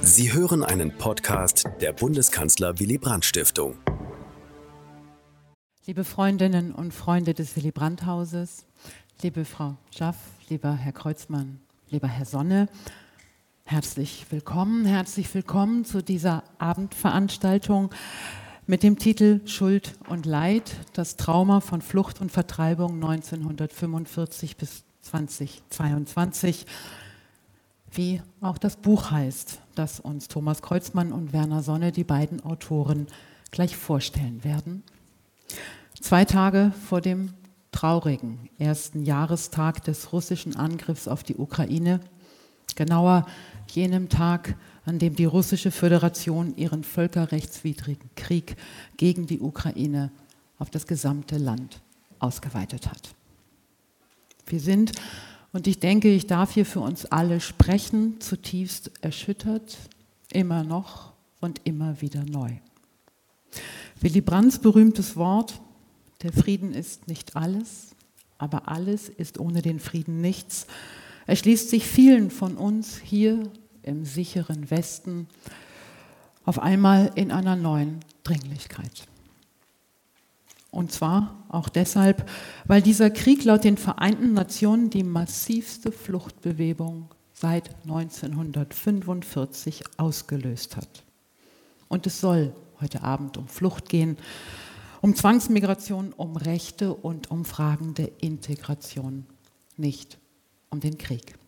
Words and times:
Sie 0.00 0.32
hören 0.32 0.64
einen 0.64 0.96
Podcast 0.96 1.64
der 1.80 1.92
Bundeskanzler 1.92 2.78
Willy 2.78 2.98
Brandt 2.98 3.24
Stiftung. 3.24 3.76
Liebe 5.86 6.04
Freundinnen 6.04 6.72
und 6.72 6.94
Freunde 6.94 7.34
des 7.34 7.56
Willy 7.56 7.72
Brandt 7.72 8.06
Hauses, 8.06 8.64
liebe 9.22 9.44
Frau 9.44 9.76
Schaff, 9.96 10.16
lieber 10.48 10.72
Herr 10.72 10.92
Kreuzmann, 10.92 11.60
lieber 11.90 12.08
Herr 12.08 12.24
Sonne, 12.24 12.68
herzlich 13.64 14.26
willkommen, 14.30 14.84
herzlich 14.84 15.34
willkommen 15.34 15.84
zu 15.84 16.02
dieser 16.02 16.44
Abendveranstaltung 16.58 17.90
mit 18.66 18.82
dem 18.82 18.98
Titel 18.98 19.40
Schuld 19.46 19.94
und 20.08 20.26
Leid, 20.26 20.72
das 20.92 21.16
Trauma 21.16 21.60
von 21.60 21.82
Flucht 21.82 22.20
und 22.20 22.32
Vertreibung 22.32 22.94
1945 22.94 24.56
bis 24.56 24.84
2022 25.02 26.66
wie 27.92 28.22
auch 28.40 28.58
das 28.58 28.76
Buch 28.76 29.10
heißt, 29.10 29.60
das 29.74 30.00
uns 30.00 30.28
Thomas 30.28 30.62
Kreuzmann 30.62 31.12
und 31.12 31.32
Werner 31.32 31.62
Sonne, 31.62 31.92
die 31.92 32.04
beiden 32.04 32.44
Autoren, 32.44 33.06
gleich 33.50 33.76
vorstellen 33.76 34.44
werden. 34.44 34.82
Zwei 36.00 36.24
Tage 36.24 36.72
vor 36.88 37.00
dem 37.00 37.32
traurigen 37.72 38.48
ersten 38.58 39.04
Jahrestag 39.04 39.84
des 39.84 40.12
russischen 40.12 40.56
Angriffs 40.56 41.08
auf 41.08 41.22
die 41.22 41.36
Ukraine, 41.36 42.00
genauer 42.74 43.26
jenem 43.70 44.08
Tag, 44.08 44.56
an 44.84 44.98
dem 44.98 45.14
die 45.16 45.24
russische 45.24 45.70
Föderation 45.70 46.56
ihren 46.56 46.84
völkerrechtswidrigen 46.84 48.10
Krieg 48.14 48.56
gegen 48.96 49.26
die 49.26 49.40
Ukraine 49.40 50.10
auf 50.58 50.70
das 50.70 50.86
gesamte 50.86 51.38
Land 51.38 51.80
ausgeweitet 52.18 52.88
hat. 52.88 53.14
Wir 54.46 54.60
sind 54.60 54.92
und 55.56 55.66
ich 55.66 55.80
denke, 55.80 56.12
ich 56.12 56.26
darf 56.26 56.52
hier 56.52 56.66
für 56.66 56.80
uns 56.80 57.06
alle 57.06 57.40
sprechen, 57.40 58.20
zutiefst 58.20 58.90
erschüttert, 59.00 59.78
immer 60.30 60.64
noch 60.64 61.14
und 61.40 61.62
immer 61.64 62.02
wieder 62.02 62.24
neu. 62.26 62.50
Willy 64.02 64.20
Brandts 64.20 64.58
berühmtes 64.58 65.16
Wort, 65.16 65.58
der 66.20 66.34
Frieden 66.34 66.74
ist 66.74 67.08
nicht 67.08 67.36
alles, 67.36 67.92
aber 68.36 68.68
alles 68.68 69.08
ist 69.08 69.40
ohne 69.40 69.62
den 69.62 69.80
Frieden 69.80 70.20
nichts, 70.20 70.66
erschließt 71.26 71.70
sich 71.70 71.86
vielen 71.86 72.30
von 72.30 72.58
uns 72.58 72.98
hier 72.98 73.50
im 73.82 74.04
sicheren 74.04 74.70
Westen 74.70 75.26
auf 76.44 76.58
einmal 76.58 77.12
in 77.14 77.32
einer 77.32 77.56
neuen 77.56 78.00
Dringlichkeit. 78.24 79.08
Und 80.70 80.92
zwar 80.92 81.44
auch 81.48 81.68
deshalb, 81.68 82.28
weil 82.66 82.82
dieser 82.82 83.10
Krieg 83.10 83.44
laut 83.44 83.64
den 83.64 83.78
Vereinten 83.78 84.34
Nationen 84.34 84.90
die 84.90 85.04
massivste 85.04 85.92
Fluchtbewegung 85.92 87.08
seit 87.32 87.74
1945 87.84 89.84
ausgelöst 89.96 90.76
hat. 90.76 91.04
Und 91.88 92.06
es 92.06 92.20
soll 92.20 92.52
heute 92.80 93.02
Abend 93.02 93.36
um 93.36 93.48
Flucht 93.48 93.88
gehen, 93.88 94.16
um 95.00 95.14
Zwangsmigration, 95.14 96.12
um 96.12 96.36
Rechte 96.36 96.94
und 96.94 97.30
um 97.30 97.44
Fragen 97.44 97.94
der 97.94 98.22
Integration, 98.22 99.26
nicht 99.76 100.18
um 100.70 100.80
den 100.80 100.98
Krieg. 100.98 101.38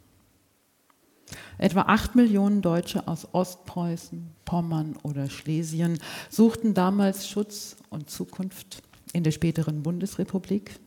Etwa 1.58 1.82
acht 1.82 2.14
Millionen 2.14 2.62
Deutsche 2.62 3.06
aus 3.08 3.26
Ostpreußen, 3.32 4.30
Pommern 4.44 4.96
oder 5.02 5.28
Schlesien 5.28 5.98
suchten 6.30 6.72
damals 6.72 7.28
Schutz 7.28 7.76
und 7.90 8.08
Zukunft 8.08 8.82
in 9.12 9.24
der 9.24 9.30
späteren 9.30 9.82
Bundesrepublik, 9.82 10.78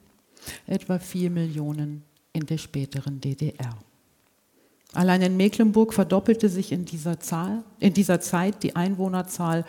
etwa 0.68 1.00
4 1.00 1.30
Millionen 1.30 2.04
in 2.34 2.46
der 2.46 2.58
späteren 2.58 3.20
DDR. 3.20 3.78
Allein 4.94 5.22
in 5.22 5.38
Mecklenburg 5.38 5.94
verdoppelte 5.94 6.50
sich 6.50 6.72
in 6.72 6.86
dieser, 6.86 7.20
Zahl, 7.20 7.64
in 7.80 7.94
dieser 7.94 8.20
Zeit 8.20 8.62
die 8.64 8.76
Einwohnerzahl. 8.76 9.66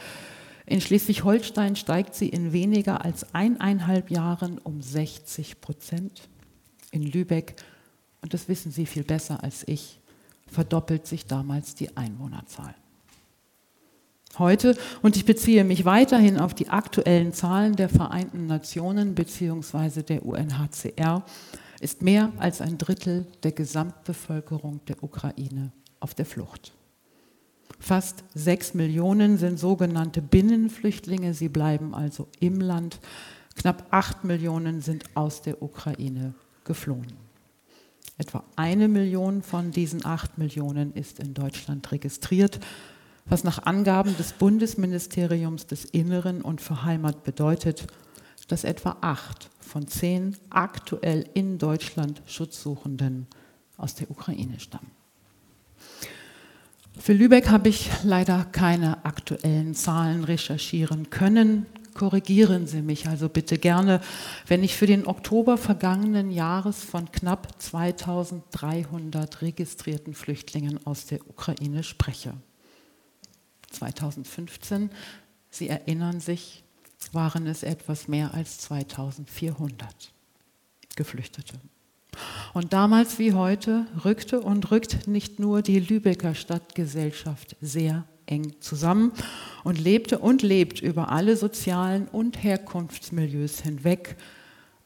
In 0.66 0.80
Schleswig-Holstein 0.80 1.76
steigt 1.76 2.14
sie 2.14 2.28
in 2.28 2.52
weniger 2.52 3.04
als 3.04 3.32
eineinhalb 3.34 4.10
Jahren 4.10 4.58
um 4.58 4.82
60 4.82 5.60
Prozent. 5.60 6.28
In 6.90 7.02
Lübeck, 7.02 7.56
und 8.20 8.34
das 8.34 8.48
wissen 8.48 8.72
Sie 8.72 8.86
viel 8.86 9.04
besser 9.04 9.42
als 9.42 9.66
ich, 9.66 10.00
verdoppelt 10.46 11.06
sich 11.06 11.26
damals 11.26 11.74
die 11.74 11.96
Einwohnerzahl. 11.96 12.74
Heute, 14.38 14.78
und 15.02 15.16
ich 15.16 15.26
beziehe 15.26 15.62
mich 15.62 15.84
weiterhin 15.84 16.40
auf 16.40 16.54
die 16.54 16.70
aktuellen 16.70 17.34
Zahlen 17.34 17.76
der 17.76 17.90
Vereinten 17.90 18.46
Nationen 18.46 19.14
bzw. 19.14 20.02
der 20.02 20.24
UNHCR, 20.24 21.22
ist 21.80 22.00
mehr 22.00 22.32
als 22.38 22.62
ein 22.62 22.78
Drittel 22.78 23.26
der 23.42 23.52
Gesamtbevölkerung 23.52 24.80
der 24.88 25.02
Ukraine 25.02 25.72
auf 26.00 26.14
der 26.14 26.24
Flucht. 26.24 26.72
Fast 27.78 28.24
sechs 28.34 28.72
Millionen 28.72 29.36
sind 29.36 29.58
sogenannte 29.58 30.22
Binnenflüchtlinge, 30.22 31.34
sie 31.34 31.50
bleiben 31.50 31.94
also 31.94 32.28
im 32.40 32.58
Land. 32.58 33.00
Knapp 33.56 33.86
acht 33.90 34.24
Millionen 34.24 34.80
sind 34.80 35.04
aus 35.14 35.42
der 35.42 35.62
Ukraine 35.62 36.32
geflohen. 36.64 37.12
Etwa 38.16 38.44
eine 38.56 38.88
Million 38.88 39.42
von 39.42 39.72
diesen 39.72 40.06
acht 40.06 40.38
Millionen 40.38 40.94
ist 40.94 41.18
in 41.18 41.34
Deutschland 41.34 41.90
registriert 41.92 42.60
was 43.26 43.44
nach 43.44 43.64
Angaben 43.64 44.16
des 44.16 44.32
Bundesministeriums 44.32 45.66
des 45.66 45.84
Inneren 45.84 46.42
und 46.42 46.60
für 46.60 46.84
Heimat 46.84 47.24
bedeutet, 47.24 47.86
dass 48.48 48.64
etwa 48.64 48.96
acht 49.00 49.48
von 49.60 49.86
zehn 49.86 50.36
aktuell 50.50 51.24
in 51.34 51.58
Deutschland 51.58 52.22
Schutzsuchenden 52.26 53.26
aus 53.76 53.94
der 53.94 54.10
Ukraine 54.10 54.60
stammen. 54.60 54.90
Für 56.98 57.14
Lübeck 57.14 57.48
habe 57.48 57.68
ich 57.70 57.90
leider 58.04 58.44
keine 58.44 59.04
aktuellen 59.04 59.74
Zahlen 59.74 60.24
recherchieren 60.24 61.10
können. 61.10 61.66
Korrigieren 61.94 62.66
Sie 62.66 62.82
mich 62.82 63.08
also 63.08 63.28
bitte 63.28 63.58
gerne, 63.58 64.00
wenn 64.46 64.62
ich 64.62 64.76
für 64.76 64.86
den 64.86 65.06
Oktober 65.06 65.56
vergangenen 65.56 66.30
Jahres 66.30 66.82
von 66.82 67.10
knapp 67.10 67.60
2300 67.60 69.42
registrierten 69.42 70.14
Flüchtlingen 70.14 70.86
aus 70.86 71.06
der 71.06 71.20
Ukraine 71.28 71.82
spreche. 71.82 72.34
2015, 73.82 74.90
Sie 75.50 75.68
erinnern 75.68 76.20
sich, 76.20 76.64
waren 77.12 77.46
es 77.46 77.62
etwas 77.62 78.08
mehr 78.08 78.32
als 78.32 78.58
2400 78.58 80.12
Geflüchtete. 80.96 81.54
Und 82.54 82.72
damals 82.72 83.18
wie 83.18 83.32
heute 83.32 83.86
rückte 84.04 84.40
und 84.40 84.70
rückt 84.70 85.08
nicht 85.08 85.38
nur 85.40 85.62
die 85.62 85.80
Lübecker 85.80 86.34
Stadtgesellschaft 86.34 87.56
sehr 87.60 88.04
eng 88.26 88.54
zusammen 88.60 89.12
und 89.64 89.78
lebte 89.78 90.18
und 90.18 90.42
lebt 90.42 90.80
über 90.80 91.10
alle 91.10 91.36
sozialen 91.36 92.06
und 92.08 92.42
Herkunftsmilieus 92.42 93.60
hinweg 93.60 94.16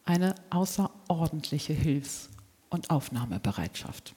eine 0.04 0.34
außerordentliche 0.50 1.74
Hilfs- 1.74 2.30
und 2.70 2.90
Aufnahmebereitschaft. 2.90 4.14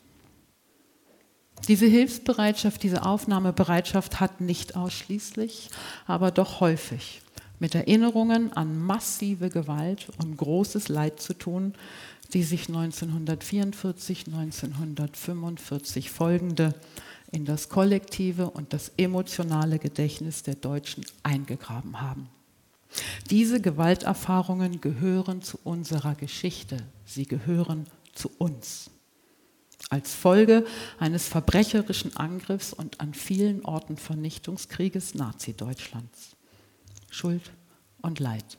Diese 1.68 1.86
Hilfsbereitschaft, 1.86 2.81
diese 2.84 3.06
Aufnahmebereitschaft 3.06 4.20
hat 4.20 4.42
nicht 4.42 4.75
ausschließlich, 4.75 5.70
aber 6.08 6.31
doch 6.31 6.62
häufig 6.62 7.22
mit 7.59 7.75
Erinnerungen 7.75 8.53
an 8.53 8.81
massive 8.81 9.50
Gewalt 9.50 10.08
und 10.18 10.38
großes 10.38 10.88
Leid 10.88 11.20
zu 11.20 11.34
tun, 11.34 11.74
die 12.34 12.44
sich 12.44 12.70
1944, 12.70 14.28
1945 14.28 16.09
folgende 16.09 16.74
in 17.31 17.46
das 17.46 17.70
kollektive 17.70 18.50
und 18.50 18.74
das 18.74 18.91
emotionale 18.97 19.78
Gedächtnis 19.78 20.44
der 20.44 20.56
Deutschen 20.56 21.06
eingegraben 21.24 22.02
haben. 22.02 22.30
Diese 23.30 23.62
Gewalterfahrungen 23.62 24.81
gehören 24.81 25.44
zu 25.44 25.59
unserer 25.64 26.16
Geschichte, 26.16 26.78
sie 27.06 27.26
gehören 27.26 27.86
zu 28.14 28.31
uns 28.40 28.90
als 29.90 30.13
Folge 30.13 30.66
eines 31.00 31.28
verbrecherischen 31.28 32.16
Angriffs 32.17 32.73
und 32.73 33.00
an 33.00 33.13
vielen 33.13 33.64
Orten 33.66 33.97
Vernichtungskrieges 33.97 35.16
Nazi-Deutschlands. 35.16 36.35
Schuld 37.09 37.52
und 38.02 38.20
Leid, 38.20 38.58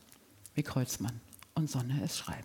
wie 0.55 0.62
Kreuzmann 0.62 1.20
und 1.55 1.70
Sonne 1.70 2.00
es 2.02 2.19
schreiben. 2.19 2.44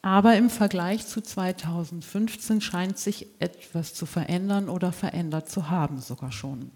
Aber 0.00 0.36
im 0.36 0.50
Vergleich 0.50 1.06
zu 1.06 1.20
2015 1.20 2.60
scheint 2.60 2.98
sich 2.98 3.28
etwas 3.38 3.94
zu 3.94 4.06
verändern 4.06 4.68
oder 4.68 4.92
verändert 4.92 5.48
zu 5.48 5.70
haben 5.70 6.00
sogar 6.00 6.32
schon. 6.32 6.70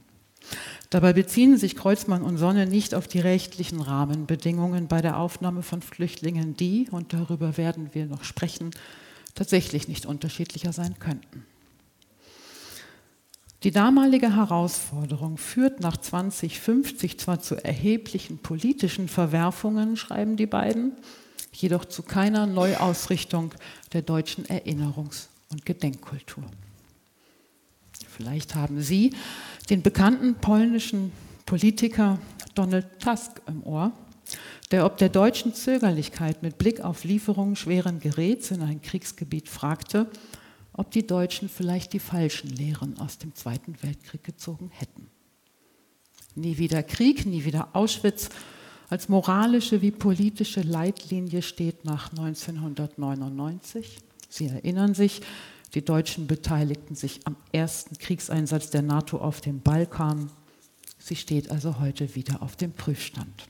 Dabei 0.91 1.13
beziehen 1.13 1.57
sich 1.57 1.75
Kreuzmann 1.75 2.23
und 2.23 2.39
Sonne 2.39 2.67
nicht 2.67 2.95
auf 2.95 3.09
die 3.09 3.19
rechtlichen 3.19 3.81
Rahmenbedingungen 3.81 4.87
bei 4.87 5.03
der 5.03 5.19
Aufnahme 5.19 5.63
von 5.63 5.83
Flüchtlingen, 5.83 6.57
die, 6.57 6.89
und 6.93 7.13
darüber 7.13 7.57
werden 7.57 7.91
wir 7.95 8.07
noch 8.07 8.23
sprechen, 8.23 8.71
tatsächlich 9.37 9.87
nicht 9.87 10.07
unterschiedlicher 10.07 10.73
sein 10.73 10.99
könnten. 10.99 11.47
Die 13.63 13.71
damalige 13.71 14.35
Herausforderung 14.35 15.39
führt 15.39 15.81
nach 15.81 15.97
2050 15.97 17.19
zwar 17.19 17.41
zu 17.41 17.57
erheblichen 17.57 18.39
politischen 18.39 19.09
Verwerfungen, 19.09 19.97
schreiben 19.97 20.37
die 20.37 20.47
beiden, 20.47 20.93
jedoch 21.53 21.85
zu 21.85 22.03
keiner 22.03 22.47
Neuausrichtung 22.47 23.53
der 23.93 24.03
deutschen 24.03 24.45
Erinnerungs- 24.47 25.29
und 25.51 25.65
Gedenkkultur. 25.65 26.45
Vielleicht 28.09 28.55
haben 28.55 28.83
Sie 28.83 29.15
den 29.71 29.83
bekannten 29.83 30.35
polnischen 30.37 31.13
Politiker 31.45 32.19
Donald 32.55 33.01
Tusk 33.01 33.41
im 33.47 33.63
Ohr, 33.63 33.93
der 34.71 34.85
ob 34.85 34.97
der 34.97 35.09
deutschen 35.09 35.55
Zögerlichkeit 35.55 36.43
mit 36.43 36.59
Blick 36.59 36.81
auf 36.81 37.05
Lieferungen 37.05 37.57
schweren 37.57 38.01
Geräts 38.01 38.51
in 38.51 38.63
ein 38.63 38.83
Kriegsgebiet 38.83 39.49
fragte, 39.49 40.11
ob 40.73 40.91
die 40.91 41.07
Deutschen 41.07 41.49
vielleicht 41.49 41.93
die 41.93 42.01
falschen 42.01 42.51
Lehren 42.51 42.99
aus 42.99 43.19
dem 43.19 43.35
Zweiten 43.35 43.77
Weltkrieg 43.83 44.25
gezogen 44.25 44.71
hätten. 44.75 45.09
Nie 46.35 46.59
wieder 46.59 46.83
Krieg, 46.83 47.25
nie 47.25 47.45
wieder 47.45 47.71
Auschwitz. 47.75 48.29
Als 48.91 49.09
moralische 49.09 49.83
wie 49.83 49.91
politische 49.91 50.61
Leitlinie 50.61 51.43
steht 51.43 51.85
nach 51.85 52.11
1999. 52.11 53.99
Sie 54.29 54.47
erinnern 54.47 54.95
sich, 54.95 55.23
die 55.75 55.85
Deutschen 55.85 56.27
beteiligten 56.27 56.95
sich 56.95 57.21
am 57.27 57.37
ersten 57.53 57.99
Kriegseinsatz 57.99 58.71
der 58.71 58.83
NATO 58.83 59.19
auf 59.19 59.41
dem 59.41 59.61
Balkan. 59.61 60.31
Sie 60.99 61.17
steht 61.17 61.51
also 61.51 61.81
heute 61.81 62.15
wieder 62.15 62.43
auf 62.43 62.57
dem 62.57 62.73
Prüfstand. 62.73 63.49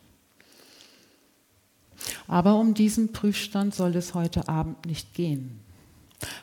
Aber 2.29 2.57
um 2.57 2.75
diesen 2.75 3.13
Prüfstand 3.13 3.75
soll 3.75 3.97
es 3.97 4.15
heute 4.15 4.49
Abend 4.49 4.87
nicht 4.87 5.15
gehen, 5.15 5.61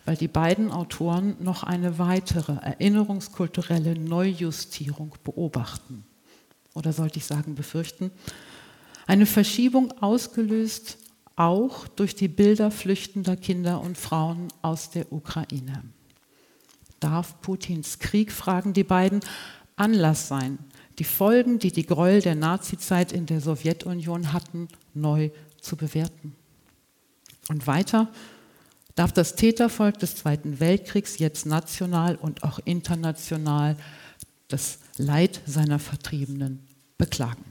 weil 0.06 0.16
die 0.16 0.28
beiden 0.28 0.72
Autoren 0.72 1.36
noch 1.40 1.64
eine 1.64 2.00
weitere 2.00 2.54
erinnerungskulturelle 2.54 3.98
Neujustierung 3.98 5.16
beobachten. 5.24 6.06
Oder 6.74 6.94
sollte 6.94 7.20
ich 7.20 7.26
sagen, 7.26 7.56
befürchten? 7.56 8.12
Eine 9.06 9.26
Verschiebung 9.26 9.92
ausgelöst 10.02 10.98
auch 11.36 11.88
durch 11.88 12.16
die 12.16 12.28
Bilder 12.28 12.72
flüchtender 12.72 13.36
Kinder 13.36 13.82
und 13.82 13.98
Frauen 13.98 14.48
aus 14.62 14.92
der 14.92 15.12
Ukraine. 15.12 15.84
Darf 17.00 17.42
Putins 17.42 18.00
Krieg, 18.00 18.32
fragen 18.32 18.74
die 18.74 18.84
beiden, 18.84 19.20
Anlass 19.76 20.28
sein, 20.28 20.60
die 21.00 21.04
Folgen, 21.04 21.58
die 21.58 21.72
die 21.72 21.86
Gräuel 21.86 22.22
der 22.22 22.36
Nazizeit 22.36 23.12
in 23.12 23.26
der 23.26 23.42
Sowjetunion 23.42 24.32
hatten, 24.32 24.68
neu 24.94 25.32
zu 25.64 25.76
bewerten? 25.76 26.36
Und 27.50 27.66
weiter, 27.68 28.12
darf 28.96 29.12
das 29.12 29.36
Tätervolk 29.36 29.98
des 30.00 30.16
Zweiten 30.16 30.60
Weltkriegs 30.60 31.18
jetzt 31.18 31.46
national 31.46 32.16
und 32.16 32.44
auch 32.44 32.60
international 32.66 33.76
das 34.48 34.80
Leid 34.98 35.42
seiner 35.46 35.80
Vertriebenen 35.80 36.60
beklagen? 36.98 37.44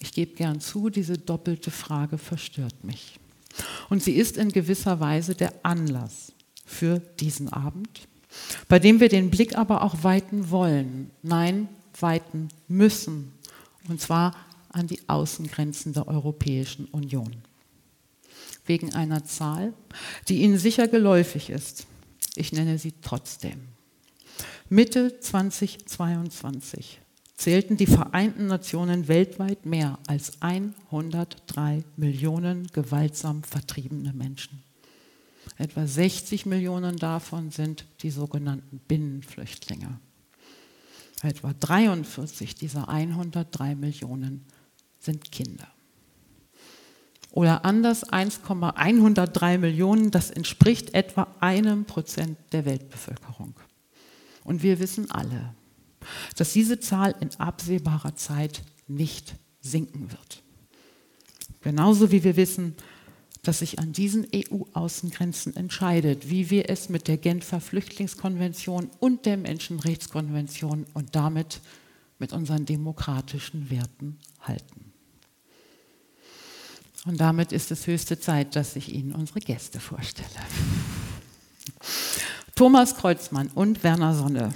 Ich 0.00 0.12
gebe 0.12 0.36
gern 0.36 0.60
zu, 0.60 0.90
diese 0.90 1.18
doppelte 1.18 1.70
Frage 1.70 2.18
verstört 2.18 2.84
mich. 2.84 3.18
Und 3.88 4.02
sie 4.02 4.12
ist 4.12 4.36
in 4.36 4.52
gewisser 4.52 5.00
Weise 5.00 5.34
der 5.34 5.52
Anlass 5.64 6.32
für 6.64 7.00
diesen 7.18 7.52
Abend, 7.52 8.06
bei 8.68 8.78
dem 8.78 9.00
wir 9.00 9.08
den 9.08 9.30
Blick 9.30 9.56
aber 9.56 9.82
auch 9.82 10.04
weiten 10.04 10.50
wollen, 10.50 11.10
nein, 11.22 11.68
weiten 11.98 12.48
müssen, 12.68 13.32
und 13.88 14.00
zwar 14.00 14.36
an 14.78 14.86
die 14.86 15.00
Außengrenzen 15.08 15.92
der 15.92 16.08
Europäischen 16.08 16.86
Union. 16.86 17.42
Wegen 18.64 18.94
einer 18.94 19.24
Zahl, 19.24 19.72
die 20.28 20.42
Ihnen 20.42 20.58
sicher 20.58 20.88
geläufig 20.88 21.50
ist. 21.50 21.86
Ich 22.34 22.52
nenne 22.52 22.78
sie 22.78 22.94
trotzdem. 23.02 23.60
Mitte 24.68 25.18
2022 25.18 27.00
zählten 27.36 27.76
die 27.76 27.86
Vereinten 27.86 28.46
Nationen 28.46 29.08
weltweit 29.08 29.64
mehr 29.64 29.98
als 30.06 30.42
103 30.42 31.84
Millionen 31.96 32.66
gewaltsam 32.68 33.42
vertriebene 33.42 34.12
Menschen. 34.12 34.62
Etwa 35.56 35.86
60 35.86 36.46
Millionen 36.46 36.96
davon 36.96 37.50
sind 37.50 37.86
die 38.02 38.10
sogenannten 38.10 38.80
Binnenflüchtlinge. 38.86 39.98
Etwa 41.22 41.52
43 41.52 42.54
dieser 42.54 42.88
103 42.88 43.74
Millionen 43.74 44.44
sind 44.98 45.30
Kinder. 45.32 45.68
Oder 47.30 47.64
anders 47.64 48.04
1,103 48.04 49.58
Millionen, 49.58 50.10
das 50.10 50.30
entspricht 50.30 50.94
etwa 50.94 51.28
einem 51.40 51.84
Prozent 51.84 52.38
der 52.52 52.64
Weltbevölkerung. 52.64 53.54
Und 54.44 54.62
wir 54.62 54.80
wissen 54.80 55.10
alle, 55.10 55.54
dass 56.36 56.52
diese 56.52 56.80
Zahl 56.80 57.14
in 57.20 57.30
absehbarer 57.38 58.16
Zeit 58.16 58.62
nicht 58.86 59.34
sinken 59.60 60.10
wird. 60.10 60.42
Genauso 61.60 62.10
wie 62.10 62.24
wir 62.24 62.36
wissen, 62.36 62.74
dass 63.42 63.60
sich 63.60 63.78
an 63.78 63.92
diesen 63.92 64.26
EU-Außengrenzen 64.34 65.54
entscheidet, 65.54 66.28
wie 66.28 66.50
wir 66.50 66.68
es 66.68 66.88
mit 66.88 67.08
der 67.08 67.18
Genfer 67.18 67.60
Flüchtlingskonvention 67.60 68.90
und 69.00 69.26
der 69.26 69.36
Menschenrechtskonvention 69.36 70.86
und 70.94 71.14
damit 71.14 71.60
mit 72.18 72.32
unseren 72.32 72.66
demokratischen 72.66 73.70
Werten 73.70 74.18
halten. 74.40 74.87
Und 77.08 77.20
damit 77.20 77.52
ist 77.52 77.70
es 77.70 77.86
höchste 77.86 78.20
Zeit, 78.20 78.54
dass 78.54 78.76
ich 78.76 78.92
Ihnen 78.92 79.12
unsere 79.12 79.40
Gäste 79.40 79.80
vorstelle. 79.80 80.28
Thomas 82.54 82.96
Kreuzmann 82.96 83.48
und 83.54 83.82
Werner 83.82 84.14
Sonne 84.14 84.52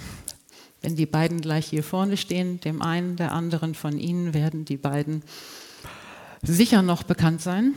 wenn 0.83 0.95
die 0.97 1.05
beiden 1.05 1.41
gleich 1.41 1.67
hier 1.67 1.81
vorne 1.81 2.17
stehen, 2.17 2.59
dem 2.59 2.81
einen, 2.81 3.15
der 3.15 3.31
anderen 3.31 3.73
von 3.73 3.97
Ihnen 3.97 4.33
werden 4.33 4.65
die 4.65 4.77
beiden 4.77 5.23
sicher 6.43 6.81
noch 6.81 7.03
bekannt 7.03 7.41
sein 7.41 7.73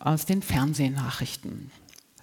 aus 0.00 0.26
den 0.26 0.42
Fernsehnachrichten. 0.42 1.70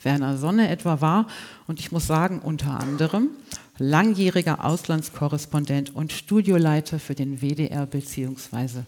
Werner 0.03 0.37
Sonne 0.37 0.67
etwa 0.67 0.99
war, 0.99 1.27
und 1.67 1.79
ich 1.79 1.93
muss 1.93 2.05
sagen, 2.05 2.39
unter 2.39 2.79
anderem 2.79 3.29
langjähriger 3.77 4.63
Auslandskorrespondent 4.63 5.95
und 5.95 6.11
Studioleiter 6.11 6.99
für 6.99 7.15
den 7.15 7.41
WDR 7.41 7.85
bzw. 7.85 8.81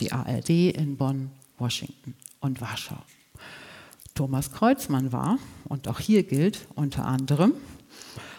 die 0.00 0.12
ARD 0.12 0.50
in 0.50 0.98
Bonn, 0.98 1.30
Washington 1.58 2.14
und 2.40 2.60
Warschau. 2.60 2.98
Thomas 4.14 4.52
Kreuzmann 4.52 5.12
war, 5.12 5.38
und 5.64 5.88
auch 5.88 5.98
hier 6.00 6.24
gilt 6.24 6.66
unter 6.74 7.06
anderem, 7.06 7.54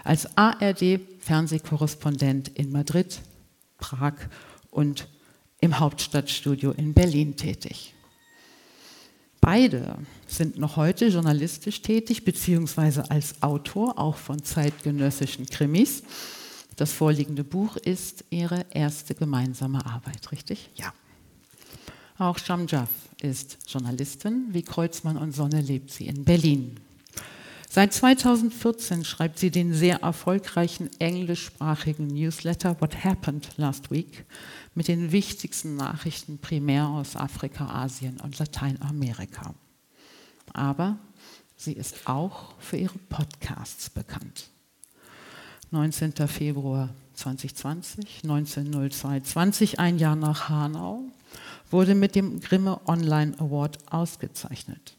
als 0.04 0.38
ARD-Fernsehkorrespondent 0.38 2.50
in 2.50 2.72
Madrid, 2.72 3.20
Prag 3.78 4.14
und 4.70 5.08
im 5.60 5.80
Hauptstadtstudio 5.80 6.70
in 6.72 6.94
Berlin 6.94 7.36
tätig. 7.36 7.96
Beide 9.40 9.98
sind 10.28 10.60
noch 10.60 10.76
heute 10.76 11.08
journalistisch 11.08 11.82
tätig, 11.82 12.26
beziehungsweise 12.26 13.10
als 13.10 13.42
Autor 13.42 13.98
auch 13.98 14.18
von 14.18 14.44
zeitgenössischen 14.44 15.48
Krimis. 15.48 16.04
Das 16.76 16.94
vorliegende 16.94 17.44
Buch 17.44 17.76
ist 17.78 18.24
ihre 18.30 18.68
erste 18.70 19.16
gemeinsame 19.16 19.84
Arbeit, 19.86 20.32
richtig? 20.32 20.70
Ja. 20.76 20.94
Auch 22.20 22.38
Shamjaf 22.38 22.90
ist 23.24 23.58
Journalistin. 23.68 24.48
Wie 24.52 24.64
Kreuzmann 24.64 25.18
und 25.18 25.34
Sonne 25.34 25.62
lebt 25.62 25.92
sie 25.92 26.08
in 26.08 26.24
Berlin. 26.24 26.80
Seit 27.70 27.94
2014 27.94 29.06
schreibt 29.06 29.40
sie 29.40 29.50
den 29.50 29.74
sehr 29.74 30.02
erfolgreichen 30.02 30.90
englischsprachigen 31.00 32.08
Newsletter 32.08 32.82
What 32.82 33.06
Happened 33.06 33.48
Last 33.56 33.92
Week 33.92 34.26
mit 34.76 34.90
den 34.90 35.14
wichtigsten 35.14 35.78
Nachrichten 35.78 36.38
primär 36.38 36.88
aus 36.88 37.16
Afrika, 37.16 37.68
Asien 37.68 38.20
und 38.20 38.40
Lateinamerika. 38.40 39.54
Aber 40.52 40.98
sie 41.56 41.72
ist 41.72 42.10
auch 42.10 42.56
für 42.60 42.76
ihre 42.76 42.98
Podcasts 42.98 43.90
bekannt. 43.90 44.50
19. 45.70 46.28
Februar 46.28 46.90
2020, 47.14 48.24
1902, 48.24 49.22
20 49.22 49.80
ein 49.80 49.98
Jahr 49.98 50.18
nach 50.18 50.50
Hanau, 50.50 51.06
wurde 51.72 51.96
mit 51.96 52.16
dem 52.16 52.40
Grimme 52.40 52.80
Online 52.88 53.34
Award 53.40 53.80
ausgezeichnet. 53.92 54.96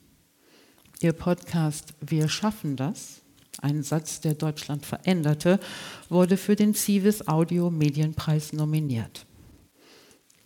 Ihr 1.01 1.13
Podcast 1.13 1.95
Wir 2.01 2.29
schaffen 2.29 2.77
das, 2.77 3.23
ein 3.61 3.83
Satz, 3.83 4.21
der 4.21 4.35
Deutschland 4.35 4.87
veränderte, 4.87 5.61
wurde 6.09 6.37
für 6.37 6.57
den 6.57 6.75
Civis 6.75 7.29
Audio 7.29 7.71
Medienpreis 7.71 8.53
nominiert. 8.53 9.27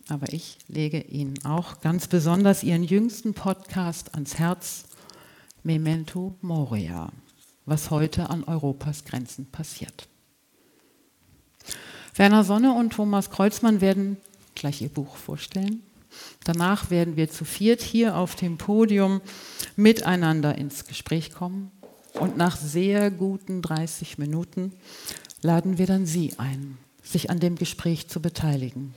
Aber 0.09 0.31
ich 0.31 0.57
lege 0.67 1.01
Ihnen 1.01 1.43
auch 1.45 1.81
ganz 1.81 2.07
besonders 2.07 2.63
Ihren 2.63 2.83
jüngsten 2.83 3.33
Podcast 3.33 4.13
ans 4.13 4.39
Herz, 4.39 4.85
Memento 5.63 6.35
Moria, 6.41 7.09
was 7.65 7.89
heute 7.89 8.29
an 8.29 8.43
Europas 8.43 9.03
Grenzen 9.03 9.47
passiert. 9.47 10.07
Werner 12.15 12.43
Sonne 12.43 12.73
und 12.73 12.93
Thomas 12.93 13.29
Kreuzmann 13.29 13.81
werden 13.81 14.17
gleich 14.55 14.81
ihr 14.81 14.89
Buch 14.89 15.17
vorstellen. 15.17 15.83
Danach 16.43 16.89
werden 16.89 17.15
wir 17.15 17.29
zu 17.29 17.45
viert 17.45 17.81
hier 17.81 18.15
auf 18.15 18.35
dem 18.35 18.57
Podium 18.57 19.21
miteinander 19.75 20.57
ins 20.57 20.85
Gespräch 20.85 21.33
kommen. 21.33 21.71
Und 22.13 22.37
nach 22.37 22.57
sehr 22.57 23.11
guten 23.11 23.61
30 23.61 24.17
Minuten 24.17 24.73
laden 25.41 25.77
wir 25.77 25.85
dann 25.85 26.05
Sie 26.05 26.33
ein, 26.37 26.77
sich 27.03 27.29
an 27.29 27.39
dem 27.39 27.55
Gespräch 27.55 28.07
zu 28.07 28.21
beteiligen. 28.21 28.93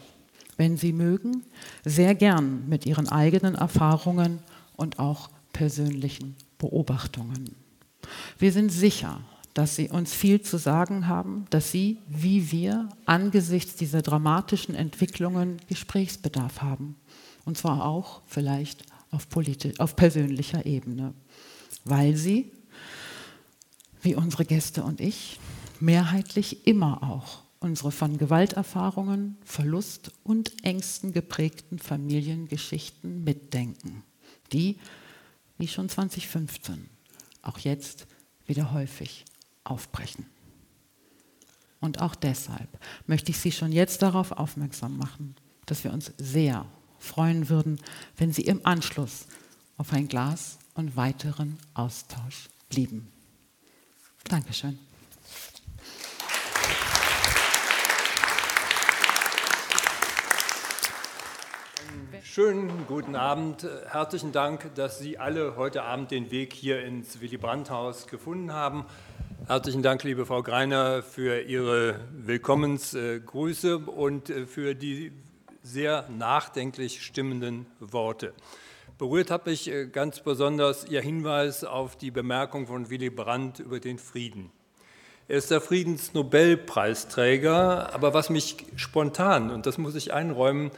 Wenn 0.57 0.77
Sie 0.77 0.93
mögen, 0.93 1.45
sehr 1.85 2.15
gern 2.15 2.69
mit 2.69 2.87
Ihren 2.87 3.09
eigenen 3.09 3.55
Erfahrungen 3.55 4.41
und 4.77 4.99
auch 4.99 5.31
persönlichen 5.53 6.37
Beobachtungen. 6.59 7.55
Wir 8.39 8.53
sind 8.53 8.71
sicher, 8.71 9.21
dass 9.54 9.76
Sie 9.76 9.88
uns 9.88 10.12
viel 10.14 10.40
zu 10.42 10.59
sagen 10.59 11.07
haben, 11.09 11.47
dass 11.50 11.71
Sie, 11.71 11.99
wie 12.09 12.52
wir, 12.52 12.88
angesichts 13.04 13.76
dieser 13.76 14.02
dramatischen 14.02 14.75
Entwicklungen 14.75 15.59
Gesprächsbedarf 15.69 16.62
haben. 16.62 16.97
Und 17.45 17.59
zwar 17.59 17.85
auch 17.85 18.23
vielleicht 18.26 18.85
auf, 19.11 19.26
auf 19.78 19.97
persönlicher 19.97 20.66
Ebene, 20.66 21.14
weil 21.85 22.16
Sie, 22.16 22.52
wie 24.02 24.14
unsere 24.14 24.45
Gäste 24.45 24.85
und 24.85 25.00
ich, 25.00 25.40
mehrheitlich 25.80 26.66
immer 26.66 27.02
auch 27.02 27.42
unsere 27.59 27.92
von 27.92 28.16
Gewalterfahrungen, 28.16 29.37
Verlust 29.45 30.12
und 30.25 30.64
Ängsten 30.64 31.12
geprägten 31.12 31.78
Familiengeschichten 31.78 33.23
mitdenken, 33.23 34.02
die, 34.52 34.78
wie 35.59 35.69
schon 35.69 35.88
2015, 35.88 36.88
auch 37.42 37.59
jetzt 37.59 38.07
wieder 38.47 38.73
häufig 38.73 39.25
aufbrechen. 39.71 40.27
Und 41.81 42.03
auch 42.03 42.15
deshalb 42.15 42.69
möchte 43.07 43.31
ich 43.31 43.39
Sie 43.39 43.53
schon 43.53 43.73
jetzt 43.73 44.03
darauf 44.03 44.33
aufmerksam 44.33 44.99
machen, 44.99 45.37
dass 45.67 45.85
wir 45.85 45.93
uns 45.93 46.12
sehr 46.19 46.67
freuen 46.99 47.49
würden, 47.49 47.81
wenn 48.17 48.33
Sie 48.33 48.43
im 48.43 48.67
Anschluss 48.67 49.27
auf 49.79 49.93
ein 49.93 50.09
Glas 50.09 50.59
und 50.75 50.97
weiteren 50.97 51.59
Austausch 51.73 52.50
blieben. 52.69 53.11
Dankeschön. 54.25 54.79
Schönen 62.23 62.87
guten 62.87 63.17
Abend. 63.17 63.67
Herzlichen 63.89 64.31
Dank, 64.31 64.75
dass 64.75 64.99
Sie 64.99 65.19
alle 65.19 65.57
heute 65.57 65.83
Abend 65.83 66.11
den 66.11 66.31
Weg 66.31 66.53
hier 66.53 66.85
ins 66.85 67.21
Willy 67.21 67.39
Brandt-Haus 67.39 68.07
gefunden 68.07 68.53
haben. 68.53 68.85
Herzlichen 69.50 69.83
Dank, 69.83 70.04
liebe 70.04 70.26
Frau 70.26 70.45
Greiner, 70.45 71.02
für 71.02 71.40
Ihre 71.40 71.97
Willkommensgrüße 72.12 73.78
und 73.78 74.30
äh, 74.30 74.47
für 74.47 74.76
die 74.76 75.11
sehr 75.61 76.09
nachdenklich 76.09 77.02
stimmenden 77.02 77.66
Worte. 77.80 78.33
Berührt 78.97 79.33
habe 79.33 79.50
ich 79.50 79.69
äh, 79.69 79.88
ganz 79.88 80.21
besonders 80.21 80.88
Ihr 80.88 81.00
Hinweis 81.00 81.64
auf 81.64 81.97
die 81.97 82.12
Bemerkung 82.12 82.69
von 82.69 82.90
Willy 82.90 83.11
Brandt 83.11 83.59
über 83.59 83.80
den 83.80 83.99
Frieden. 83.99 84.52
Er 85.26 85.38
ist 85.38 85.50
der 85.50 85.61
Friedensnobelpreisträger, 85.61 87.92
aber 87.92 88.14
was 88.14 88.30
mich 88.30 88.54
spontan, 88.76 89.50
und 89.50 89.66
das 89.66 89.78
muss 89.78 89.97
ich 89.97 90.12
einräumen, 90.12 90.71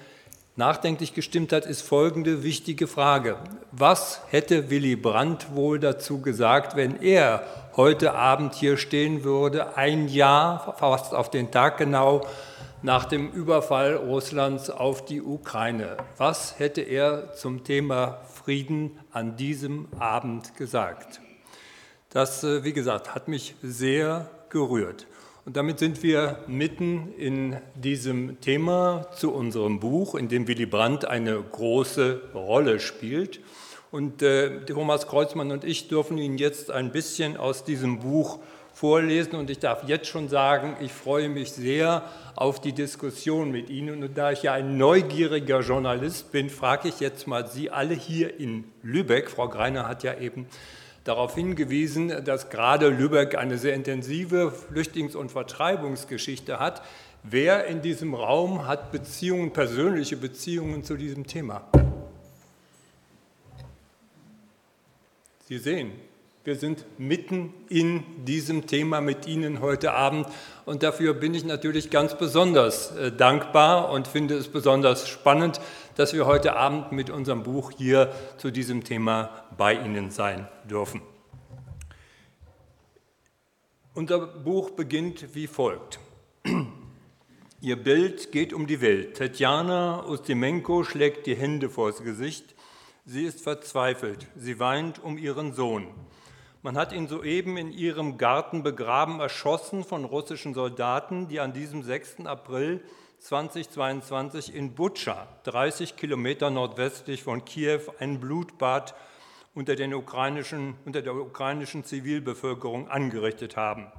nachdenklich 0.56 1.14
gestimmt 1.14 1.52
hat, 1.52 1.66
ist 1.66 1.82
folgende 1.82 2.42
wichtige 2.42 2.86
Frage. 2.86 3.38
Was 3.72 4.20
hätte 4.28 4.70
Willy 4.70 4.96
Brandt 4.96 5.54
wohl 5.54 5.78
dazu 5.78 6.20
gesagt, 6.20 6.76
wenn 6.76 7.00
er 7.00 7.44
heute 7.76 8.14
Abend 8.14 8.54
hier 8.54 8.76
stehen 8.76 9.24
würde, 9.24 9.76
ein 9.76 10.08
Jahr, 10.08 10.76
fast 10.78 11.14
auf 11.14 11.30
den 11.30 11.50
Tag 11.50 11.78
genau, 11.78 12.26
nach 12.82 13.04
dem 13.04 13.30
Überfall 13.30 13.94
Russlands 13.94 14.68
auf 14.68 15.04
die 15.04 15.22
Ukraine? 15.22 15.96
Was 16.18 16.58
hätte 16.58 16.82
er 16.82 17.32
zum 17.34 17.64
Thema 17.64 18.18
Frieden 18.44 18.98
an 19.12 19.36
diesem 19.36 19.88
Abend 19.98 20.56
gesagt? 20.56 21.20
Das, 22.10 22.44
äh, 22.44 22.62
wie 22.62 22.74
gesagt, 22.74 23.14
hat 23.14 23.28
mich 23.28 23.54
sehr 23.62 24.28
gerührt. 24.50 25.06
Und 25.44 25.56
damit 25.56 25.80
sind 25.80 26.04
wir 26.04 26.38
mitten 26.46 27.12
in 27.18 27.56
diesem 27.74 28.40
Thema 28.40 29.08
zu 29.16 29.32
unserem 29.32 29.80
Buch, 29.80 30.14
in 30.14 30.28
dem 30.28 30.46
Willy 30.46 30.66
Brandt 30.66 31.04
eine 31.04 31.42
große 31.42 32.20
Rolle 32.32 32.78
spielt. 32.78 33.40
Und 33.90 34.22
äh, 34.22 34.64
Thomas 34.64 35.08
Kreuzmann 35.08 35.50
und 35.50 35.64
ich 35.64 35.88
dürfen 35.88 36.16
Ihnen 36.16 36.38
jetzt 36.38 36.70
ein 36.70 36.92
bisschen 36.92 37.36
aus 37.36 37.64
diesem 37.64 37.98
Buch 37.98 38.38
vorlesen. 38.72 39.34
Und 39.34 39.50
ich 39.50 39.58
darf 39.58 39.82
jetzt 39.88 40.06
schon 40.06 40.28
sagen, 40.28 40.76
ich 40.80 40.92
freue 40.92 41.28
mich 41.28 41.50
sehr 41.50 42.04
auf 42.36 42.60
die 42.60 42.72
Diskussion 42.72 43.50
mit 43.50 43.68
Ihnen. 43.68 44.04
Und 44.04 44.16
da 44.16 44.30
ich 44.30 44.44
ja 44.44 44.52
ein 44.52 44.78
neugieriger 44.78 45.60
Journalist 45.60 46.30
bin, 46.30 46.50
frage 46.50 46.88
ich 46.88 47.00
jetzt 47.00 47.26
mal 47.26 47.48
Sie 47.48 47.68
alle 47.68 47.94
hier 47.94 48.38
in 48.38 48.62
Lübeck. 48.84 49.28
Frau 49.28 49.48
Greiner 49.48 49.88
hat 49.88 50.04
ja 50.04 50.16
eben 50.18 50.46
darauf 51.04 51.34
hingewiesen, 51.34 52.24
dass 52.24 52.50
gerade 52.50 52.88
Lübeck 52.88 53.36
eine 53.36 53.58
sehr 53.58 53.74
intensive 53.74 54.52
Flüchtlings- 54.52 55.16
und 55.16 55.32
Vertreibungsgeschichte 55.32 56.60
hat. 56.60 56.82
Wer 57.22 57.66
in 57.66 57.82
diesem 57.82 58.14
Raum 58.14 58.66
hat 58.66 58.92
Beziehungen, 58.92 59.52
persönliche 59.52 60.16
Beziehungen 60.16 60.84
zu 60.84 60.96
diesem 60.96 61.26
Thema? 61.26 61.64
Sie 65.46 65.58
sehen, 65.58 65.92
wir 66.44 66.56
sind 66.56 66.84
mitten 66.98 67.54
in 67.68 68.02
diesem 68.24 68.66
Thema 68.66 69.00
mit 69.00 69.28
Ihnen 69.28 69.60
heute 69.60 69.92
Abend 69.92 70.26
und 70.64 70.82
dafür 70.82 71.14
bin 71.14 71.34
ich 71.34 71.44
natürlich 71.44 71.90
ganz 71.90 72.18
besonders 72.18 72.96
äh, 72.96 73.12
dankbar 73.12 73.90
und 73.90 74.08
finde 74.08 74.34
es 74.34 74.48
besonders 74.48 75.08
spannend, 75.08 75.60
dass 75.94 76.14
wir 76.14 76.26
heute 76.26 76.56
Abend 76.56 76.90
mit 76.90 77.10
unserem 77.10 77.44
Buch 77.44 77.70
hier 77.70 78.12
zu 78.38 78.50
diesem 78.50 78.82
Thema 78.82 79.41
bei 79.56 79.74
Ihnen 79.74 80.10
sein 80.10 80.48
dürfen. 80.68 81.02
Unser 83.94 84.26
Buch 84.26 84.70
beginnt 84.70 85.34
wie 85.34 85.46
folgt. 85.46 86.00
Ihr 87.60 87.76
Bild 87.76 88.32
geht 88.32 88.52
um 88.52 88.66
die 88.66 88.80
Welt. 88.80 89.14
Tetjana 89.14 90.04
Ustimenko 90.06 90.82
schlägt 90.82 91.26
die 91.26 91.36
Hände 91.36 91.68
vors 91.68 92.02
Gesicht. 92.02 92.54
Sie 93.04 93.24
ist 93.24 93.40
verzweifelt. 93.40 94.26
Sie 94.34 94.58
weint 94.58 95.02
um 95.02 95.18
ihren 95.18 95.52
Sohn. 95.52 95.88
Man 96.62 96.76
hat 96.76 96.92
ihn 96.92 97.08
soeben 97.08 97.56
in 97.56 97.72
ihrem 97.72 98.18
Garten 98.18 98.62
begraben, 98.62 99.20
erschossen 99.20 99.84
von 99.84 100.04
russischen 100.04 100.54
Soldaten, 100.54 101.28
die 101.28 101.40
an 101.40 101.52
diesem 101.52 101.82
6. 101.82 102.26
April 102.26 102.80
2022 103.18 104.54
in 104.54 104.74
Butscha, 104.74 105.28
30 105.44 105.96
Kilometer 105.96 106.50
nordwestlich 106.50 107.22
von 107.22 107.44
Kiew, 107.44 107.82
ein 107.98 108.20
Blutbad 108.20 108.94
unter, 109.54 109.74
unter 109.74 111.02
der 111.02 111.14
ukrainischen 111.14 111.84
Zivilbevölkerung 111.84 112.88
angerichtet 112.88 113.56
haben. 113.56 113.92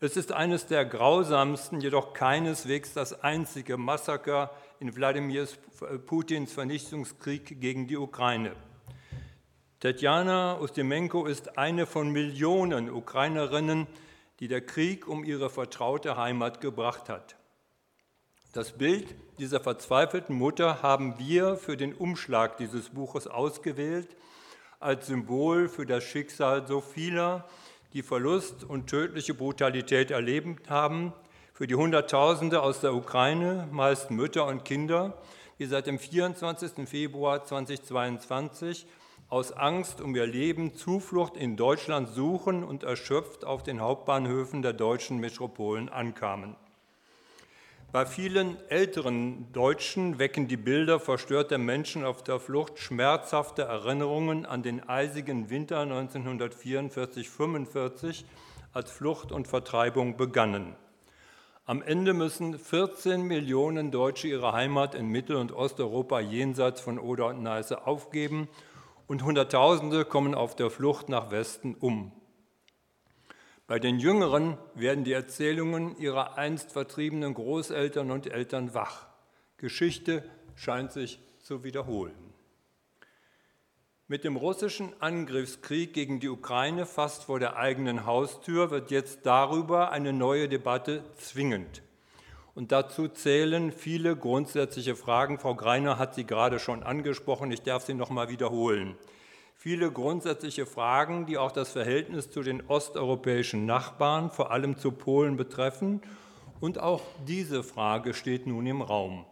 Es 0.00 0.16
ist 0.16 0.32
eines 0.32 0.66
der 0.66 0.84
grausamsten, 0.84 1.80
jedoch 1.80 2.12
keineswegs 2.12 2.92
das 2.92 3.22
einzige 3.22 3.76
Massaker 3.76 4.50
in 4.80 4.96
Wladimir 4.96 5.46
Putins 6.06 6.52
Vernichtungskrieg 6.52 7.60
gegen 7.60 7.86
die 7.86 7.96
Ukraine. 7.96 8.56
Tetjana 9.78 10.58
Ustimenko 10.60 11.26
ist 11.26 11.56
eine 11.56 11.86
von 11.86 12.10
Millionen 12.10 12.90
Ukrainerinnen, 12.90 13.86
die 14.40 14.48
der 14.48 14.60
Krieg 14.60 15.06
um 15.06 15.22
ihre 15.22 15.50
vertraute 15.50 16.16
Heimat 16.16 16.60
gebracht 16.60 17.08
hat. 17.08 17.36
Das 18.52 18.72
Bild 18.72 19.14
dieser 19.38 19.60
verzweifelten 19.60 20.36
Mutter 20.36 20.82
haben 20.82 21.18
wir 21.18 21.56
für 21.56 21.76
den 21.76 21.94
Umschlag 21.94 22.56
dieses 22.58 22.90
Buches 22.90 23.26
ausgewählt, 23.26 24.16
als 24.82 25.06
Symbol 25.06 25.68
für 25.68 25.86
das 25.86 26.04
Schicksal 26.04 26.66
so 26.66 26.80
vieler, 26.80 27.44
die 27.92 28.02
Verlust 28.02 28.64
und 28.64 28.88
tödliche 28.88 29.34
Brutalität 29.34 30.10
erlebt 30.10 30.70
haben, 30.70 31.12
für 31.52 31.66
die 31.66 31.74
Hunderttausende 31.74 32.62
aus 32.62 32.80
der 32.80 32.94
Ukraine, 32.94 33.68
meist 33.70 34.10
Mütter 34.10 34.46
und 34.46 34.64
Kinder, 34.64 35.18
die 35.58 35.66
seit 35.66 35.86
dem 35.86 35.98
24. 35.98 36.88
Februar 36.88 37.44
2022 37.44 38.86
aus 39.28 39.52
Angst 39.52 40.00
um 40.00 40.14
ihr 40.14 40.26
Leben 40.26 40.74
Zuflucht 40.74 41.36
in 41.36 41.56
Deutschland 41.56 42.08
suchen 42.08 42.64
und 42.64 42.82
erschöpft 42.82 43.44
auf 43.44 43.62
den 43.62 43.80
Hauptbahnhöfen 43.80 44.62
der 44.62 44.72
deutschen 44.72 45.18
Metropolen 45.18 45.88
ankamen. 45.88 46.56
Bei 47.92 48.06
vielen 48.06 48.56
älteren 48.70 49.52
Deutschen 49.52 50.18
wecken 50.18 50.48
die 50.48 50.56
Bilder 50.56 50.98
verstörter 50.98 51.58
Menschen 51.58 52.06
auf 52.06 52.24
der 52.24 52.40
Flucht 52.40 52.78
schmerzhafte 52.78 53.64
Erinnerungen 53.64 54.46
an 54.46 54.62
den 54.62 54.88
eisigen 54.88 55.50
Winter 55.50 55.82
1944-45, 55.82 58.24
als 58.72 58.90
Flucht 58.90 59.30
und 59.30 59.46
Vertreibung 59.46 60.16
begannen. 60.16 60.74
Am 61.66 61.82
Ende 61.82 62.14
müssen 62.14 62.58
14 62.58 63.24
Millionen 63.24 63.90
Deutsche 63.90 64.28
ihre 64.28 64.52
Heimat 64.52 64.94
in 64.94 65.08
Mittel- 65.08 65.36
und 65.36 65.52
Osteuropa 65.52 66.18
jenseits 66.18 66.80
von 66.80 66.98
Oder 66.98 67.26
und 67.26 67.42
Neiße 67.42 67.86
aufgeben 67.86 68.48
und 69.06 69.22
Hunderttausende 69.22 70.06
kommen 70.06 70.34
auf 70.34 70.56
der 70.56 70.70
Flucht 70.70 71.10
nach 71.10 71.30
Westen 71.30 71.76
um. 71.78 72.12
Bei 73.66 73.78
den 73.78 73.98
Jüngeren 73.98 74.58
werden 74.74 75.04
die 75.04 75.12
Erzählungen 75.12 75.96
ihrer 75.96 76.36
einst 76.36 76.72
vertriebenen 76.72 77.34
Großeltern 77.34 78.10
und 78.10 78.26
Eltern 78.26 78.74
wach. 78.74 79.06
Geschichte 79.56 80.24
scheint 80.56 80.92
sich 80.92 81.20
zu 81.40 81.64
wiederholen. 81.64 82.14
Mit 84.08 84.24
dem 84.24 84.36
russischen 84.36 84.92
Angriffskrieg 85.00 85.94
gegen 85.94 86.20
die 86.20 86.28
Ukraine 86.28 86.84
fast 86.84 87.24
vor 87.24 87.38
der 87.38 87.56
eigenen 87.56 88.04
Haustür 88.04 88.70
wird 88.70 88.90
jetzt 88.90 89.24
darüber 89.24 89.90
eine 89.90 90.12
neue 90.12 90.48
Debatte 90.48 91.02
zwingend. 91.16 91.82
Und 92.54 92.72
dazu 92.72 93.08
zählen 93.08 93.72
viele 93.72 94.14
grundsätzliche 94.14 94.96
Fragen. 94.96 95.38
Frau 95.38 95.54
Greiner 95.54 95.98
hat 95.98 96.14
sie 96.14 96.24
gerade 96.24 96.58
schon 96.58 96.82
angesprochen. 96.82 97.50
Ich 97.50 97.62
darf 97.62 97.86
sie 97.86 97.94
noch 97.94 98.10
mal 98.10 98.28
wiederholen. 98.28 98.96
Viele 99.62 99.92
grundsätzliche 99.92 100.66
Fragen, 100.66 101.24
die 101.26 101.38
auch 101.38 101.52
das 101.52 101.70
Verhältnis 101.70 102.32
zu 102.32 102.42
den 102.42 102.66
osteuropäischen 102.66 103.64
Nachbarn, 103.64 104.28
vor 104.28 104.50
allem 104.50 104.76
zu 104.76 104.90
Polen 104.90 105.36
betreffen. 105.36 106.02
Und 106.58 106.80
auch 106.80 107.00
diese 107.28 107.62
Frage 107.62 108.12
steht 108.12 108.44
nun 108.48 108.66
im 108.66 108.82
Raum. 108.82 109.24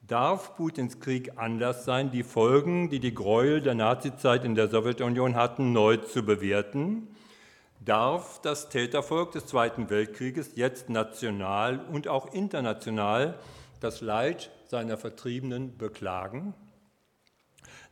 Darf 0.00 0.56
Putins 0.56 0.98
Krieg 0.98 1.32
anders 1.36 1.84
sein, 1.84 2.10
die 2.10 2.22
Folgen, 2.22 2.88
die 2.88 3.00
die 3.00 3.12
Gräuel 3.12 3.60
der 3.60 3.74
Nazizeit 3.74 4.46
in 4.46 4.54
der 4.54 4.70
Sowjetunion 4.70 5.34
hatten, 5.34 5.74
neu 5.74 5.98
zu 5.98 6.22
bewerten? 6.24 7.08
Darf 7.84 8.40
das 8.40 8.70
Tätervolk 8.70 9.32
des 9.32 9.44
Zweiten 9.44 9.90
Weltkrieges 9.90 10.52
jetzt 10.54 10.88
national 10.88 11.84
und 11.92 12.08
auch 12.08 12.32
international 12.32 13.38
das 13.80 14.00
Leid 14.00 14.50
seiner 14.68 14.96
Vertriebenen 14.96 15.76
beklagen? 15.76 16.54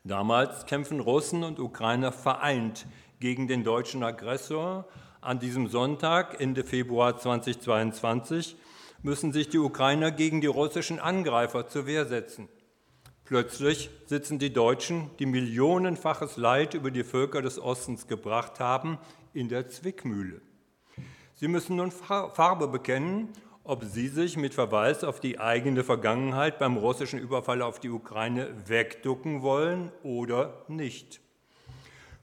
Damals 0.06 0.66
kämpfen 0.66 1.00
Russen 1.00 1.42
und 1.44 1.58
Ukrainer 1.58 2.12
vereint 2.12 2.86
gegen 3.20 3.48
den 3.48 3.64
deutschen 3.64 4.02
Aggressor. 4.02 4.86
An 5.22 5.38
diesem 5.38 5.66
Sonntag, 5.66 6.42
Ende 6.42 6.62
Februar 6.62 7.16
2022, 7.16 8.54
müssen 9.02 9.32
sich 9.32 9.48
die 9.48 9.58
Ukrainer 9.58 10.10
gegen 10.10 10.42
die 10.42 10.46
russischen 10.46 11.00
Angreifer 11.00 11.68
zur 11.68 11.86
Wehr 11.86 12.04
setzen. 12.04 12.50
Plötzlich 13.24 13.88
sitzen 14.04 14.38
die 14.38 14.52
Deutschen, 14.52 15.08
die 15.18 15.24
millionenfaches 15.24 16.36
Leid 16.36 16.74
über 16.74 16.90
die 16.90 17.02
Völker 17.02 17.40
des 17.40 17.58
Ostens 17.58 18.06
gebracht 18.06 18.60
haben, 18.60 18.98
in 19.32 19.48
der 19.48 19.70
Zwickmühle. 19.70 20.42
Sie 21.34 21.48
müssen 21.48 21.76
nun 21.76 21.90
Farbe 21.90 22.68
bekennen, 22.68 23.32
ob 23.64 23.82
sie 23.84 24.08
sich 24.08 24.36
mit 24.36 24.52
Verweis 24.52 25.04
auf 25.04 25.20
die 25.20 25.40
eigene 25.40 25.84
Vergangenheit 25.84 26.58
beim 26.58 26.76
russischen 26.76 27.18
Überfall 27.18 27.62
auf 27.62 27.80
die 27.80 27.88
Ukraine 27.88 28.48
wegducken 28.66 29.42
wollen 29.42 29.90
oder 30.02 30.64
nicht. 30.68 31.20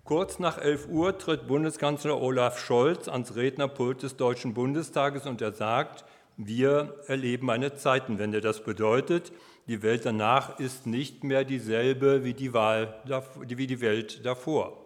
Kurz 0.03 0.39
nach 0.39 0.59
11 0.59 0.87
Uhr 0.89 1.17
tritt 1.17 1.47
Bundeskanzler 1.47 2.21
Olaf 2.21 2.59
Scholz 2.59 3.07
ans 3.07 3.35
Rednerpult 3.35 4.03
des 4.03 4.17
Deutschen 4.17 4.53
Bundestages 4.53 5.25
und 5.25 5.41
er 5.41 5.53
sagt, 5.53 6.05
wir 6.37 6.95
erleben 7.07 7.49
eine 7.49 7.75
Zeitenwende. 7.75 8.41
Das 8.41 8.63
bedeutet, 8.63 9.31
die 9.67 9.83
Welt 9.83 10.05
danach 10.05 10.59
ist 10.59 10.85
nicht 10.85 11.23
mehr 11.23 11.43
dieselbe 11.43 12.23
wie 12.23 12.33
die, 12.33 12.53
Wahl, 12.53 13.01
wie 13.39 13.67
die 13.67 13.81
Welt 13.81 14.25
davor. 14.25 14.80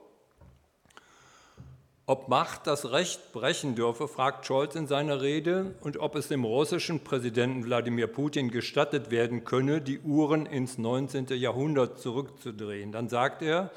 Ob 2.07 2.27
Macht 2.27 2.67
das 2.67 2.91
Recht 2.91 3.33
brechen 3.33 3.73
dürfe, 3.73 4.07
fragt 4.07 4.45
Scholz 4.45 4.75
in 4.75 4.85
seiner 4.85 5.21
Rede, 5.23 5.73
und 5.81 5.97
ob 5.97 6.15
es 6.15 6.27
dem 6.27 6.43
russischen 6.43 6.99
Präsidenten 6.99 7.65
Wladimir 7.65 8.05
Putin 8.05 8.51
gestattet 8.51 9.09
werden 9.09 9.43
könne, 9.43 9.81
die 9.81 9.99
Uhren 9.99 10.45
ins 10.45 10.77
19. 10.77 11.29
Jahrhundert 11.29 11.99
zurückzudrehen. 11.99 12.91
Dann 12.91 13.09
sagt 13.09 13.41
er, 13.41 13.71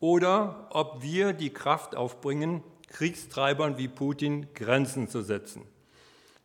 oder 0.00 0.66
ob 0.68 1.00
wir 1.02 1.32
die 1.32 1.48
Kraft 1.48 1.96
aufbringen, 1.96 2.62
Kriegstreibern 2.88 3.78
wie 3.78 3.88
Putin 3.88 4.48
Grenzen 4.54 5.08
zu 5.08 5.22
setzen. 5.22 5.62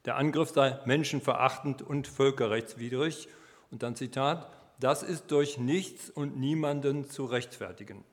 Der 0.06 0.16
Angriff 0.16 0.52
sei 0.52 0.80
menschenverachtend 0.86 1.82
und 1.82 2.08
völkerrechtswidrig. 2.08 3.28
Und 3.70 3.84
dann 3.84 3.98
Zitat, 3.98 4.50
das 4.80 5.04
ist 5.04 5.30
durch 5.32 5.58
nichts 5.58 6.10
und 6.10 6.38
niemanden 6.40 7.10
zu 7.10 7.26
rechtfertigen. 7.26 8.06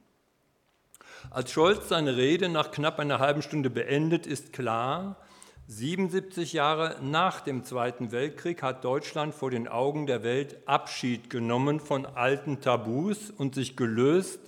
Als 1.31 1.50
Scholz 1.50 1.88
seine 1.88 2.16
Rede 2.16 2.49
nach 2.49 2.71
knapp 2.71 2.99
einer 2.99 3.19
halben 3.19 3.43
Stunde 3.43 3.71
beendet, 3.71 4.26
ist 4.26 4.52
klar, 4.52 5.16
77 5.66 6.52
Jahre 6.52 6.97
nach 7.02 7.40
dem 7.40 7.64
Zweiten 7.64 8.12
Weltkrieg 8.12 8.62
hat 8.62 8.85
Deutschland 8.85 9.35
vor 9.35 9.50
den 9.50 9.66
Augen 9.66 10.07
der 10.07 10.23
Welt 10.23 10.59
Abschied 10.66 11.31
genommen 11.31 11.81
von 11.81 12.04
alten 12.04 12.61
Tabus 12.61 13.31
und 13.31 13.54
sich 13.54 13.75
gelöst 13.75 14.40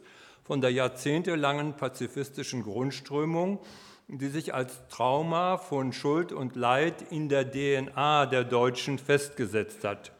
von 0.45 0.61
der 0.61 0.71
jahrzehntelangen 0.71 1.75
pazifistischen 1.75 2.63
Grundströmung, 2.63 3.61
die 4.09 4.29
sich 4.29 4.53
als 4.53 4.87
Trauma 4.89 5.57
von 5.57 5.95
Schuld 5.95 6.33
und 6.33 6.55
Leid 6.55 7.11
in 7.11 7.31
der 7.31 7.51
DNA 7.51 8.27
der 8.27 8.45
Deutschen 8.45 8.99
festgesetzt 8.99 9.83
hat. 9.85 10.13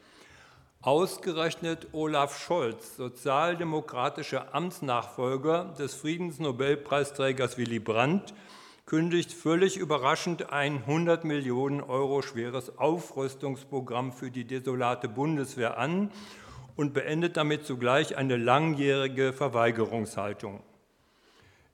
Ausgerechnet 0.87 1.89
Olaf 1.91 2.39
Scholz, 2.39 2.95
sozialdemokratischer 2.95 4.55
Amtsnachfolger 4.55 5.75
des 5.77 5.97
Friedensnobelpreisträgers 5.97 7.59
Willy 7.59 7.81
Brandt, 7.81 8.35
kündigt 8.85 9.33
völlig 9.33 9.79
überraschend 9.79 10.53
ein 10.53 10.77
100 10.77 11.25
Millionen 11.25 11.81
Euro 11.81 12.23
schweres 12.23 12.79
Aufrüstungsprogramm 12.79 14.13
für 14.13 14.31
die 14.31 14.45
desolate 14.45 15.09
Bundeswehr 15.09 15.77
an 15.77 16.13
und 16.77 16.95
beendet 16.95 17.37
damit 17.37 17.67
zugleich 17.67 18.17
eine 18.17 18.37
langjährige 18.37 19.33
Verweigerungshaltung. 19.33 20.61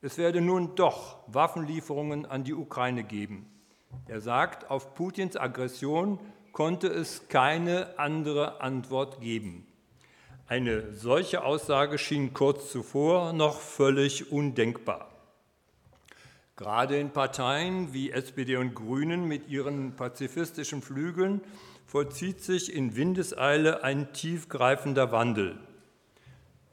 Es 0.01 0.17
werde 0.17 0.41
nun 0.41 0.75
doch 0.75 1.19
Waffenlieferungen 1.27 2.25
an 2.25 2.45
die 2.45 2.55
Ukraine 2.55 3.05
geben. 3.05 3.45
Er 4.09 4.23
sagt, 4.23 4.71
auf 4.71 4.95
Putins 4.95 5.37
Aggression 5.37 6.19
konnte 6.53 6.87
es 6.87 7.29
keine 7.29 7.99
andere 7.99 8.61
Antwort 8.61 9.21
geben. 9.21 9.67
Eine 10.47 10.93
solche 10.93 11.45
Aussage 11.45 11.99
schien 11.99 12.35
kurz 12.35 12.71
zuvor 12.71 13.33
noch 13.33 13.59
völlig 13.59 14.31
undenkbar. 14.31 15.09
Gerade 16.57 16.99
in 16.99 17.11
Parteien 17.11 17.95
wie 17.95 18.11
SPD 18.11 18.57
und 18.57 18.75
Grünen 18.75 19.27
mit 19.27 19.49
ihren 19.49 19.97
pazifistischen 19.97 20.83
Flügeln 20.83 21.41
vollzieht 21.87 22.43
sich 22.43 22.73
in 22.73 22.95
Windeseile 22.97 23.83
ein 23.83 24.13
tiefgreifender 24.13 25.11
Wandel. 25.11 25.59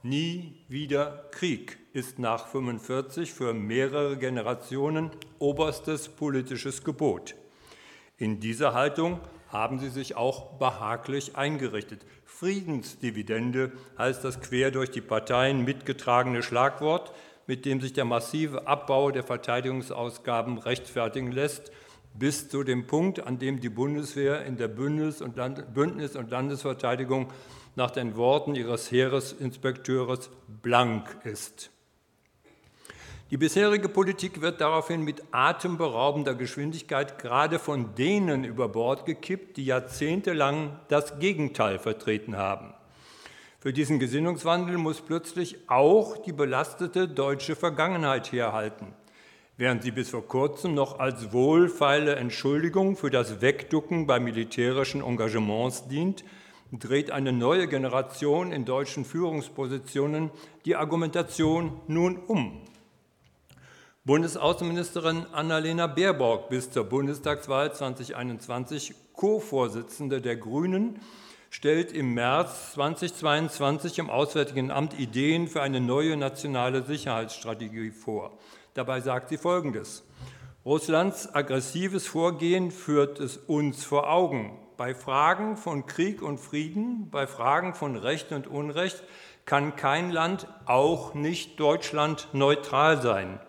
Nie 0.03 0.57
wieder 0.67 1.25
Krieg 1.31 1.77
ist 1.93 2.19
nach 2.19 2.47
45 2.47 3.33
für 3.33 3.53
mehrere 3.53 4.17
Generationen 4.17 5.11
oberstes 5.39 6.09
politisches 6.09 6.83
Gebot. 6.83 7.35
In 8.17 8.39
dieser 8.39 8.73
Haltung 8.73 9.19
haben 9.51 9.79
sie 9.79 9.89
sich 9.89 10.15
auch 10.15 10.57
behaglich 10.57 11.35
eingerichtet. 11.35 12.05
Friedensdividende 12.25 13.71
heißt 13.97 14.23
das 14.23 14.41
quer 14.41 14.71
durch 14.71 14.91
die 14.91 15.01
Parteien 15.01 15.63
mitgetragene 15.63 16.43
Schlagwort, 16.43 17.11
mit 17.47 17.65
dem 17.65 17.81
sich 17.81 17.93
der 17.93 18.05
massive 18.05 18.67
Abbau 18.67 19.11
der 19.11 19.23
Verteidigungsausgaben 19.23 20.59
rechtfertigen 20.59 21.31
lässt, 21.31 21.71
bis 22.13 22.49
zu 22.49 22.63
dem 22.63 22.85
Punkt, 22.85 23.25
an 23.25 23.39
dem 23.39 23.59
die 23.59 23.69
Bundeswehr 23.69 24.45
in 24.45 24.57
der 24.57 24.67
Bündnis- 24.67 25.21
und, 25.21 25.35
Landesverteidigung 25.35 27.31
nach 27.75 27.91
den 27.91 28.15
Worten 28.15 28.55
ihres 28.55 28.91
Heeresinspekteurs 28.91 30.29
blank 30.61 31.17
ist. 31.23 31.71
Die 33.31 33.37
bisherige 33.37 33.89
Politik 33.89 34.41
wird 34.41 34.59
daraufhin 34.59 35.03
mit 35.03 35.21
atemberaubender 35.29 36.33
Geschwindigkeit 36.33 37.19
gerade 37.19 37.59
von 37.59 37.93
denen 37.93 38.43
über 38.43 38.69
Bord 38.69 39.05
gekippt, 39.05 39.57
die 39.57 39.65
jahrzehntelang 39.65 40.79
das 40.87 41.19
Gegenteil 41.19 41.77
vertreten 41.77 42.37
haben. 42.37 42.73
Für 43.59 43.71
diesen 43.71 43.99
Gesinnungswandel 43.99 44.79
muss 44.79 45.01
plötzlich 45.01 45.57
auch 45.67 46.17
die 46.17 46.31
belastete 46.31 47.07
deutsche 47.07 47.55
Vergangenheit 47.55 48.31
herhalten. 48.31 48.95
Während 49.57 49.83
sie 49.83 49.91
bis 49.91 50.09
vor 50.09 50.27
kurzem 50.27 50.73
noch 50.73 50.97
als 50.97 51.31
wohlfeile 51.31 52.15
Entschuldigung 52.15 52.95
für 52.95 53.11
das 53.11 53.41
Wegducken 53.41 54.07
bei 54.07 54.19
militärischen 54.19 55.03
Engagements 55.03 55.87
dient, 55.87 56.23
dreht 56.71 57.11
eine 57.11 57.31
neue 57.31 57.67
Generation 57.67 58.51
in 58.51 58.65
deutschen 58.65 59.05
Führungspositionen 59.05 60.31
die 60.65 60.75
Argumentation 60.75 61.79
nun 61.87 62.17
um. 62.17 62.61
Bundesaußenministerin 64.09 65.27
Annalena 65.33 65.85
Baerbock, 65.85 66.49
bis 66.49 66.71
zur 66.71 66.85
Bundestagswahl 66.85 67.71
2021 67.71 68.95
Co-Vorsitzende 69.13 70.19
der 70.19 70.35
Grünen, 70.35 70.99
stellt 71.51 71.91
im 71.91 72.15
März 72.15 72.73
2022 72.73 73.99
im 73.99 74.09
Auswärtigen 74.09 74.71
Amt 74.71 74.99
Ideen 74.99 75.47
für 75.47 75.61
eine 75.61 75.79
neue 75.79 76.17
nationale 76.17 76.81
Sicherheitsstrategie 76.81 77.91
vor. 77.91 78.35
Dabei 78.73 78.99
sagt 79.01 79.29
sie 79.29 79.37
Folgendes. 79.37 80.03
Russlands 80.65 81.31
aggressives 81.31 82.07
Vorgehen 82.07 82.71
führt 82.71 83.19
es 83.19 83.37
uns 83.37 83.83
vor 83.83 84.11
Augen. 84.11 84.57
Bei 84.75 84.95
Fragen 84.95 85.55
von 85.55 85.85
Krieg 85.85 86.23
und 86.23 86.39
Frieden, 86.39 87.11
bei 87.11 87.27
Fragen 87.27 87.75
von 87.75 87.95
Recht 87.95 88.31
und 88.31 88.47
Unrecht 88.47 89.03
kann 89.45 89.75
kein 89.75 90.09
Land, 90.09 90.47
auch 90.65 91.13
nicht 91.13 91.59
Deutschland, 91.59 92.27
neutral 92.33 93.03
sein. 93.03 93.39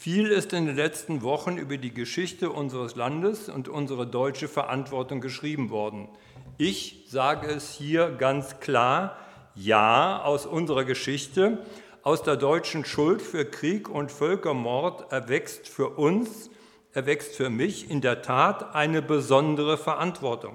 Viel 0.00 0.28
ist 0.28 0.52
in 0.52 0.66
den 0.66 0.76
letzten 0.76 1.22
Wochen 1.22 1.56
über 1.56 1.76
die 1.76 1.92
Geschichte 1.92 2.50
unseres 2.50 2.94
Landes 2.94 3.48
und 3.48 3.68
unsere 3.68 4.06
deutsche 4.06 4.46
Verantwortung 4.46 5.20
geschrieben 5.20 5.70
worden. 5.70 6.08
Ich 6.56 7.06
sage 7.08 7.48
es 7.48 7.72
hier 7.72 8.12
ganz 8.12 8.60
klar, 8.60 9.16
ja, 9.56 10.22
aus 10.22 10.46
unserer 10.46 10.84
Geschichte, 10.84 11.66
aus 12.04 12.22
der 12.22 12.36
deutschen 12.36 12.84
Schuld 12.84 13.20
für 13.20 13.44
Krieg 13.44 13.88
und 13.88 14.12
Völkermord 14.12 15.10
erwächst 15.10 15.66
für 15.66 15.88
uns 15.88 16.48
erwächst 16.92 17.34
für 17.34 17.50
mich 17.50 17.90
in 17.90 18.00
der 18.00 18.22
Tat 18.22 18.76
eine 18.76 19.02
besondere 19.02 19.76
Verantwortung. 19.76 20.54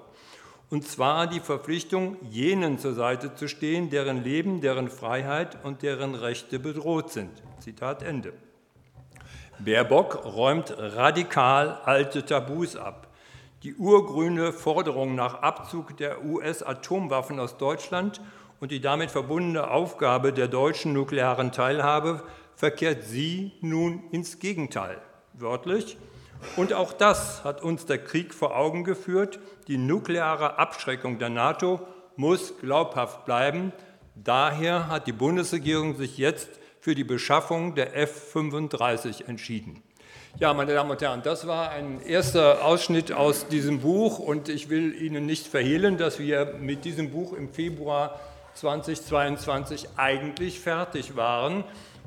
und 0.70 0.88
zwar 0.88 1.28
die 1.28 1.42
Verpflichtung, 1.42 2.16
jenen 2.32 2.80
zur 2.80 2.94
Seite 2.94 3.36
zu 3.36 3.50
stehen, 3.50 3.90
deren 3.90 4.24
Leben, 4.24 4.62
deren 4.62 4.90
Freiheit 4.90 5.64
und 5.66 5.84
deren 5.84 6.16
Rechte 6.16 6.60
bedroht 6.60 7.12
sind. 7.12 7.44
Zitat 7.60 8.04
Ende. 8.04 8.32
Baerbock 9.64 10.26
räumt 10.26 10.76
radikal 10.78 11.80
alte 11.86 12.26
Tabus 12.26 12.76
ab. 12.76 13.08
Die 13.64 13.76
urgrüne 13.76 14.52
Forderung 14.52 15.16
nach 15.16 15.42
Abzug 15.42 15.96
der 15.96 16.26
US-Atomwaffen 16.26 17.40
aus 17.40 17.58
Deutschland 17.58 18.20
und 18.60 18.72
die 18.72 18.82
damit 18.82 19.10
verbundene 19.10 19.72
Aufgabe 19.72 20.34
der 20.34 20.50
deutschen 20.50 20.92
nuklearen 20.92 21.52
Teilhabe 21.52 22.24
verkehrt 22.56 23.04
sie 23.04 23.54
nun 23.62 24.04
ins 24.12 24.40
Gegenteil. 24.40 24.98
Wörtlich, 25.34 25.98
und 26.58 26.74
auch 26.74 26.92
das 26.92 27.44
hat 27.46 27.64
uns 27.64 27.86
der 27.86 28.00
Krieg 28.00 28.34
vor 28.34 28.56
Augen 28.56 28.84
geführt. 28.84 29.40
Die 29.68 29.78
nukleare 29.78 30.60
Abschreckung 30.60 31.18
der 31.18 31.30
NATO 31.30 31.80
muss 32.16 32.58
glaubhaft 32.60 33.26
bleiben. 33.26 33.72
Daher 34.16 34.90
hat 34.90 35.08
die 35.08 35.14
Bundesregierung 35.14 35.96
sich 35.96 36.18
jetzt 36.18 36.50
für 36.84 36.96
die 36.96 37.06
Beschaffung 37.06 37.76
der 37.76 37.96
F-35 37.96 39.30
entschieden. 39.30 39.82
Ja, 40.38 40.54
meine 40.54 40.74
Damen 40.74 40.92
und 40.92 41.02
Herren, 41.02 41.22
das 41.24 41.48
war 41.48 41.70
ein 41.70 42.02
erster 42.02 42.66
Ausschnitt 42.66 43.14
aus 43.14 43.48
diesem 43.48 43.80
Buch 43.80 44.20
und 44.20 44.50
ich 44.50 44.68
will 44.68 44.94
Ihnen 45.02 45.26
nicht 45.26 45.48
verhehlen, 45.48 45.98
dass 45.98 46.20
wir 46.20 46.56
mit 46.60 46.84
diesem 46.84 47.12
Buch 47.12 47.32
im 47.32 47.54
Februar 47.54 48.20
2022 48.56 49.92
eigentlich 49.96 50.60
fertig 50.60 51.16
waren. 51.16 51.64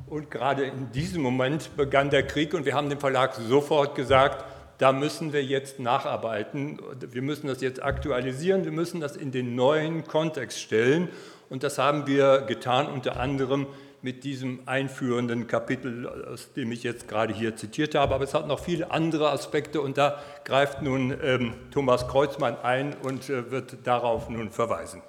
Und 0.09 0.31
gerade 0.31 0.65
in 0.65 0.93
diesem 0.93 1.23
Moment 1.23 1.75
begann 1.79 2.11
der 2.11 2.27
Krieg 2.27 2.53
und 2.53 2.67
wir 2.67 2.75
haben 2.75 2.91
dem 2.91 3.01
Verlag 3.01 3.35
sofort 3.35 3.95
gesagt, 3.95 4.45
da 4.77 4.93
müssen 4.93 5.33
wir 5.33 5.43
jetzt 5.43 5.81
nacharbeiten. 5.81 6.83
Wir 7.01 7.23
müssen 7.23 7.47
das 7.47 7.62
jetzt 7.62 7.83
aktualisieren, 7.83 8.67
wir 8.67 8.73
müssen 8.73 9.01
das 9.01 9.17
in 9.17 9.33
den 9.33 9.55
neuen 9.55 10.07
Kontext 10.07 10.61
stellen. 10.61 11.09
Und 11.49 11.62
das 11.62 11.79
haben 11.79 12.07
wir 12.07 12.43
getan, 12.43 12.89
unter 12.89 13.19
anderem 13.19 13.69
mit 14.07 14.23
diesem 14.23 14.61
einführenden 14.66 15.49
Kapitel, 15.49 16.07
aus 16.07 16.53
dem 16.53 16.71
ich 16.71 16.85
jetzt 16.85 17.09
gerade 17.09 17.35
hier 17.35 17.57
zitiert 17.57 17.97
habe. 17.97 18.14
Aber 18.14 18.23
es 18.23 18.35
hat 18.35 18.47
noch 18.47 18.61
viele 18.61 18.92
andere 18.92 19.33
Aspekte 19.33 19.81
und 19.81 19.99
da 19.99 20.23
greift 20.45 20.81
nun 20.81 21.12
ähm, 21.25 21.55
Thomas 21.73 22.07
Kreuzmann 22.07 22.57
ein 22.62 22.95
und 23.03 23.29
äh, 23.29 23.51
wird 23.51 23.79
darauf 23.83 24.31
nun 24.31 24.53
verweisen. 24.53 25.03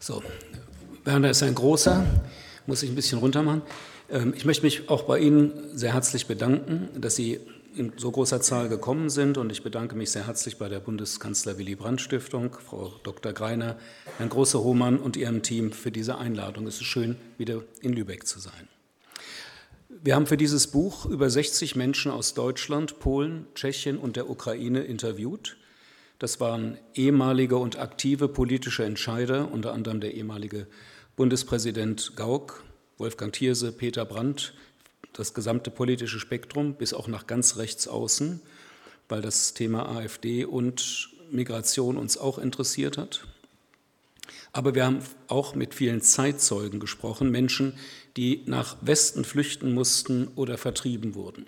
So, 0.00 0.24
Werner 1.04 1.30
ist 1.30 1.44
ein 1.44 1.54
großer, 1.54 2.04
muss 2.66 2.82
ich 2.82 2.90
ein 2.90 2.96
bisschen 2.96 3.20
runter 3.20 3.44
machen. 3.44 3.62
Ähm, 4.10 4.34
ich 4.36 4.44
möchte 4.44 4.64
mich 4.64 4.88
auch 4.90 5.02
bei 5.02 5.20
Ihnen 5.20 5.52
sehr 5.72 5.94
herzlich 5.94 6.26
bedanken, 6.26 6.88
dass 7.00 7.14
Sie 7.14 7.38
in 7.78 7.92
so 7.96 8.10
großer 8.10 8.40
Zahl 8.40 8.68
gekommen 8.68 9.08
sind 9.08 9.38
und 9.38 9.52
ich 9.52 9.62
bedanke 9.62 9.94
mich 9.94 10.10
sehr 10.10 10.26
herzlich 10.26 10.58
bei 10.58 10.68
der 10.68 10.80
Bundeskanzler 10.80 11.58
Willy 11.58 11.76
Brandt 11.76 12.00
Stiftung, 12.00 12.52
Frau 12.52 12.92
Dr. 13.04 13.32
Greiner, 13.32 13.78
Herrn 14.16 14.28
Große-Hohmann 14.28 14.98
und 14.98 15.16
Ihrem 15.16 15.42
Team 15.42 15.72
für 15.72 15.92
diese 15.92 16.18
Einladung. 16.18 16.66
Es 16.66 16.76
ist 16.76 16.84
schön, 16.84 17.16
wieder 17.38 17.62
in 17.80 17.92
Lübeck 17.92 18.26
zu 18.26 18.40
sein. 18.40 18.68
Wir 19.88 20.16
haben 20.16 20.26
für 20.26 20.36
dieses 20.36 20.66
Buch 20.66 21.06
über 21.06 21.30
60 21.30 21.76
Menschen 21.76 22.10
aus 22.10 22.34
Deutschland, 22.34 22.98
Polen, 22.98 23.46
Tschechien 23.54 23.96
und 23.96 24.16
der 24.16 24.28
Ukraine 24.28 24.82
interviewt. 24.82 25.56
Das 26.18 26.40
waren 26.40 26.78
ehemalige 26.94 27.56
und 27.56 27.78
aktive 27.78 28.28
politische 28.28 28.84
Entscheider, 28.84 29.50
unter 29.52 29.72
anderem 29.72 30.00
der 30.00 30.14
ehemalige 30.14 30.66
Bundespräsident 31.16 32.14
Gauck, 32.16 32.64
Wolfgang 32.98 33.32
Thierse, 33.32 33.70
Peter 33.70 34.04
Brandt, 34.04 34.54
das 35.18 35.34
gesamte 35.34 35.70
politische 35.70 36.20
Spektrum 36.20 36.74
bis 36.74 36.94
auch 36.94 37.08
nach 37.08 37.26
ganz 37.26 37.56
rechts 37.56 37.88
außen, 37.88 38.40
weil 39.08 39.20
das 39.20 39.52
Thema 39.52 39.88
AfD 39.88 40.44
und 40.44 41.10
Migration 41.30 41.96
uns 41.96 42.16
auch 42.16 42.38
interessiert 42.38 42.98
hat. 42.98 43.26
Aber 44.52 44.74
wir 44.74 44.84
haben 44.84 45.00
auch 45.26 45.54
mit 45.54 45.74
vielen 45.74 46.02
Zeitzeugen 46.02 46.78
gesprochen, 46.80 47.30
Menschen, 47.30 47.74
die 48.16 48.42
nach 48.46 48.76
Westen 48.80 49.24
flüchten 49.24 49.74
mussten 49.74 50.28
oder 50.36 50.56
vertrieben 50.56 51.14
wurden. 51.14 51.46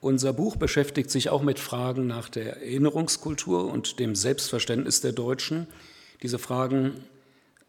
Unser 0.00 0.34
Buch 0.34 0.56
beschäftigt 0.56 1.10
sich 1.10 1.30
auch 1.30 1.42
mit 1.42 1.58
Fragen 1.58 2.06
nach 2.06 2.28
der 2.28 2.58
Erinnerungskultur 2.58 3.72
und 3.72 3.98
dem 3.98 4.14
Selbstverständnis 4.14 5.00
der 5.00 5.12
Deutschen. 5.12 5.66
Diese 6.22 6.38
Fragen 6.38 6.92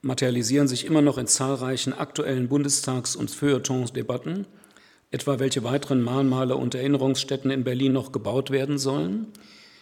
materialisieren 0.01 0.67
sich 0.67 0.85
immer 0.85 1.01
noch 1.01 1.17
in 1.17 1.27
zahlreichen 1.27 1.93
aktuellen 1.93 2.49
Bundestags- 2.49 3.15
und 3.15 3.31
Feuilletons-Debatten, 3.31 4.45
etwa 5.15 5.39
welche 5.39 5.63
weiteren 5.63 6.01
Mahnmale 6.01 6.57
und 6.57 6.75
Erinnerungsstätten 6.75 7.49
in 7.49 7.63
Berlin 7.63 7.93
noch 7.93 8.11
gebaut 8.11 8.51
werden 8.51 8.77
sollen. 8.77 9.27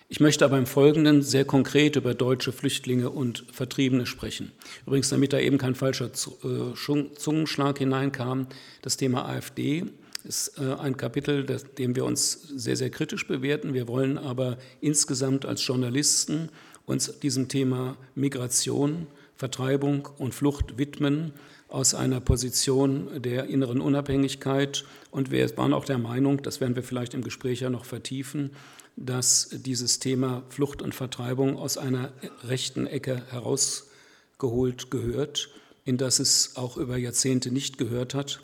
Ich 0.07 0.19
möchte 0.19 0.45
aber 0.45 0.59
im 0.59 0.67
Folgenden 0.67 1.23
sehr 1.23 1.43
konkret 1.43 1.95
über 1.95 2.13
deutsche 2.13 2.51
Flüchtlinge 2.51 3.09
und 3.09 3.43
Vertriebene 3.51 4.05
sprechen. 4.05 4.51
Übrigens, 4.85 5.09
damit 5.09 5.33
da 5.33 5.39
eben 5.39 5.57
kein 5.57 5.73
falscher 5.73 6.11
äh, 6.11 7.15
Zungenschlag 7.17 7.79
hineinkam, 7.79 8.45
das 8.83 8.95
Thema 8.95 9.25
AfD 9.27 9.85
ist 10.23 10.59
äh, 10.59 10.75
ein 10.75 10.97
Kapitel, 10.97 11.47
dem 11.79 11.95
wir 11.95 12.05
uns 12.05 12.33
sehr, 12.55 12.75
sehr 12.75 12.91
kritisch 12.91 13.27
bewerten. 13.27 13.73
Wir 13.73 13.87
wollen 13.87 14.19
aber 14.19 14.59
insgesamt 14.81 15.47
als 15.47 15.65
Journalisten 15.65 16.49
uns 16.85 17.19
diesem 17.21 17.47
Thema 17.47 17.97
Migration, 18.13 19.07
Vertreibung 19.35 20.09
und 20.19 20.35
Flucht 20.35 20.77
widmen 20.77 21.33
aus 21.73 21.95
einer 21.95 22.21
Position 22.21 23.09
der 23.19 23.45
inneren 23.45 23.81
Unabhängigkeit. 23.81 24.85
Und 25.09 25.31
wir 25.31 25.57
waren 25.57 25.73
auch 25.73 25.85
der 25.85 25.97
Meinung, 25.97 26.43
das 26.43 26.61
werden 26.61 26.75
wir 26.75 26.83
vielleicht 26.83 27.15
im 27.15 27.23
Gespräch 27.23 27.61
ja 27.61 27.71
noch 27.71 27.83
vertiefen, 27.83 28.51
dass 28.95 29.49
dieses 29.51 29.97
Thema 29.97 30.43
Flucht 30.49 30.83
und 30.83 30.93
Vertreibung 30.93 31.57
aus 31.57 31.79
einer 31.79 32.13
rechten 32.43 32.85
Ecke 32.85 33.23
herausgeholt 33.31 34.91
gehört, 34.91 35.49
in 35.83 35.97
das 35.97 36.19
es 36.19 36.57
auch 36.57 36.77
über 36.77 36.95
Jahrzehnte 36.95 37.51
nicht 37.51 37.79
gehört 37.79 38.13
hat 38.13 38.39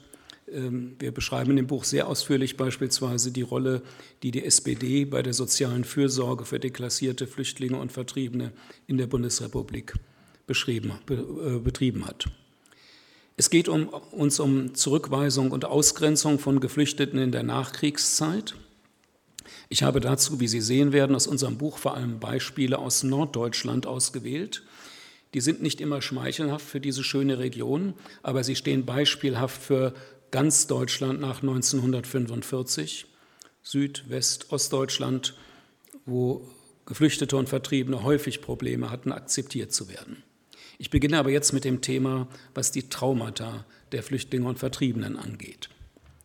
ähm, 0.52 0.96
wir 0.98 1.12
beschreiben 1.12 1.56
dem 1.56 1.68
Buch 1.68 1.84
sehr 1.84 2.08
ausführlich 2.08 2.58
beispielsweise 2.58 3.32
die 3.32 3.44
Rolle, 3.44 3.84
die 4.24 4.32
die 4.32 4.44
SPD 4.44 5.06
bei 5.06 5.22
der 5.22 5.36
sozialen 5.36 5.84
Fürsorge 5.84 6.46
für 6.46 6.60
deklassierte 6.60 7.28
Flüchtlinge 7.28 7.78
und 7.78 7.92
Vertriebene 7.92 8.52
in 8.88 8.98
der 8.98 9.06
Bundesrepublik 9.06 9.94
äh, 10.48 11.60
betrieben 11.60 12.08
hat. 12.08 12.26
Es 13.39 13.49
geht 13.49 13.69
um, 13.69 13.88
uns 13.88 14.38
um 14.41 14.75
Zurückweisung 14.75 15.52
und 15.52 15.63
Ausgrenzung 15.63 16.39
von 16.39 16.60
Geflüchteten 16.60 17.17
in 17.17 17.32
der 17.32 17.43
Nachkriegszeit. 17.43 18.56
Ich 19.69 19.82
habe 19.82 20.02
dazu, 20.02 20.41
wie 20.41 20.49
Sie 20.49 20.60
sehen 20.60 20.91
werden, 20.91 21.15
aus 21.15 21.25
unserem 21.25 21.58
Buch 21.58 21.78
vor 21.78 21.95
allem 21.95 22.19
Beispiele 22.19 22.78
aus 22.78 23.04
Norddeutschland 23.04 23.88
ausgewählt. 23.88 24.63
Die 25.34 25.39
sind 25.39 25.62
nicht 25.62 25.80
immer 25.80 26.02
schmeichelhaft 26.02 26.65
für 26.65 26.82
diese 26.82 27.02
schöne 27.02 27.39
Region, 27.39 27.93
aber 28.23 28.43
sie 28.43 28.58
stehen 28.58 28.86
beispielhaft 28.86 29.62
für 29.62 29.93
ganz 30.32 30.67
Deutschland 30.67 31.21
nach 31.21 31.41
1945, 31.41 33.06
Süd-, 33.63 34.10
West-, 34.10 34.52
Ostdeutschland, 34.52 35.34
wo 36.06 36.45
Geflüchtete 36.86 37.38
und 37.38 37.47
Vertriebene 37.47 38.04
häufig 38.04 38.41
Probleme 38.41 38.91
hatten, 38.91 39.13
akzeptiert 39.13 39.71
zu 39.71 39.88
werden. 39.88 40.23
Ich 40.82 40.89
beginne 40.89 41.20
aber 41.20 41.30
jetzt 41.30 41.52
mit 41.52 41.65
dem 41.65 41.82
Thema, 41.82 42.30
was 42.54 42.72
die 42.72 42.88
Traumata 42.88 43.65
der 43.92 44.02
Flüchtlinge 44.02 44.48
und 44.48 44.60
Vertriebenen 44.60 45.18
angeht. 45.18 45.70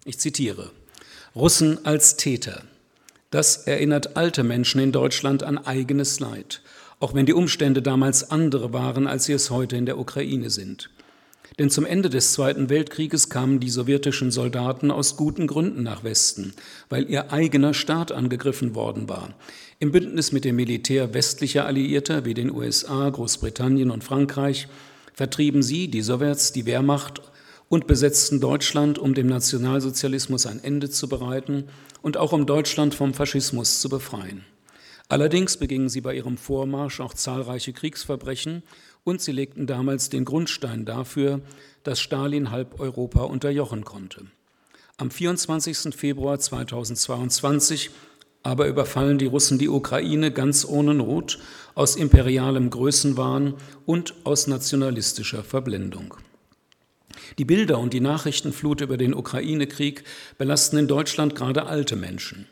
Ich 0.04 0.20
zitiere, 0.20 0.70
Russen 1.34 1.84
als 1.84 2.16
Täter. 2.16 2.62
Das 3.32 3.66
erinnert 3.66 4.16
alte 4.16 4.44
Menschen 4.44 4.80
in 4.80 4.92
Deutschland 4.92 5.42
an 5.42 5.58
eigenes 5.58 6.20
Leid, 6.20 6.62
auch 7.00 7.14
wenn 7.14 7.26
die 7.26 7.32
Umstände 7.32 7.82
damals 7.82 8.30
andere 8.30 8.72
waren, 8.72 9.08
als 9.08 9.24
sie 9.24 9.32
es 9.32 9.50
heute 9.50 9.76
in 9.76 9.86
der 9.86 9.98
Ukraine 9.98 10.50
sind. 10.50 10.88
Denn 11.58 11.68
zum 11.68 11.84
Ende 11.84 12.08
des 12.08 12.32
Zweiten 12.32 12.70
Weltkrieges 12.70 13.30
kamen 13.30 13.58
die 13.58 13.70
sowjetischen 13.70 14.30
Soldaten 14.30 14.92
aus 14.92 15.16
guten 15.16 15.48
Gründen 15.48 15.82
nach 15.82 16.04
Westen, 16.04 16.52
weil 16.88 17.10
ihr 17.10 17.32
eigener 17.32 17.74
Staat 17.74 18.12
angegriffen 18.12 18.76
worden 18.76 19.08
war. 19.08 19.34
Im 19.84 19.92
Bündnis 19.92 20.32
mit 20.32 20.46
dem 20.46 20.56
Militär 20.56 21.12
westlicher 21.12 21.66
Alliierter 21.66 22.24
wie 22.24 22.32
den 22.32 22.50
USA, 22.50 23.06
Großbritannien 23.10 23.90
und 23.90 24.02
Frankreich 24.02 24.66
vertrieben 25.12 25.62
sie, 25.62 25.88
die 25.88 26.00
Sowjets, 26.00 26.52
die 26.52 26.64
Wehrmacht 26.64 27.20
und 27.68 27.86
besetzten 27.86 28.40
Deutschland, 28.40 28.98
um 28.98 29.12
dem 29.12 29.26
Nationalsozialismus 29.26 30.46
ein 30.46 30.64
Ende 30.64 30.88
zu 30.88 31.06
bereiten 31.06 31.64
und 32.00 32.16
auch 32.16 32.32
um 32.32 32.46
Deutschland 32.46 32.94
vom 32.94 33.12
Faschismus 33.12 33.82
zu 33.82 33.90
befreien. 33.90 34.46
Allerdings 35.10 35.58
begingen 35.58 35.90
sie 35.90 36.00
bei 36.00 36.14
ihrem 36.14 36.38
Vormarsch 36.38 37.00
auch 37.00 37.12
zahlreiche 37.12 37.74
Kriegsverbrechen 37.74 38.62
und 39.04 39.20
sie 39.20 39.32
legten 39.32 39.66
damals 39.66 40.08
den 40.08 40.24
Grundstein 40.24 40.86
dafür, 40.86 41.42
dass 41.82 42.00
Stalin 42.00 42.50
halb 42.50 42.80
Europa 42.80 43.24
unterjochen 43.24 43.84
konnte. 43.84 44.24
Am 44.96 45.10
24. 45.10 45.94
Februar 45.94 46.38
2022 46.38 47.90
aber 48.44 48.68
überfallen 48.68 49.18
die 49.18 49.26
Russen 49.26 49.58
die 49.58 49.68
Ukraine 49.68 50.30
ganz 50.30 50.64
ohne 50.64 50.94
Not, 50.94 51.40
aus 51.74 51.96
imperialem 51.96 52.70
Größenwahn 52.70 53.54
und 53.86 54.14
aus 54.22 54.46
nationalistischer 54.46 55.42
Verblendung. 55.42 56.14
Die 57.38 57.44
Bilder 57.44 57.78
und 57.78 57.92
die 57.92 58.00
Nachrichtenflut 58.00 58.80
über 58.80 58.96
den 58.96 59.14
Ukraine-Krieg 59.14 60.04
belasten 60.38 60.76
in 60.76 60.86
Deutschland 60.86 61.34
gerade 61.34 61.66
alte 61.66 61.96
Menschen. 61.96 62.46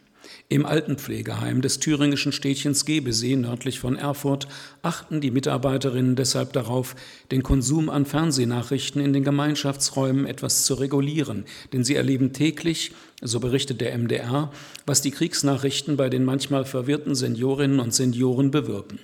Im 0.52 0.66
Altenpflegeheim 0.66 1.62
des 1.62 1.78
thüringischen 1.78 2.30
Städtchens 2.30 2.84
Gebesee 2.84 3.36
nördlich 3.36 3.80
von 3.80 3.96
Erfurt 3.96 4.48
achten 4.82 5.22
die 5.22 5.30
Mitarbeiterinnen 5.30 6.14
deshalb 6.14 6.52
darauf, 6.52 6.94
den 7.30 7.42
Konsum 7.42 7.88
an 7.88 8.04
Fernsehnachrichten 8.04 9.00
in 9.00 9.14
den 9.14 9.24
Gemeinschaftsräumen 9.24 10.26
etwas 10.26 10.66
zu 10.66 10.74
regulieren, 10.74 11.46
denn 11.72 11.84
sie 11.84 11.94
erleben 11.94 12.34
täglich, 12.34 12.92
so 13.22 13.40
berichtet 13.40 13.80
der 13.80 13.96
MDR, 13.96 14.52
was 14.84 15.00
die 15.00 15.10
Kriegsnachrichten 15.10 15.96
bei 15.96 16.10
den 16.10 16.26
manchmal 16.26 16.66
verwirrten 16.66 17.14
Seniorinnen 17.14 17.80
und 17.80 17.94
Senioren 17.94 18.50
bewirken. 18.50 18.98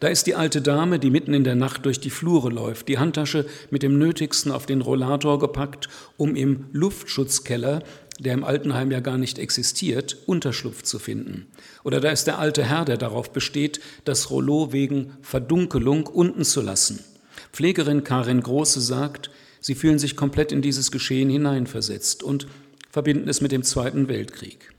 Da 0.00 0.08
ist 0.08 0.26
die 0.26 0.34
alte 0.34 0.60
Dame, 0.60 0.98
die 0.98 1.10
mitten 1.10 1.34
in 1.34 1.44
der 1.44 1.54
Nacht 1.54 1.84
durch 1.84 2.00
die 2.00 2.10
Flure 2.10 2.50
läuft, 2.50 2.88
die 2.88 2.98
Handtasche 2.98 3.46
mit 3.70 3.84
dem 3.84 3.96
Nötigsten 3.96 4.50
auf 4.50 4.66
den 4.66 4.80
Rollator 4.80 5.38
gepackt, 5.38 5.88
um 6.16 6.34
im 6.34 6.64
Luftschutzkeller 6.72 7.84
der 8.18 8.34
im 8.34 8.44
Altenheim 8.44 8.90
ja 8.90 9.00
gar 9.00 9.18
nicht 9.18 9.38
existiert, 9.38 10.16
Unterschlupf 10.26 10.82
zu 10.82 10.98
finden. 10.98 11.46
Oder 11.84 12.00
da 12.00 12.10
ist 12.10 12.26
der 12.26 12.38
alte 12.38 12.64
Herr, 12.64 12.84
der 12.84 12.96
darauf 12.96 13.32
besteht, 13.32 13.80
das 14.04 14.30
Rollo 14.30 14.72
wegen 14.72 15.16
Verdunkelung 15.22 16.06
unten 16.06 16.44
zu 16.44 16.60
lassen. 16.60 17.04
Pflegerin 17.52 18.04
Karin 18.04 18.42
Große 18.42 18.80
sagt, 18.80 19.30
sie 19.60 19.74
fühlen 19.74 19.98
sich 19.98 20.16
komplett 20.16 20.52
in 20.52 20.62
dieses 20.62 20.90
Geschehen 20.90 21.30
hineinversetzt 21.30 22.22
und 22.22 22.46
verbinden 22.90 23.28
es 23.28 23.40
mit 23.40 23.52
dem 23.52 23.62
Zweiten 23.62 24.08
Weltkrieg. 24.08 24.72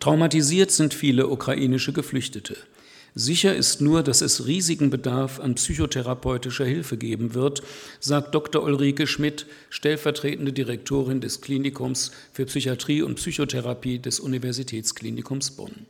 Traumatisiert 0.00 0.72
sind 0.72 0.94
viele 0.94 1.28
ukrainische 1.28 1.92
Geflüchtete. 1.92 2.56
Sicher 3.14 3.54
ist 3.54 3.82
nur, 3.82 4.02
dass 4.02 4.22
es 4.22 4.46
riesigen 4.46 4.88
Bedarf 4.88 5.38
an 5.38 5.56
psychotherapeutischer 5.56 6.64
Hilfe 6.64 6.96
geben 6.96 7.34
wird, 7.34 7.62
sagt 8.00 8.34
Dr. 8.34 8.62
Ulrike 8.62 9.06
Schmidt, 9.06 9.46
stellvertretende 9.68 10.52
Direktorin 10.52 11.20
des 11.20 11.42
Klinikums 11.42 12.12
für 12.32 12.46
Psychiatrie 12.46 13.02
und 13.02 13.16
Psychotherapie 13.16 13.98
des 13.98 14.18
Universitätsklinikums 14.18 15.50
Bonn. 15.50 15.86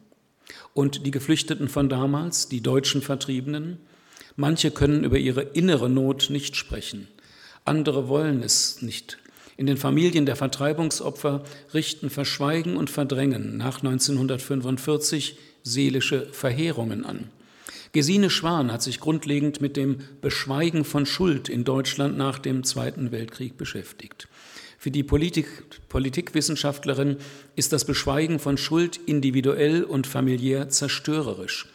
Und 0.74 1.06
die 1.06 1.12
Geflüchteten 1.12 1.68
von 1.68 1.88
damals, 1.88 2.48
die 2.48 2.60
deutschen 2.60 3.02
Vertriebenen, 3.02 3.78
manche 4.34 4.72
können 4.72 5.04
über 5.04 5.18
ihre 5.18 5.42
innere 5.42 5.88
Not 5.88 6.28
nicht 6.28 6.56
sprechen, 6.56 7.06
andere 7.64 8.08
wollen 8.08 8.42
es 8.42 8.82
nicht. 8.82 9.18
In 9.56 9.66
den 9.66 9.76
Familien 9.76 10.26
der 10.26 10.34
Vertreibungsopfer 10.34 11.44
richten 11.72 12.10
Verschweigen 12.10 12.76
und 12.76 12.90
Verdrängen 12.90 13.58
nach 13.58 13.76
1945 13.84 15.36
seelische 15.62 16.26
Verheerungen 16.32 17.04
an. 17.04 17.30
Gesine 17.92 18.30
Schwan 18.30 18.72
hat 18.72 18.82
sich 18.82 19.00
grundlegend 19.00 19.60
mit 19.60 19.76
dem 19.76 19.98
Beschweigen 20.22 20.84
von 20.84 21.04
Schuld 21.04 21.50
in 21.50 21.64
Deutschland 21.64 22.16
nach 22.16 22.38
dem 22.38 22.64
Zweiten 22.64 23.12
Weltkrieg 23.12 23.58
beschäftigt. 23.58 24.28
Für 24.78 24.90
die 24.90 25.02
Politik, 25.02 25.46
Politikwissenschaftlerin 25.90 27.18
ist 27.54 27.72
das 27.72 27.84
Beschweigen 27.84 28.38
von 28.38 28.56
Schuld 28.56 28.98
individuell 29.06 29.84
und 29.84 30.06
familiär 30.06 30.70
zerstörerisch. 30.70 31.68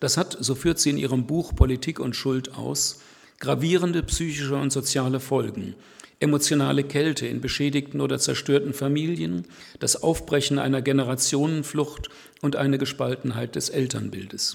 Das 0.00 0.16
hat, 0.16 0.36
so 0.40 0.54
führt 0.54 0.78
sie 0.78 0.90
in 0.90 0.98
ihrem 0.98 1.26
Buch 1.26 1.54
Politik 1.54 2.00
und 2.00 2.16
Schuld 2.16 2.54
aus, 2.54 3.00
gravierende 3.38 4.02
psychische 4.02 4.56
und 4.56 4.70
soziale 4.72 5.20
Folgen, 5.20 5.74
emotionale 6.20 6.84
Kälte 6.84 7.26
in 7.26 7.40
beschädigten 7.40 8.00
oder 8.00 8.18
zerstörten 8.18 8.74
Familien, 8.74 9.46
das 9.78 10.02
Aufbrechen 10.02 10.58
einer 10.58 10.82
Generationenflucht 10.82 12.10
und 12.40 12.56
eine 12.56 12.78
Gespaltenheit 12.78 13.56
des 13.56 13.68
Elternbildes. 13.68 14.54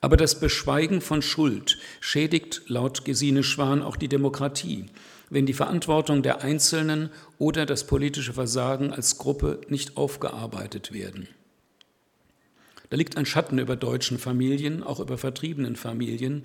Aber 0.00 0.16
das 0.16 0.40
Beschweigen 0.40 1.00
von 1.00 1.22
Schuld 1.22 1.78
schädigt 2.00 2.62
laut 2.66 3.04
Gesine 3.04 3.42
Schwan 3.44 3.82
auch 3.82 3.96
die 3.96 4.08
Demokratie, 4.08 4.86
wenn 5.30 5.46
die 5.46 5.54
Verantwortung 5.54 6.22
der 6.22 6.42
Einzelnen 6.42 7.10
oder 7.38 7.66
das 7.66 7.86
politische 7.86 8.32
Versagen 8.32 8.92
als 8.92 9.16
Gruppe 9.16 9.60
nicht 9.68 9.96
aufgearbeitet 9.96 10.92
werden. 10.92 11.28
Da 12.90 12.96
liegt 12.98 13.16
ein 13.16 13.24
Schatten 13.24 13.58
über 13.58 13.76
deutschen 13.76 14.18
Familien, 14.18 14.82
auch 14.82 15.00
über 15.00 15.16
vertriebenen 15.16 15.76
Familien. 15.76 16.44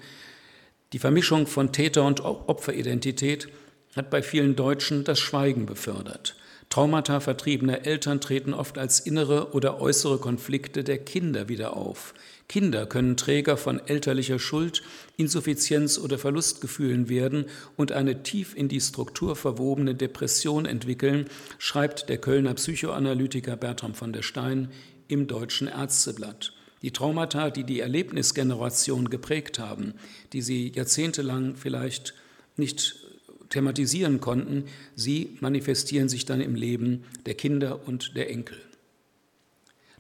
Die 0.94 1.00
Vermischung 1.00 1.48
von 1.48 1.74
Täter- 1.74 2.06
und 2.06 2.22
Opferidentität 2.22 3.50
hat 3.98 4.10
bei 4.10 4.22
vielen 4.24 4.56
Deutschen 4.56 5.04
das 5.04 5.20
Schweigen 5.20 5.66
befördert. 5.66 6.38
Traumata 6.70 7.22
vertriebener 7.22 7.86
Eltern 7.86 8.20
treten 8.20 8.54
oft 8.54 8.78
als 8.78 9.00
innere 9.00 9.54
oder 9.54 9.80
äußere 9.80 10.20
Konflikte 10.20 10.84
der 10.84 10.98
Kinder 10.98 11.48
wieder 11.48 11.78
auf. 11.78 12.14
Kinder 12.50 12.86
können 12.86 13.18
Träger 13.18 13.58
von 13.58 13.80
elterlicher 13.88 14.38
Schuld, 14.38 14.84
Insuffizienz 15.16 15.98
oder 15.98 16.18
Verlustgefühlen 16.18 17.10
werden 17.10 17.46
und 17.76 17.92
eine 17.92 18.24
tief 18.24 18.56
in 18.56 18.68
die 18.68 18.82
Struktur 18.82 19.36
verwobene 19.36 19.96
Depression 19.96 20.66
entwickeln, 20.66 21.26
schreibt 21.58 22.10
der 22.10 22.18
Kölner 22.20 22.54
Psychoanalytiker 22.54 23.56
Bertram 23.56 23.94
von 23.94 24.14
der 24.14 24.22
Stein 24.22 24.70
im 25.08 25.28
Deutschen 25.28 25.68
Ärzteblatt. 25.68 26.54
Die 26.82 26.92
Traumata, 26.92 27.50
die 27.50 27.64
die 27.64 27.80
Erlebnisgeneration 27.80 29.10
geprägt 29.10 29.58
haben, 29.58 29.94
die 30.34 30.42
sie 30.42 30.72
jahrzehntelang 30.76 31.56
vielleicht 31.56 32.14
nicht 32.56 33.07
thematisieren 33.50 34.20
konnten, 34.20 34.66
sie 34.96 35.38
manifestieren 35.40 36.10
sich 36.10 36.26
dann 36.26 36.42
im 36.42 36.56
Leben 36.56 37.04
der 37.26 37.36
Kinder 37.36 37.88
und 37.88 38.16
der 38.16 38.30
Enkel. 38.30 38.58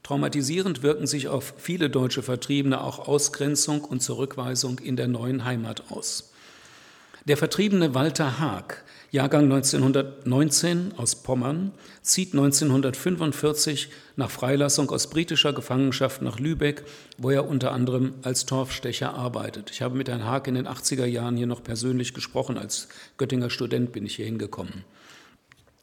Traumatisierend 0.03 0.83
wirken 0.83 1.05
sich 1.05 1.27
auf 1.27 1.53
viele 1.57 1.89
deutsche 1.89 2.23
Vertriebene 2.23 2.81
auch 2.81 3.07
Ausgrenzung 3.07 3.83
und 3.83 4.01
Zurückweisung 4.01 4.79
in 4.79 4.95
der 4.95 5.09
neuen 5.09 5.43
Heimat 5.43 5.91
aus. 5.91 6.31
Der 7.25 7.35
Vertriebene 7.35 7.93
Walter 7.93 8.39
Haag 8.39 8.85
Jahrgang 9.09 9.45
1919 9.45 10.95
aus 10.97 11.15
Pommern, 11.15 11.71
zieht 12.01 12.33
1945 12.33 13.89
nach 14.17 14.29
Freilassung 14.29 14.89
aus 14.89 15.09
britischer 15.09 15.53
Gefangenschaft 15.53 16.21
nach 16.21 16.39
Lübeck, 16.39 16.83
wo 17.17 17.29
er 17.29 17.47
unter 17.47 17.71
anderem 17.71 18.15
als 18.23 18.45
Torfstecher 18.45 19.13
arbeitet. 19.13 19.71
Ich 19.71 19.81
habe 19.81 19.95
mit 19.95 20.09
Herrn 20.09 20.25
Haag 20.25 20.49
in 20.49 20.55
den 20.55 20.67
80er 20.67 21.05
Jahren 21.05 21.37
hier 21.37 21.47
noch 21.47 21.63
persönlich 21.63 22.13
gesprochen. 22.13 22.57
Als 22.57 22.89
Göttinger 23.17 23.49
Student 23.49 23.93
bin 23.93 24.05
ich 24.05 24.17
hier 24.17 24.25
hingekommen. 24.25 24.83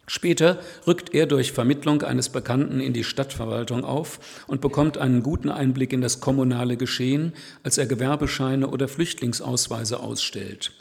Später 0.06 0.58
rückt 0.87 1.14
er 1.14 1.24
durch 1.24 1.52
Vermittlung 1.52 2.02
eines 2.02 2.28
Bekannten 2.28 2.80
in 2.80 2.92
die 2.92 3.04
Stadtverwaltung 3.04 3.84
auf 3.84 4.44
und 4.46 4.60
bekommt 4.60 4.98
einen 4.98 5.22
guten 5.22 5.48
Einblick 5.48 5.94
in 5.94 6.02
das 6.02 6.20
kommunale 6.20 6.76
Geschehen, 6.76 7.32
als 7.62 7.78
er 7.78 7.87
Gewerbescheine 7.87 8.68
oder 8.68 8.87
Flüchtlingsausweise 8.87 10.00
ausstellt. 10.00 10.72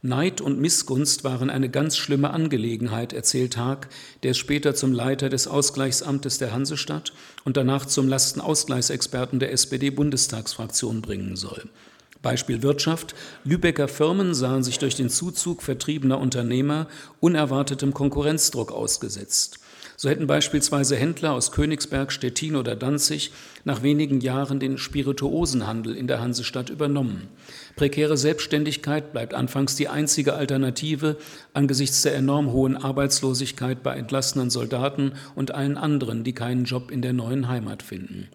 Neid 0.00 0.40
und 0.40 0.60
Missgunst 0.60 1.24
waren 1.24 1.50
eine 1.50 1.68
ganz 1.68 1.96
schlimme 1.96 2.30
Angelegenheit, 2.30 3.12
erzählt 3.12 3.56
Haag, 3.56 3.88
der 4.22 4.34
später 4.34 4.76
zum 4.76 4.92
Leiter 4.92 5.28
des 5.28 5.48
Ausgleichsamtes 5.48 6.38
der 6.38 6.52
Hansestadt 6.52 7.12
und 7.44 7.56
danach 7.56 7.84
zum 7.84 8.06
Lastenausgleichsexperten 8.06 9.40
der 9.40 9.52
SPD-Bundestagsfraktion 9.52 11.02
bringen 11.02 11.34
soll. 11.34 11.64
Beispiel 12.22 12.62
Wirtschaft. 12.62 13.16
Lübecker 13.44 13.88
Firmen 13.88 14.34
sahen 14.34 14.62
sich 14.62 14.78
durch 14.78 14.94
den 14.94 15.08
Zuzug 15.08 15.62
vertriebener 15.62 16.18
Unternehmer 16.18 16.86
unerwartetem 17.18 17.92
Konkurrenzdruck 17.92 18.70
ausgesetzt. 18.70 19.57
So 20.00 20.08
hätten 20.08 20.28
beispielsweise 20.28 20.94
Händler 20.94 21.32
aus 21.32 21.50
Königsberg, 21.50 22.12
Stettin 22.12 22.54
oder 22.54 22.76
Danzig 22.76 23.32
nach 23.64 23.82
wenigen 23.82 24.20
Jahren 24.20 24.60
den 24.60 24.78
Spirituosenhandel 24.78 25.96
in 25.96 26.06
der 26.06 26.20
Hansestadt 26.20 26.70
übernommen. 26.70 27.26
Prekäre 27.74 28.16
Selbstständigkeit 28.16 29.10
bleibt 29.10 29.34
anfangs 29.34 29.74
die 29.74 29.88
einzige 29.88 30.34
Alternative 30.34 31.16
angesichts 31.52 32.02
der 32.02 32.14
enorm 32.14 32.52
hohen 32.52 32.76
Arbeitslosigkeit 32.76 33.82
bei 33.82 33.96
entlassenen 33.96 34.50
Soldaten 34.50 35.14
und 35.34 35.52
allen 35.56 35.76
anderen, 35.76 36.22
die 36.22 36.32
keinen 36.32 36.62
Job 36.62 36.92
in 36.92 37.02
der 37.02 37.12
neuen 37.12 37.48
Heimat 37.48 37.82
finden. 37.82 38.28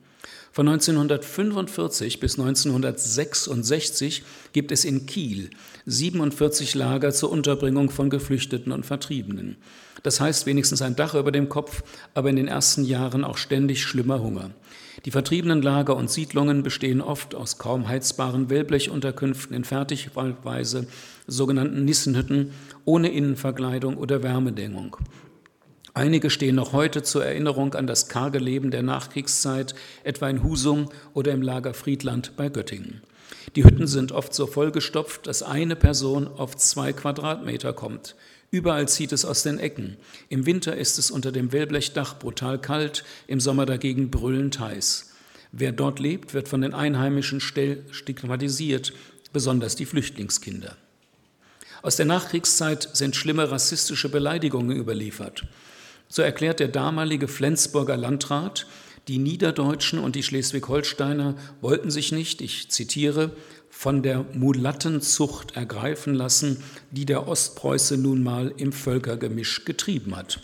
Von 0.52 0.68
1945 0.68 2.20
bis 2.20 2.38
1966 2.38 4.24
gibt 4.52 4.74
es 4.74 4.84
in 4.84 5.06
Kiel 5.06 5.50
47 5.86 6.76
Lager 6.76 7.12
zur 7.14 7.32
Unterbringung 7.32 7.90
von 7.90 8.10
Geflüchteten 8.10 8.74
und 8.74 8.86
Vertriebenen. 8.86 9.56
Das 10.04 10.20
heißt 10.20 10.46
wenigstens 10.46 10.82
ein 10.82 10.96
Dach 10.96 11.16
über 11.16 11.32
dem 11.32 11.50
Kopf, 11.50 11.84
aber 12.14 12.30
in 12.30 12.36
den 12.36 12.48
ersten 12.48 12.84
Jahren 12.84 13.24
auch 13.24 13.38
ständig 13.38 13.84
schlimmer 13.84 14.22
Hunger. 14.22 14.52
Die 15.06 15.12
vertriebenen 15.12 15.62
Lager 15.62 15.96
und 15.96 16.12
Siedlungen 16.12 16.62
bestehen 16.62 17.02
oft 17.02 17.36
aus 17.36 17.58
kaum 17.58 17.88
heizbaren 17.88 18.50
Wellblechunterkünften 18.50 19.56
in 19.56 19.64
Fertigweise, 19.64 20.88
sogenannten 21.26 21.86
Nissenhütten, 21.86 22.52
ohne 22.86 23.12
Innenverkleidung 23.12 23.98
oder 23.98 24.24
Wärmedämmung. 24.24 24.98
Einige 25.96 26.30
stehen 26.30 26.56
noch 26.56 26.74
heute 26.74 27.04
zur 27.04 27.24
Erinnerung 27.24 27.76
an 27.76 27.86
das 27.86 28.08
karge 28.08 28.40
Leben 28.40 28.72
der 28.72 28.82
Nachkriegszeit, 28.82 29.76
etwa 30.04 30.28
in 30.28 30.44
Husum 30.44 30.90
oder 31.14 31.32
im 31.32 31.42
Lager 31.42 31.74
Friedland 31.74 32.36
bei 32.36 32.50
Göttingen. 32.50 33.02
Die 33.56 33.64
Hütten 33.64 33.88
sind 33.88 34.12
oft 34.12 34.34
so 34.34 34.48
vollgestopft, 34.48 35.28
dass 35.28 35.44
eine 35.44 35.76
Person 35.76 36.28
auf 36.28 36.56
zwei 36.56 36.94
Quadratmeter 36.94 37.74
kommt. 37.74 38.16
Überall 38.54 38.88
zieht 38.88 39.12
es 39.12 39.26
aus 39.26 39.42
den 39.42 39.58
Ecken. 39.58 39.98
Im 40.30 40.46
Winter 40.46 40.78
ist 40.78 41.00
es 41.00 41.10
unter 41.10 41.32
dem 41.32 41.52
Wellblechdach 41.52 42.20
brutal 42.20 42.62
kalt, 42.62 43.04
im 43.26 43.40
Sommer 43.40 43.66
dagegen 43.66 44.12
brüllend 44.12 44.60
heiß. 44.60 45.12
Wer 45.52 45.72
dort 45.72 45.98
lebt, 46.00 46.36
wird 46.36 46.48
von 46.48 46.62
den 46.62 46.76
Einheimischen 46.76 47.42
stigmatisiert, 47.42 48.94
besonders 49.34 49.76
die 49.76 49.88
Flüchtlingskinder. 49.88 50.78
Aus 51.82 51.96
der 51.96 52.06
Nachkriegszeit 52.06 52.90
sind 52.94 53.16
schlimme 53.16 53.50
rassistische 53.50 54.10
Beleidigungen 54.10 54.78
überliefert. 54.78 55.48
So 56.08 56.22
erklärt 56.22 56.60
der 56.60 56.68
damalige 56.68 57.28
Flensburger 57.28 57.98
Landrat, 57.98 58.68
die 59.08 59.18
Niederdeutschen 59.18 59.98
und 59.98 60.16
die 60.16 60.22
Schleswig-Holsteiner 60.22 61.36
wollten 61.60 61.90
sich 61.90 62.12
nicht, 62.12 62.40
ich 62.40 62.70
zitiere, 62.70 63.36
von 63.76 64.02
der 64.02 64.24
Mulattenzucht 64.34 65.58
ergreifen 65.58 66.14
lassen, 66.14 66.64
die 66.92 67.06
der 67.06 67.28
Ostpreuße 67.28 67.98
nun 67.98 68.24
mal 68.24 68.54
im 68.56 68.72
Völkergemisch 68.72 69.66
getrieben 69.66 70.16
hat. 70.16 70.40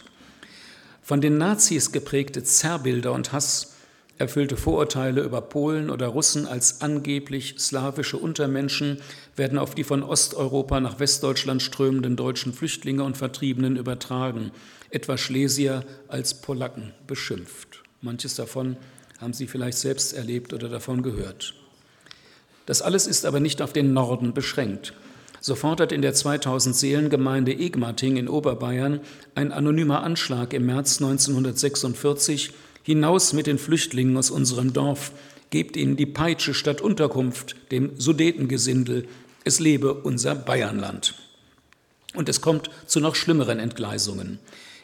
Von 1.01 1.21
den 1.21 1.37
Nazis 1.37 1.93
geprägte 1.93 2.43
Zerrbilder 2.43 3.13
und 3.13 3.31
Hass 3.31 3.75
erfüllte 4.17 4.57
Vorurteile 4.57 5.21
über 5.21 5.41
Polen 5.41 5.89
oder 5.89 6.07
Russen 6.07 6.47
als 6.47 6.81
angeblich 6.81 7.55
slawische 7.59 8.17
Untermenschen 8.17 8.99
werden 9.37 9.57
auf 9.57 9.73
die 9.73 9.85
von 9.85 10.03
Osteuropa 10.03 10.81
nach 10.81 10.99
Westdeutschland 10.99 11.61
strömenden 11.61 12.17
deutschen 12.17 12.51
Flüchtlinge 12.51 13.03
und 13.03 13.15
Vertriebenen 13.15 13.77
übertragen, 13.77 14.51
etwa 14.89 15.17
Schlesier 15.17 15.85
als 16.09 16.41
Polacken 16.41 16.91
beschimpft. 17.07 17.83
Manches 18.01 18.35
davon 18.35 18.75
haben 19.19 19.33
Sie 19.33 19.47
vielleicht 19.47 19.77
selbst 19.77 20.13
erlebt 20.13 20.51
oder 20.51 20.67
davon 20.67 21.03
gehört. 21.03 21.53
Das 22.69 22.83
alles 22.83 23.07
ist 23.07 23.25
aber 23.25 23.39
nicht 23.39 23.63
auf 23.63 23.73
den 23.73 23.93
Norden 23.93 24.35
beschränkt. 24.35 24.93
So 25.41 25.55
fordert 25.55 25.91
in 25.91 26.03
der 26.03 26.13
2000 26.13 26.75
Seelengemeinde 26.75 27.51
Egmating 27.51 28.15
in 28.15 28.27
Oberbayern 28.27 28.99
ein 29.33 29.51
anonymer 29.51 30.03
Anschlag 30.03 30.53
im 30.53 30.67
März 30.67 31.01
1946 31.01 32.51
hinaus 32.83 33.33
mit 33.33 33.47
den 33.47 33.57
Flüchtlingen 33.57 34.15
aus 34.17 34.29
unserem 34.29 34.71
Dorf, 34.71 35.13
gebt 35.49 35.77
ihnen 35.77 35.97
die 35.97 36.05
Peitsche 36.05 36.53
statt 36.53 36.79
Unterkunft, 36.79 37.55
dem 37.71 37.99
Sudetengesindel, 37.99 39.07
es 39.45 39.59
lebe 39.59 39.95
unser 39.95 40.35
Bayernland. 40.35 41.15
Und 42.13 42.29
es 42.29 42.39
kommt 42.39 42.69
zu 42.85 42.99
noch 42.99 43.15
schlimmeren 43.15 43.57
Entgleisungen. 43.57 44.37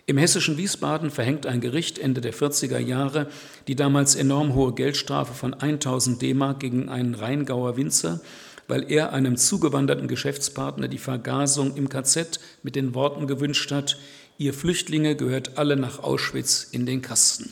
Im 0.08 0.18
hessischen 0.18 0.58
Wiesbaden 0.58 1.10
verhängt 1.10 1.48
ein 1.48 1.62
Gericht 1.62 1.98
Ende 1.98 2.22
der 2.22 2.34
40er 2.34 2.78
Jahre 2.78 3.28
die 3.68 3.76
damals 3.76 4.14
enorm 4.14 4.54
hohe 4.54 4.74
Geldstrafe 4.74 5.34
von 5.34 5.56
1000 5.56 6.22
D-Mark 6.22 6.60
gegen 6.60 6.90
einen 6.90 7.16
Rheingauer 7.16 7.76
Winzer, 7.76 8.22
weil 8.68 8.92
er 8.92 9.14
einem 9.14 9.36
zugewanderten 9.36 10.08
Geschäftspartner 10.08 10.88
die 10.88 11.00
Vergasung 11.00 11.76
im 11.76 11.90
KZ 11.90 12.40
mit 12.62 12.76
den 12.76 12.94
Worten 12.94 13.26
gewünscht 13.26 13.72
hat, 13.72 13.98
ihr 14.38 14.54
Flüchtlinge 14.54 15.16
gehört 15.16 15.58
alle 15.58 15.76
nach 15.76 16.00
Auschwitz 16.04 16.68
in 16.72 16.86
den 16.86 17.02
Kasten. 17.02 17.52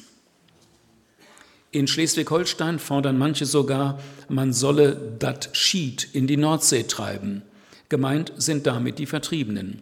In 1.71 1.87
Schleswig-Holstein 1.87 2.77
fordern 2.77 3.17
manche 3.17 3.47
sogar, 3.47 3.99
man 4.29 4.53
solle 4.53 5.15
dat 5.17 5.49
Schied 5.53 6.07
in 6.13 6.27
die 6.27 6.37
Nordsee 6.37 6.83
treiben. 6.83 7.41
Gemeint 7.89 8.31
sind 8.37 8.67
damit 8.67 8.99
die 8.99 9.07
Vertriebenen. 9.07 9.81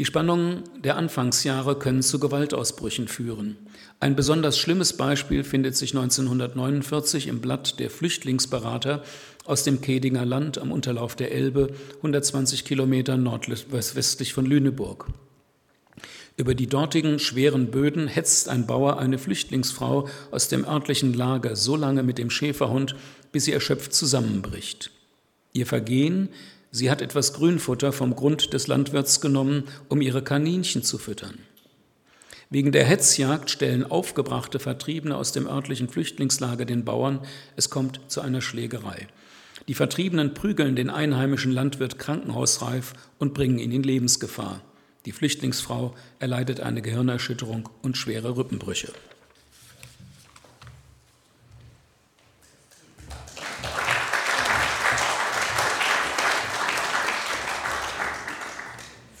Die 0.00 0.06
Spannungen 0.06 0.62
der 0.82 0.96
Anfangsjahre 0.96 1.78
können 1.78 2.00
zu 2.00 2.18
Gewaltausbrüchen 2.18 3.06
führen. 3.06 3.58
Ein 4.00 4.16
besonders 4.16 4.56
schlimmes 4.56 4.94
Beispiel 4.94 5.44
findet 5.44 5.76
sich 5.76 5.94
1949 5.94 7.26
im 7.26 7.42
Blatt 7.42 7.78
der 7.78 7.90
Flüchtlingsberater 7.90 9.02
aus 9.44 9.62
dem 9.62 9.82
Kedinger 9.82 10.24
Land 10.24 10.56
am 10.56 10.72
Unterlauf 10.72 11.16
der 11.16 11.32
Elbe, 11.32 11.74
120 11.98 12.64
Kilometer 12.64 13.18
nordwestlich 13.18 14.32
von 14.32 14.46
Lüneburg. 14.46 15.08
Über 16.38 16.54
die 16.54 16.66
dortigen 16.66 17.18
schweren 17.18 17.70
Böden 17.70 18.08
hetzt 18.08 18.48
ein 18.48 18.66
Bauer 18.66 18.98
eine 18.98 19.18
Flüchtlingsfrau 19.18 20.08
aus 20.30 20.48
dem 20.48 20.64
örtlichen 20.64 21.12
Lager 21.12 21.56
so 21.56 21.76
lange 21.76 22.02
mit 22.02 22.16
dem 22.16 22.30
Schäferhund, 22.30 22.96
bis 23.32 23.44
sie 23.44 23.52
erschöpft 23.52 23.92
zusammenbricht. 23.92 24.92
Ihr 25.52 25.66
Vergehen, 25.66 26.30
sie 26.70 26.90
hat 26.90 27.02
etwas 27.02 27.32
Grünfutter 27.32 27.92
vom 27.92 28.14
Grund 28.14 28.52
des 28.52 28.66
Landwirts 28.66 29.20
genommen, 29.20 29.64
um 29.88 30.00
ihre 30.00 30.22
Kaninchen 30.22 30.82
zu 30.82 30.98
füttern. 30.98 31.38
Wegen 32.52 32.72
der 32.72 32.84
Hetzjagd 32.84 33.48
stellen 33.48 33.88
aufgebrachte 33.88 34.58
Vertriebene 34.58 35.16
aus 35.16 35.30
dem 35.30 35.46
örtlichen 35.46 35.88
Flüchtlingslager 35.88 36.64
den 36.64 36.84
Bauern, 36.84 37.20
es 37.54 37.70
kommt 37.70 38.00
zu 38.08 38.20
einer 38.20 38.40
Schlägerei. 38.40 39.06
Die 39.68 39.74
Vertriebenen 39.74 40.34
prügeln 40.34 40.74
den 40.74 40.90
einheimischen 40.90 41.52
Landwirt 41.52 41.98
krankenhausreif 42.00 42.94
und 43.18 43.34
bringen 43.34 43.60
ihn 43.60 43.70
in 43.70 43.84
Lebensgefahr. 43.84 44.62
Die 45.06 45.12
Flüchtlingsfrau 45.12 45.94
erleidet 46.18 46.60
eine 46.60 46.82
Gehirnerschütterung 46.82 47.68
und 47.82 47.96
schwere 47.96 48.36
Rippenbrüche. 48.36 48.92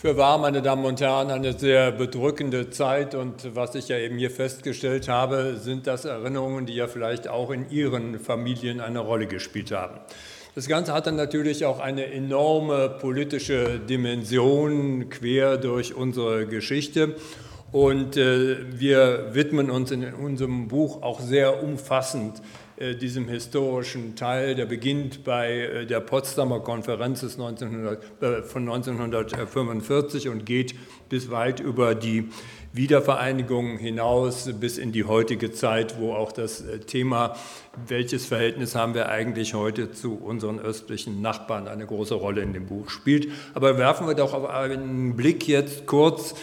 Für 0.00 0.16
wahr, 0.16 0.38
meine 0.38 0.62
Damen 0.62 0.86
und 0.86 0.98
Herren, 1.02 1.30
eine 1.30 1.52
sehr 1.52 1.92
bedrückende 1.92 2.70
Zeit. 2.70 3.14
Und 3.14 3.54
was 3.54 3.74
ich 3.74 3.88
ja 3.88 3.98
eben 3.98 4.16
hier 4.16 4.30
festgestellt 4.30 5.10
habe, 5.10 5.58
sind 5.58 5.86
das 5.86 6.06
Erinnerungen, 6.06 6.64
die 6.64 6.74
ja 6.74 6.86
vielleicht 6.86 7.28
auch 7.28 7.50
in 7.50 7.68
Ihren 7.68 8.18
Familien 8.18 8.80
eine 8.80 9.00
Rolle 9.00 9.26
gespielt 9.26 9.72
haben. 9.72 10.00
Das 10.54 10.68
Ganze 10.68 10.94
hat 10.94 11.06
dann 11.06 11.16
natürlich 11.16 11.66
auch 11.66 11.80
eine 11.80 12.06
enorme 12.06 12.88
politische 12.88 13.78
Dimension 13.78 15.10
quer 15.10 15.58
durch 15.58 15.94
unsere 15.94 16.46
Geschichte. 16.46 17.16
Und 17.70 18.16
äh, 18.16 18.56
wir 18.72 19.34
widmen 19.34 19.70
uns 19.70 19.90
in 19.90 20.14
unserem 20.14 20.68
Buch 20.68 21.02
auch 21.02 21.20
sehr 21.20 21.62
umfassend 21.62 22.40
diesem 22.94 23.28
historischen 23.28 24.16
Teil. 24.16 24.54
Der 24.54 24.66
beginnt 24.66 25.22
bei 25.24 25.52
äh, 25.52 25.86
der 25.86 26.00
Potsdamer 26.00 26.60
Konferenz 26.60 27.22
1900, 27.22 28.22
äh, 28.22 28.42
von 28.42 28.62
1945 28.62 30.28
und 30.28 30.46
geht 30.46 30.74
bis 31.08 31.30
weit 31.30 31.60
über 31.60 31.94
die 31.94 32.28
Wiedervereinigung 32.72 33.78
hinaus 33.78 34.48
bis 34.60 34.78
in 34.78 34.92
die 34.92 35.04
heutige 35.04 35.50
Zeit, 35.50 35.98
wo 35.98 36.14
auch 36.14 36.32
das 36.32 36.60
äh, 36.60 36.78
Thema, 36.78 37.36
welches 37.86 38.26
Verhältnis 38.26 38.74
haben 38.74 38.94
wir 38.94 39.08
eigentlich 39.08 39.54
heute 39.54 39.92
zu 39.92 40.14
unseren 40.14 40.58
östlichen 40.58 41.20
Nachbarn, 41.20 41.68
eine 41.68 41.84
große 41.84 42.14
Rolle 42.14 42.42
in 42.42 42.52
dem 42.52 42.66
Buch 42.66 42.88
spielt. 42.88 43.28
Aber 43.54 43.76
werfen 43.76 44.06
wir 44.06 44.14
doch 44.14 44.48
einen 44.48 45.16
Blick 45.16 45.48
jetzt 45.48 45.86
kurz 45.86 46.34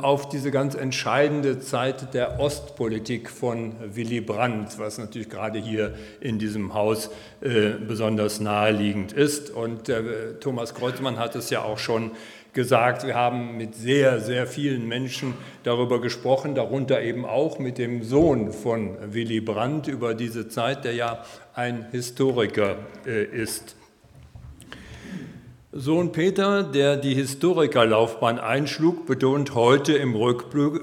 auf 0.00 0.28
diese 0.28 0.50
ganz 0.50 0.74
entscheidende 0.74 1.60
Zeit 1.60 2.12
der 2.12 2.40
Ostpolitik 2.40 3.30
von 3.30 3.74
Willy 3.94 4.20
Brandt, 4.20 4.78
was 4.78 4.98
natürlich 4.98 5.30
gerade 5.30 5.60
hier 5.60 5.94
in 6.20 6.38
diesem 6.38 6.74
Haus 6.74 7.10
äh, 7.40 7.70
besonders 7.86 8.40
naheliegend 8.40 9.12
ist. 9.12 9.50
Und 9.50 9.88
äh, 9.88 10.34
Thomas 10.40 10.74
Kreuzmann 10.74 11.18
hat 11.18 11.36
es 11.36 11.50
ja 11.50 11.62
auch 11.62 11.78
schon 11.78 12.10
gesagt, 12.52 13.06
wir 13.06 13.14
haben 13.14 13.56
mit 13.56 13.74
sehr, 13.74 14.20
sehr 14.20 14.46
vielen 14.46 14.88
Menschen 14.88 15.34
darüber 15.64 16.00
gesprochen, 16.00 16.54
darunter 16.54 17.02
eben 17.02 17.24
auch 17.24 17.58
mit 17.58 17.78
dem 17.78 18.02
Sohn 18.02 18.52
von 18.52 18.96
Willy 19.12 19.40
Brandt 19.40 19.88
über 19.88 20.14
diese 20.14 20.48
Zeit, 20.48 20.84
der 20.84 20.94
ja 20.94 21.24
ein 21.54 21.86
Historiker 21.90 22.76
äh, 23.06 23.24
ist. 23.24 23.76
Sohn 25.76 26.12
Peter, 26.12 26.62
der 26.62 26.96
die 26.96 27.16
Historikerlaufbahn 27.16 28.38
einschlug, 28.38 29.06
betont 29.06 29.56
heute 29.56 29.94
im, 29.94 30.14
Rückblick, 30.14 30.80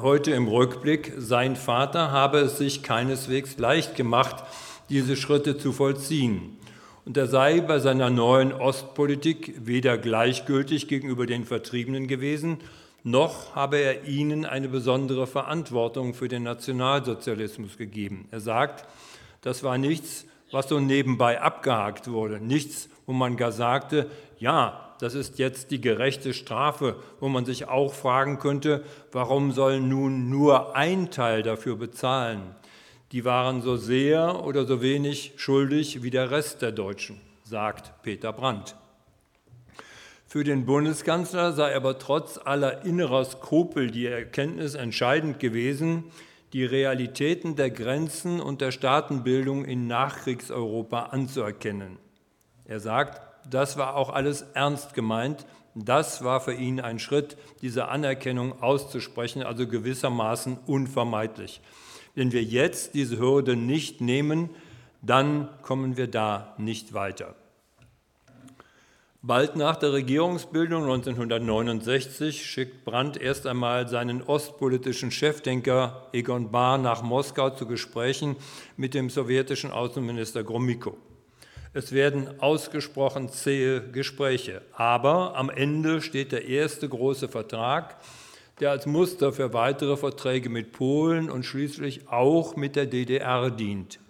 heute 0.00 0.30
im 0.30 0.46
Rückblick, 0.46 1.12
sein 1.18 1.56
Vater 1.56 2.12
habe 2.12 2.38
es 2.38 2.56
sich 2.56 2.84
keineswegs 2.84 3.58
leicht 3.58 3.96
gemacht, 3.96 4.44
diese 4.90 5.16
Schritte 5.16 5.58
zu 5.58 5.72
vollziehen 5.72 6.56
und 7.04 7.16
er 7.16 7.26
sei 7.26 7.60
bei 7.60 7.80
seiner 7.80 8.10
neuen 8.10 8.52
Ostpolitik 8.52 9.54
weder 9.58 9.98
gleichgültig 9.98 10.86
gegenüber 10.86 11.26
den 11.26 11.44
Vertriebenen 11.44 12.06
gewesen, 12.06 12.58
noch 13.02 13.56
habe 13.56 13.78
er 13.78 14.04
ihnen 14.04 14.44
eine 14.44 14.68
besondere 14.68 15.26
Verantwortung 15.26 16.14
für 16.14 16.28
den 16.28 16.44
Nationalsozialismus 16.44 17.76
gegeben. 17.76 18.28
Er 18.30 18.38
sagt, 18.38 18.86
das 19.40 19.64
war 19.64 19.78
nichts, 19.78 20.26
was 20.52 20.68
so 20.68 20.78
nebenbei 20.78 21.40
abgehakt 21.40 22.08
wurde, 22.08 22.38
nichts, 22.40 22.88
wo 23.06 23.12
man 23.12 23.36
gar 23.36 23.52
sagte, 23.52 24.08
ja, 24.38 24.94
das 25.00 25.14
ist 25.14 25.38
jetzt 25.38 25.70
die 25.70 25.80
gerechte 25.80 26.34
Strafe, 26.34 26.96
wo 27.20 27.28
man 27.28 27.44
sich 27.44 27.68
auch 27.68 27.94
fragen 27.94 28.38
könnte, 28.38 28.84
warum 29.12 29.52
soll 29.52 29.80
nun 29.80 30.28
nur 30.28 30.74
ein 30.74 31.10
Teil 31.10 31.42
dafür 31.42 31.76
bezahlen? 31.76 32.54
die 33.12 33.24
waren 33.24 33.62
so 33.62 33.76
sehr 33.76 34.44
oder 34.44 34.66
so 34.66 34.82
wenig 34.82 35.32
schuldig 35.36 36.02
wie 36.02 36.10
der 36.10 36.30
Rest 36.30 36.62
der 36.62 36.72
Deutschen, 36.72 37.20
sagt 37.44 38.02
Peter 38.02 38.32
Brandt. 38.32 38.76
Für 40.26 40.44
den 40.44 40.66
Bundeskanzler 40.66 41.52
sei 41.52 41.74
aber 41.74 41.98
trotz 41.98 42.38
aller 42.38 42.84
innerer 42.84 43.24
Skrupel 43.24 43.90
die 43.90 44.06
Erkenntnis 44.06 44.74
entscheidend 44.74 45.40
gewesen, 45.40 46.04
die 46.52 46.64
Realitäten 46.64 47.56
der 47.56 47.70
Grenzen 47.70 48.40
und 48.40 48.60
der 48.60 48.72
Staatenbildung 48.72 49.64
in 49.64 49.86
Nachkriegseuropa 49.86 51.04
anzuerkennen. 51.04 51.98
Er 52.66 52.80
sagt, 52.80 53.22
das 53.50 53.76
war 53.76 53.96
auch 53.96 54.10
alles 54.10 54.42
ernst 54.54 54.94
gemeint, 54.94 55.46
das 55.74 56.24
war 56.24 56.40
für 56.40 56.54
ihn 56.54 56.80
ein 56.80 56.98
Schritt, 56.98 57.36
diese 57.62 57.88
Anerkennung 57.88 58.62
auszusprechen, 58.62 59.42
also 59.42 59.66
gewissermaßen 59.66 60.58
unvermeidlich. 60.66 61.60
Wenn 62.14 62.32
wir 62.32 62.42
jetzt 62.42 62.94
diese 62.94 63.18
Hürde 63.18 63.54
nicht 63.54 64.00
nehmen, 64.00 64.50
dann 65.02 65.48
kommen 65.62 65.96
wir 65.96 66.08
da 66.08 66.54
nicht 66.58 66.94
weiter. 66.94 67.36
Bald 69.20 69.56
nach 69.56 69.76
der 69.76 69.92
Regierungsbildung 69.92 70.82
1969 70.84 72.46
schickt 72.46 72.84
Brandt 72.84 73.16
erst 73.16 73.46
einmal 73.46 73.88
seinen 73.88 74.22
ostpolitischen 74.22 75.10
Chefdenker 75.10 76.08
Egon 76.12 76.50
Bahr 76.50 76.78
nach 76.78 77.02
Moskau 77.02 77.50
zu 77.50 77.66
Gesprächen 77.66 78.36
mit 78.76 78.94
dem 78.94 79.10
sowjetischen 79.10 79.72
Außenminister 79.72 80.44
Gromyko. 80.44 80.96
Es 81.78 81.92
werden 81.92 82.40
ausgesprochen 82.40 83.28
zähe 83.28 83.80
Gespräche, 83.80 84.62
aber 84.72 85.36
am 85.36 85.48
Ende 85.48 86.02
steht 86.02 86.32
der 86.32 86.44
erste 86.44 86.88
große 86.88 87.28
Vertrag, 87.28 87.98
der 88.58 88.72
als 88.72 88.86
Muster 88.86 89.32
für 89.32 89.52
weitere 89.52 89.96
Verträge 89.96 90.48
mit 90.48 90.72
Polen 90.72 91.30
und 91.30 91.44
schließlich 91.44 92.08
auch 92.08 92.56
mit 92.56 92.74
der 92.74 92.86
DDR 92.86 93.52
dient. 93.52 94.00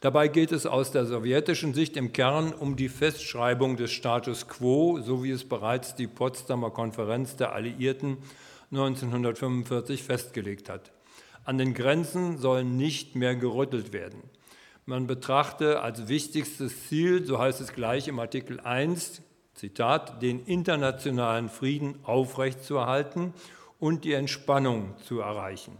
Dabei 0.00 0.28
geht 0.28 0.50
es 0.50 0.64
aus 0.64 0.90
der 0.90 1.04
sowjetischen 1.04 1.74
Sicht 1.74 1.94
im 1.98 2.14
Kern 2.14 2.54
um 2.54 2.74
die 2.74 2.88
Festschreibung 2.88 3.76
des 3.76 3.90
Status 3.90 4.48
quo, 4.48 4.98
so 5.02 5.22
wie 5.22 5.32
es 5.32 5.46
bereits 5.46 5.94
die 5.94 6.06
Potsdamer 6.06 6.70
Konferenz 6.70 7.36
der 7.36 7.52
Alliierten 7.52 8.16
1945 8.70 10.02
festgelegt 10.02 10.70
hat. 10.70 10.90
An 11.44 11.58
den 11.58 11.74
Grenzen 11.74 12.38
soll 12.38 12.64
nicht 12.64 13.14
mehr 13.14 13.36
gerüttelt 13.36 13.92
werden. 13.92 14.22
Man 14.88 15.06
betrachte 15.06 15.82
als 15.82 16.08
wichtigstes 16.08 16.88
Ziel, 16.88 17.22
so 17.26 17.38
heißt 17.38 17.60
es 17.60 17.74
gleich 17.74 18.08
im 18.08 18.18
Artikel 18.18 18.58
1, 18.58 19.20
Zitat, 19.52 20.22
den 20.22 20.46
internationalen 20.46 21.50
Frieden 21.50 21.96
aufrechtzuerhalten 22.04 23.34
und 23.78 24.06
die 24.06 24.14
Entspannung 24.14 24.96
zu 25.04 25.20
erreichen. 25.20 25.76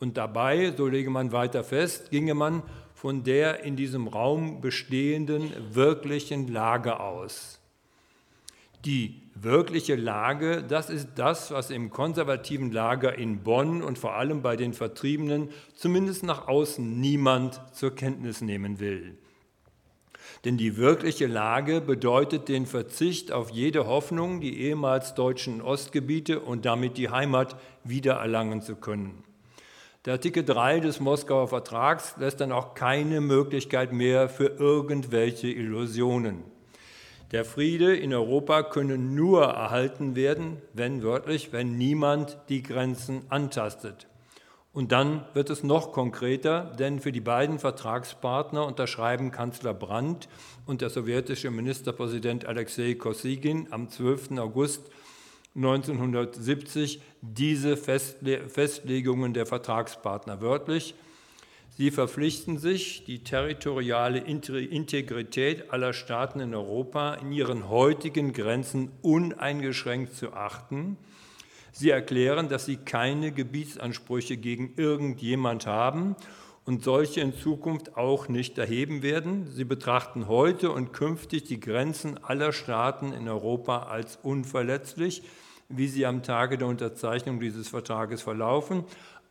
Und 0.00 0.18
dabei, 0.18 0.74
so 0.76 0.86
lege 0.86 1.08
man 1.08 1.32
weiter 1.32 1.64
fest, 1.64 2.10
ginge 2.10 2.34
man 2.34 2.62
von 2.92 3.24
der 3.24 3.64
in 3.64 3.74
diesem 3.74 4.06
Raum 4.06 4.60
bestehenden 4.60 5.74
wirklichen 5.74 6.52
Lage 6.52 7.00
aus. 7.00 7.58
Die 8.84 9.25
wirkliche 9.42 9.96
Lage, 9.96 10.62
das 10.62 10.90
ist 10.90 11.10
das, 11.16 11.50
was 11.50 11.70
im 11.70 11.90
konservativen 11.90 12.72
Lager 12.72 13.16
in 13.16 13.42
Bonn 13.42 13.82
und 13.82 13.98
vor 13.98 14.14
allem 14.14 14.42
bei 14.42 14.56
den 14.56 14.72
Vertriebenen 14.72 15.50
zumindest 15.74 16.22
nach 16.22 16.48
außen 16.48 17.00
niemand 17.00 17.60
zur 17.72 17.94
Kenntnis 17.94 18.40
nehmen 18.40 18.80
will. 18.80 19.18
Denn 20.44 20.56
die 20.56 20.76
wirkliche 20.76 21.26
Lage 21.26 21.80
bedeutet 21.80 22.48
den 22.48 22.66
Verzicht 22.66 23.32
auf 23.32 23.50
jede 23.50 23.86
Hoffnung, 23.86 24.40
die 24.40 24.60
ehemals 24.60 25.14
deutschen 25.14 25.60
Ostgebiete 25.60 26.40
und 26.40 26.64
damit 26.64 26.96
die 26.98 27.10
Heimat 27.10 27.56
wiedererlangen 27.84 28.62
zu 28.62 28.76
können. 28.76 29.24
Der 30.04 30.14
Artikel 30.14 30.44
3 30.44 30.80
des 30.80 31.00
Moskauer 31.00 31.48
Vertrags 31.48 32.14
lässt 32.18 32.40
dann 32.40 32.52
auch 32.52 32.74
keine 32.74 33.20
Möglichkeit 33.20 33.92
mehr 33.92 34.28
für 34.28 34.46
irgendwelche 34.46 35.48
Illusionen. 35.48 36.44
Der 37.32 37.44
Friede 37.44 37.96
in 37.96 38.14
Europa 38.14 38.62
könne 38.62 38.98
nur 38.98 39.42
erhalten 39.44 40.14
werden, 40.14 40.62
wenn 40.72 41.02
wörtlich, 41.02 41.52
wenn 41.52 41.76
niemand 41.76 42.38
die 42.48 42.62
Grenzen 42.62 43.22
antastet. 43.30 44.06
Und 44.72 44.92
dann 44.92 45.24
wird 45.32 45.50
es 45.50 45.64
noch 45.64 45.92
konkreter, 45.92 46.72
denn 46.78 47.00
für 47.00 47.10
die 47.10 47.20
beiden 47.20 47.58
Vertragspartner 47.58 48.64
unterschreiben 48.64 49.32
Kanzler 49.32 49.74
Brandt 49.74 50.28
und 50.66 50.82
der 50.82 50.90
sowjetische 50.90 51.50
Ministerpräsident 51.50 52.44
Alexei 52.44 52.94
Kosygin 52.94 53.68
am 53.72 53.88
12. 53.88 54.32
August 54.38 54.90
1970 55.56 57.00
diese 57.22 57.76
Festlegungen 57.76 59.32
der 59.32 59.46
Vertragspartner 59.46 60.42
wörtlich. 60.42 60.94
Sie 61.76 61.90
verpflichten 61.90 62.56
sich, 62.56 63.04
die 63.04 63.22
territoriale 63.22 64.20
Integrität 64.20 65.70
aller 65.70 65.92
Staaten 65.92 66.40
in 66.40 66.54
Europa 66.54 67.12
in 67.16 67.32
ihren 67.32 67.68
heutigen 67.68 68.32
Grenzen 68.32 68.90
uneingeschränkt 69.02 70.14
zu 70.14 70.32
achten. 70.32 70.96
Sie 71.72 71.90
erklären, 71.90 72.48
dass 72.48 72.64
sie 72.64 72.78
keine 72.78 73.30
Gebietsansprüche 73.30 74.38
gegen 74.38 74.72
irgendjemand 74.78 75.66
haben 75.66 76.16
und 76.64 76.82
solche 76.82 77.20
in 77.20 77.34
Zukunft 77.34 77.94
auch 77.98 78.28
nicht 78.28 78.56
erheben 78.56 79.02
werden. 79.02 79.46
Sie 79.50 79.64
betrachten 79.64 80.28
heute 80.28 80.70
und 80.70 80.94
künftig 80.94 81.44
die 81.44 81.60
Grenzen 81.60 82.16
aller 82.24 82.54
Staaten 82.54 83.12
in 83.12 83.28
Europa 83.28 83.82
als 83.82 84.18
unverletzlich 84.22 85.24
wie 85.68 85.88
sie 85.88 86.06
am 86.06 86.22
Tage 86.22 86.58
der 86.58 86.68
Unterzeichnung 86.68 87.40
dieses 87.40 87.68
Vertrages 87.68 88.22
verlaufen, 88.22 88.84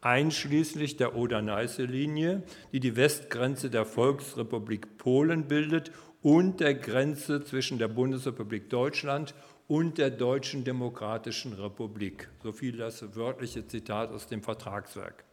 einschließlich 0.05 0.97
der 0.97 1.15
Oder-Neiße-Linie, 1.15 2.43
die 2.71 2.79
die 2.79 2.95
Westgrenze 2.95 3.69
der 3.69 3.85
Volksrepublik 3.85 4.97
Polen 4.97 5.47
bildet 5.47 5.91
und 6.21 6.59
der 6.59 6.75
Grenze 6.75 7.43
zwischen 7.43 7.79
der 7.79 7.87
Bundesrepublik 7.87 8.69
Deutschland 8.69 9.33
und 9.67 9.97
der 9.97 10.11
Deutschen 10.11 10.63
Demokratischen 10.63 11.53
Republik. 11.53 12.29
So 12.43 12.51
viel 12.51 12.77
das 12.77 13.15
wörtliche 13.15 13.67
Zitat 13.67 14.11
aus 14.11 14.27
dem 14.27 14.43
Vertragswerk. 14.43 15.23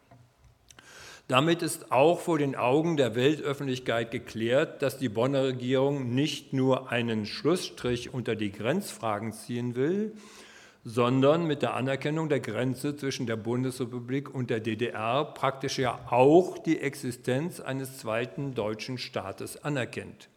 Damit 1.28 1.62
ist 1.62 1.92
auch 1.92 2.20
vor 2.20 2.38
den 2.38 2.56
Augen 2.56 2.96
der 2.96 3.14
Weltöffentlichkeit 3.14 4.10
geklärt, 4.10 4.82
dass 4.82 4.98
die 4.98 5.08
Bonner 5.08 5.44
Regierung 5.44 6.14
nicht 6.14 6.52
nur 6.52 6.90
einen 6.90 7.26
Schlussstrich 7.26 8.12
unter 8.12 8.36
die 8.36 8.52
Grenzfragen 8.52 9.32
ziehen 9.32 9.76
will, 9.76 10.14
sondern 10.84 11.46
mit 11.46 11.62
der 11.62 11.74
Anerkennung 11.74 12.28
der 12.28 12.40
Grenze 12.40 12.96
zwischen 12.96 13.26
der 13.26 13.36
Bundesrepublik 13.36 14.34
und 14.34 14.50
der 14.50 14.60
DDR 14.60 15.24
praktisch 15.24 15.78
ja 15.78 16.00
auch 16.10 16.58
die 16.58 16.80
Existenz 16.80 17.60
eines 17.60 17.98
zweiten 17.98 18.54
deutschen 18.54 18.98
Staates 18.98 19.62
anerkennt. 19.62 20.28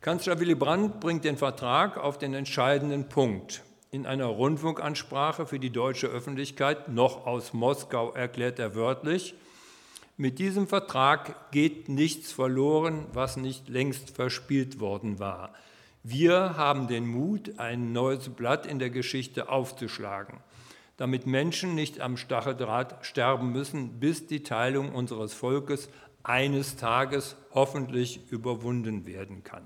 Kanzler 0.00 0.38
Willy 0.40 0.54
Brandt 0.54 1.00
bringt 1.00 1.24
den 1.24 1.36
Vertrag 1.36 1.98
auf 1.98 2.16
den 2.16 2.32
entscheidenden 2.32 3.08
Punkt. 3.08 3.62
In 3.90 4.06
einer 4.06 4.26
Rundfunkansprache 4.26 5.46
für 5.46 5.58
die 5.58 5.70
deutsche 5.70 6.06
Öffentlichkeit, 6.06 6.88
noch 6.88 7.26
aus 7.26 7.52
Moskau, 7.52 8.12
erklärt 8.12 8.60
er 8.60 8.76
wörtlich, 8.76 9.34
mit 10.16 10.38
diesem 10.38 10.68
Vertrag 10.68 11.50
geht 11.50 11.88
nichts 11.88 12.30
verloren, 12.30 13.06
was 13.12 13.36
nicht 13.36 13.68
längst 13.68 14.10
verspielt 14.10 14.78
worden 14.78 15.18
war. 15.18 15.52
Wir 16.02 16.56
haben 16.56 16.88
den 16.88 17.06
Mut, 17.06 17.58
ein 17.58 17.92
neues 17.92 18.30
Blatt 18.30 18.64
in 18.64 18.78
der 18.78 18.88
Geschichte 18.88 19.50
aufzuschlagen, 19.50 20.38
damit 20.96 21.26
Menschen 21.26 21.74
nicht 21.74 22.00
am 22.00 22.16
Stacheldraht 22.16 23.04
sterben 23.04 23.52
müssen, 23.52 24.00
bis 24.00 24.26
die 24.26 24.42
Teilung 24.42 24.94
unseres 24.94 25.34
Volkes 25.34 25.90
eines 26.22 26.76
Tages 26.76 27.36
hoffentlich 27.52 28.30
überwunden 28.30 29.04
werden 29.04 29.44
kann. 29.44 29.62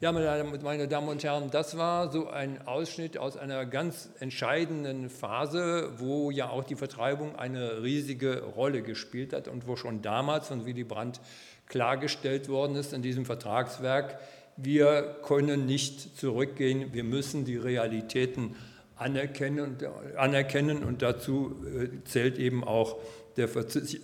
Ja, 0.00 0.10
meine 0.10 0.88
Damen 0.88 1.08
und 1.08 1.22
Herren, 1.22 1.50
das 1.50 1.76
war 1.76 2.10
so 2.10 2.28
ein 2.28 2.66
Ausschnitt 2.66 3.16
aus 3.16 3.36
einer 3.36 3.64
ganz 3.64 4.10
entscheidenden 4.18 5.10
Phase, 5.10 5.92
wo 5.98 6.32
ja 6.32 6.50
auch 6.50 6.64
die 6.64 6.76
Vertreibung 6.76 7.36
eine 7.36 7.82
riesige 7.82 8.42
Rolle 8.42 8.82
gespielt 8.82 9.32
hat 9.32 9.46
und 9.46 9.68
wo 9.68 9.76
schon 9.76 10.02
damals 10.02 10.48
von 10.48 10.66
Willy 10.66 10.84
Brandt 10.84 11.20
klargestellt 11.66 12.48
worden 12.48 12.76
ist 12.76 12.92
in 12.92 13.02
diesem 13.02 13.26
Vertragswerk, 13.26 14.18
wir 14.58 15.16
können 15.22 15.66
nicht 15.66 16.18
zurückgehen, 16.18 16.92
wir 16.92 17.04
müssen 17.04 17.44
die 17.44 17.56
Realitäten 17.56 18.56
anerkennen 18.96 19.60
und, 19.60 19.84
anerkennen 20.16 20.82
und 20.82 21.02
dazu 21.02 21.54
äh, 21.64 22.04
zählt 22.04 22.38
eben 22.38 22.64
auch 22.64 22.96
der, 23.36 23.48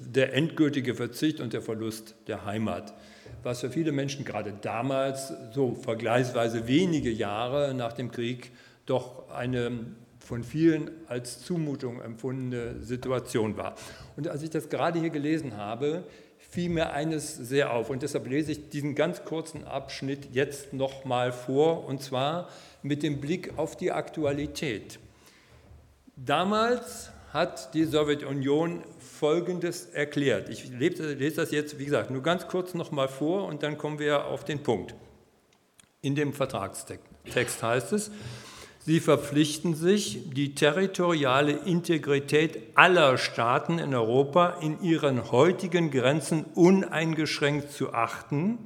der 0.01 0.33
endgültige 0.33 0.95
Verzicht 0.95 1.41
und 1.41 1.53
der 1.53 1.61
Verlust 1.61 2.15
der 2.29 2.45
Heimat. 2.45 2.95
Was 3.43 3.61
für 3.61 3.71
viele 3.71 3.91
Menschen 3.91 4.25
gerade 4.25 4.55
damals, 4.63 5.33
so 5.53 5.75
vergleichsweise 5.75 6.69
wenige 6.69 7.11
Jahre 7.11 7.75
nach 7.75 7.93
dem 7.93 8.13
Krieg, 8.13 8.53
doch 8.87 9.29
eine 9.31 9.73
von 10.21 10.43
vielen 10.43 10.91
als 11.09 11.43
Zumutung 11.43 12.01
empfundene 12.01 12.81
Situation 12.81 13.57
war. 13.57 13.75
Und 14.17 14.29
als 14.29 14.43
ich 14.43 14.51
das 14.51 14.71
gerade 14.71 14.99
hier 14.99 15.11
gelesen 15.11 15.57
habe, 15.57 16.05
fiel 16.55 16.71
mir 16.71 16.93
eines 16.93 17.35
sehr 17.35 17.73
auf 17.73 17.91
und 17.91 18.05
deshalb 18.05 18.29
lese 18.29 18.53
ich 18.53 18.69
diesen 18.69 18.95
ganz 18.95 19.25
kurzen 19.25 19.65
Abschnitt 19.65 20.29
jetzt 20.33 20.73
nochmal 20.73 21.33
vor 21.33 21.85
und 21.85 22.01
zwar 22.01 22.49
mit 22.83 23.03
dem 23.03 23.21
Blick 23.21 23.59
auf 23.59 23.77
die 23.77 23.91
Aktualität. 23.91 25.01
Damals 26.15 27.11
hat 27.33 27.75
die 27.75 27.83
Sowjetunion 27.83 28.85
Folgendes 29.01 29.87
erklärt. 29.87 30.49
Ich 30.49 30.69
lese 30.69 31.35
das 31.35 31.51
jetzt, 31.51 31.81
wie 31.81 31.87
gesagt, 31.87 32.13
nur 32.13 32.23
ganz 32.23 32.47
kurz 32.47 32.73
nochmal 32.75 33.09
vor 33.09 33.47
und 33.47 33.65
dann 33.65 33.77
kommen 33.77 33.99
wir 33.99 34.27
auf 34.27 34.45
den 34.45 34.63
Punkt. 34.63 34.95
In 36.03 36.15
dem 36.15 36.33
Vertragstext 36.33 37.63
heißt 37.63 37.93
es, 37.95 38.13
Sie 38.87 39.01
verpflichten 39.01 39.75
sich, 39.75 40.31
die 40.35 40.55
territoriale 40.55 41.53
Integrität 41.53 42.59
aller 42.75 43.17
Staaten 43.17 43.79
in 43.79 43.95
Europa 43.95 44.59
in 44.61 44.83
ihren 44.83 45.33
heutigen 45.33 45.91
Grenzen 45.91 46.45
uneingeschränkt 46.55 47.73
zu 47.73 47.95
achten. 47.95 48.59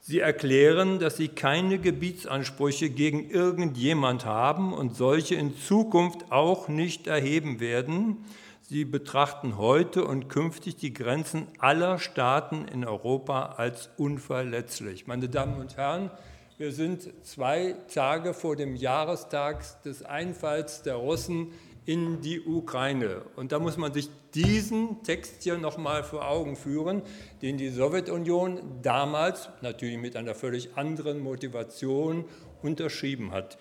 Sie 0.00 0.20
erklären, 0.20 0.98
dass 0.98 1.18
sie 1.18 1.28
keine 1.28 1.78
Gebietsansprüche 1.78 2.88
gegen 2.88 3.28
irgendjemand 3.28 4.24
haben 4.24 4.72
und 4.72 4.96
solche 4.96 5.34
in 5.34 5.54
Zukunft 5.58 6.32
auch 6.32 6.68
nicht 6.68 7.06
erheben 7.06 7.60
werden. 7.60 8.24
Sie 8.62 8.86
betrachten 8.86 9.58
heute 9.58 10.06
und 10.06 10.30
künftig 10.30 10.76
die 10.76 10.94
Grenzen 10.94 11.48
aller 11.58 11.98
Staaten 11.98 12.66
in 12.66 12.86
Europa 12.86 13.56
als 13.58 13.90
unverletzlich. 13.98 15.06
Meine 15.06 15.28
Damen 15.28 15.60
und 15.60 15.76
Herren, 15.76 16.10
Wir 16.56 16.70
sind 16.70 17.08
zwei 17.26 17.74
Tage 17.92 18.32
vor 18.32 18.54
dem 18.54 18.76
Jahrestag 18.76 19.82
des 19.82 20.04
Einfalls 20.04 20.82
der 20.82 20.94
Russen 20.94 21.52
in 21.84 22.20
die 22.20 22.40
Ukraine. 22.40 23.22
Und 23.34 23.50
da 23.50 23.58
muss 23.58 23.76
man 23.76 23.92
sich 23.92 24.08
diesen 24.34 25.02
Text 25.02 25.42
hier 25.42 25.58
nochmal 25.58 26.04
vor 26.04 26.28
Augen 26.28 26.54
führen, 26.54 27.02
den 27.42 27.58
die 27.58 27.70
Sowjetunion 27.70 28.60
damals, 28.82 29.48
natürlich 29.62 29.98
mit 29.98 30.14
einer 30.14 30.36
völlig 30.36 30.76
anderen 30.76 31.18
Motivation, 31.18 32.24
unterschrieben 32.62 33.32
hat. 33.32 33.58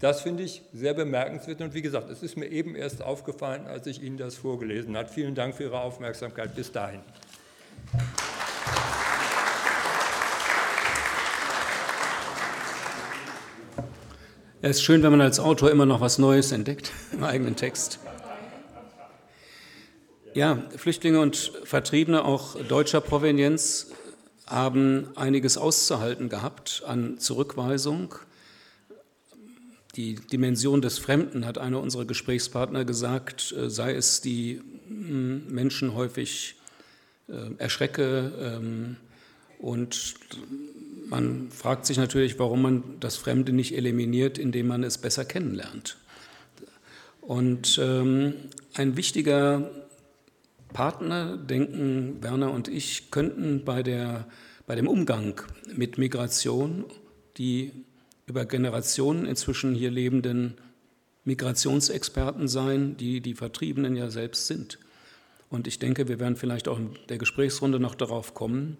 Das 0.00 0.22
finde 0.22 0.44
ich 0.44 0.62
sehr 0.72 0.94
bemerkenswert 0.94 1.60
und 1.60 1.74
wie 1.74 1.82
gesagt, 1.82 2.08
es 2.08 2.22
ist 2.22 2.36
mir 2.36 2.46
eben 2.46 2.74
erst 2.74 3.02
aufgefallen, 3.02 3.66
als 3.66 3.86
ich 3.86 4.02
Ihnen 4.02 4.16
das 4.16 4.36
vorgelesen 4.36 4.96
habe. 4.96 5.08
Vielen 5.08 5.34
Dank 5.34 5.54
für 5.54 5.64
Ihre 5.64 5.80
Aufmerksamkeit. 5.80 6.54
Bis 6.54 6.72
dahin. 6.72 7.00
Es 14.66 14.78
ist 14.78 14.82
schön, 14.84 15.02
wenn 15.02 15.10
man 15.10 15.20
als 15.20 15.40
Autor 15.40 15.70
immer 15.70 15.84
noch 15.84 16.00
was 16.00 16.16
Neues 16.16 16.50
entdeckt 16.50 16.90
im 17.12 17.22
eigenen 17.22 17.54
Text. 17.54 17.98
Ja, 20.32 20.62
Flüchtlinge 20.74 21.20
und 21.20 21.52
Vertriebene 21.64 22.24
auch 22.24 22.56
deutscher 22.62 23.02
Provenienz 23.02 23.88
haben 24.46 25.08
einiges 25.16 25.58
auszuhalten 25.58 26.30
gehabt 26.30 26.82
an 26.86 27.18
Zurückweisung. 27.18 28.14
Die 29.96 30.14
Dimension 30.14 30.80
des 30.80 30.98
Fremden, 30.98 31.44
hat 31.44 31.58
einer 31.58 31.78
unserer 31.80 32.06
Gesprächspartner 32.06 32.86
gesagt, 32.86 33.52
äh, 33.52 33.68
sei 33.68 33.92
es 33.92 34.22
die 34.22 34.62
hm, 34.88 35.46
Menschen 35.52 35.94
häufig 35.94 36.56
äh, 37.28 37.54
erschrecke 37.58 38.32
ähm, 38.40 38.96
und 39.58 40.14
man 41.14 41.48
fragt 41.52 41.86
sich 41.86 41.96
natürlich, 41.96 42.40
warum 42.40 42.62
man 42.62 42.82
das 42.98 43.16
Fremde 43.16 43.52
nicht 43.52 43.76
eliminiert, 43.76 44.36
indem 44.36 44.66
man 44.66 44.82
es 44.82 44.98
besser 44.98 45.24
kennenlernt. 45.24 45.96
Und 47.20 47.78
ähm, 47.80 48.34
ein 48.74 48.96
wichtiger 48.96 49.70
Partner, 50.72 51.36
denken 51.36 52.20
Werner 52.20 52.50
und 52.50 52.66
ich, 52.66 53.12
könnten 53.12 53.64
bei, 53.64 53.84
der, 53.84 54.26
bei 54.66 54.74
dem 54.74 54.88
Umgang 54.88 55.40
mit 55.72 55.98
Migration 55.98 56.84
die 57.36 57.70
über 58.26 58.44
Generationen 58.44 59.26
inzwischen 59.26 59.74
hier 59.74 59.90
lebenden 59.92 60.54
Migrationsexperten 61.24 62.48
sein, 62.48 62.96
die 62.96 63.20
die 63.20 63.34
Vertriebenen 63.34 63.94
ja 63.96 64.10
selbst 64.10 64.48
sind. 64.48 64.78
Und 65.48 65.68
ich 65.68 65.78
denke, 65.78 66.08
wir 66.08 66.18
werden 66.18 66.36
vielleicht 66.36 66.66
auch 66.66 66.78
in 66.78 66.90
der 67.08 67.18
Gesprächsrunde 67.18 67.78
noch 67.78 67.94
darauf 67.94 68.34
kommen, 68.34 68.78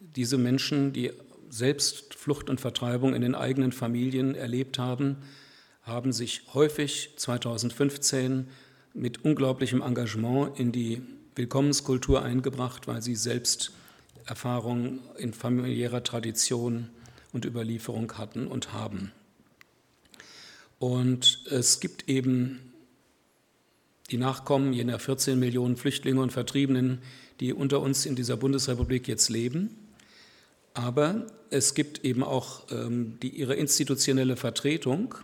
diese 0.00 0.38
Menschen, 0.38 0.92
die 0.92 1.12
selbst 1.50 2.14
Flucht 2.14 2.48
und 2.48 2.60
Vertreibung 2.60 3.14
in 3.14 3.20
den 3.20 3.34
eigenen 3.34 3.72
Familien 3.72 4.34
erlebt 4.34 4.78
haben, 4.78 5.16
haben 5.82 6.12
sich 6.12 6.42
häufig 6.54 7.10
2015 7.16 8.48
mit 8.94 9.24
unglaublichem 9.24 9.82
Engagement 9.82 10.58
in 10.58 10.72
die 10.72 11.02
Willkommenskultur 11.34 12.22
eingebracht, 12.22 12.86
weil 12.86 13.02
sie 13.02 13.16
selbst 13.16 13.72
Erfahrungen 14.26 15.00
in 15.18 15.32
familiärer 15.32 16.02
Tradition 16.02 16.88
und 17.32 17.44
Überlieferung 17.44 18.12
hatten 18.18 18.46
und 18.46 18.72
haben. 18.72 19.12
Und 20.78 21.44
es 21.50 21.80
gibt 21.80 22.08
eben 22.08 22.72
die 24.10 24.18
Nachkommen 24.18 24.72
jener 24.72 24.98
14 24.98 25.38
Millionen 25.38 25.76
Flüchtlinge 25.76 26.20
und 26.20 26.32
Vertriebenen, 26.32 27.00
die 27.38 27.52
unter 27.52 27.80
uns 27.80 28.06
in 28.06 28.16
dieser 28.16 28.36
Bundesrepublik 28.36 29.06
jetzt 29.06 29.28
leben. 29.28 29.76
Aber 30.74 31.26
es 31.50 31.74
gibt 31.74 32.04
eben 32.04 32.22
auch 32.22 32.62
ähm, 32.70 33.18
die, 33.22 33.28
ihre 33.28 33.54
institutionelle 33.54 34.36
Vertretung, 34.36 35.14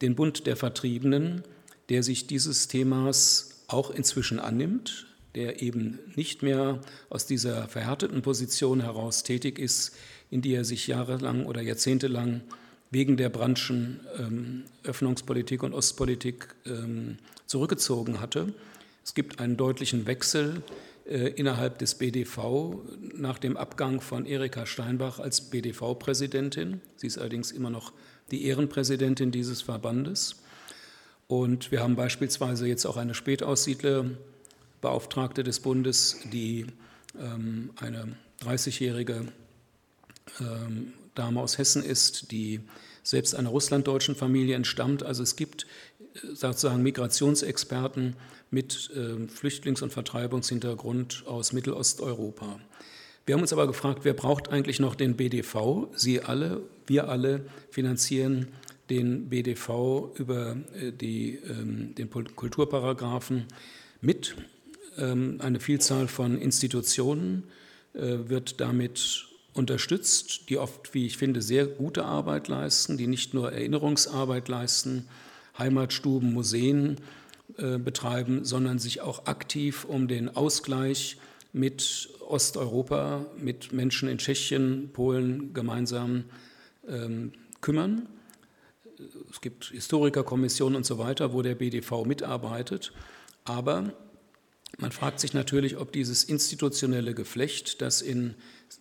den 0.00 0.14
Bund 0.14 0.46
der 0.46 0.56
Vertriebenen, 0.56 1.42
der 1.88 2.02
sich 2.02 2.26
dieses 2.26 2.68
Themas 2.68 3.64
auch 3.68 3.90
inzwischen 3.90 4.38
annimmt, 4.38 5.06
der 5.34 5.62
eben 5.62 5.98
nicht 6.14 6.42
mehr 6.42 6.80
aus 7.10 7.26
dieser 7.26 7.68
verhärteten 7.68 8.22
Position 8.22 8.80
heraus 8.80 9.22
tätig 9.22 9.58
ist, 9.58 9.94
in 10.30 10.42
die 10.42 10.54
er 10.54 10.64
sich 10.64 10.86
jahrelang 10.86 11.46
oder 11.46 11.60
jahrzehntelang 11.60 12.42
wegen 12.90 13.16
der 13.16 13.28
Branchen 13.28 14.00
ähm, 14.18 14.64
Öffnungspolitik 14.84 15.62
und 15.62 15.74
Ostpolitik 15.74 16.54
ähm, 16.64 17.18
zurückgezogen 17.46 18.20
hatte. 18.20 18.54
Es 19.04 19.14
gibt 19.14 19.38
einen 19.38 19.56
deutlichen 19.56 20.06
Wechsel 20.06 20.62
innerhalb 21.08 21.78
des 21.78 21.94
BDV 21.94 22.80
nach 23.14 23.38
dem 23.38 23.56
Abgang 23.56 24.00
von 24.00 24.26
Erika 24.26 24.66
Steinbach 24.66 25.20
als 25.20 25.50
BDV-Präsidentin. 25.50 26.80
Sie 26.96 27.06
ist 27.06 27.18
allerdings 27.18 27.52
immer 27.52 27.70
noch 27.70 27.92
die 28.30 28.46
Ehrenpräsidentin 28.46 29.30
dieses 29.30 29.60
Verbandes. 29.62 30.36
Und 31.28 31.70
wir 31.70 31.80
haben 31.80 31.96
beispielsweise 31.96 32.66
jetzt 32.66 32.84
auch 32.86 32.96
eine 32.96 33.14
Spätaussiedlerbeauftragte 33.14 35.44
des 35.44 35.60
Bundes, 35.60 36.18
die 36.32 36.66
ähm, 37.20 37.70
eine 37.76 38.16
30-jährige 38.42 39.26
ähm, 40.40 40.92
Dame 41.16 41.40
aus 41.40 41.58
Hessen 41.58 41.82
ist, 41.82 42.30
die 42.30 42.60
selbst 43.02 43.34
einer 43.34 43.50
russlanddeutschen 43.50 44.14
Familie 44.14 44.54
entstammt. 44.54 45.02
Also 45.02 45.22
es 45.22 45.36
gibt 45.36 45.66
äh, 46.14 46.34
sozusagen 46.34 46.82
Migrationsexperten, 46.82 48.16
mit 48.50 48.90
äh, 48.94 49.26
Flüchtlings- 49.28 49.82
und 49.82 49.92
Vertreibungshintergrund 49.92 51.24
aus 51.26 51.52
Mittelosteuropa. 51.52 52.60
Wir 53.24 53.34
haben 53.34 53.42
uns 53.42 53.52
aber 53.52 53.66
gefragt, 53.66 54.00
wer 54.04 54.14
braucht 54.14 54.50
eigentlich 54.50 54.78
noch 54.78 54.94
den 54.94 55.16
BDV? 55.16 55.88
Sie 55.94 56.20
alle, 56.20 56.62
wir 56.86 57.08
alle 57.08 57.44
finanzieren 57.70 58.48
den 58.88 59.28
BDV 59.28 60.12
über 60.14 60.56
äh, 60.80 60.92
die, 60.92 61.40
ähm, 61.48 61.94
den 61.96 62.08
Kulturparagraphen 62.10 63.46
mit. 64.00 64.36
Ähm, 64.96 65.38
eine 65.40 65.58
Vielzahl 65.58 66.06
von 66.06 66.38
Institutionen 66.40 67.44
äh, 67.94 68.28
wird 68.28 68.60
damit 68.60 69.26
unterstützt, 69.56 70.48
die 70.48 70.58
oft, 70.58 70.94
wie 70.94 71.06
ich 71.06 71.16
finde, 71.16 71.42
sehr 71.42 71.66
gute 71.66 72.04
Arbeit 72.04 72.48
leisten, 72.48 72.96
die 72.96 73.06
nicht 73.06 73.34
nur 73.34 73.52
Erinnerungsarbeit 73.52 74.48
leisten, 74.48 75.08
Heimatstuben, 75.58 76.32
Museen, 76.32 76.98
äh, 77.58 77.78
betreiben, 77.78 78.44
sondern 78.44 78.78
sich 78.78 79.00
auch 79.00 79.26
aktiv 79.26 79.84
um 79.84 80.08
den 80.08 80.34
Ausgleich 80.36 81.16
mit 81.52 82.10
Osteuropa, 82.20 83.24
mit 83.38 83.72
Menschen 83.72 84.08
in 84.08 84.18
Tschechien, 84.18 84.90
Polen 84.92 85.54
gemeinsam 85.54 86.24
ähm, 86.86 87.32
kümmern. 87.60 88.08
Es 89.30 89.40
gibt 89.40 89.66
Historikerkommissionen 89.66 90.76
und 90.76 90.84
so 90.84 90.98
weiter, 90.98 91.32
wo 91.32 91.40
der 91.42 91.54
BDV 91.54 92.04
mitarbeitet. 92.04 92.92
Aber 93.44 93.92
man 94.78 94.92
fragt 94.92 95.20
sich 95.20 95.32
natürlich, 95.32 95.78
ob 95.78 95.92
dieses 95.92 96.24
institutionelle 96.24 97.14
Geflecht, 97.14 97.80
das 97.80 98.02
in 98.02 98.34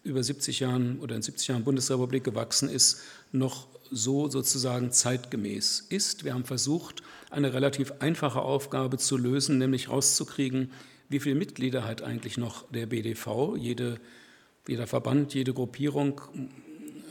über 0.03 0.23
70 0.23 0.59
Jahren 0.59 0.99
oder 0.99 1.15
in 1.15 1.21
70 1.21 1.47
Jahren 1.47 1.63
Bundesrepublik 1.63 2.23
gewachsen 2.23 2.69
ist, 2.69 3.01
noch 3.31 3.67
so 3.91 4.29
sozusagen 4.29 4.91
zeitgemäß 4.91 5.85
ist. 5.89 6.25
Wir 6.25 6.33
haben 6.33 6.43
versucht, 6.43 7.03
eine 7.29 7.53
relativ 7.53 7.93
einfache 7.99 8.41
Aufgabe 8.41 8.97
zu 8.97 9.17
lösen, 9.17 9.57
nämlich 9.57 9.89
rauszukriegen, 9.89 10.71
wie 11.07 11.19
viele 11.19 11.35
Mitglieder 11.35 11.85
hat 11.85 12.01
eigentlich 12.01 12.37
noch 12.37 12.69
der 12.71 12.87
BDV. 12.87 13.55
Jede, 13.57 13.99
jeder 14.67 14.87
Verband, 14.87 15.33
jede 15.33 15.53
Gruppierung 15.53 16.19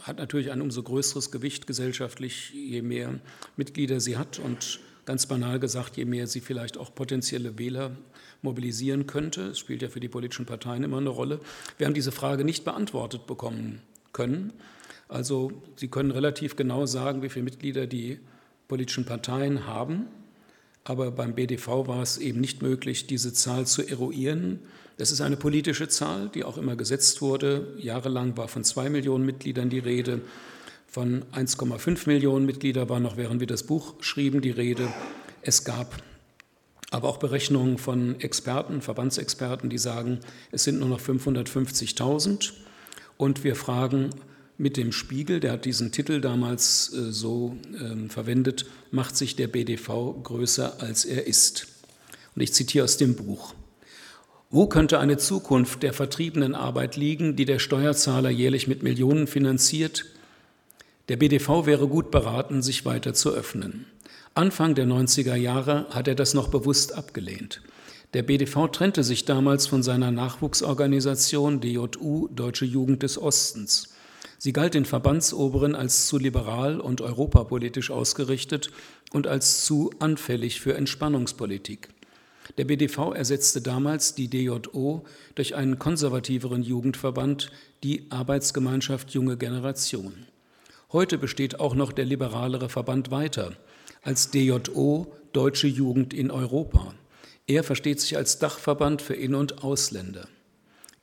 hat 0.02 0.18
natürlich 0.18 0.50
ein 0.50 0.60
umso 0.60 0.82
größeres 0.82 1.30
Gewicht 1.30 1.66
gesellschaftlich, 1.66 2.52
je 2.52 2.82
mehr 2.82 3.20
Mitglieder 3.56 4.00
sie 4.00 4.18
hat 4.18 4.38
und 4.38 4.80
ganz 5.06 5.26
banal 5.26 5.60
gesagt, 5.60 5.96
je 5.96 6.04
mehr 6.04 6.26
sie 6.26 6.40
vielleicht 6.40 6.76
auch 6.76 6.94
potenzielle 6.94 7.58
Wähler 7.58 7.96
mobilisieren 8.44 9.06
könnte. 9.06 9.48
Es 9.48 9.58
spielt 9.58 9.82
ja 9.82 9.88
für 9.88 10.00
die 10.00 10.08
politischen 10.08 10.46
Parteien 10.46 10.84
immer 10.84 10.98
eine 10.98 11.08
Rolle. 11.08 11.40
Wir 11.78 11.86
haben 11.86 11.94
diese 11.94 12.12
Frage 12.12 12.44
nicht 12.44 12.64
beantwortet 12.64 13.26
bekommen 13.26 13.80
können. 14.12 14.52
Also 15.08 15.52
Sie 15.76 15.88
können 15.88 16.10
relativ 16.10 16.56
genau 16.56 16.86
sagen, 16.86 17.22
wie 17.22 17.28
viele 17.28 17.44
Mitglieder 17.44 17.86
die 17.86 18.20
politischen 18.68 19.04
Parteien 19.04 19.66
haben. 19.66 20.06
Aber 20.84 21.10
beim 21.10 21.34
BDV 21.34 21.88
war 21.88 22.02
es 22.02 22.18
eben 22.18 22.40
nicht 22.40 22.62
möglich, 22.62 23.06
diese 23.06 23.32
Zahl 23.32 23.66
zu 23.66 23.82
eruieren. 23.82 24.60
Das 24.98 25.10
ist 25.10 25.20
eine 25.20 25.36
politische 25.36 25.88
Zahl, 25.88 26.28
die 26.28 26.44
auch 26.44 26.58
immer 26.58 26.76
gesetzt 26.76 27.22
wurde. 27.22 27.74
Jahrelang 27.78 28.36
war 28.36 28.48
von 28.48 28.64
zwei 28.64 28.90
Millionen 28.90 29.24
Mitgliedern 29.24 29.70
die 29.70 29.78
Rede. 29.78 30.20
Von 30.86 31.24
1,5 31.32 32.06
Millionen 32.06 32.46
Mitgliedern 32.46 32.88
war 32.88 33.00
noch, 33.00 33.16
während 33.16 33.40
wir 33.40 33.48
das 33.48 33.64
Buch 33.64 33.94
schrieben, 34.00 34.42
die 34.42 34.50
Rede. 34.50 34.88
Es 35.42 35.64
gab 35.64 36.02
aber 36.94 37.08
auch 37.08 37.16
Berechnungen 37.16 37.76
von 37.76 38.20
Experten, 38.20 38.80
Verbandsexperten, 38.80 39.68
die 39.68 39.78
sagen, 39.78 40.20
es 40.52 40.62
sind 40.62 40.78
nur 40.78 40.88
noch 40.88 41.00
550.000. 41.00 42.52
Und 43.16 43.42
wir 43.42 43.56
fragen, 43.56 44.10
mit 44.58 44.76
dem 44.76 44.92
Spiegel, 44.92 45.40
der 45.40 45.52
hat 45.52 45.64
diesen 45.64 45.90
Titel 45.90 46.20
damals 46.20 46.94
äh, 46.94 47.10
so 47.10 47.56
äh, 47.72 48.08
verwendet, 48.08 48.66
macht 48.92 49.16
sich 49.16 49.34
der 49.34 49.48
BDV 49.48 50.22
größer 50.22 50.80
als 50.80 51.04
er 51.04 51.26
ist. 51.26 51.66
Und 52.36 52.42
ich 52.42 52.52
zitiere 52.52 52.84
aus 52.84 52.96
dem 52.96 53.16
Buch. 53.16 53.54
Wo 54.50 54.68
könnte 54.68 55.00
eine 55.00 55.16
Zukunft 55.16 55.82
der 55.82 55.92
Vertriebenenarbeit 55.92 56.96
liegen, 56.96 57.34
die 57.34 57.44
der 57.44 57.58
Steuerzahler 57.58 58.30
jährlich 58.30 58.68
mit 58.68 58.84
Millionen 58.84 59.26
finanziert? 59.26 60.06
Der 61.08 61.16
BDV 61.16 61.66
wäre 61.66 61.88
gut 61.88 62.12
beraten, 62.12 62.62
sich 62.62 62.84
weiter 62.84 63.14
zu 63.14 63.32
öffnen. 63.32 63.86
Anfang 64.36 64.74
der 64.74 64.86
90er 64.86 65.36
Jahre 65.36 65.86
hat 65.90 66.08
er 66.08 66.16
das 66.16 66.34
noch 66.34 66.48
bewusst 66.48 66.92
abgelehnt. 66.92 67.62
Der 68.14 68.24
BDV 68.24 68.66
trennte 68.66 69.04
sich 69.04 69.24
damals 69.24 69.68
von 69.68 69.84
seiner 69.84 70.10
Nachwuchsorganisation 70.10 71.60
DJU 71.60 72.26
Deutsche 72.34 72.64
Jugend 72.64 73.04
des 73.04 73.16
Ostens. 73.16 73.94
Sie 74.38 74.52
galt 74.52 74.74
den 74.74 74.86
Verbandsoberen 74.86 75.76
als 75.76 76.08
zu 76.08 76.18
liberal 76.18 76.80
und 76.80 77.00
europapolitisch 77.00 77.92
ausgerichtet 77.92 78.72
und 79.12 79.28
als 79.28 79.64
zu 79.64 79.92
anfällig 80.00 80.60
für 80.60 80.74
Entspannungspolitik. 80.74 81.90
Der 82.58 82.64
BDV 82.64 83.12
ersetzte 83.14 83.60
damals 83.60 84.16
die 84.16 84.26
DJO 84.26 85.04
durch 85.36 85.54
einen 85.54 85.78
konservativeren 85.78 86.64
Jugendverband, 86.64 87.52
die 87.84 88.06
Arbeitsgemeinschaft 88.10 89.12
Junge 89.12 89.36
Generation. 89.36 90.26
Heute 90.90 91.18
besteht 91.18 91.60
auch 91.60 91.76
noch 91.76 91.92
der 91.92 92.04
liberalere 92.04 92.68
Verband 92.68 93.12
weiter 93.12 93.56
als 94.04 94.30
DJO 94.30 95.06
Deutsche 95.32 95.66
Jugend 95.66 96.12
in 96.12 96.30
Europa. 96.30 96.94
Er 97.46 97.64
versteht 97.64 98.00
sich 98.00 98.16
als 98.18 98.38
Dachverband 98.38 99.00
für 99.00 99.14
In- 99.14 99.34
und 99.34 99.64
Ausländer. 99.64 100.28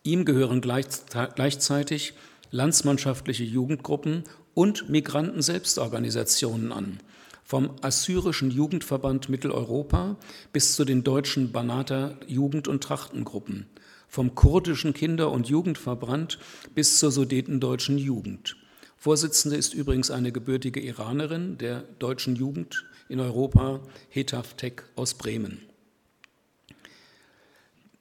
Ihm 0.04 0.24
gehören 0.24 0.62
gleichzeitig 0.62 2.14
landsmannschaftliche 2.52 3.44
Jugendgruppen 3.44 4.24
und 4.54 4.90
Migranten-Selbstorganisationen 4.90 6.72
an, 6.72 7.00
vom 7.44 7.72
Assyrischen 7.82 8.52
Jugendverband 8.52 9.30
Mitteleuropa 9.30 10.18
bis 10.54 10.76
zu 10.76 10.86
den 10.86 11.04
deutschen 11.04 11.52
Banater 11.52 12.18
Jugend- 12.28 12.68
und 12.68 12.84
Trachtengruppen, 12.84 13.66
vom 14.08 14.36
kurdischen 14.36 14.94
Kinder- 14.94 15.32
und 15.32 15.50
Jugendverband 15.50 16.38
bis 16.76 17.00
zur 17.00 17.12
sudetendeutschen 17.12 17.98
Jugend. 17.98 18.58
Vorsitzende 18.96 19.58
ist 19.58 19.74
übrigens 19.74 20.12
eine 20.12 20.32
gebürtige 20.32 20.80
Iranerin 20.80 21.58
der 21.58 21.82
deutschen 21.98 22.36
Jugend 22.36 22.86
in 23.12 23.20
Europa, 23.20 23.82
Hetaf 24.10 24.56
Tek 24.56 24.84
aus 24.96 25.14
Bremen. 25.14 25.62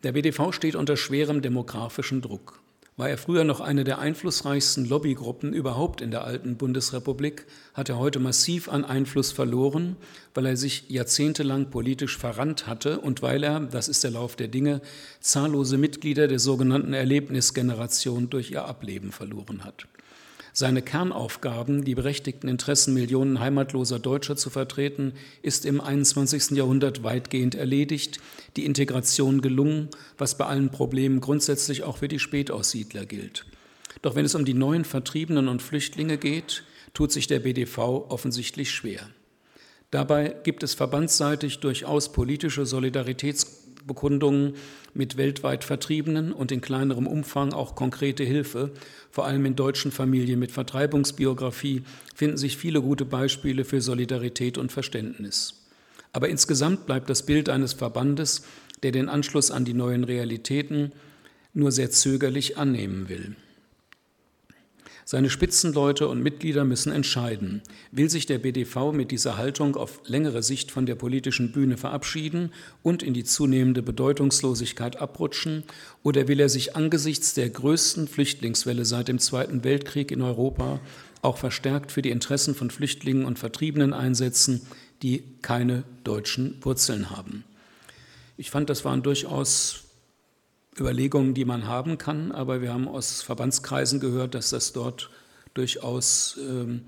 Der 0.03 0.13
BDV 0.13 0.53
steht 0.53 0.77
unter 0.77 0.97
schwerem 0.97 1.43
demografischen 1.43 2.23
Druck. 2.23 2.63
War 2.97 3.09
er 3.09 3.19
früher 3.19 3.45
noch 3.45 3.61
eine 3.61 3.85
der 3.85 3.99
einflussreichsten 3.99 4.87
Lobbygruppen 4.87 5.53
überhaupt 5.53 6.01
in 6.01 6.11
der 6.11 6.25
alten 6.25 6.57
Bundesrepublik, 6.57 7.47
hat 7.75 7.89
er 7.89 7.99
heute 7.99 8.19
massiv 8.19 8.69
an 8.69 8.85
Einfluss 8.85 9.33
verloren, 9.33 9.97
weil 10.35 10.47
er 10.47 10.57
sich 10.57 10.85
jahrzehntelang 10.89 11.71
politisch 11.71 12.19
verrannt 12.19 12.67
hatte 12.67 13.01
und 13.01 13.23
weil 13.23 13.43
er, 13.43 13.61
das 13.61 13.89
ist 13.89 14.05
der 14.05 14.11
Lauf 14.11 14.37
der 14.37 14.49
Dinge, 14.49 14.83
zahllose 15.21 15.79
Mitglieder 15.79 16.29
der 16.29 16.39
sogenannten 16.39 16.93
Erlebnisgeneration 16.93 18.29
durch 18.31 18.51
ihr 18.51 18.67
Ableben 18.67 19.13
verloren 19.13 19.65
hat. 19.65 19.87
Seine 20.53 20.83
Kernaufgaben, 20.83 21.85
die 21.85 21.95
berechtigten 21.95 22.49
Interessen 22.49 22.95
Millionen 22.95 23.39
heimatloser 23.41 23.99
Deutscher 23.99 24.37
zu 24.37 24.51
vertreten, 24.51 25.13
ist 25.43 25.65
im 25.65 25.81
21. 25.81 26.51
Jahrhundert 26.51 27.05
weitgehend 27.05 27.55
erledigt, 27.55 28.21
die 28.57 28.65
Integration 28.65 29.41
gelungen, 29.43 29.89
was 30.19 30.37
bei 30.37 30.47
allen 30.47 30.71
Problemen 30.71 31.21
grundsätzlich 31.21 31.85
auch 31.85 31.99
für 31.99 32.09
die 32.09 32.19
Spätaussiedler 32.19 33.07
gilt. 33.07 33.47
Doch 34.03 34.15
wenn 34.15 34.25
es 34.25 34.35
um 34.35 34.45
die 34.45 34.55
neuen 34.55 34.85
Vertriebenen 34.85 35.49
und 35.49 35.63
Flüchtlinge 35.63 36.19
geht, 36.19 36.65
tut 36.95 37.13
sich 37.13 37.27
der 37.27 37.41
BDV 37.41 38.07
offensichtlich 38.09 38.71
schwer. 38.71 39.09
Dabei 39.91 40.37
gibt 40.45 40.63
es 40.63 40.75
verbandsseitig 40.75 41.59
durchaus 41.59 42.13
politische 42.13 42.65
Solidaritätsbekundungen 43.81 44.55
mit 44.95 45.17
weltweit 45.17 45.65
Vertriebenen 45.65 46.33
und 46.33 46.53
in 46.53 46.61
kleinerem 46.61 47.07
Umfang 47.07 47.53
auch 47.53 47.75
konkrete 47.75 48.25
Hilfe. 48.25 48.73
Vor 49.11 49.27
allem 49.27 49.45
in 49.45 49.57
deutschen 49.57 49.93
Familien 49.93 50.39
mit 50.39 50.53
Vertreibungsbiografie 50.53 51.83
finden 52.15 52.37
sich 52.37 52.57
viele 52.57 52.83
gute 52.83 53.05
Beispiele 53.05 53.65
für 53.65 53.81
Solidarität 53.81 54.59
und 54.59 54.73
Verständnis. 54.73 55.55
Aber 56.13 56.29
insgesamt 56.29 56.87
bleibt 56.87 57.09
das 57.09 57.25
Bild 57.25 57.49
eines 57.49 57.73
Verbandes, 57.73 58.43
der 58.83 58.93
den 58.93 59.09
Anschluss 59.09 59.51
an 59.51 59.65
die 59.65 59.75
neuen 59.75 60.05
Realitäten 60.05 60.93
nur 61.55 61.71
sehr 61.73 61.91
zögerlich 61.91 62.59
annehmen 62.59 63.09
will. 63.09 63.37
Seine 65.11 65.29
Spitzenleute 65.29 66.07
und 66.07 66.23
Mitglieder 66.23 66.65
müssen 66.65 66.93
entscheiden, 66.93 67.63
will 67.91 68.09
sich 68.09 68.27
der 68.27 68.39
BDV 68.39 68.93
mit 68.93 69.11
dieser 69.11 69.37
Haltung 69.37 69.75
auf 69.75 70.01
längere 70.07 70.41
Sicht 70.41 70.71
von 70.71 70.87
der 70.87 70.95
politischen 70.95 71.51
Bühne 71.51 71.77
verabschieden 71.77 72.53
und 72.85 73.03
in 73.03 73.13
die 73.13 73.25
zunehmende 73.25 73.83
Bedeutungslosigkeit 73.83 75.03
abrutschen, 75.03 75.65
oder 76.05 76.29
will 76.29 76.39
er 76.39 76.49
sich 76.49 76.77
angesichts 76.77 77.35
der 77.35 77.51
größten 77.51 78.07
Flüchtlingswelle 78.07 78.85
seit 78.85 79.09
dem 79.09 79.19
Zweiten 79.19 79.65
Weltkrieg 79.65 80.13
in 80.13 80.23
Europa 80.23 80.79
auch 81.23 81.39
verstärkt 81.39 81.91
für 81.91 82.03
die 82.03 82.11
Interessen 82.11 82.55
von 82.55 82.71
Flüchtlingen 82.71 83.25
und 83.25 83.41
Vertriebenen 83.41 83.93
einsetzen, 83.93 84.61
die 85.03 85.25
keine 85.43 85.83
deutschen 86.05 86.57
Wurzeln 86.61 87.11
haben. 87.11 87.43
Ich 88.37 88.53
fand, 88.53 88.71
das 88.71 88.85
waren 88.85 89.03
durchaus 89.03 89.90
Überlegungen, 90.79 91.35
die 91.35 91.45
man 91.45 91.67
haben 91.67 91.99
kann, 91.99 92.33
aber 92.33 92.63
wir 92.63 92.73
haben 92.73 92.89
aus 92.89 93.23
Verbandskreisen 93.23 94.01
gehört, 94.01 94.35
dass 94.35 94.51
das 94.51 94.73
dort 94.73 95.11
durchaus 95.55 96.39
ähm, 96.49 96.83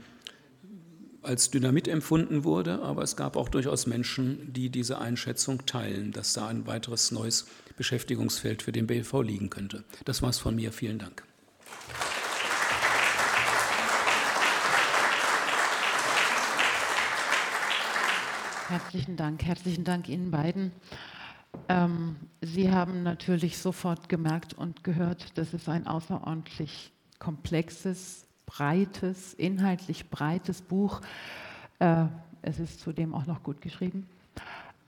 als 1.23 1.51
Dynamit 1.51 1.89
empfunden 1.89 2.45
wurde, 2.45 2.81
aber 2.83 3.03
es 3.03 3.17
gab 3.17 3.37
auch 3.37 3.49
durchaus 3.49 3.87
Menschen, 3.87 4.53
die 4.53 4.71
diese 4.71 4.99
Einschätzung 4.99 5.67
teilen, 5.67 6.13
dass 6.13 6.33
da 6.33 6.49
ein 6.49 6.67
weiteres 6.67 7.13
neues 7.13 7.47
Beschäftigungsfeld 7.77 8.63
für 8.63 8.73
den 8.73 8.87
BLV 8.87 9.23
liegen 9.23 9.51
könnte. 9.51 9.85
Das 10.05 10.23
war 10.23 10.31
es 10.31 10.39
von 10.39 10.55
mir. 10.55 10.73
Vielen 10.73 10.99
Dank. 10.99 11.25
Herzlichen 18.69 19.17
Dank. 19.17 19.45
Herzlichen 19.45 19.85
Dank 19.85 20.09
Ihnen 20.09 20.31
beiden. 20.31 20.73
Ähm, 21.69 22.17
Sie 22.41 22.71
haben 22.71 23.03
natürlich 23.03 23.59
sofort 23.59 24.09
gemerkt 24.09 24.55
und 24.55 24.83
gehört, 24.85 25.39
dass 25.39 25.53
es 25.53 25.69
ein 25.69 25.87
außerordentlich 25.87 26.93
komplexes, 27.19 28.27
breites, 28.47 29.35
inhaltlich 29.35 30.11
breites 30.11 30.61
Buch. 30.61 31.01
Äh, 31.79 32.07
es 32.43 32.59
ist 32.59 32.81
zudem 32.81 33.15
auch 33.15 33.27
noch 33.27 33.43
gut 33.43 33.61
geschrieben. 33.61 34.09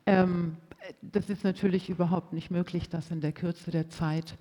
Ähm, 0.06 0.56
das 1.00 1.30
ist 1.30 1.44
natürlich 1.44 1.88
überhaupt 1.88 2.32
nicht 2.32 2.50
möglich, 2.50 2.88
das 2.88 3.10
in 3.10 3.20
der 3.20 3.32
Kürze 3.32 3.70
der 3.70 3.88
Zeit 3.88 4.36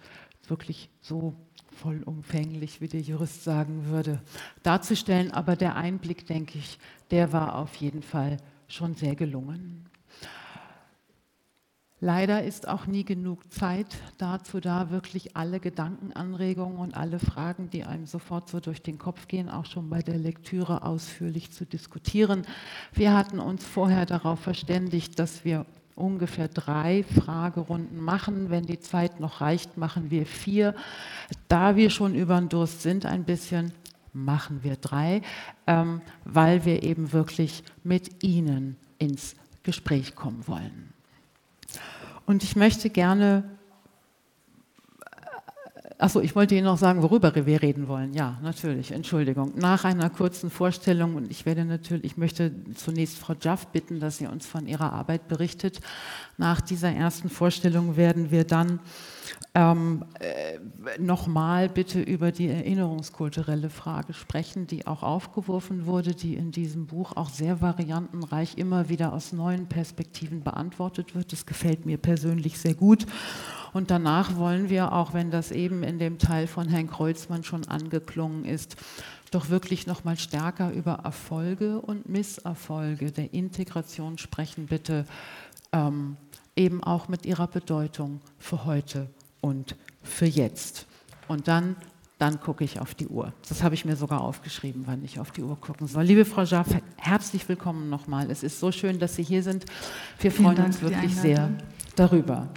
wirklich 0.47 0.89
so 1.01 1.35
vollumfänglich, 1.71 2.81
wie 2.81 2.87
der 2.87 3.01
Jurist 3.01 3.43
sagen 3.43 3.85
würde, 3.85 4.21
darzustellen. 4.61 5.31
Aber 5.31 5.55
der 5.55 5.75
Einblick, 5.75 6.25
denke 6.25 6.57
ich, 6.57 6.79
der 7.11 7.31
war 7.31 7.55
auf 7.55 7.75
jeden 7.75 8.01
Fall 8.01 8.37
schon 8.67 8.95
sehr 8.95 9.15
gelungen. 9.15 9.85
Leider 12.05 12.43
ist 12.43 12.67
auch 12.67 12.85
nie 12.85 13.05
genug 13.05 13.49
Zeit 13.49 13.87
dazu 14.17 14.59
da, 14.59 14.89
wirklich 14.89 15.37
alle 15.37 15.61
Gedankenanregungen 15.61 16.75
und 16.75 16.97
alle 16.97 17.17
Fragen, 17.17 17.69
die 17.69 17.85
einem 17.85 18.07
sofort 18.07 18.49
so 18.49 18.59
durch 18.59 18.81
den 18.81 18.97
Kopf 18.97 19.29
gehen, 19.29 19.49
auch 19.49 19.65
schon 19.65 19.89
bei 19.89 20.01
der 20.01 20.17
Lektüre 20.17 20.83
ausführlich 20.83 21.51
zu 21.51 21.65
diskutieren. 21.65 22.45
Wir 22.91 23.13
hatten 23.13 23.39
uns 23.39 23.63
vorher 23.63 24.05
darauf 24.05 24.41
verständigt, 24.41 25.17
dass 25.17 25.45
wir 25.45 25.65
ungefähr 25.95 26.49
drei 26.49 27.05
Fragerunden 27.05 28.01
machen. 28.01 28.49
Wenn 28.49 28.65
die 28.65 28.81
Zeit 28.81 29.21
noch 29.21 29.39
reicht, 29.39 29.77
machen 29.77 30.11
wir 30.11 30.25
vier. 30.25 30.75
Da 31.47 31.77
wir 31.77 31.89
schon 31.89 32.15
über 32.15 32.37
den 32.37 32.49
Durst 32.49 32.81
sind 32.81 33.05
ein 33.05 33.23
bisschen, 33.23 33.71
machen 34.11 34.59
wir 34.61 34.75
drei, 34.75 35.21
ähm, 35.67 36.01
weil 36.25 36.65
wir 36.65 36.83
eben 36.83 37.13
wirklich 37.13 37.63
mit 37.81 38.25
Ihnen 38.25 38.75
ins 38.97 39.37
Gespräch 39.63 40.15
kommen 40.15 40.45
wollen. 40.49 40.92
Und 42.25 42.43
ich 42.43 42.55
möchte 42.55 42.89
gerne, 42.89 43.43
achso, 45.97 46.21
ich 46.21 46.35
wollte 46.35 46.55
Ihnen 46.55 46.65
noch 46.65 46.77
sagen, 46.77 47.01
worüber 47.01 47.33
wir 47.35 47.61
reden 47.61 47.87
wollen. 47.87 48.13
Ja, 48.13 48.37
natürlich, 48.41 48.91
Entschuldigung. 48.91 49.53
Nach 49.55 49.83
einer 49.83 50.09
kurzen 50.09 50.49
Vorstellung, 50.49 51.15
und 51.15 51.29
ich 51.29 51.45
werde 51.45 51.65
natürlich, 51.65 52.05
ich 52.05 52.17
möchte 52.17 52.53
zunächst 52.75 53.17
Frau 53.17 53.35
Jaff 53.39 53.67
bitten, 53.67 53.99
dass 53.99 54.17
sie 54.17 54.27
uns 54.27 54.45
von 54.45 54.67
ihrer 54.67 54.93
Arbeit 54.93 55.27
berichtet. 55.27 55.81
Nach 56.37 56.61
dieser 56.61 56.91
ersten 56.91 57.29
Vorstellung 57.29 57.97
werden 57.97 58.31
wir 58.31 58.45
dann 58.45 58.79
ähm, 59.55 60.05
äh, 60.19 60.57
nochmal 60.99 61.69
bitte 61.69 62.01
über 62.01 62.31
die 62.31 62.47
erinnerungskulturelle 62.47 63.69
Frage 63.69 64.13
sprechen, 64.13 64.65
die 64.67 64.87
auch 64.87 65.03
aufgeworfen 65.03 65.85
wurde, 65.85 66.15
die 66.15 66.35
in 66.35 66.51
diesem 66.51 66.87
Buch 66.87 67.15
auch 67.15 67.29
sehr 67.29 67.61
variantenreich 67.61 68.57
immer 68.57 68.89
wieder 68.89 69.13
aus 69.13 69.31
neuen 69.31 69.67
Perspektiven 69.67 70.43
beantwortet 70.43 71.13
wird. 71.13 71.31
Das 71.31 71.45
gefällt 71.45 71.85
mir 71.85 71.97
persönlich 71.97 72.57
sehr 72.57 72.73
gut. 72.73 73.05
Und 73.73 73.91
danach 73.91 74.37
wollen 74.37 74.69
wir, 74.69 74.93
auch 74.93 75.13
wenn 75.13 75.31
das 75.31 75.51
eben 75.51 75.83
in 75.83 75.99
dem 75.99 76.19
Teil 76.19 76.47
von 76.47 76.67
Herrn 76.67 76.89
Kreuzmann 76.89 77.43
schon 77.43 77.67
angeklungen 77.67 78.45
ist, 78.45 78.75
doch 79.31 79.49
wirklich 79.49 79.87
noch 79.87 80.03
mal 80.03 80.17
stärker 80.17 80.71
über 80.71 80.99
Erfolge 81.03 81.79
und 81.79 82.07
Misserfolge 82.07 83.11
der 83.11 83.33
Integration 83.33 84.17
sprechen, 84.19 84.67
bitte 84.67 85.05
ähm, 85.71 86.17
eben 86.55 86.83
auch 86.83 87.07
mit 87.07 87.25
ihrer 87.25 87.47
Bedeutung 87.47 88.21
für 88.37 88.65
heute 88.65 89.09
und 89.41 89.75
für 90.01 90.25
jetzt. 90.25 90.85
Und 91.27 91.47
dann, 91.47 91.75
dann 92.19 92.39
gucke 92.39 92.63
ich 92.63 92.79
auf 92.79 92.93
die 92.93 93.07
Uhr. 93.07 93.33
Das 93.49 93.63
habe 93.63 93.75
ich 93.75 93.85
mir 93.85 93.95
sogar 93.95 94.21
aufgeschrieben, 94.21 94.83
wann 94.85 95.03
ich 95.03 95.19
auf 95.19 95.31
die 95.31 95.41
Uhr 95.41 95.59
gucken 95.59 95.87
soll. 95.87 96.03
Liebe 96.03 96.25
Frau 96.25 96.45
Schaaf, 96.45 96.67
herzlich 96.97 97.47
willkommen 97.49 97.89
nochmal. 97.89 98.29
Es 98.29 98.43
ist 98.43 98.59
so 98.59 98.71
schön, 98.71 98.99
dass 98.99 99.15
Sie 99.15 99.23
hier 99.23 99.41
sind. 99.41 99.65
Wir 100.19 100.31
freuen 100.31 100.63
uns 100.63 100.81
wirklich 100.81 101.15
sehr 101.15 101.49
darüber. 101.95 102.49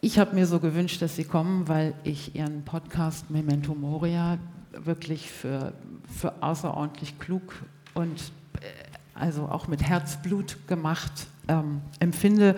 Ich 0.00 0.18
habe 0.18 0.34
mir 0.36 0.46
so 0.46 0.60
gewünscht, 0.60 1.02
dass 1.02 1.16
Sie 1.16 1.24
kommen, 1.24 1.66
weil 1.66 1.94
ich 2.04 2.36
Ihren 2.36 2.64
Podcast 2.64 3.28
Memento 3.30 3.74
Moria 3.74 4.38
wirklich 4.72 5.30
für, 5.30 5.72
für 6.16 6.42
außerordentlich 6.42 7.18
klug 7.18 7.54
und 7.94 8.30
äh, 8.60 8.66
also 9.14 9.48
auch 9.48 9.66
mit 9.66 9.82
Herzblut 9.82 10.58
gemacht 10.68 11.26
ähm, 11.48 11.80
empfinde, 12.00 12.56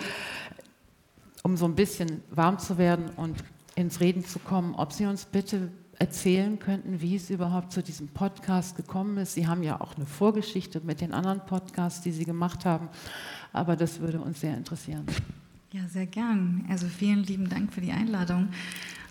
um 1.43 1.57
so 1.57 1.65
ein 1.65 1.75
bisschen 1.75 2.23
warm 2.31 2.59
zu 2.59 2.79
werden 2.79 3.11
und 3.17 3.37
ins 3.75 4.01
Reden 4.01 4.25
zu 4.25 4.39
kommen, 4.39 4.75
ob 4.75 4.93
Sie 4.93 5.07
uns 5.07 5.25
bitte 5.25 5.71
erzählen 5.99 6.59
könnten, 6.59 7.01
wie 7.01 7.17
es 7.17 7.31
überhaupt 7.31 7.73
zu 7.73 7.83
diesem 7.83 8.09
Podcast 8.09 8.77
gekommen 8.77 9.19
ist. 9.19 9.35
Sie 9.35 9.47
haben 9.47 9.63
ja 9.63 9.81
auch 9.81 9.97
eine 9.97 10.07
Vorgeschichte 10.07 10.81
mit 10.81 11.01
den 11.01 11.13
anderen 11.13 11.41
Podcasts, 11.45 12.03
die 12.03 12.13
Sie 12.13 12.25
gemacht 12.25 12.65
haben, 12.65 12.89
aber 13.53 13.77
das 13.77 14.01
würde 14.01 14.21
uns 14.21 14.41
sehr 14.41 14.57
interessieren. 14.57 15.07
Ja, 15.73 15.87
sehr 15.89 16.07
gern. 16.07 16.65
Also 16.69 16.87
vielen 16.87 17.25
lieben 17.25 17.49
Dank 17.49 17.73
für 17.73 17.81
die 17.81 17.93
Einladung. 17.93 18.49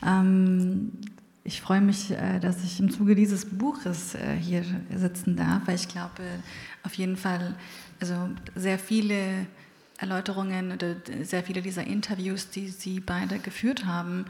Ähm, 0.05 0.91
ich 1.43 1.61
freue 1.61 1.81
mich, 1.81 2.11
äh, 2.11 2.39
dass 2.39 2.63
ich 2.63 2.79
im 2.79 2.89
Zuge 2.89 3.15
dieses 3.15 3.45
Buches 3.45 4.15
äh, 4.15 4.35
hier 4.35 4.63
sitzen 4.95 5.35
darf, 5.35 5.61
weil 5.65 5.75
ich 5.75 5.87
glaube, 5.87 6.23
auf 6.83 6.93
jeden 6.95 7.15
Fall, 7.15 7.55
also 7.99 8.15
sehr 8.55 8.79
viele 8.79 9.45
Erläuterungen 9.97 10.71
oder 10.71 10.95
sehr 11.23 11.43
viele 11.43 11.61
dieser 11.61 11.85
Interviews, 11.85 12.49
die 12.49 12.67
Sie 12.69 12.99
beide 12.99 13.39
geführt 13.39 13.85
haben, 13.85 14.25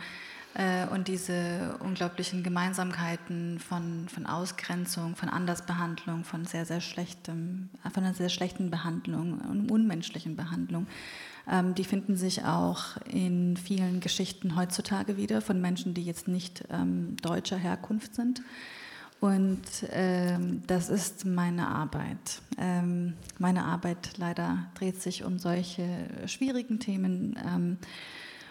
äh, 0.57 0.87
und 0.87 1.07
diese 1.07 1.77
unglaublichen 1.79 2.41
Gemeinsamkeiten 2.41 3.59
von, 3.59 4.09
von 4.09 4.25
Ausgrenzung, 4.25 5.15
von 5.15 5.29
Andersbehandlung, 5.29 6.23
von 6.23 6.45
sehr, 6.45 6.65
sehr 6.65 6.81
schlechtem, 6.81 7.69
von 7.93 8.03
einer 8.03 8.15
sehr 8.15 8.29
schlechten 8.29 8.71
Behandlung 8.71 9.39
und 9.39 9.71
unmenschlichen 9.71 10.35
Behandlung, 10.35 10.87
ähm, 11.47 11.75
die 11.75 11.83
finden 11.83 12.17
sich 12.17 12.43
auch 12.43 12.97
in 13.05 13.55
vielen 13.55 13.99
Geschichten 13.99 14.55
heutzutage 14.55 15.15
wieder 15.15 15.41
von 15.41 15.61
Menschen, 15.61 15.93
die 15.93 16.03
jetzt 16.03 16.27
nicht 16.27 16.63
ähm, 16.71 17.17
deutscher 17.21 17.57
Herkunft 17.57 18.15
sind. 18.15 18.41
Und 19.19 19.61
ähm, 19.91 20.61
das 20.67 20.89
ist 20.89 21.25
meine 21.25 21.67
Arbeit. 21.67 22.41
Ähm, 22.59 23.13
meine 23.39 23.65
Arbeit 23.65 24.17
leider 24.17 24.67
dreht 24.75 25.01
sich 25.01 25.23
um 25.23 25.39
solche 25.39 25.87
schwierigen 26.27 26.79
Themen. 26.79 27.37
Ähm, 27.43 27.77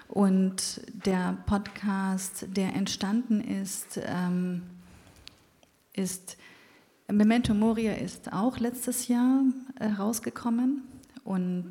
und 0.09 0.81
der 1.07 1.37
Podcast, 1.47 2.47
der 2.57 2.75
entstanden 2.75 3.41
ist, 3.41 4.01
ähm, 4.05 4.63
ist 5.93 6.37
Memento 7.09 7.55
Moria 7.55 7.93
ist 7.95 8.33
auch 8.33 8.59
letztes 8.59 9.07
Jahr 9.07 9.43
äh, 9.79 9.91
und 11.25 11.69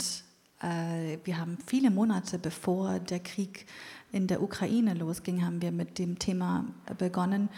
äh, 0.61 1.17
wir 1.25 1.37
haben 1.37 1.57
viele 1.65 1.91
Monate 1.91 2.39
bevor 2.39 2.99
der 2.99 3.19
Krieg 3.19 3.65
in 4.13 4.27
der 4.27 4.41
Ukraine 4.41 4.93
losging, 4.93 5.45
haben 5.45 5.61
wir 5.61 5.73
mit 5.73 5.99
dem 5.99 6.19
Thema 6.19 6.65
begonnen 6.97 7.49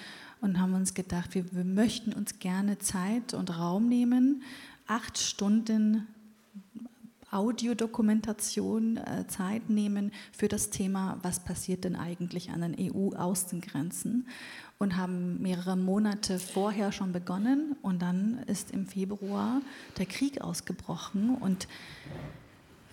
und 0.41 0.59
haben 0.59 0.73
uns 0.73 0.93
gedacht, 0.93 1.35
wir, 1.35 1.45
wir 1.53 1.65
möchten 1.65 2.13
uns 2.13 2.39
gerne 2.39 2.77
Zeit 2.79 3.33
und 3.33 3.57
Raum 3.57 3.87
nehmen, 3.87 4.43
acht 4.87 5.17
Stunden 5.17 6.07
Audiodokumentation 7.29 8.97
äh, 8.97 9.27
Zeit 9.27 9.69
nehmen 9.69 10.11
für 10.31 10.47
das 10.47 10.69
Thema, 10.69 11.19
was 11.23 11.41
passiert 11.41 11.83
denn 11.83 11.95
eigentlich 11.95 12.51
an 12.51 12.61
den 12.61 12.75
EU-Außengrenzen 12.79 14.27
und 14.77 14.95
haben 14.95 15.41
mehrere 15.41 15.75
Monate 15.75 16.39
vorher 16.39 16.91
schon 16.91 17.11
begonnen 17.11 17.75
und 17.81 18.01
dann 18.01 18.39
ist 18.47 18.71
im 18.71 18.85
Februar 18.85 19.61
der 19.97 20.05
Krieg 20.05 20.41
ausgebrochen 20.41 21.35
und 21.35 21.67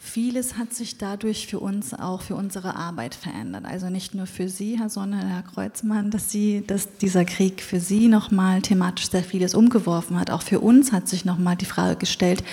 Vieles 0.07 0.59
hat 0.59 0.75
sich 0.75 0.99
dadurch 0.99 1.47
für 1.47 1.59
uns 1.59 1.95
auch 1.95 2.21
für 2.21 2.37
unsere 2.37 2.77
Arbeit 2.77 3.15
verändert. 3.15 3.65
Also 3.65 3.89
nicht 3.89 4.15
nur 4.15 4.27
für 4.27 4.51
Sie, 4.51 4.79
Herr 4.79 4.91
Sonne, 4.91 5.17
Herr 5.17 5.43
Kreuzmann, 5.43 6.11
dass, 6.11 6.31
Sie, 6.31 6.63
dass 6.65 6.99
dieser 6.99 7.25
Krieg 7.25 7.63
für 7.63 7.81
Sie 7.81 8.09
nochmal 8.09 8.61
thematisch 8.61 9.09
sehr 9.11 9.25
vieles 9.25 9.55
umgeworfen 9.55 10.21
hat. 10.21 10.31
Auch 10.31 10.43
für 10.43 10.61
uns 10.61 10.93
hat 10.93 11.09
sich 11.09 11.25
nochmal 11.25 11.57
die 11.57 11.65
Frage 11.65 11.97
gestellt, 11.97 12.45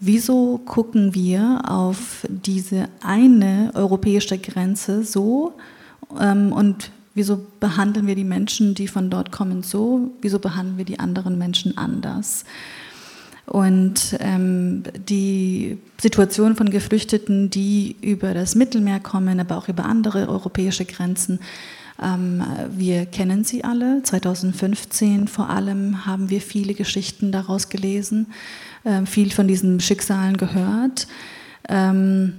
wieso 0.00 0.56
gucken 0.64 1.14
wir 1.14 1.62
auf 1.68 2.26
diese 2.30 2.88
eine 3.02 3.72
europäische 3.74 4.38
Grenze 4.38 5.04
so 5.04 5.52
ähm, 6.18 6.50
und 6.50 6.90
wieso 7.14 7.46
behandeln 7.60 8.06
wir 8.06 8.14
die 8.14 8.24
Menschen, 8.24 8.74
die 8.74 8.88
von 8.88 9.10
dort 9.10 9.30
kommen, 9.30 9.62
so, 9.62 10.12
wieso 10.22 10.38
behandeln 10.38 10.78
wir 10.78 10.86
die 10.86 10.98
anderen 10.98 11.36
Menschen 11.36 11.76
anders? 11.76 12.46
Und 13.50 14.16
ähm, 14.20 14.84
die 15.08 15.78
Situation 16.00 16.54
von 16.54 16.70
Geflüchteten, 16.70 17.50
die 17.50 17.96
über 18.00 18.32
das 18.32 18.54
Mittelmeer 18.54 19.00
kommen, 19.00 19.40
aber 19.40 19.58
auch 19.58 19.68
über 19.68 19.86
andere 19.86 20.28
europäische 20.28 20.84
Grenzen, 20.84 21.40
ähm, 22.00 22.44
wir 22.70 23.06
kennen 23.06 23.42
sie 23.42 23.64
alle. 23.64 24.04
2015 24.04 25.26
vor 25.26 25.50
allem 25.50 26.06
haben 26.06 26.30
wir 26.30 26.40
viele 26.40 26.74
Geschichten 26.74 27.32
daraus 27.32 27.68
gelesen, 27.68 28.28
äh, 28.84 29.04
viel 29.04 29.32
von 29.32 29.48
diesen 29.48 29.80
Schicksalen 29.80 30.36
gehört. 30.36 31.08
Ähm, 31.68 32.34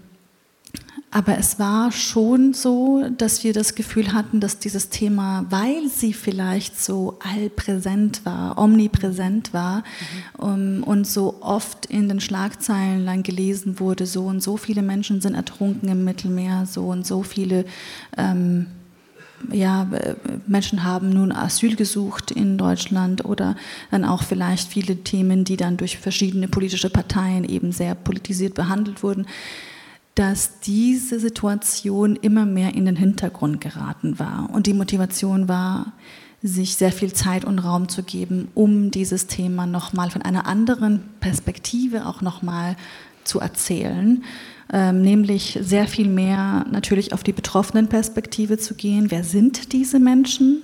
aber 1.13 1.37
es 1.37 1.59
war 1.59 1.91
schon 1.91 2.53
so, 2.53 3.03
dass 3.17 3.43
wir 3.43 3.51
das 3.51 3.75
Gefühl 3.75 4.13
hatten, 4.13 4.39
dass 4.39 4.59
dieses 4.59 4.87
Thema, 4.87 5.45
weil 5.49 5.89
sie 5.89 6.13
vielleicht 6.13 6.81
so 6.81 7.19
allpräsent 7.19 8.25
war, 8.25 8.57
omnipräsent 8.57 9.53
war 9.53 9.83
mhm. 10.37 10.43
um, 10.43 10.83
und 10.83 11.05
so 11.05 11.39
oft 11.41 11.85
in 11.87 12.07
den 12.07 12.21
Schlagzeilen 12.21 13.03
lang 13.03 13.23
gelesen 13.23 13.81
wurde, 13.81 14.05
so 14.05 14.23
und 14.23 14.41
so 14.41 14.55
viele 14.55 14.81
Menschen 14.81 15.19
sind 15.19 15.35
ertrunken 15.35 15.89
im 15.89 16.05
Mittelmeer, 16.05 16.65
so 16.65 16.87
und 16.87 17.05
so 17.05 17.23
viele 17.23 17.65
ähm, 18.17 18.67
ja, 19.51 19.87
Menschen 20.47 20.83
haben 20.83 21.09
nun 21.09 21.31
Asyl 21.31 21.75
gesucht 21.75 22.31
in 22.31 22.57
Deutschland 22.57 23.25
oder 23.25 23.55
dann 23.89 24.05
auch 24.05 24.23
vielleicht 24.23 24.69
viele 24.69 24.97
Themen, 24.97 25.43
die 25.43 25.57
dann 25.57 25.77
durch 25.77 25.97
verschiedene 25.97 26.47
politische 26.47 26.91
Parteien 26.91 27.43
eben 27.43 27.71
sehr 27.71 27.95
politisiert 27.95 28.53
behandelt 28.53 29.03
wurden 29.03 29.25
dass 30.15 30.59
diese 30.59 31.19
Situation 31.19 32.15
immer 32.15 32.45
mehr 32.45 32.75
in 32.75 32.85
den 32.85 32.95
Hintergrund 32.95 33.61
geraten 33.61 34.19
war. 34.19 34.49
Und 34.51 34.67
die 34.67 34.73
Motivation 34.73 35.47
war, 35.47 35.93
sich 36.43 36.75
sehr 36.75 36.91
viel 36.91 37.13
Zeit 37.13 37.45
und 37.45 37.59
Raum 37.59 37.87
zu 37.87 38.03
geben, 38.03 38.47
um 38.55 38.91
dieses 38.91 39.27
Thema 39.27 39.67
nochmal 39.67 40.09
von 40.09 40.23
einer 40.23 40.47
anderen 40.47 41.03
Perspektive 41.19 42.07
auch 42.07 42.21
nochmal 42.21 42.75
zu 43.23 43.39
erzählen. 43.39 44.23
Ähm, 44.73 45.01
nämlich 45.01 45.59
sehr 45.61 45.87
viel 45.87 46.07
mehr 46.07 46.65
natürlich 46.71 47.13
auf 47.13 47.23
die 47.23 47.33
betroffenen 47.33 47.87
Perspektive 47.87 48.57
zu 48.57 48.73
gehen. 48.73 49.11
Wer 49.11 49.23
sind 49.23 49.73
diese 49.73 49.99
Menschen? 49.99 50.63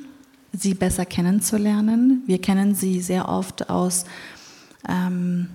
Sie 0.53 0.73
besser 0.73 1.05
kennenzulernen. 1.05 2.23
Wir 2.25 2.41
kennen 2.41 2.73
sie 2.73 3.01
sehr 3.01 3.29
oft 3.29 3.69
aus 3.69 4.05
ähm, 4.89 5.49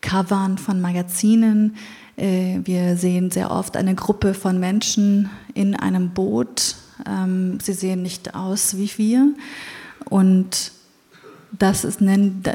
Covern 0.00 0.58
von 0.58 0.80
Magazinen, 0.80 1.74
wir 2.20 2.96
sehen 2.96 3.30
sehr 3.30 3.50
oft 3.50 3.76
eine 3.76 3.94
Gruppe 3.94 4.34
von 4.34 4.60
Menschen 4.60 5.30
in 5.54 5.74
einem 5.74 6.10
Boot. 6.10 6.76
Ähm, 7.06 7.58
sie 7.60 7.72
sehen 7.72 8.02
nicht 8.02 8.34
aus 8.34 8.76
wie 8.76 8.90
wir. 8.98 9.32
Und 10.08 10.72
das 11.52 11.84
ist, 11.84 12.00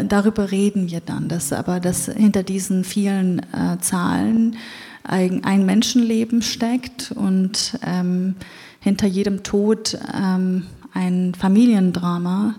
darüber 0.08 0.52
reden 0.52 0.90
wir 0.90 1.02
dann, 1.02 1.28
dass 1.28 1.52
aber 1.52 1.80
dass 1.80 2.06
hinter 2.06 2.44
diesen 2.44 2.84
vielen 2.84 3.40
äh, 3.40 3.78
Zahlen 3.82 4.56
ein, 5.04 5.44
ein, 5.44 5.66
Menschenleben 5.66 6.42
steckt 6.42 7.12
und 7.12 7.78
ähm, 7.86 8.36
hinter 8.80 9.08
jedem 9.08 9.44
Tod 9.44 9.98
ähm, 10.16 10.64
ein 10.94 11.34
Familiendrama 11.36 12.56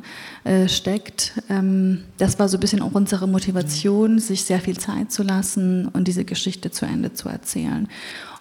äh, 0.47 0.68
steckt. 0.68 1.32
Ähm, 1.49 2.05
das 2.18 2.38
war 2.38 2.49
so 2.49 2.57
ein 2.57 2.61
bisschen 2.61 2.80
auch 2.80 2.92
unsere 2.92 3.26
Motivation, 3.26 4.20
sich 4.20 4.44
sehr 4.44 4.61
viel 4.61 4.78
Zeit 4.78 5.11
zu 5.11 5.24
lassen 5.24 5.88
und 5.88 6.07
diese 6.07 6.24
Geschichte 6.24 6.70
zu 6.70 6.86
Ende 6.86 7.12
zu 7.12 7.28
erzählen. 7.28 7.88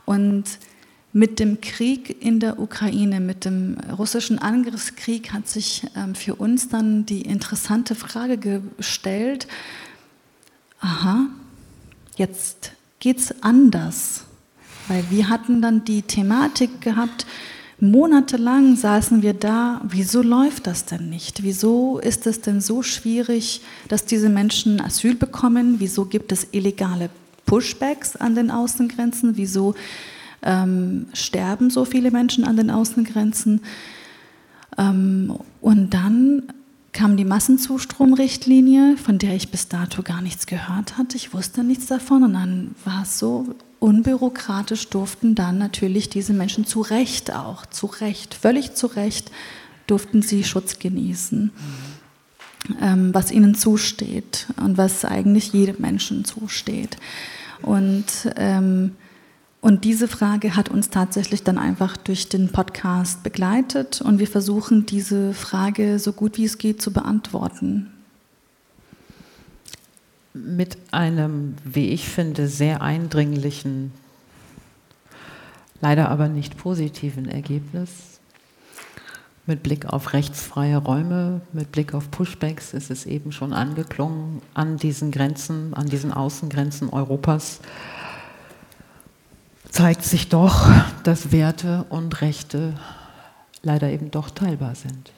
Und 0.06 0.44
mit 1.14 1.40
dem 1.40 1.62
Krieg 1.62 2.22
in 2.22 2.40
der 2.40 2.60
Ukraine, 2.60 3.20
mit 3.20 3.44
dem 3.46 3.78
russischen 3.98 4.38
Angriffskrieg 4.38 5.34
hat 5.34 5.48
sich 5.48 5.82
ähm, 5.96 6.14
für 6.14 6.36
uns 6.36 6.70
dann 6.70 7.08
die 7.08 7.24
interessante 7.24 7.96
Frage 7.96 8.38
gestellt, 8.38 9.48
aha, 10.82 11.26
jetzt 12.18 12.74
geht 13.00 13.18
es 13.18 13.42
anders. 13.42 14.26
Weil 14.88 15.04
wir 15.10 15.30
hatten 15.30 15.60
dann 15.60 15.86
die 15.86 16.04
Thematik 16.04 16.82
gehabt, 16.82 17.26
Monatelang 17.80 18.78
saßen 18.78 19.22
wir 19.22 19.34
da, 19.34 19.82
wieso 19.84 20.22
läuft 20.22 20.68
das 20.68 20.86
denn 20.86 21.10
nicht? 21.10 21.44
Wieso 21.44 22.00
ist 22.00 22.26
es 22.26 22.42
denn 22.42 22.62
so 22.62 22.82
schwierig, 22.82 23.62
dass 23.90 24.06
diese 24.06 24.30
Menschen 24.30 24.80
Asyl 24.80 25.16
bekommen? 25.16 25.76
Wieso 25.80 26.06
gibt 26.06 26.32
es 26.32 26.48
illegale 26.52 27.10
Pushbacks 27.46 28.16
an 28.16 28.36
den 28.36 28.50
Außengrenzen? 28.50 29.36
Wieso 29.36 29.76
ähm, 30.46 31.08
sterben 31.14 31.70
so 31.70 31.84
viele 31.84 32.12
Menschen 32.12 32.46
an 32.46 32.56
den 32.56 32.70
Außengrenzen. 32.70 33.62
Ähm, 34.78 35.38
und 35.60 35.94
dann 35.94 36.44
kam 36.94 37.18
die 37.18 37.26
Massenzustromrichtlinie, 37.26 38.96
von 38.96 39.18
der 39.18 39.36
ich 39.36 39.50
bis 39.52 39.68
dato 39.68 40.02
gar 40.02 40.22
nichts 40.22 40.46
gehört 40.46 40.98
hatte. 40.98 41.18
Ich 41.18 41.34
wusste 41.34 41.64
nichts 41.64 41.88
davon. 41.88 42.24
Und 42.24 42.34
dann 42.34 42.76
war 42.86 43.02
es 43.02 43.20
so, 43.20 43.56
unbürokratisch 43.86 44.90
durften 44.90 45.36
dann 45.36 45.60
natürlich 45.60 46.10
diese 46.10 46.34
Menschen 46.34 46.66
zu 46.66 46.82
Recht 46.82 47.32
auch, 47.32 47.68
zu 47.68 47.86
Recht, 47.86 48.34
völlig 48.34 48.74
zu 48.74 48.88
Recht, 48.88 49.32
durften 49.86 50.24
sie 50.24 50.44
Schutz 50.44 50.80
genießen, 50.80 51.52
ähm, 52.82 53.14
was 53.14 53.30
ihnen 53.30 53.54
zusteht 53.54 54.48
und 54.60 54.80
was 54.80 55.06
eigentlich 55.06 55.54
jedem 55.54 55.82
Menschen 55.82 56.26
zusteht. 56.26 56.98
Und 57.62 58.06
ähm, 58.38 58.96
und 59.62 59.84
diese 59.84 60.08
Frage 60.08 60.56
hat 60.56 60.70
uns 60.70 60.92
tatsächlich 60.92 61.42
dann 61.42 61.58
einfach 61.58 61.98
durch 61.98 62.30
den 62.30 62.50
Podcast 62.50 63.24
begleitet 63.24 64.00
und 64.00 64.20
wir 64.20 64.28
versuchen 64.28 64.86
diese 64.86 65.34
Frage 65.34 65.98
so 65.98 66.14
gut 66.14 66.38
wie 66.38 66.46
es 66.46 66.60
geht 66.60 66.84
zu 66.84 66.94
beantworten. 66.94 67.95
Mit 70.36 70.78
einem, 70.92 71.56
wie 71.64 71.92
ich 71.92 72.10
finde, 72.10 72.50
sehr 72.50 72.82
eindringlichen, 72.82 73.94
leider 75.80 76.10
aber 76.10 76.28
nicht 76.28 76.58
positiven 76.58 77.30
Ergebnis. 77.30 78.20
Mit 79.46 79.64
Blick 79.64 79.86
auf 79.86 80.12
rechtsfreie 80.12 80.78
Räume, 80.78 81.40
mit 81.54 81.72
Blick 81.72 81.94
auf 81.94 82.12
Pushbacks 82.12 82.74
ist 82.74 82.92
es 82.92 83.06
eben 83.06 83.32
schon 83.32 83.54
angeklungen 83.54 84.42
an 84.54 84.76
diesen 84.76 85.12
Grenzen, 85.12 85.74
an 85.74 85.86
diesen 85.86 86.12
Außengrenzen 86.12 86.90
Europas 86.90 87.62
zeigt 89.76 90.04
sich 90.04 90.30
doch, 90.30 90.70
dass 91.04 91.34
Werte 91.34 91.86
und 91.90 92.22
Rechte 92.22 92.74
leider 93.62 93.90
eben 93.90 94.10
doch 94.10 94.30
teilbar 94.30 94.74
sind. 94.74 95.12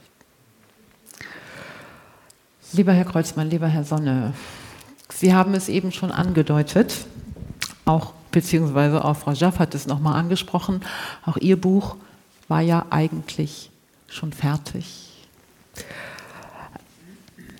Lieber 2.74 2.92
Herr 2.92 3.06
Kreuzmann, 3.06 3.50
lieber 3.50 3.68
Herr 3.68 3.84
Sonne, 3.84 4.34
Sie 5.10 5.34
haben 5.34 5.54
es 5.54 5.70
eben 5.70 5.92
schon 5.92 6.12
angedeutet, 6.12 7.06
auch 7.86 8.14
beziehungsweise 8.32 9.04
auch 9.04 9.16
Frau 9.16 9.32
Jaff 9.32 9.60
hat 9.60 9.74
es 9.74 9.88
nochmal 9.88 10.20
angesprochen, 10.20 10.82
auch 11.26 11.38
Ihr 11.38 11.60
Buch 11.60 11.96
war 12.48 12.62
ja 12.62 12.86
eigentlich 12.90 13.72
schon 14.08 14.32
fertig. 14.32 15.10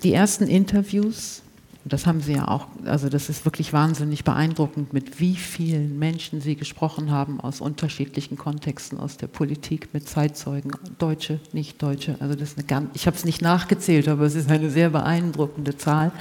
Die 0.02 0.12
ersten 0.12 0.46
Interviews 0.46 1.42
und 1.88 1.94
das 1.94 2.06
haben 2.06 2.20
Sie 2.20 2.34
ja 2.34 2.46
auch, 2.48 2.66
also 2.84 3.08
das 3.08 3.30
ist 3.30 3.46
wirklich 3.46 3.72
wahnsinnig 3.72 4.22
beeindruckend, 4.22 4.92
mit 4.92 5.20
wie 5.20 5.34
vielen 5.36 5.98
Menschen 5.98 6.42
Sie 6.42 6.54
gesprochen 6.54 7.10
haben 7.10 7.40
aus 7.40 7.62
unterschiedlichen 7.62 8.36
Kontexten, 8.36 9.00
aus 9.00 9.16
der 9.16 9.26
Politik, 9.26 9.88
mit 9.94 10.06
Zeitzeugen, 10.06 10.72
Deutsche, 10.98 11.40
Nicht-Deutsche. 11.54 12.16
Also 12.20 12.34
das 12.34 12.50
ist 12.50 12.58
eine 12.58 12.66
ganz, 12.66 12.90
ich 12.92 13.06
habe 13.06 13.16
es 13.16 13.24
nicht 13.24 13.40
nachgezählt, 13.40 14.06
aber 14.06 14.26
es 14.26 14.34
ist 14.34 14.50
eine 14.50 14.68
sehr 14.68 14.90
beeindruckende 14.90 15.78
Zahl. 15.78 16.12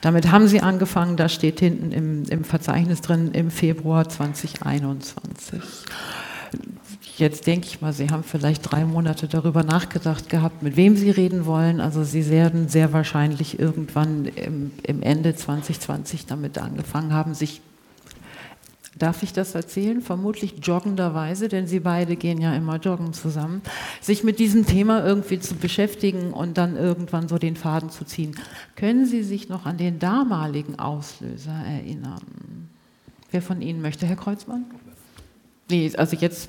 Damit 0.00 0.30
haben 0.30 0.46
Sie 0.46 0.60
angefangen, 0.60 1.16
da 1.16 1.28
steht 1.28 1.58
hinten 1.58 1.90
im, 1.90 2.22
im 2.26 2.44
Verzeichnis 2.44 3.00
drin, 3.00 3.32
im 3.32 3.50
Februar 3.50 4.08
2021 4.08 5.66
jetzt 7.20 7.46
denke 7.46 7.66
ich 7.66 7.80
mal, 7.80 7.92
Sie 7.92 8.10
haben 8.10 8.24
vielleicht 8.24 8.70
drei 8.70 8.84
Monate 8.84 9.28
darüber 9.28 9.62
nachgedacht 9.62 10.28
gehabt, 10.28 10.62
mit 10.62 10.76
wem 10.76 10.96
Sie 10.96 11.10
reden 11.10 11.46
wollen. 11.46 11.80
Also 11.80 12.02
Sie 12.02 12.28
werden 12.30 12.68
sehr 12.68 12.92
wahrscheinlich 12.92 13.58
irgendwann 13.58 14.24
im, 14.24 14.72
im 14.82 15.02
Ende 15.02 15.36
2020 15.36 16.26
damit 16.26 16.58
angefangen 16.58 17.12
haben, 17.12 17.34
sich 17.34 17.60
Darf 18.98 19.22
ich 19.22 19.32
das 19.32 19.54
erzählen? 19.54 20.02
Vermutlich 20.02 20.56
joggenderweise, 20.62 21.48
denn 21.48 21.66
Sie 21.66 21.80
beide 21.80 22.16
gehen 22.16 22.38
ja 22.38 22.54
immer 22.54 22.76
joggen 22.76 23.14
zusammen, 23.14 23.62
sich 24.00 24.24
mit 24.24 24.38
diesem 24.38 24.66
Thema 24.66 25.04
irgendwie 25.04 25.38
zu 25.38 25.54
beschäftigen 25.54 26.32
und 26.32 26.58
dann 26.58 26.76
irgendwann 26.76 27.26
so 27.26 27.38
den 27.38 27.56
Faden 27.56 27.88
zu 27.88 28.04
ziehen. 28.04 28.34
Können 28.76 29.06
Sie 29.06 29.22
sich 29.22 29.48
noch 29.48 29.64
an 29.64 29.78
den 29.78 30.00
damaligen 30.00 30.78
Auslöser 30.78 31.52
erinnern? 31.52 32.68
Wer 33.30 33.40
von 33.40 33.62
Ihnen 33.62 33.80
möchte, 33.80 34.06
Herr 34.06 34.16
Kreuzmann? 34.16 34.66
Nee, 35.70 35.90
also 35.96 36.16
jetzt. 36.16 36.48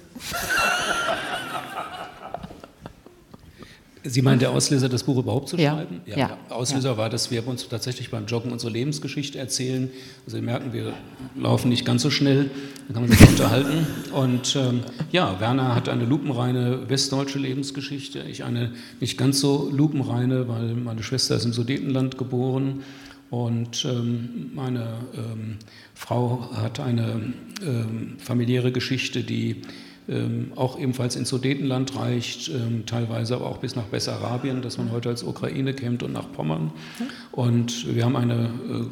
Sie 4.03 4.23
meinen 4.23 4.39
der 4.39 4.49
Auslöser, 4.49 4.89
das 4.89 5.03
Buch 5.03 5.19
überhaupt 5.19 5.49
zu 5.49 5.57
ja. 5.57 5.73
schreiben? 5.75 6.01
Ja. 6.07 6.17
ja. 6.17 6.37
Auslöser 6.49 6.91
ja. 6.91 6.97
war, 6.97 7.09
dass 7.09 7.29
wir 7.29 7.47
uns 7.47 7.67
tatsächlich 7.69 8.09
beim 8.09 8.25
Joggen 8.25 8.51
unsere 8.51 8.71
Lebensgeschichte 8.71 9.37
erzählen. 9.37 9.91
Also 10.25 10.37
Sie 10.37 10.43
merken, 10.43 10.73
wir 10.73 10.93
laufen 11.37 11.69
nicht 11.69 11.85
ganz 11.85 12.01
so 12.01 12.09
schnell, 12.09 12.49
dann 12.87 12.95
kann 12.95 13.07
man 13.07 13.11
sich 13.11 13.29
unterhalten. 13.29 13.85
Und 14.11 14.55
ähm, 14.55 14.81
ja, 15.11 15.39
Werner 15.39 15.75
hat 15.75 15.87
eine 15.87 16.05
lupenreine 16.05 16.89
westdeutsche 16.89 17.37
Lebensgeschichte, 17.37 18.23
ich 18.23 18.43
eine 18.43 18.71
nicht 18.99 19.19
ganz 19.19 19.39
so 19.39 19.69
lupenreine, 19.71 20.47
weil 20.47 20.73
meine 20.73 21.03
Schwester 21.03 21.35
ist 21.35 21.45
im 21.45 21.53
Sudetenland 21.53 22.17
geboren 22.17 22.83
und 23.31 23.85
ähm, 23.85 24.51
meine 24.53 24.99
ähm, 25.15 25.57
Frau 25.95 26.49
hat 26.53 26.81
eine 26.81 27.33
ähm, 27.65 28.17
familiäre 28.19 28.73
Geschichte, 28.73 29.23
die 29.23 29.61
ähm, 30.09 30.51
auch 30.57 30.77
ebenfalls 30.77 31.15
ins 31.15 31.29
Sudetenland 31.29 31.95
reicht, 31.95 32.49
ähm, 32.49 32.85
teilweise 32.85 33.35
aber 33.35 33.45
auch 33.45 33.59
bis 33.59 33.77
nach 33.77 33.85
Bessarabien, 33.85 34.61
das 34.61 34.77
man 34.77 34.91
heute 34.91 35.07
als 35.07 35.23
Ukraine 35.23 35.73
kennt, 35.73 36.03
und 36.03 36.11
nach 36.11 36.29
Pommern. 36.33 36.73
Und 37.31 37.95
wir 37.95 38.03
haben 38.03 38.17
eine 38.17 38.49
äh, 38.69 38.85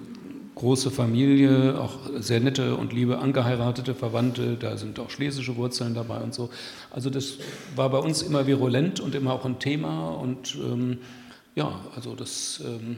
große 0.55 0.89
Familie, 0.89 1.77
auch 1.77 1.97
sehr 2.19 2.39
nette 2.39 2.77
und 2.77 2.93
liebe 2.93 3.19
angeheiratete 3.19 3.93
Verwandte, 3.93 4.55
da 4.57 4.77
sind 4.77 4.99
auch 4.99 5.09
schlesische 5.09 5.57
Wurzeln 5.57 5.95
dabei 5.95 6.21
und 6.21 6.33
so. 6.33 6.49
Also 6.91 7.09
das 7.09 7.39
war 7.75 7.89
bei 7.89 7.97
uns 7.97 8.21
immer 8.21 8.47
virulent 8.47 9.01
und 9.01 9.15
immer 9.15 9.33
auch 9.33 9.43
ein 9.43 9.59
Thema 9.59 10.11
und 10.11 10.55
ähm, 10.55 10.99
ja, 11.55 11.81
also 11.93 12.15
das 12.15 12.61
ähm, 12.65 12.97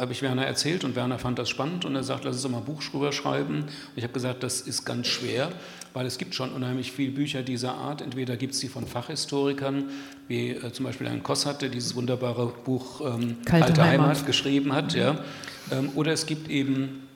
habe 0.00 0.12
ich 0.12 0.22
Werner 0.22 0.46
erzählt 0.46 0.82
und 0.84 0.96
Werner 0.96 1.18
fand 1.18 1.38
das 1.38 1.50
spannend 1.50 1.84
und 1.84 1.94
er 1.94 2.02
sagt, 2.02 2.24
lass 2.24 2.36
uns 2.36 2.42
doch 2.42 2.50
mal 2.50 2.58
ein 2.58 2.64
Buch 2.64 2.82
drüber 2.82 3.12
schreiben. 3.12 3.60
Und 3.64 3.68
ich 3.96 4.02
habe 4.02 4.14
gesagt, 4.14 4.42
das 4.42 4.62
ist 4.62 4.86
ganz 4.86 5.06
schwer, 5.06 5.50
weil 5.92 6.06
es 6.06 6.16
gibt 6.16 6.34
schon 6.34 6.52
unheimlich 6.52 6.90
viele 6.90 7.12
Bücher 7.12 7.42
dieser 7.42 7.74
Art. 7.74 8.00
Entweder 8.00 8.38
gibt 8.38 8.54
es 8.54 8.60
sie 8.60 8.68
von 8.68 8.86
Fachhistorikern, 8.86 9.90
wie 10.26 10.50
äh, 10.50 10.72
zum 10.72 10.86
Beispiel 10.86 11.06
ein 11.06 11.22
Kossat, 11.22 11.60
der 11.60 11.68
dieses 11.68 11.94
wunderbare 11.94 12.52
Buch 12.64 13.02
ähm, 13.02 13.36
Kalte, 13.44 13.66
Kalte 13.66 13.82
Heimat. 13.82 14.08
Heimat. 14.08 14.26
geschrieben 14.26 14.72
hat, 14.72 14.94
ja. 14.94 15.22
Ähm, 15.70 15.90
oder 15.94 16.12
es 16.12 16.24
gibt 16.24 16.48
eben 16.48 17.06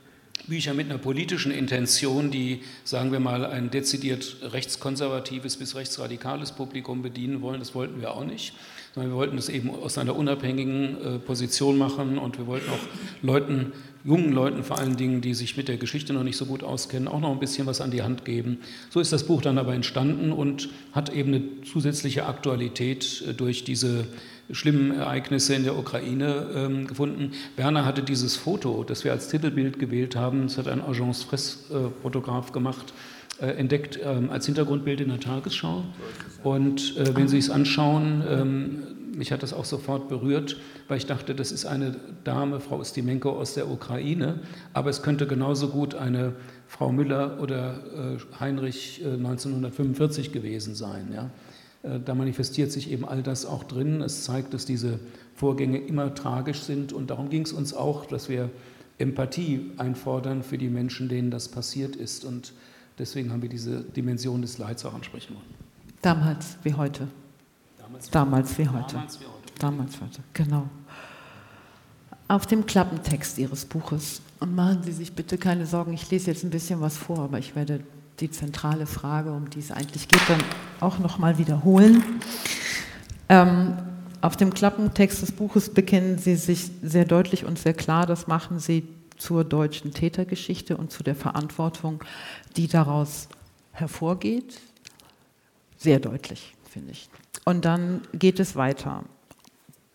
Bücher 0.46 0.74
mit 0.74 0.90
einer 0.90 0.98
politischen 0.98 1.52
Intention, 1.52 2.30
die, 2.30 2.60
sagen 2.84 3.12
wir 3.12 3.20
mal, 3.20 3.46
ein 3.46 3.70
dezidiert 3.70 4.36
rechtskonservatives 4.42 5.56
bis 5.56 5.74
rechtsradikales 5.74 6.52
Publikum 6.52 7.00
bedienen 7.00 7.40
wollen. 7.40 7.60
Das 7.60 7.74
wollten 7.74 8.02
wir 8.02 8.10
auch 8.10 8.24
nicht 8.24 8.52
sondern 8.94 9.12
wir 9.12 9.16
wollten 9.16 9.36
das 9.36 9.48
eben 9.48 9.70
aus 9.70 9.98
einer 9.98 10.14
unabhängigen 10.14 10.96
äh, 11.02 11.18
Position 11.18 11.76
machen 11.76 12.16
und 12.16 12.38
wir 12.38 12.46
wollten 12.46 12.70
auch 12.70 12.78
Leuten, 13.22 13.72
jungen 14.04 14.32
Leuten 14.32 14.62
vor 14.62 14.78
allen 14.78 14.96
Dingen, 14.96 15.20
die 15.20 15.34
sich 15.34 15.56
mit 15.56 15.66
der 15.66 15.78
Geschichte 15.78 16.12
noch 16.12 16.22
nicht 16.22 16.36
so 16.36 16.46
gut 16.46 16.62
auskennen, 16.62 17.08
auch 17.08 17.20
noch 17.20 17.32
ein 17.32 17.40
bisschen 17.40 17.66
was 17.66 17.80
an 17.80 17.90
die 17.90 18.02
Hand 18.02 18.24
geben. 18.24 18.58
So 18.90 19.00
ist 19.00 19.12
das 19.12 19.24
Buch 19.24 19.42
dann 19.42 19.58
aber 19.58 19.74
entstanden 19.74 20.30
und 20.30 20.68
hat 20.92 21.12
eben 21.12 21.34
eine 21.34 21.42
zusätzliche 21.62 22.26
Aktualität 22.26 23.24
äh, 23.28 23.34
durch 23.34 23.64
diese 23.64 24.06
schlimmen 24.52 24.92
Ereignisse 24.92 25.54
in 25.54 25.64
der 25.64 25.76
Ukraine 25.76 26.46
ähm, 26.54 26.86
gefunden. 26.86 27.32
Werner 27.56 27.84
hatte 27.84 28.02
dieses 28.02 28.36
Foto, 28.36 28.84
das 28.84 29.02
wir 29.02 29.10
als 29.10 29.28
Titelbild 29.28 29.80
gewählt 29.80 30.14
haben, 30.14 30.42
das 30.42 30.58
hat 30.58 30.68
ein 30.68 30.82
Agence 30.82 31.24
Presse-Fotograf 31.24 32.52
gemacht, 32.52 32.92
äh, 33.40 33.46
entdeckt 33.46 33.98
ähm, 34.02 34.30
als 34.30 34.46
Hintergrundbild 34.46 35.00
in 35.00 35.08
der 35.08 35.20
Tagesschau. 35.20 35.84
Und 36.42 36.96
äh, 36.96 37.16
wenn 37.16 37.28
Sie 37.28 37.38
es 37.38 37.50
anschauen, 37.50 38.22
ähm, 38.28 38.82
mich 39.16 39.32
hat 39.32 39.42
das 39.42 39.52
auch 39.52 39.64
sofort 39.64 40.08
berührt, 40.08 40.56
weil 40.88 40.98
ich 40.98 41.06
dachte, 41.06 41.34
das 41.34 41.52
ist 41.52 41.66
eine 41.66 41.96
Dame, 42.24 42.60
Frau 42.60 42.78
Ustimenko 42.78 43.30
aus 43.30 43.54
der 43.54 43.70
Ukraine, 43.70 44.40
aber 44.72 44.90
es 44.90 45.02
könnte 45.02 45.26
genauso 45.26 45.68
gut 45.68 45.94
eine 45.94 46.34
Frau 46.66 46.90
Müller 46.90 47.40
oder 47.40 48.16
äh, 48.16 48.40
Heinrich 48.40 49.02
äh, 49.02 49.14
1945 49.14 50.32
gewesen 50.32 50.74
sein. 50.74 51.10
Ja? 51.14 51.30
Äh, 51.88 52.00
da 52.04 52.14
manifestiert 52.14 52.72
sich 52.72 52.90
eben 52.90 53.04
all 53.04 53.22
das 53.22 53.46
auch 53.46 53.64
drin. 53.64 54.00
Es 54.00 54.24
zeigt, 54.24 54.54
dass 54.54 54.64
diese 54.64 54.98
Vorgänge 55.34 55.78
immer 55.78 56.14
tragisch 56.14 56.60
sind 56.60 56.92
und 56.92 57.10
darum 57.10 57.30
ging 57.30 57.42
es 57.42 57.52
uns 57.52 57.74
auch, 57.74 58.06
dass 58.06 58.28
wir 58.28 58.50
Empathie 58.98 59.72
einfordern 59.76 60.42
für 60.42 60.58
die 60.58 60.68
Menschen, 60.68 61.08
denen 61.08 61.30
das 61.30 61.48
passiert 61.48 61.96
ist. 61.96 62.24
Und 62.24 62.52
Deswegen 62.98 63.32
haben 63.32 63.42
wir 63.42 63.48
diese 63.48 63.80
Dimension 63.80 64.42
des 64.42 64.58
Leids 64.58 64.84
auch 64.84 64.94
ansprechen 64.94 65.34
wollen. 65.34 65.54
Damals 66.00 66.56
wie 66.62 66.74
heute. 66.74 67.08
Damals, 67.78 68.10
Damals 68.10 68.58
wie 68.58 68.68
heute. 68.68 68.94
Damals 68.94 69.20
wie 69.20 69.24
heute. 69.24 69.52
Damals 69.58 70.00
heute, 70.00 70.20
genau. 70.32 70.68
Auf 72.28 72.46
dem 72.46 72.66
Klappentext 72.66 73.38
Ihres 73.38 73.64
Buches, 73.64 74.20
und 74.40 74.54
machen 74.54 74.82
Sie 74.82 74.92
sich 74.92 75.12
bitte 75.12 75.38
keine 75.38 75.66
Sorgen, 75.66 75.92
ich 75.92 76.10
lese 76.10 76.30
jetzt 76.30 76.44
ein 76.44 76.50
bisschen 76.50 76.80
was 76.80 76.96
vor, 76.96 77.20
aber 77.20 77.38
ich 77.38 77.54
werde 77.54 77.80
die 78.20 78.30
zentrale 78.30 78.86
Frage, 78.86 79.32
um 79.32 79.50
die 79.50 79.58
es 79.58 79.70
eigentlich 79.70 80.08
geht, 80.08 80.20
dann 80.28 80.42
auch 80.80 80.98
nochmal 80.98 81.38
wiederholen. 81.38 82.02
Ähm, 83.28 83.76
auf 84.20 84.36
dem 84.36 84.54
Klappentext 84.54 85.22
des 85.22 85.32
Buches 85.32 85.72
bekennen 85.72 86.18
Sie 86.18 86.36
sich 86.36 86.70
sehr 86.82 87.04
deutlich 87.04 87.44
und 87.44 87.58
sehr 87.58 87.74
klar, 87.74 88.06
das 88.06 88.26
machen 88.26 88.58
Sie 88.58 88.84
zur 89.16 89.44
deutschen 89.44 89.92
Tätergeschichte 89.92 90.76
und 90.76 90.90
zu 90.90 91.02
der 91.02 91.14
Verantwortung, 91.14 92.02
die 92.56 92.68
daraus 92.68 93.28
hervorgeht. 93.72 94.60
Sehr 95.76 96.00
deutlich, 96.00 96.54
finde 96.68 96.92
ich. 96.92 97.08
Und 97.44 97.64
dann 97.64 98.02
geht 98.12 98.40
es 98.40 98.56
weiter. 98.56 99.04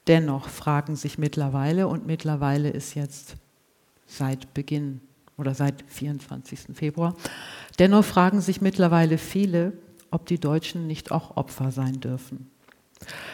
Dennoch 0.08 0.50
fragen 0.50 0.96
sich 0.96 1.18
mittlerweile, 1.18 1.88
und 1.88 2.08
mittlerweile 2.08 2.70
ist 2.70 2.96
jetzt 2.96 3.36
seit 4.08 4.54
Beginn 4.54 5.02
oder 5.38 5.54
seit 5.54 5.84
24. 5.88 6.76
Februar, 6.76 7.16
dennoch 7.78 8.04
fragen 8.04 8.42
sich 8.42 8.62
mittlerweile 8.62 9.18
viele, 9.18 9.74
ob 10.12 10.26
die 10.26 10.40
Deutschen 10.40 10.88
nicht 10.88 11.12
auch 11.12 11.38
Opfer 11.38 11.72
sein 11.72 12.00
dürfen. 12.00 12.50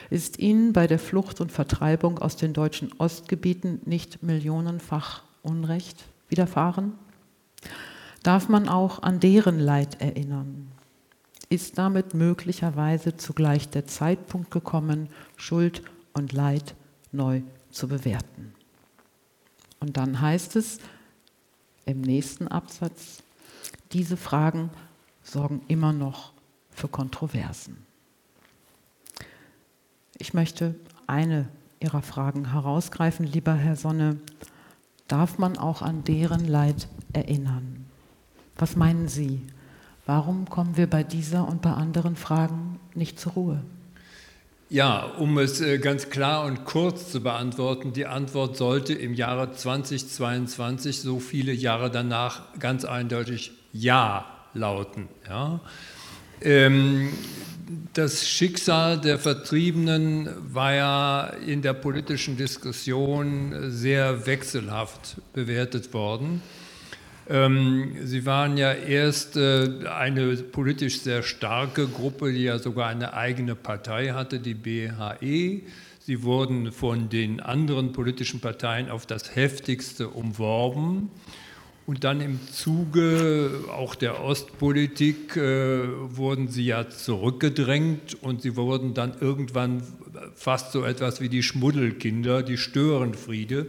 Ist 0.10 0.40
ihnen 0.40 0.74
bei 0.74 0.86
der 0.86 1.00
Flucht 1.00 1.42
und 1.42 1.52
Vertreibung 1.52 2.20
aus 2.20 2.36
den 2.36 2.54
deutschen 2.54 2.92
Ostgebieten 3.00 3.82
nicht 3.86 4.22
millionenfach 4.22 5.24
Unrecht 5.46 6.04
widerfahren? 6.28 6.94
Darf 8.24 8.50
man 8.50 8.68
auch 8.68 9.04
an 9.04 9.20
deren 9.20 9.60
Leid 9.60 10.02
erinnern? 10.02 10.72
Ist 11.50 11.78
damit 11.78 12.14
möglicherweise 12.16 13.16
zugleich 13.16 13.70
der 13.70 13.86
Zeitpunkt 13.86 14.50
gekommen, 14.50 15.10
Schuld 15.38 15.84
und 16.14 16.34
Leid 16.34 16.76
neu 17.12 17.44
zu 17.70 17.88
bewerten? 17.88 18.54
Und 19.80 19.98
dann 19.98 20.20
heißt 20.20 20.56
es 20.56 20.80
im 21.86 22.02
nächsten 22.02 22.48
Absatz, 22.48 23.22
diese 23.92 24.18
Fragen 24.18 24.72
sorgen 25.22 25.62
immer 25.68 25.94
noch 25.94 26.34
für 26.72 26.88
Kontroversen. 26.88 27.86
Ich 30.18 30.34
möchte 30.34 30.76
eine 31.06 31.48
Ihrer 31.80 32.02
Fragen 32.02 32.52
herausgreifen, 32.52 33.28
lieber 33.28 33.54
Herr 33.54 33.76
Sonne. 33.76 34.18
Darf 35.08 35.38
man 35.38 35.58
auch 35.58 35.82
an 35.82 36.04
deren 36.04 36.48
Leid 36.48 36.88
erinnern? 37.14 37.86
Was 38.58 38.76
meinen 38.76 39.08
Sie? 39.08 39.42
Warum 40.06 40.50
kommen 40.50 40.78
wir 40.78 40.88
bei 40.88 41.04
dieser 41.04 41.48
und 41.48 41.62
bei 41.62 41.72
anderen 41.72 42.16
Fragen 42.16 42.80
nicht 42.94 43.20
zur 43.20 43.34
Ruhe? 43.34 43.62
Ja, 44.70 45.04
um 45.04 45.38
es 45.38 45.62
äh, 45.62 45.78
ganz 45.78 46.10
klar 46.10 46.46
und 46.46 46.66
kurz 46.66 47.12
zu 47.12 47.22
beantworten, 47.22 47.94
die 47.94 48.08
Antwort 48.08 48.58
sollte 48.58 48.94
im 48.94 49.14
Jahre 49.14 49.52
2022, 49.52 51.02
so 51.02 51.20
viele 51.20 51.54
Jahre 51.54 51.92
danach, 51.92 52.42
ganz 52.60 52.84
eindeutig 52.84 53.52
Ja 53.74 54.26
lauten. 54.56 55.08
Ja. 55.30 55.60
Ähm, 56.42 57.14
das 57.94 58.28
Schicksal 58.28 59.00
der 59.00 59.18
Vertriebenen 59.18 60.30
war 60.54 60.74
ja 60.74 61.24
in 61.46 61.62
der 61.62 61.74
politischen 61.74 62.38
Diskussion 62.38 63.72
sehr 63.72 64.26
wechselhaft 64.26 65.18
bewertet 65.34 65.94
worden. 65.94 66.42
Ähm, 67.28 67.96
sie 68.04 68.26
waren 68.26 68.58
ja 68.58 68.72
erst 68.72 69.36
äh, 69.36 69.88
eine 69.88 70.36
politisch 70.36 71.02
sehr 71.02 71.24
starke 71.24 71.88
Gruppe, 71.88 72.32
die 72.32 72.44
ja 72.44 72.60
sogar 72.60 72.90
eine 72.90 73.14
eigene 73.14 73.56
Partei 73.56 74.10
hatte, 74.10 74.40
die 74.40 74.54
BHE. 74.54 75.62
Sie 76.00 76.22
wurden 76.22 76.72
von 76.72 77.10
den 77.10 77.40
anderen 77.40 77.94
politischen 77.94 78.42
Parteien 78.42 78.92
auf 78.92 79.08
das 79.08 79.36
heftigste 79.36 80.10
umworben. 80.10 81.10
Und 81.86 82.04
dann 82.04 82.20
im 82.20 82.40
Zuge 82.52 83.52
auch 83.72 83.94
der 83.94 84.24
Ostpolitik 84.24 85.38
äh, 85.38 85.84
wurden 86.18 86.48
sie 86.48 86.66
ja 86.66 86.90
zurückgedrängt 86.90 88.24
und 88.24 88.42
sie 88.42 88.56
wurden 88.56 88.96
dann 88.96 89.14
irgendwann 89.20 89.84
fast 90.34 90.72
so 90.72 90.84
etwas 90.84 91.22
wie 91.22 91.30
die 91.30 91.44
Schmuddelkinder, 91.44 92.42
die 92.42 92.58
Störenfriede. 92.58 93.68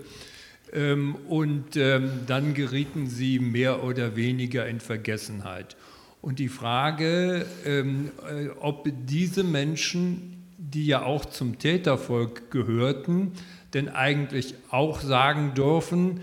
Ähm, 0.72 1.14
und 1.28 1.76
ähm, 1.76 2.10
dann 2.26 2.54
gerieten 2.54 3.06
sie 3.08 3.38
mehr 3.38 3.84
oder 3.84 4.16
weniger 4.16 4.66
in 4.66 4.80
Vergessenheit. 4.80 5.76
Und 6.22 6.38
die 6.38 6.48
Frage, 6.48 7.44
ähm, 7.64 8.10
äh, 8.28 8.48
ob 8.60 8.88
diese 9.06 9.44
Menschen, 9.44 10.42
die 10.58 10.86
ja 10.86 11.02
auch 11.02 11.26
zum 11.26 11.58
Tätervolk 11.58 12.50
gehörten, 12.50 13.32
denn 13.74 13.88
eigentlich 13.88 14.54
auch 14.70 15.00
sagen 15.00 15.54
dürfen, 15.54 16.20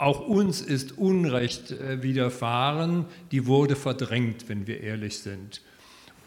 auch 0.00 0.20
uns 0.20 0.60
ist 0.60 0.98
Unrecht 0.98 1.72
äh, 1.72 2.02
widerfahren, 2.02 3.04
die 3.32 3.46
wurde 3.46 3.76
verdrängt, 3.76 4.48
wenn 4.48 4.66
wir 4.66 4.80
ehrlich 4.80 5.18
sind. 5.18 5.60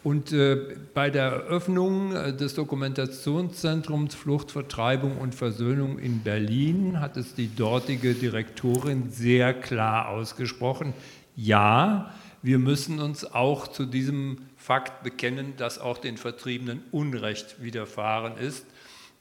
Und 0.03 0.33
äh, 0.33 0.75
bei 0.93 1.09
der 1.09 1.23
Eröffnung 1.23 2.13
äh, 2.13 2.35
des 2.35 2.55
Dokumentationszentrums 2.55 4.15
Flucht, 4.15 4.51
Vertreibung 4.51 5.17
und 5.17 5.33
Versöhnung 5.33 5.97
in 5.97 6.21
Berlin 6.23 6.99
hat 6.99 7.15
es 7.15 7.35
die 7.35 7.55
dortige 7.55 8.13
Direktorin 8.13 9.09
sehr 9.09 9.53
klar 9.53 10.09
ausgesprochen, 10.09 10.93
ja, 11.35 12.13
wir 12.41 12.59
müssen 12.59 12.99
uns 12.99 13.23
auch 13.23 13.69
zu 13.69 13.85
diesem 13.85 14.39
Fakt 14.57 15.03
bekennen, 15.03 15.53
dass 15.57 15.79
auch 15.79 15.97
den 15.97 16.17
Vertriebenen 16.17 16.83
Unrecht 16.91 17.63
widerfahren 17.63 18.37
ist, 18.37 18.65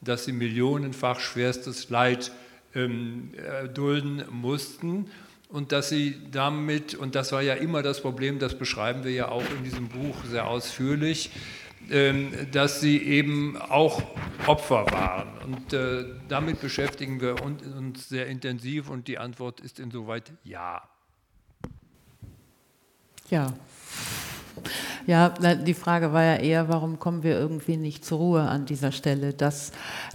dass 0.01 0.25
sie 0.25 0.33
millionenfach 0.33 1.21
schwerstes 1.21 1.89
Leid 1.89 2.31
ähm, 2.75 3.31
äh, 3.35 3.67
dulden 3.69 4.23
mussten 4.31 5.09
und 5.49 5.71
dass 5.71 5.89
sie 5.89 6.17
damit, 6.31 6.95
und 6.95 7.15
das 7.15 7.31
war 7.31 7.41
ja 7.41 7.53
immer 7.53 7.83
das 7.83 8.01
Problem, 8.01 8.39
das 8.39 8.57
beschreiben 8.57 9.03
wir 9.03 9.11
ja 9.11 9.27
auch 9.29 9.43
in 9.55 9.63
diesem 9.63 9.87
Buch 9.87 10.15
sehr 10.25 10.47
ausführlich, 10.47 11.29
ähm, 11.91 12.31
dass 12.51 12.81
sie 12.81 12.97
eben 12.97 13.57
auch 13.57 14.01
Opfer 14.47 14.85
waren. 14.91 15.29
Und 15.45 15.73
äh, 15.73 16.05
damit 16.27 16.59
beschäftigen 16.61 17.21
wir 17.21 17.43
uns 17.43 18.09
sehr 18.09 18.27
intensiv 18.27 18.89
und 18.89 19.07
die 19.07 19.17
Antwort 19.17 19.59
ist 19.59 19.79
insoweit 19.79 20.31
ja. 20.43 20.81
Ja. 23.29 23.53
Ja, 25.05 25.29
die 25.29 25.73
Frage 25.73 26.13
war 26.13 26.23
ja 26.23 26.35
eher, 26.35 26.69
warum 26.69 26.99
kommen 26.99 27.23
wir 27.23 27.37
irgendwie 27.37 27.77
nicht 27.77 28.05
zur 28.05 28.19
Ruhe 28.19 28.41
an 28.41 28.65
dieser 28.65 28.91
Stelle? 28.91 29.33
Das, 29.33 29.71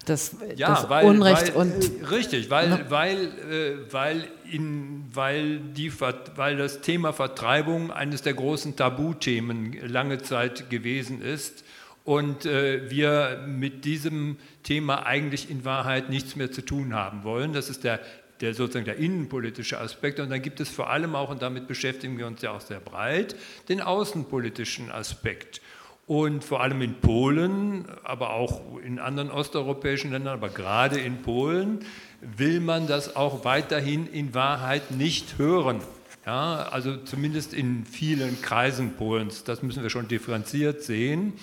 das, 0.07 0.37
ja, 0.57 0.69
das 0.69 0.89
weil, 0.89 1.07
Unrecht 1.07 1.55
weil, 1.55 1.73
und. 1.73 2.03
Äh, 2.03 2.05
richtig, 2.07 2.51
weil, 2.51 2.71
ne? 2.71 2.87
weil, 2.89 3.17
äh, 3.27 3.93
weil, 3.93 4.29
in, 4.51 5.05
weil, 5.13 5.59
die, 5.59 5.93
weil 6.37 6.57
das 6.57 6.81
Thema 6.81 7.13
Vertreibung 7.13 7.91
eines 7.91 8.23
der 8.23 8.35
großen 8.35 8.77
Tabuthemen 8.77 9.77
lange 9.87 10.19
Zeit 10.19 10.71
gewesen 10.71 11.21
ist 11.21 11.65
und 12.05 12.47
äh, 12.47 12.91
wir 12.91 13.45
mit 13.47 13.85
diesem 13.85 14.39
Thema 14.63 15.05
eigentlich 15.05 15.51
in 15.51 15.67
Wahrheit 15.67 16.09
nichts 16.09 16.37
mehr 16.37 16.51
zu 16.51 16.63
tun 16.63 16.95
haben 16.95 17.23
wollen. 17.25 17.53
Das 17.53 17.69
ist 17.69 17.85
der 17.85 18.01
der 18.41 18.55
sozusagen 18.55 18.85
der 18.85 18.97
innenpolitische 18.97 19.79
Aspekt. 19.79 20.21
Und 20.21 20.31
dann 20.31 20.43
gibt 20.43 20.61
es 20.61 20.69
vor 20.69 20.91
allem 20.91 21.15
auch, 21.15 21.31
und 21.31 21.43
damit 21.43 21.67
beschäftigen 21.67 22.19
wir 22.19 22.27
uns 22.27 22.43
ja 22.43 22.53
auch 22.53 22.61
sehr 22.61 22.81
breit, 22.81 23.37
den 23.69 23.81
außenpolitischen 23.81 24.91
Aspekt. 24.91 25.61
Und 26.07 26.43
vor 26.43 26.63
allem 26.63 26.81
in 26.81 26.95
Polen, 26.95 27.85
aber 28.03 28.31
auch 28.31 28.79
in 28.83 28.99
anderen 28.99 29.31
osteuropäischen 29.31 30.11
Ländern, 30.11 30.35
aber 30.35 30.49
gerade 30.49 30.99
in 30.99 31.21
Polen, 31.21 31.81
will 32.21 32.61
man 32.61 32.87
das 32.87 33.15
auch 33.15 33.45
weiterhin 33.45 34.07
in 34.07 34.35
Wahrheit 34.35 34.91
nicht 34.91 35.37
hören. 35.37 35.81
Ja, 36.25 36.69
also 36.71 36.97
zumindest 36.97 37.55
in 37.55 37.85
vielen 37.85 38.41
Kreisen 38.43 38.95
Polens, 38.97 39.45
das 39.45 39.63
müssen 39.63 39.83
wir 39.83 39.91
schon 39.91 40.09
differenziert 40.09 40.83
sehen, 40.83 41.35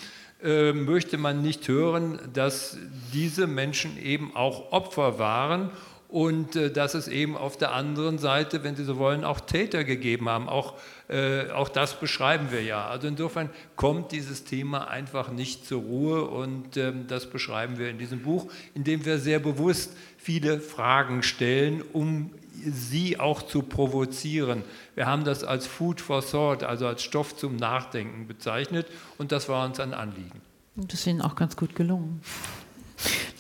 äh, 0.43 0.73
möchte 0.73 1.17
man 1.17 1.41
nicht 1.41 1.67
hören, 1.67 2.19
dass 2.33 2.77
diese 3.13 3.47
Menschen 3.47 3.97
eben 3.97 4.35
auch 4.35 4.71
Opfer 4.71 5.17
waren 5.17 5.71
und 6.15 6.55
äh, 6.55 6.71
dass 6.71 6.93
es 6.93 7.09
eben 7.09 7.35
auf 7.35 7.57
der 7.57 7.73
anderen 7.73 8.19
Seite, 8.19 8.63
wenn 8.63 8.77
Sie 8.77 8.85
so 8.85 8.97
wollen, 8.97 9.25
auch 9.25 9.41
Täter 9.41 9.83
gegeben 9.83 10.29
haben. 10.29 10.47
Auch, 10.47 10.75
äh, 11.09 11.49
auch 11.51 11.67
das 11.67 11.99
beschreiben 11.99 12.51
wir 12.51 12.63
ja. 12.63 12.87
Also 12.87 13.09
insofern 13.09 13.49
kommt 13.75 14.13
dieses 14.13 14.45
Thema 14.45 14.87
einfach 14.87 15.29
nicht 15.29 15.67
zur 15.67 15.81
Ruhe 15.81 16.23
und 16.23 16.77
ähm, 16.77 17.07
das 17.09 17.29
beschreiben 17.29 17.77
wir 17.77 17.89
in 17.89 17.97
diesem 17.97 18.21
Buch, 18.21 18.49
in 18.73 18.85
dem 18.85 19.03
wir 19.03 19.19
sehr 19.19 19.39
bewusst 19.39 19.91
viele 20.17 20.61
Fragen 20.61 21.21
stellen, 21.21 21.83
um 21.91 22.31
sie 22.63 23.19
auch 23.19 23.41
zu 23.41 23.63
provozieren. 23.63 24.63
Wir 24.95 25.07
haben 25.07 25.25
das 25.25 25.43
als 25.43 25.67
Food 25.67 25.99
for 25.99 26.25
Thought, 26.25 26.63
also 26.63 26.87
als 26.87 27.03
Stoff 27.03 27.35
zum 27.35 27.57
Nachdenken 27.57 28.25
bezeichnet 28.25 28.87
und 29.17 29.33
das 29.33 29.49
war 29.49 29.65
uns 29.65 29.81
ein 29.81 29.93
Anliegen. 29.93 30.39
Das 30.77 31.01
ist 31.01 31.07
Ihnen 31.07 31.21
auch 31.21 31.35
ganz 31.35 31.57
gut 31.57 31.75
gelungen. 31.75 32.21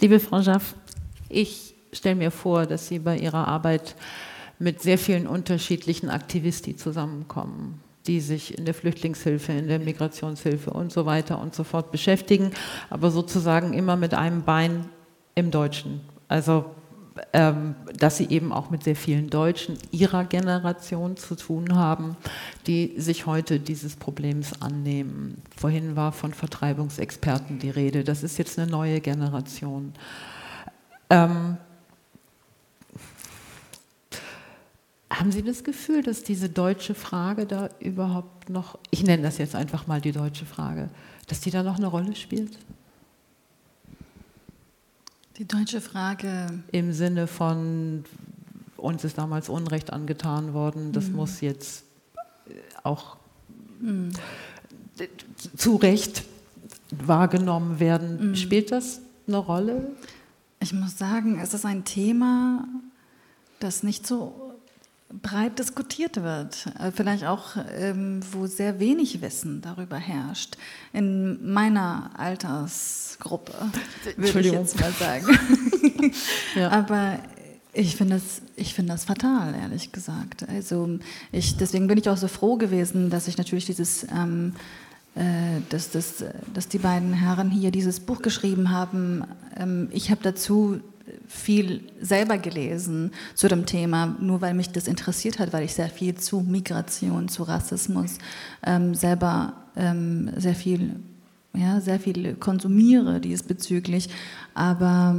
Liebe 0.01 0.19
Frau 0.19 0.43
Schaff, 0.43 0.75
ich 1.29 1.74
stelle 1.97 2.15
mir 2.15 2.31
vor, 2.31 2.65
dass 2.65 2.87
Sie 2.87 2.99
bei 2.99 3.17
Ihrer 3.17 3.47
Arbeit 3.47 3.95
mit 4.59 4.81
sehr 4.81 4.97
vielen 4.97 5.27
unterschiedlichen 5.27 6.09
Aktivisten 6.09 6.77
zusammenkommen, 6.77 7.81
die 8.07 8.19
sich 8.19 8.57
in 8.57 8.65
der 8.65 8.73
Flüchtlingshilfe, 8.73 9.51
in 9.51 9.67
der 9.67 9.79
Migrationshilfe 9.79 10.71
und 10.71 10.91
so 10.91 11.05
weiter 11.05 11.39
und 11.39 11.53
so 11.53 11.63
fort 11.63 11.91
beschäftigen, 11.91 12.51
aber 12.89 13.11
sozusagen 13.11 13.73
immer 13.73 13.95
mit 13.95 14.13
einem 14.13 14.43
Bein 14.43 14.89
im 15.35 15.51
Deutschen. 15.51 16.01
Also 16.27 16.65
ähm, 17.31 17.75
dass 17.97 18.17
sie 18.17 18.27
eben 18.27 18.51
auch 18.51 18.69
mit 18.69 18.83
sehr 18.83 18.95
vielen 18.95 19.29
Deutschen 19.29 19.77
ihrer 19.91 20.25
Generation 20.25 21.15
zu 21.15 21.35
tun 21.35 21.73
haben, 21.75 22.17
die 22.67 22.93
sich 22.97 23.25
heute 23.25 23.61
dieses 23.61 23.95
Problems 23.95 24.61
annehmen. 24.61 25.41
Vorhin 25.55 25.95
war 25.95 26.11
von 26.11 26.33
Vertreibungsexperten 26.33 27.57
die 27.59 27.69
Rede. 27.69 28.03
Das 28.03 28.21
ist 28.21 28.37
jetzt 28.37 28.59
eine 28.59 28.69
neue 28.69 28.99
Generation. 28.99 29.93
Ähm, 31.09 31.55
Haben 35.09 35.31
Sie 35.31 35.43
das 35.43 35.63
Gefühl, 35.63 36.01
dass 36.01 36.23
diese 36.23 36.49
deutsche 36.49 36.95
Frage 36.95 37.45
da 37.45 37.69
überhaupt 37.79 38.49
noch, 38.49 38.79
ich 38.89 39.03
nenne 39.03 39.23
das 39.23 39.37
jetzt 39.37 39.55
einfach 39.55 39.87
mal 39.87 40.01
die 40.01 40.11
deutsche 40.11 40.45
Frage, 40.45 40.89
dass 41.27 41.41
die 41.41 41.51
da 41.51 41.61
noch 41.61 41.77
eine 41.77 41.87
Rolle 41.87 42.15
spielt? 42.15 42.57
Die 45.37 45.45
deutsche 45.45 45.81
Frage. 45.81 46.63
Im 46.71 46.91
Sinne 46.91 47.27
von, 47.27 48.03
uns 48.77 49.03
ist 49.03 49.17
damals 49.17 49.49
Unrecht 49.49 49.93
angetan 49.93 50.53
worden, 50.53 50.91
das 50.91 51.07
mhm. 51.07 51.17
muss 51.17 51.41
jetzt 51.41 51.83
auch 52.83 53.17
mhm. 53.79 54.11
zu 55.55 55.75
Recht 55.75 56.23
wahrgenommen 56.91 57.79
werden. 57.79 58.29
Mhm. 58.29 58.35
Spielt 58.35 58.71
das 58.71 59.01
eine 59.27 59.37
Rolle? 59.37 59.91
Ich 60.59 60.73
muss 60.73 60.97
sagen, 60.97 61.39
es 61.39 61.53
ist 61.53 61.65
ein 61.65 61.83
Thema, 61.83 62.67
das 63.59 63.83
nicht 63.83 64.07
so 64.07 64.44
breit 65.21 65.59
diskutiert 65.59 66.21
wird, 66.21 66.67
äh, 66.79 66.91
vielleicht 66.91 67.25
auch, 67.25 67.55
ähm, 67.77 68.21
wo 68.31 68.47
sehr 68.47 68.79
wenig 68.79 69.21
Wissen 69.21 69.61
darüber 69.61 69.97
herrscht. 69.97 70.57
In 70.93 71.51
meiner 71.51 72.11
Altersgruppe, 72.17 73.53
würde 74.17 74.39
ich 74.39 74.51
jetzt 74.51 74.79
mal 74.79 74.91
sagen. 74.91 75.27
ja. 76.55 76.69
Aber 76.71 77.19
ich 77.73 77.95
finde 77.95 78.15
das, 78.15 78.41
find 78.73 78.89
das 78.89 79.05
fatal, 79.05 79.53
ehrlich 79.53 79.91
gesagt. 79.91 80.47
Also 80.47 80.99
ich, 81.31 81.57
deswegen 81.57 81.87
bin 81.87 81.97
ich 81.97 82.09
auch 82.09 82.17
so 82.17 82.27
froh 82.27 82.57
gewesen, 82.57 83.09
dass 83.09 83.27
ich 83.27 83.37
natürlich 83.37 83.65
dieses... 83.65 84.05
Ähm, 84.11 84.53
äh, 85.15 85.61
dass, 85.69 85.91
dass, 85.91 86.25
dass 86.53 86.67
die 86.67 86.77
beiden 86.77 87.13
Herren 87.13 87.49
hier 87.49 87.71
dieses 87.71 88.01
Buch 88.01 88.21
geschrieben 88.21 88.69
haben. 88.69 89.23
Ähm, 89.55 89.87
ich 89.91 90.11
habe 90.11 90.19
dazu 90.21 90.81
viel 91.27 91.81
selber 92.01 92.37
gelesen 92.37 93.11
zu 93.33 93.47
dem 93.47 93.65
Thema, 93.65 94.15
nur 94.19 94.41
weil 94.41 94.53
mich 94.53 94.71
das 94.71 94.87
interessiert 94.87 95.39
hat, 95.39 95.53
weil 95.53 95.65
ich 95.65 95.73
sehr 95.73 95.89
viel 95.89 96.15
zu 96.15 96.41
Migration, 96.41 97.27
zu 97.27 97.43
Rassismus 97.43 98.17
ähm, 98.65 98.95
selber 98.95 99.53
ähm, 99.75 100.31
sehr 100.37 100.55
viel, 100.55 100.95
ja, 101.53 101.79
sehr 101.81 101.99
viel 101.99 102.35
konsumiere 102.35 103.19
diesbezüglich. 103.19 104.09
Aber 104.53 105.15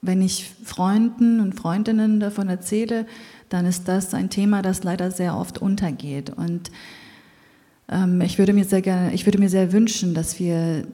wenn 0.00 0.22
ich 0.22 0.50
Freunden 0.64 1.40
und 1.40 1.54
Freundinnen 1.54 2.20
davon 2.20 2.48
erzähle, 2.48 3.06
dann 3.48 3.66
ist 3.66 3.88
das 3.88 4.14
ein 4.14 4.30
Thema, 4.30 4.62
das 4.62 4.84
leider 4.84 5.10
sehr 5.10 5.36
oft 5.36 5.58
untergeht. 5.58 6.30
Und 6.30 6.70
ähm, 7.88 8.20
ich, 8.20 8.38
würde 8.38 8.52
mir 8.52 8.64
sehr 8.64 8.82
gerne, 8.82 9.12
ich 9.12 9.26
würde 9.26 9.38
mir 9.38 9.48
sehr 9.48 9.72
wünschen, 9.72 10.14
dass 10.14 10.38
wir, 10.38 10.86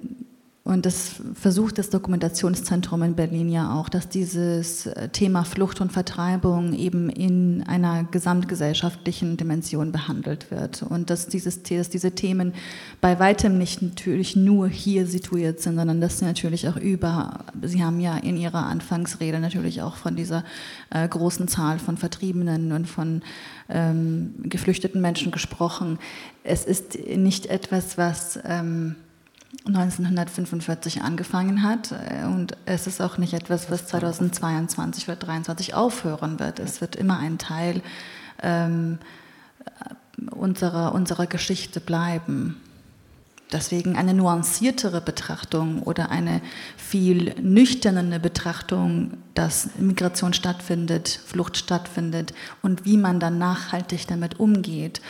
und 0.67 0.87
das 0.87 1.17
versucht 1.35 1.77
das 1.77 1.91
Dokumentationszentrum 1.91 3.03
in 3.03 3.15
Berlin 3.15 3.51
ja 3.51 3.79
auch, 3.79 3.91
dass 3.91 4.09
dieses 4.09 4.87
äh, 4.87 5.11
Thema 5.11 5.45
Flucht 5.45 5.83
und 5.83 5.93
Vertreibung 5.93 6.73
eben 6.73 7.11
in 7.11 7.63
einer 7.65 8.05
gesamtgesellschaftlichen 8.05 9.37
Dimension 9.37 9.93
behandelt 9.93 10.51
wird. 10.51 10.83
Und 10.83 11.11
dass, 11.11 11.29
dieses, 11.29 11.63
dass 11.65 11.91
diese 11.91 12.13
Themen 12.13 12.55
bei 13.03 13.19
weitem 13.19 13.59
nicht 13.59 13.83
natürlich 13.83 14.37
nur 14.37 14.67
hier 14.69 15.07
situiert 15.07 15.61
sind, 15.61 15.77
sondern 15.77 16.01
dass 16.01 16.21
sie 16.21 16.25
natürlich 16.25 16.67
auch 16.67 16.79
über, 16.79 17.45
Sie 17.61 17.85
haben 17.85 18.01
ja 18.01 18.17
in 18.17 18.39
Ihrer 18.39 18.65
Anfangsrede 18.65 19.41
natürlich 19.41 19.83
auch 19.83 19.97
von 19.97 20.17
dieser 20.17 20.45
äh, 20.89 21.07
großen 21.07 21.47
Zahl 21.47 21.79
von 21.79 21.99
Vertriebenen 21.99 22.73
und 22.73 22.87
von 22.87 23.21
ähm, 23.69 24.33
geflüchteten 24.45 25.03
Menschen 25.03 25.31
gesprochen. 25.31 25.99
Es 26.43 26.65
ist 26.65 26.99
nicht 27.07 27.45
etwas, 27.47 27.99
was 27.99 28.39
ähm, 28.47 28.97
1945 29.67 31.03
angefangen 31.03 31.63
hat 31.63 31.93
äh, 31.93 32.25
und 32.27 32.57
es 32.67 32.87
ist 32.87 33.01
auch 33.01 33.19
nicht 33.19 33.33
etwas, 33.33 33.71
was 33.71 33.87
2022 33.87 35.09
oder 35.09 35.19
2023 35.19 35.75
aufhören 35.75 36.39
wird. 36.39 36.59
Es 36.59 36.81
wird 36.81 36.97
immer 36.97 37.19
ein 37.19 37.39
Teil 37.39 37.83
ähm, 38.43 38.99
unserer, 40.31 40.95
unserer 40.95 41.27
Geschichte 41.27 41.81
bleiben. 41.81 42.61
Deswegen 43.53 43.97
eine 43.97 44.15
nuanciertere 44.15 45.01
Betrachtung 45.01 45.83
oder 45.83 46.11
eine 46.11 46.41
viel 46.77 47.35
nüchternere 47.41 48.19
Betrachtung, 48.19 49.19
dass 49.35 49.71
Migration 49.79 50.33
stattfindet, 50.33 51.21
Flucht 51.25 51.57
stattfindet 51.57 52.35
und 52.63 52.85
wie 52.85 52.97
man 52.97 53.21
dann 53.21 53.39
nachhaltig 53.39 54.07
damit 54.09 54.41
umgeht, 54.41 55.01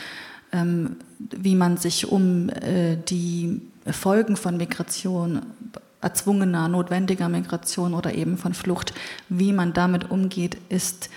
ähm, 0.53 0.97
wie 1.19 1.55
man 1.55 1.79
sich 1.79 2.11
um 2.11 2.51
äh, 2.51 2.97
die 2.97 3.63
Folgen 3.91 4.37
von 4.37 4.57
Migration, 4.57 5.43
erzwungener, 6.01 6.69
notwendiger 6.69 7.29
Migration 7.29 7.95
oder 7.95 8.15
eben 8.15 8.39
von 8.39 8.55
Flucht, 8.55 8.95
wie 9.29 9.53
man 9.53 9.73
damit 9.73 10.11
umgeht, 10.11 10.59
ist 10.69 11.11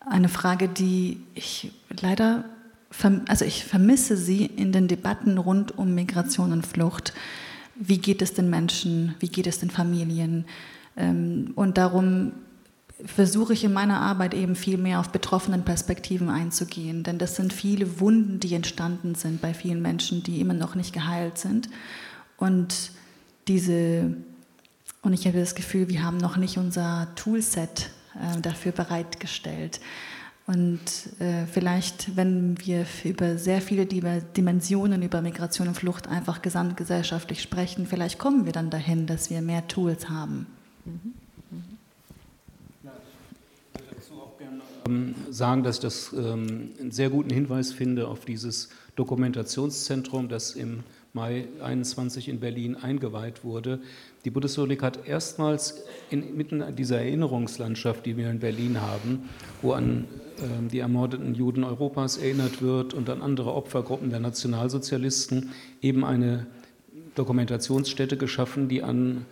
eine 0.00 0.28
Frage, 0.28 0.68
die 0.68 1.22
ich 1.34 1.72
leider 2.00 2.44
also 3.26 3.44
ich 3.44 3.64
vermisse 3.64 4.16
sie 4.16 4.46
in 4.46 4.72
den 4.72 4.88
Debatten 4.88 5.38
rund 5.38 5.76
um 5.78 5.94
Migration 5.94 6.52
und 6.52 6.66
Flucht. 6.66 7.12
Wie 7.74 7.98
geht 7.98 8.22
es 8.22 8.34
den 8.34 8.50
Menschen? 8.50 9.14
Wie 9.18 9.28
geht 9.28 9.46
es 9.46 9.58
den 9.58 9.70
Familien? 9.70 10.44
Ähm, 10.96 11.52
und 11.54 11.78
darum 11.78 12.32
versuche 13.04 13.54
ich 13.54 13.64
in 13.64 13.72
meiner 13.72 14.00
Arbeit 14.00 14.34
eben 14.34 14.54
viel 14.54 14.76
mehr 14.76 15.00
auf 15.00 15.08
betroffenen 15.08 15.64
Perspektiven 15.64 16.28
einzugehen, 16.28 17.02
denn 17.02 17.18
das 17.18 17.34
sind 17.34 17.52
viele 17.52 17.98
Wunden, 17.98 18.38
die 18.38 18.54
entstanden 18.54 19.16
sind 19.16 19.40
bei 19.40 19.54
vielen 19.54 19.82
Menschen, 19.82 20.22
die 20.22 20.40
immer 20.40 20.54
noch 20.54 20.76
nicht 20.76 20.92
geheilt 20.92 21.38
sind. 21.38 21.68
Und 22.42 22.90
diese 23.46 24.16
und 25.02 25.12
ich 25.12 25.26
habe 25.26 25.38
das 25.38 25.54
Gefühl, 25.54 25.88
wir 25.88 26.02
haben 26.02 26.16
noch 26.16 26.36
nicht 26.36 26.58
unser 26.58 27.08
Toolset 27.14 27.90
äh, 28.14 28.40
dafür 28.40 28.72
bereitgestellt. 28.72 29.80
Und 30.48 30.80
äh, 31.20 31.46
vielleicht, 31.46 32.16
wenn 32.16 32.56
wir 32.64 32.84
über 33.04 33.38
sehr 33.38 33.60
viele 33.60 33.86
Dimensionen 33.86 35.02
über 35.02 35.22
Migration 35.22 35.68
und 35.68 35.74
Flucht 35.74 36.08
einfach 36.08 36.42
gesamtgesellschaftlich 36.42 37.42
sprechen, 37.42 37.86
vielleicht 37.86 38.18
kommen 38.18 38.44
wir 38.44 38.52
dann 38.52 38.70
dahin, 38.70 39.06
dass 39.06 39.30
wir 39.30 39.40
mehr 39.40 39.68
Tools 39.68 40.08
haben. 40.08 40.46
Mhm. 40.84 41.12
sagen, 45.30 45.62
dass 45.62 45.76
ich 45.76 45.82
das 45.82 46.12
ähm, 46.12 46.70
einen 46.80 46.90
sehr 46.90 47.08
guten 47.08 47.30
Hinweis 47.30 47.72
finde 47.72 48.08
auf 48.08 48.24
dieses 48.24 48.68
Dokumentationszentrum, 48.96 50.28
das 50.28 50.52
im 50.52 50.80
Mai 51.14 51.46
21 51.62 52.30
in 52.30 52.40
Berlin 52.40 52.74
eingeweiht 52.74 53.44
wurde. 53.44 53.80
Die 54.24 54.30
Bundesrepublik 54.30 54.82
hat 54.82 55.06
erstmals 55.06 55.84
inmitten 56.08 56.64
dieser 56.74 57.00
Erinnerungslandschaft, 57.00 58.06
die 58.06 58.16
wir 58.16 58.30
in 58.30 58.38
Berlin 58.38 58.80
haben, 58.80 59.28
wo 59.60 59.72
an 59.72 60.06
ähm, 60.38 60.68
die 60.68 60.78
ermordeten 60.78 61.34
Juden 61.34 61.64
Europas 61.64 62.16
erinnert 62.16 62.62
wird 62.62 62.94
und 62.94 63.10
an 63.10 63.20
andere 63.20 63.52
Opfergruppen 63.52 64.08
der 64.08 64.20
Nationalsozialisten, 64.20 65.50
eben 65.82 66.02
eine 66.02 66.46
Dokumentationsstätte 67.14 68.16
geschaffen, 68.16 68.68
die 68.68 68.82
an 68.82 69.26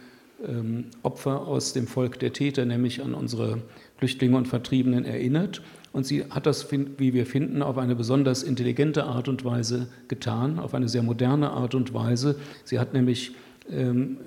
ähm, 0.47 0.87
Opfer 1.03 1.47
aus 1.47 1.72
dem 1.72 1.87
Volk 1.87 2.18
der 2.18 2.35
Täter, 2.35 2.66
nämlich 2.66 3.03
an 3.03 3.14
unsere 3.14 3.62
Flüchtlinge 3.97 4.37
und 4.37 4.49
Vertriebenen 4.49 5.07
erinnert. 5.07 5.62
Und 5.93 6.07
sie 6.07 6.24
hat 6.30 6.47
das, 6.47 6.70
wie 6.70 7.14
wir 7.14 7.26
finden, 7.26 7.62
auf 7.62 7.76
eine 7.76 7.97
besonders 7.97 8.43
intelligente 8.43 9.05
Art 9.05 9.28
und 9.28 9.45
Weise 9.45 9.88
getan, 10.08 10.58
auf 10.58 10.75
eine 10.75 10.88
sehr 10.88 11.03
moderne 11.03 11.50
Art 11.50 11.75
und 11.75 11.92
Weise. 11.92 12.37
Sie 12.64 12.79
hat 12.79 12.95
nämlich 12.95 13.33
ähm, 13.68 14.18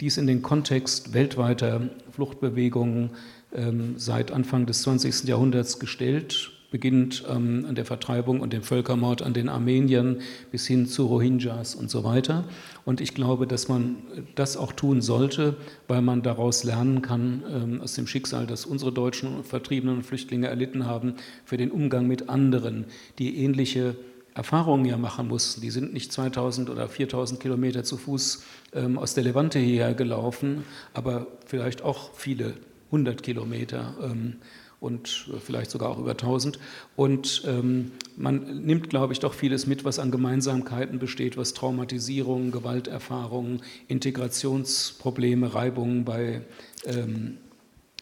dies 0.00 0.16
in 0.16 0.26
den 0.26 0.42
Kontext 0.42 1.14
weltweiter 1.14 1.82
Fluchtbewegungen 2.10 3.10
ähm, 3.54 3.94
seit 3.96 4.32
Anfang 4.32 4.66
des 4.66 4.82
20. 4.82 5.24
Jahrhunderts 5.24 5.78
gestellt, 5.78 6.53
beginnend 6.74 7.22
ähm, 7.30 7.66
an 7.68 7.76
der 7.76 7.84
Vertreibung 7.84 8.40
und 8.40 8.52
dem 8.52 8.64
Völkermord 8.64 9.22
an 9.22 9.32
den 9.32 9.48
Armeniern 9.48 10.22
bis 10.50 10.66
hin 10.66 10.88
zu 10.88 11.06
Rohingyas 11.06 11.76
und 11.76 11.88
so 11.88 12.02
weiter. 12.02 12.42
Und 12.84 13.00
ich 13.00 13.14
glaube, 13.14 13.46
dass 13.46 13.68
man 13.68 13.98
das 14.34 14.56
auch 14.56 14.72
tun 14.72 15.00
sollte, 15.00 15.56
weil 15.86 16.02
man 16.02 16.22
daraus 16.22 16.64
lernen 16.64 17.00
kann, 17.00 17.44
ähm, 17.48 17.80
aus 17.80 17.94
dem 17.94 18.08
Schicksal, 18.08 18.48
das 18.48 18.66
unsere 18.66 18.90
deutschen 18.90 19.44
Vertriebenen 19.44 19.98
und 19.98 20.02
Flüchtlinge 20.02 20.48
erlitten 20.48 20.84
haben, 20.84 21.14
für 21.44 21.56
den 21.56 21.70
Umgang 21.70 22.08
mit 22.08 22.28
anderen, 22.28 22.86
die 23.20 23.36
ähnliche 23.38 23.94
Erfahrungen 24.34 24.84
ja 24.84 24.96
machen 24.96 25.28
mussten. 25.28 25.60
Die 25.60 25.70
sind 25.70 25.92
nicht 25.92 26.12
2000 26.12 26.70
oder 26.70 26.88
4000 26.88 27.38
Kilometer 27.38 27.84
zu 27.84 27.96
Fuß 27.96 28.42
ähm, 28.72 28.98
aus 28.98 29.14
der 29.14 29.22
Levante 29.22 29.60
hierher 29.60 29.94
gelaufen, 29.94 30.64
aber 30.92 31.28
vielleicht 31.46 31.82
auch 31.82 32.14
viele 32.14 32.54
100 32.86 33.22
Kilometer 33.22 33.94
ähm, 34.02 34.38
und 34.80 35.28
vielleicht 35.40 35.70
sogar 35.70 35.90
auch 35.90 35.98
über 35.98 36.12
1000. 36.12 36.58
Und 36.96 37.42
ähm, 37.46 37.92
man 38.16 38.64
nimmt, 38.64 38.90
glaube 38.90 39.12
ich, 39.12 39.20
doch 39.20 39.34
vieles 39.34 39.66
mit, 39.66 39.84
was 39.84 39.98
an 39.98 40.10
Gemeinsamkeiten 40.10 40.98
besteht, 40.98 41.36
was 41.36 41.54
Traumatisierungen, 41.54 42.52
Gewalterfahrungen, 42.52 43.62
Integrationsprobleme, 43.88 45.54
Reibungen 45.54 46.04
bei 46.04 46.42
ähm, 46.84 47.38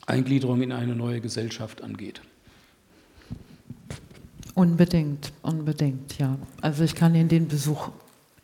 Eingliederung 0.06 0.62
in 0.62 0.72
eine 0.72 0.96
neue 0.96 1.20
Gesellschaft 1.20 1.82
angeht. 1.82 2.20
Unbedingt, 4.54 5.32
unbedingt, 5.42 6.18
ja. 6.18 6.36
Also 6.60 6.84
ich 6.84 6.94
kann 6.94 7.14
Ihnen 7.14 7.28
den 7.28 7.48
Besuch, 7.48 7.88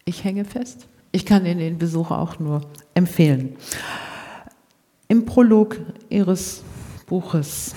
ich 0.05 0.25
hänge 0.25 0.45
fest, 0.45 0.87
ich 1.13 1.27
kann 1.27 1.45
Ihnen 1.45 1.59
den 1.59 1.79
Besuch 1.79 2.11
auch 2.11 2.39
nur 2.39 2.63
empfehlen. 2.95 3.57
Im 5.09 5.27
Prolog 5.27 5.79
Ihres 6.09 6.63
Buches, 7.07 7.75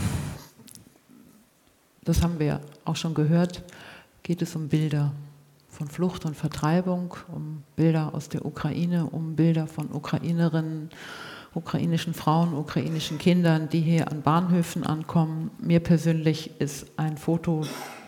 das 2.04 2.24
haben 2.24 2.40
wir 2.40 2.62
auch 2.86 2.96
schon 2.96 3.14
gehört, 3.14 3.64
geht 4.24 4.42
es 4.42 4.56
um 4.56 4.70
Bilder 4.70 5.12
von 5.70 5.88
Flucht 5.88 6.26
und 6.26 6.36
Vertreibung, 6.36 7.16
um 7.32 7.64
Bilder 7.76 8.14
aus 8.14 8.30
der 8.30 8.46
Ukraine, 8.46 9.06
um 9.06 9.36
Bilder 9.36 9.68
von 9.68 9.92
Ukrainerinnen, 9.92 10.90
ukrainischen 11.54 12.14
Frauen, 12.14 12.54
ukrainischen 12.54 13.18
Kindern, 13.18 13.70
die 13.70 13.82
hier 13.82 14.10
an 14.12 14.22
Bahnhöfen 14.22 14.86
ankommen. 14.86 15.52
Mir 15.60 15.80
persönlich 15.80 16.60
ist 16.60 16.88
ein 16.98 17.18
Foto, 17.18 17.64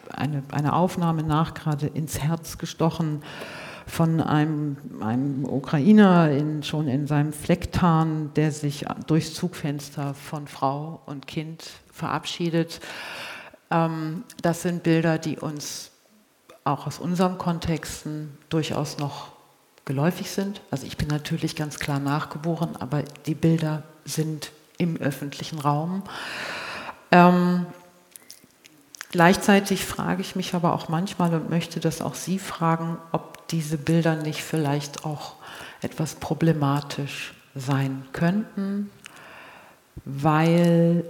eine, 0.10 0.44
eine 0.52 0.74
Aufnahme 0.74 1.24
nach 1.24 1.54
gerade 1.54 1.88
ins 1.88 2.20
Herz 2.20 2.58
gestochen 2.58 3.22
von 3.86 4.22
einem, 4.22 4.78
einem 5.02 5.46
Ukrainer 5.46 6.32
in, 6.32 6.64
schon 6.64 6.88
in 6.88 7.06
seinem 7.06 7.34
Flecktarn, 7.34 8.32
der 8.36 8.52
sich 8.52 8.86
durchs 9.08 9.34
Zugfenster 9.34 10.14
von 10.14 10.48
Frau 10.48 11.02
und 11.06 11.28
Kind 11.28 11.64
verabschiedet. 11.92 12.80
Ähm, 13.74 14.24
das 14.42 14.62
sind 14.62 14.84
Bilder, 14.84 15.18
die 15.18 15.38
uns 15.38 15.92
auch 16.64 16.88
aus 16.88 17.00
unseren 17.00 17.38
Kontexten 17.38 18.38
durchaus 18.48 18.98
noch 18.98 19.34
geläufig 19.86 20.32
sind. 20.32 20.62
Also 20.72 20.88
ich 20.88 20.96
bin 20.96 21.10
natürlich 21.10 21.58
ganz 21.58 21.78
klar 21.80 22.00
nachgeboren, 22.00 22.78
aber 22.78 23.04
die 23.26 23.36
Bilder 23.36 23.84
sind 24.06 24.52
im 24.78 24.96
öffentlichen 24.98 25.60
Raum. 25.60 26.04
Ähm, 27.12 27.66
gleichzeitig 29.12 29.86
frage 29.86 30.22
ich 30.22 30.36
mich 30.38 30.54
aber 30.54 30.74
auch 30.74 30.88
manchmal 30.88 31.34
und 31.34 31.50
möchte 31.50 31.80
das 31.82 32.02
auch 32.02 32.16
Sie 32.16 32.40
fragen, 32.40 32.98
ob 33.12 33.48
diese 33.50 33.78
Bilder 33.78 34.16
nicht 34.16 34.42
vielleicht 34.42 35.06
auch 35.06 35.36
etwas 35.82 36.16
problematisch 36.16 37.34
sein 37.56 38.06
könnten, 38.14 38.90
weil 40.06 41.06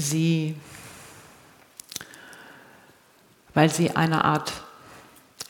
sie 0.00 0.56
weil 3.54 3.70
sie 3.70 3.90
eine 3.96 4.24
Art 4.24 4.52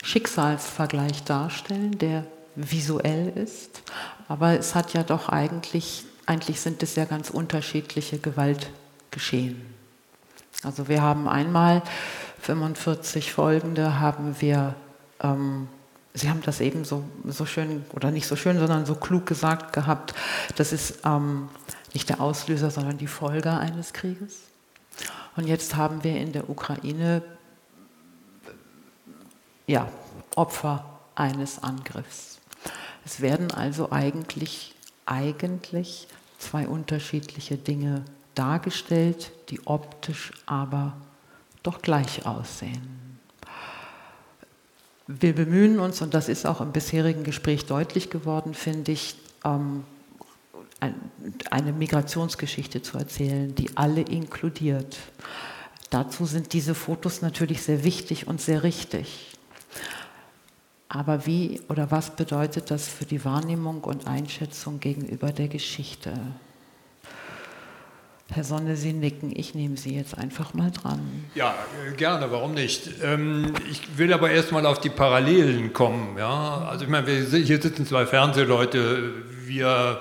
Schicksalsvergleich 0.03 1.25
darstellen, 1.25 1.99
der 1.99 2.25
visuell 2.57 3.29
ist. 3.37 3.83
Aber 4.29 4.59
es 4.59 4.75
hat 4.75 4.95
ja 4.95 5.03
doch 5.03 5.29
eigentlich, 5.29 6.05
eigentlich 6.27 6.61
sind 6.61 6.83
es 6.83 6.97
ja 6.97 7.05
ganz 7.05 7.31
unterschiedliche 7.31 8.19
Gewaltgeschehen. 8.19 9.61
Also 10.63 10.89
wir 10.89 11.03
haben 11.03 11.29
einmal 11.29 11.83
45 12.43 13.33
folgende 13.33 14.01
haben 14.01 14.37
wir, 14.41 14.75
ähm, 15.23 15.69
Sie 16.13 16.29
haben 16.29 16.43
das 16.43 16.61
eben 16.61 16.85
so, 16.85 17.05
so 17.25 17.47
schön, 17.47 17.85
oder 17.95 18.11
nicht 18.11 18.27
so 18.27 18.35
schön, 18.35 18.59
sondern 18.59 18.85
so 18.85 18.97
klug 18.97 19.27
gesagt 19.27 19.73
gehabt, 19.73 20.13
das 20.57 20.73
ist 20.73 20.99
ähm, 21.05 21.49
nicht 21.95 22.09
der 22.09 22.21
Auslöser, 22.21 22.71
sondern 22.71 22.99
die 22.99 23.07
Folge 23.07 23.51
eines 23.51 23.93
Krieges. 23.93 24.41
Und 25.37 25.47
jetzt 25.47 25.77
haben 25.77 26.05
wir 26.05 26.17
in 26.17 26.33
der 26.33 26.49
Ukraine 26.49 27.23
ja, 29.67 29.89
Opfer 30.35 30.85
eines 31.15 31.63
Angriffs. 31.63 32.41
Es 33.05 33.21
werden 33.21 33.51
also 33.53 33.93
eigentlich, 33.93 34.75
eigentlich 35.07 36.09
zwei 36.39 36.67
unterschiedliche 36.67 37.57
Dinge 37.57 38.05
dargestellt, 38.35 39.33
die 39.49 39.67
optisch 39.67 40.33
aber 40.47 40.97
doch 41.63 41.83
gleich 41.83 42.27
aussehen. 42.27 43.19
Wir 45.07 45.35
bemühen 45.35 45.81
uns, 45.81 46.03
und 46.03 46.15
das 46.15 46.29
ist 46.29 46.47
auch 46.47 46.61
im 46.61 46.73
bisherigen 46.73 47.25
Gespräch 47.25 47.67
deutlich 47.67 48.11
geworden, 48.11 48.55
finde 48.55 48.93
ich, 48.93 49.17
ähm, 49.45 49.85
eine 51.51 51.73
Migrationsgeschichte 51.73 52.83
zu 52.83 52.99
erzählen, 52.99 53.55
die 53.55 53.77
alle 53.77 54.01
inkludiert. 54.03 54.99
Dazu 55.91 56.25
sind 56.25 56.53
diese 56.53 56.75
Fotos 56.75 57.21
natürlich 57.21 57.63
sehr 57.63 57.85
wichtig 57.85 58.27
und 58.27 58.41
sehr 58.41 58.63
richtig. 58.63 59.37
Aber 60.89 61.27
wie 61.27 61.61
oder 61.69 61.91
was 61.91 62.17
bedeutet 62.17 62.71
das 62.71 62.89
für 62.89 63.05
die 63.05 63.25
Wahrnehmung 63.25 63.85
und 63.85 64.07
Einschätzung 64.09 64.81
gegenüber 64.81 65.31
der 65.31 65.49
Geschichte? 65.49 66.13
Herr 68.33 68.45
Sonne, 68.45 68.77
Sie 68.77 68.93
nicken. 68.93 69.33
Ich 69.35 69.57
nehme 69.57 69.77
Sie 69.77 69.95
jetzt 69.97 70.17
einfach 70.17 70.55
mal 70.55 70.71
dran. 70.71 71.01
Ja, 71.35 71.55
gerne, 71.97 72.31
warum 72.31 72.55
nicht? 72.55 72.89
Ähm, 73.03 73.55
ich 73.69 73.99
will 73.99 74.13
aber 74.13 74.31
erstmal 74.31 74.67
auf 74.67 74.81
die 74.81 74.89
Parallelen 74.89 75.73
kommen. 75.73 76.17
Also 76.19 76.85
ich 76.85 76.91
meine, 76.91 77.09
hier 77.09 77.61
sitzen 77.61 77.87
zwei 77.87 78.07
Fernsehleute. 78.07 79.15
Wir 79.47 80.01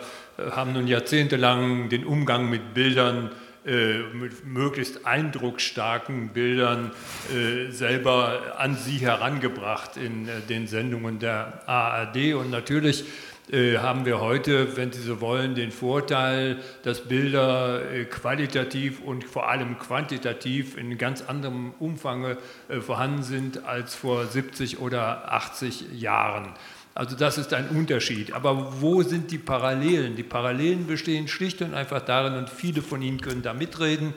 haben 0.51 0.73
nun 0.73 0.87
jahrzehntelang 0.87 1.89
den 1.89 2.05
Umgang 2.05 2.49
mit 2.49 2.73
Bildern 2.73 3.31
äh, 3.65 3.99
mit 4.13 4.45
möglichst 4.47 5.05
eindrucksstarken 5.05 6.29
Bildern 6.29 6.91
äh, 7.29 7.69
selber 7.71 8.55
an 8.57 8.77
sie 8.77 8.99
herangebracht 8.99 9.97
in 9.97 10.29
äh, 10.29 10.39
den 10.47 10.65
Sendungen 10.65 11.19
der 11.19 11.67
ARD. 11.67 12.35
Und 12.35 12.51
natürlich 12.51 13.03
haben 13.51 14.05
wir 14.05 14.19
heute, 14.19 14.77
wenn 14.77 14.91
Sie 14.91 15.01
so 15.01 15.21
wollen, 15.21 15.55
den 15.55 15.71
Vorteil, 15.71 16.57
dass 16.83 17.07
Bilder 17.07 17.81
qualitativ 18.11 19.01
und 19.01 19.23
vor 19.23 19.49
allem 19.49 19.79
quantitativ 19.79 20.77
in 20.77 20.99
ganz 20.99 21.23
anderem 21.23 21.73
Umfang 21.79 22.37
vorhanden 22.79 23.23
sind 23.23 23.65
als 23.65 23.95
vor 23.95 24.27
70 24.27 24.77
oder 24.77 25.33
80 25.33 25.93
Jahren. 25.99 26.53
Also 26.99 27.15
das 27.15 27.37
ist 27.37 27.53
ein 27.53 27.69
Unterschied. 27.69 28.33
Aber 28.33 28.81
wo 28.81 29.03
sind 29.03 29.31
die 29.31 29.37
Parallelen? 29.37 30.17
Die 30.17 30.23
Parallelen 30.23 30.85
bestehen 30.85 31.29
schlicht 31.29 31.61
und 31.61 31.73
einfach 31.73 32.01
darin, 32.01 32.33
und 32.33 32.49
viele 32.49 32.81
von 32.81 33.01
Ihnen 33.01 33.21
können 33.21 33.41
da 33.41 33.53
mitreden, 33.53 34.13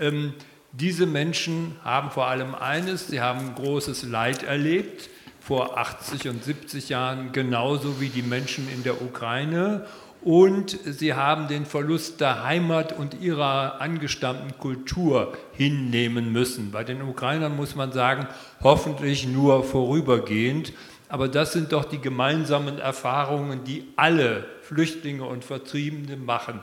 ähm, 0.00 0.32
diese 0.72 1.06
Menschen 1.06 1.76
haben 1.84 2.10
vor 2.10 2.26
allem 2.26 2.56
eines, 2.56 3.06
sie 3.06 3.20
haben 3.20 3.54
großes 3.54 4.02
Leid 4.02 4.42
erlebt, 4.42 5.10
vor 5.38 5.78
80 5.78 6.28
und 6.28 6.42
70 6.42 6.88
Jahren, 6.88 7.30
genauso 7.30 8.00
wie 8.00 8.08
die 8.08 8.22
Menschen 8.22 8.68
in 8.68 8.82
der 8.82 9.00
Ukraine. 9.00 9.86
Und 10.20 10.76
sie 10.84 11.14
haben 11.14 11.46
den 11.46 11.66
Verlust 11.66 12.20
der 12.20 12.42
Heimat 12.42 12.98
und 12.98 13.20
ihrer 13.20 13.80
angestammten 13.80 14.58
Kultur 14.58 15.34
hinnehmen 15.52 16.32
müssen. 16.32 16.72
Bei 16.72 16.82
den 16.82 17.00
Ukrainern 17.02 17.54
muss 17.54 17.76
man 17.76 17.92
sagen, 17.92 18.26
hoffentlich 18.60 19.28
nur 19.28 19.62
vorübergehend. 19.62 20.72
Aber 21.14 21.28
das 21.28 21.52
sind 21.52 21.70
doch 21.70 21.84
die 21.84 22.00
gemeinsamen 22.00 22.80
Erfahrungen, 22.80 23.62
die 23.62 23.84
alle 23.94 24.44
Flüchtlinge 24.62 25.24
und 25.24 25.44
Vertriebene 25.44 26.16
machen. 26.16 26.58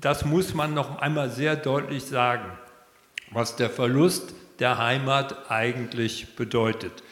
Das 0.00 0.24
muss 0.24 0.52
man 0.52 0.74
noch 0.74 0.98
einmal 0.98 1.30
sehr 1.30 1.54
deutlich 1.54 2.02
sagen, 2.02 2.50
was 3.30 3.54
der 3.54 3.70
Verlust 3.70 4.34
der 4.58 4.78
Heimat 4.78 5.48
eigentlich 5.48 6.34
bedeutet. 6.34 7.04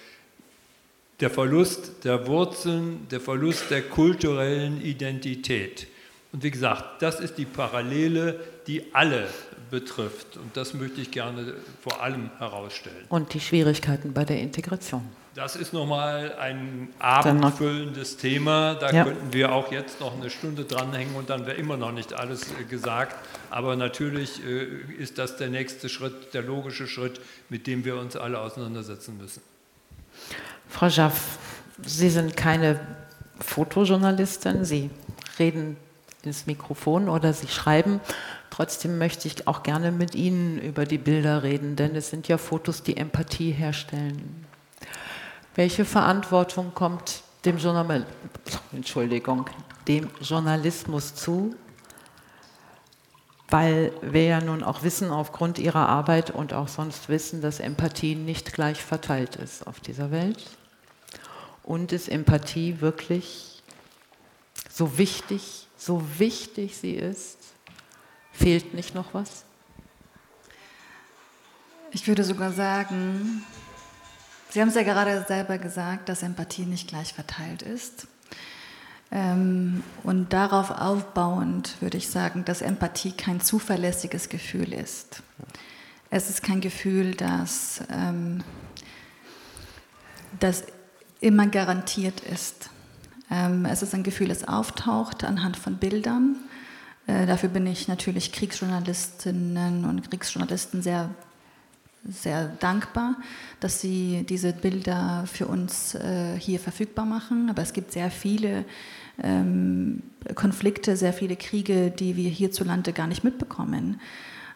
Der 1.21 1.31
Verlust 1.31 2.05
der 2.05 2.27
Wurzeln, 2.27 3.07
der 3.13 3.21
Verlust 3.21 3.71
der 3.71 3.83
kulturellen 3.83 4.83
Identität. 4.83 5.87
Und 6.33 6.43
wie 6.43 6.51
gesagt, 6.51 7.01
das 7.01 7.21
ist 7.21 7.39
die 7.39 7.45
Parallele, 7.45 8.41
die 8.67 8.93
alle 8.93 9.29
betrifft. 9.71 10.37
Und 10.37 10.57
das 10.57 10.75
möchte 10.75 11.01
ich 11.01 11.13
gerne 11.13 11.55
vor 11.81 12.03
allem 12.03 12.31
herausstellen. 12.39 13.05
Und 13.09 13.35
die 13.35 13.41
Schwierigkeiten 13.41 14.13
bei 14.13 14.25
der 14.25 14.41
Integration. 14.41 15.07
Das 15.39 15.55
ist 15.55 15.73
nochmal 15.73 16.35
ein 16.41 16.89
abendfüllendes 16.99 18.17
Thema. 18.17 18.75
Da 18.75 18.91
ja. 18.91 19.05
könnten 19.05 19.33
wir 19.33 19.53
auch 19.53 19.71
jetzt 19.71 20.01
noch 20.01 20.17
eine 20.17 20.31
Stunde 20.31 20.65
dranhängen 20.65 21.15
und 21.15 21.31
dann 21.31 21.47
wäre 21.47 21.57
immer 21.57 21.77
noch 21.77 21.93
nicht 21.93 22.13
alles 22.13 22.51
äh, 22.61 22.65
gesagt. 22.65 23.15
Aber 23.49 23.77
natürlich 23.77 24.45
äh, 24.45 24.65
ist 25.01 25.17
das 25.17 25.37
der 25.37 25.49
nächste 25.49 25.89
Schritt, 25.89 26.35
der 26.35 26.43
logische 26.43 26.89
Schritt, 26.89 27.21
mit 27.51 27.69
dem 27.69 27.85
wir 27.85 27.99
uns 27.99 28.17
alle 28.17 28.41
auseinandersetzen 28.41 29.17
müssen. 29.17 29.41
Frau 30.69 30.91
Schaff, 30.91 31.39
Sie 31.85 32.11
sind 32.11 32.37
keine 32.37 32.81
Fotojournalistin. 33.39 34.65
Sie 34.65 34.91
reden 35.39 35.77
ins 36.25 36.47
Mikrofon 36.47 37.09
oder 37.09 37.33
Sie 37.33 37.47
schreiben. 37.47 38.01
Trotzdem 38.51 38.99
möchte 38.99 39.29
ich 39.29 39.47
auch 39.47 39.63
gerne 39.63 39.93
mit 39.93 40.17
Ihnen 40.17 40.59
über 40.59 40.85
die 40.85 40.99
Bilder 40.99 41.45
reden, 41.45 41.77
denn 41.77 41.95
es 41.95 42.11
sind 42.11 42.27
ja 42.27 42.39
Fotos, 42.39 42.83
die 42.83 42.97
Empathie 42.97 43.53
herstellen. 43.53 44.48
Welche 45.59 45.85
Verantwortung 45.85 46.73
kommt 46.73 47.25
dem, 47.45 47.59
Journal 47.59 48.07
Entschuldigung, 48.73 49.47
dem 49.89 50.09
Journalismus 50.21 51.17
zu? 51.17 51.53
Weil 53.49 53.93
wir 54.01 54.23
ja 54.23 54.41
nun 54.41 54.63
auch 54.63 54.85
wissen, 54.85 55.11
aufgrund 55.11 55.59
ihrer 55.59 55.89
Arbeit 55.89 56.31
und 56.31 56.53
auch 56.53 56.69
sonst 56.69 57.09
wissen, 57.09 57.43
dass 57.43 57.59
Empathie 57.59 58.15
nicht 58.15 58.53
gleich 58.53 58.81
verteilt 58.81 59.35
ist 59.35 59.67
auf 59.67 59.81
dieser 59.81 60.13
Welt. 60.13 60.45
Und 61.65 61.91
ist 61.91 62.09
Empathie 62.09 62.81
wirklich 62.81 63.61
so 64.71 64.97
wichtig, 64.97 65.67
so 65.77 66.05
wichtig 66.21 66.77
sie 66.77 66.95
ist? 66.95 67.37
Fehlt 68.31 68.75
nicht 68.75 68.95
noch 68.95 69.13
was? 69.13 69.43
Ich 71.91 72.07
würde 72.07 72.23
sogar 72.23 72.53
sagen, 72.53 73.45
Sie 74.51 74.61
haben 74.61 74.69
es 74.69 74.75
ja 74.75 74.83
gerade 74.83 75.25
selber 75.29 75.59
gesagt, 75.59 76.09
dass 76.09 76.23
Empathie 76.23 76.65
nicht 76.65 76.89
gleich 76.89 77.13
verteilt 77.13 77.63
ist. 77.63 78.07
Ähm, 79.11 79.83
und 80.05 80.33
darauf 80.33 80.71
aufbauend 80.71 81.81
würde 81.81 81.97
ich 81.97 82.09
sagen, 82.09 82.45
dass 82.45 82.63
Empathie 82.63 83.13
kein 83.13 83.41
zuverlässiges 83.41 84.29
Gefühl 84.29 84.73
ist. 84.73 85.23
Es 86.11 86.31
ist 86.31 86.43
kein 86.43 86.61
Gefühl, 86.61 87.15
das, 87.15 87.83
ähm, 87.91 88.43
das 90.41 90.65
immer 91.21 91.47
garantiert 91.47 92.21
ist. 92.21 92.71
Ähm, 93.31 93.67
es 93.67 93.83
ist 93.83 93.95
ein 93.95 94.03
Gefühl, 94.03 94.29
das 94.29 94.47
auftaucht 94.47 95.25
anhand 95.25 95.57
von 95.57 95.77
Bildern. 95.77 96.37
Äh, 97.07 97.27
dafür 97.27 97.49
bin 97.49 97.67
ich 97.67 97.89
natürlich 97.89 98.33
Kriegsjournalistinnen 98.33 99.85
und 99.85 100.09
Kriegsjournalisten 100.09 100.83
sehr, 100.83 101.11
sehr 102.05 102.49
dankbar, 102.61 103.17
dass 103.61 103.81
sie 103.81 104.25
diese 104.29 104.53
Bilder 104.53 105.25
für 105.27 105.47
uns 105.47 105.95
äh, 105.95 106.39
hier 106.39 106.61
verfügbar 106.61 107.05
machen. 107.05 107.51
Aber 107.51 107.63
es 107.63 107.73
gibt 107.73 107.93
sehr 107.93 108.11
viele 108.11 108.65
ähm, 109.23 110.03
Konflikte, 110.35 110.97
sehr 110.97 111.13
viele 111.13 111.37
Kriege, 111.37 111.91
die 111.91 112.17
wir 112.17 112.31
hierzulande 112.31 112.93
gar 112.93 113.07
nicht 113.07 113.25
mitbekommen. 113.25 114.01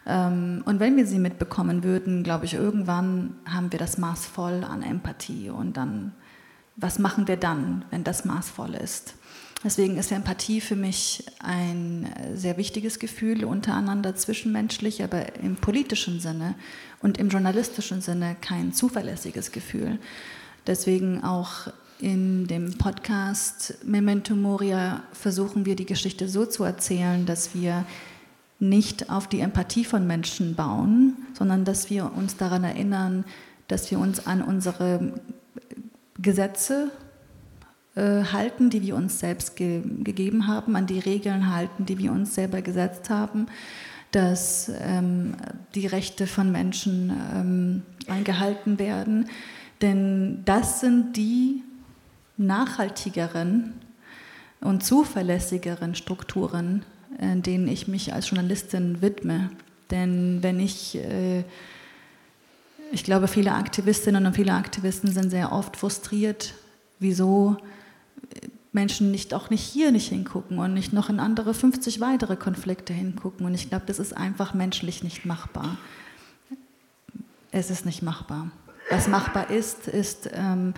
Ähm, 0.05 0.63
und 0.65 0.79
wenn 0.79 0.95
wir 0.95 1.05
sie 1.05 1.19
mitbekommen 1.19 1.83
würden, 1.83 2.23
glaube 2.23 2.45
ich, 2.45 2.53
irgendwann 2.53 3.35
haben 3.45 3.71
wir 3.71 3.79
das 3.79 3.97
Maß 3.97 4.25
voll 4.25 4.63
an 4.63 4.81
Empathie 4.83 5.49
und 5.49 5.77
dann 5.77 6.13
was 6.75 6.99
machen 6.99 7.27
wir 7.27 7.37
dann, 7.37 7.85
wenn 7.91 8.03
das 8.03 8.25
maßvoll 8.25 8.73
ist? 8.75 9.15
Deswegen 9.63 9.97
ist 9.97 10.11
Empathie 10.11 10.59
für 10.59 10.75
mich 10.75 11.23
ein 11.39 12.09
sehr 12.35 12.57
wichtiges 12.57 12.99
Gefühl, 12.99 13.45
untereinander 13.45 14.13
zwischenmenschlich, 14.13 15.03
aber 15.03 15.35
im 15.37 15.55
politischen 15.55 16.19
Sinne 16.19 16.55
und 17.01 17.17
im 17.17 17.29
journalistischen 17.29 18.01
Sinne 18.01 18.35
kein 18.41 18.73
zuverlässiges 18.73 19.53
Gefühl. 19.53 19.99
Deswegen 20.67 21.23
auch 21.23 21.67
in 21.99 22.47
dem 22.47 22.77
Podcast 22.77 23.77
Memento 23.85 24.35
Moria 24.35 25.03
versuchen 25.13 25.65
wir 25.65 25.77
die 25.77 25.85
Geschichte 25.85 26.27
so 26.27 26.45
zu 26.45 26.65
erzählen, 26.65 27.25
dass 27.25 27.55
wir 27.55 27.85
nicht 28.59 29.09
auf 29.09 29.27
die 29.27 29.39
Empathie 29.39 29.85
von 29.85 30.05
Menschen 30.05 30.55
bauen, 30.55 31.15
sondern 31.33 31.63
dass 31.63 31.89
wir 31.89 32.11
uns 32.13 32.35
daran 32.35 32.65
erinnern, 32.65 33.23
dass 33.69 33.89
wir 33.91 33.99
uns 33.99 34.27
an 34.27 34.41
unsere 34.41 35.13
Gesetze 36.19 36.91
äh, 37.95 38.23
halten, 38.23 38.69
die 38.69 38.81
wir 38.81 38.95
uns 38.95 39.19
selbst 39.19 39.55
ge 39.55 39.81
gegeben 40.03 40.47
haben, 40.47 40.75
an 40.75 40.87
die 40.87 40.99
Regeln 40.99 41.53
halten, 41.53 41.85
die 41.85 41.97
wir 41.97 42.11
uns 42.11 42.35
selber 42.35 42.61
gesetzt 42.61 43.09
haben, 43.09 43.47
dass 44.11 44.71
ähm, 44.81 45.35
die 45.75 45.87
Rechte 45.87 46.27
von 46.27 46.51
Menschen 46.51 47.11
ähm, 47.35 47.81
eingehalten 48.07 48.79
werden. 48.79 49.29
Denn 49.81 50.41
das 50.45 50.79
sind 50.79 51.17
die 51.17 51.63
nachhaltigeren 52.37 53.73
und 54.61 54.83
zuverlässigeren 54.83 55.95
Strukturen, 55.95 56.83
äh, 57.19 57.35
denen 57.35 57.67
ich 57.67 57.87
mich 57.87 58.13
als 58.13 58.29
Journalistin 58.29 59.01
widme. 59.01 59.49
Denn 59.91 60.41
wenn 60.41 60.59
ich 60.59 60.95
äh, 60.95 61.43
ich 62.93 63.03
glaube, 63.03 63.27
viele 63.27 63.53
Aktivistinnen 63.53 64.27
und 64.27 64.35
viele 64.35 64.53
Aktivisten 64.53 65.11
sind 65.11 65.31
sehr 65.31 65.51
oft 65.51 65.77
frustriert, 65.77 66.53
wieso 66.99 67.57
Menschen 68.71 69.11
nicht 69.11 69.33
auch 69.33 69.49
nicht 69.49 69.61
hier 69.61 69.91
nicht 69.91 70.09
hingucken 70.09 70.57
und 70.57 70.73
nicht 70.73 70.93
noch 70.93 71.09
in 71.09 71.19
andere 71.19 71.53
50 71.53 71.99
weitere 71.99 72.35
Konflikte 72.35 72.91
hingucken. 72.91 73.45
Und 73.45 73.53
ich 73.53 73.69
glaube, 73.69 73.85
das 73.85 73.99
ist 73.99 74.17
einfach 74.17 74.53
menschlich 74.53 75.03
nicht 75.03 75.25
machbar. 75.25 75.77
Es 77.51 77.69
ist 77.69 77.85
nicht 77.85 78.01
machbar. 78.01 78.49
Was 78.89 79.07
machbar 79.07 79.51
ist, 79.51 79.87
ist 79.87 80.29
ähm, 80.33 80.73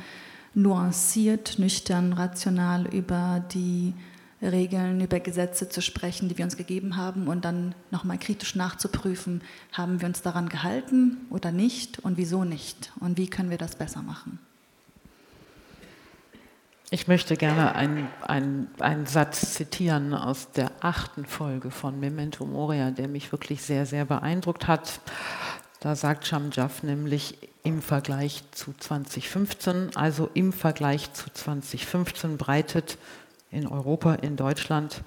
nuanciert, 0.54 1.58
nüchtern, 1.58 2.14
rational 2.14 2.86
über 2.94 3.44
die 3.54 3.94
Regeln, 4.42 5.02
über 5.02 5.20
Gesetze 5.22 5.70
zu 5.70 5.82
sprechen, 5.82 6.28
die 6.28 6.38
wir 6.38 6.46
uns 6.46 6.58
gegeben 6.58 6.98
haben 6.98 7.28
und 7.28 7.46
dann 7.46 7.74
nochmal 7.92 8.18
kritisch 8.18 8.56
nachzuprüfen, 8.56 9.42
haben 9.72 10.02
wir 10.02 10.08
uns 10.08 10.22
daran 10.22 10.50
gehalten 10.50 11.18
oder 11.30 11.52
nicht 11.52 12.00
und 12.00 12.18
wieso 12.18 12.44
nicht 12.44 12.92
und 13.00 13.18
wie 13.18 13.28
können 13.28 13.50
wir 13.50 13.58
das 13.58 13.76
besser 13.76 14.02
machen. 14.02 14.40
Ich 16.92 17.08
möchte 17.08 17.36
gerne 17.36 17.74
einen, 17.74 18.08
einen, 18.78 19.06
Satz 19.08 19.54
zitieren 19.54 20.14
aus 20.14 20.52
der 20.52 20.72
achten 20.82 21.26
Folge 21.26 21.72
von 21.72 22.00
Memento 22.00 22.46
Moria, 22.46 22.92
der 22.92 23.08
mich 23.08 23.32
wirklich 23.32 23.64
sehr, 23.64 23.88
sehr 23.88 24.06
beeindruckt 24.06 24.68
hat. 24.68 25.00
Da 25.80 25.96
sagt 25.96 26.28
Shamjaf 26.28 26.84
nämlich 26.84 27.38
im 27.64 27.82
Vergleich 27.82 28.44
zu 28.52 28.74
2015, 28.78 29.96
also 29.96 30.30
im 30.36 30.54
Vergleich 30.54 31.12
zu 31.14 31.32
2015 31.34 32.38
breitet 32.38 33.00
in 33.50 33.68
Europa, 33.68 34.14
in 34.16 34.36
Deutschland 34.36 35.02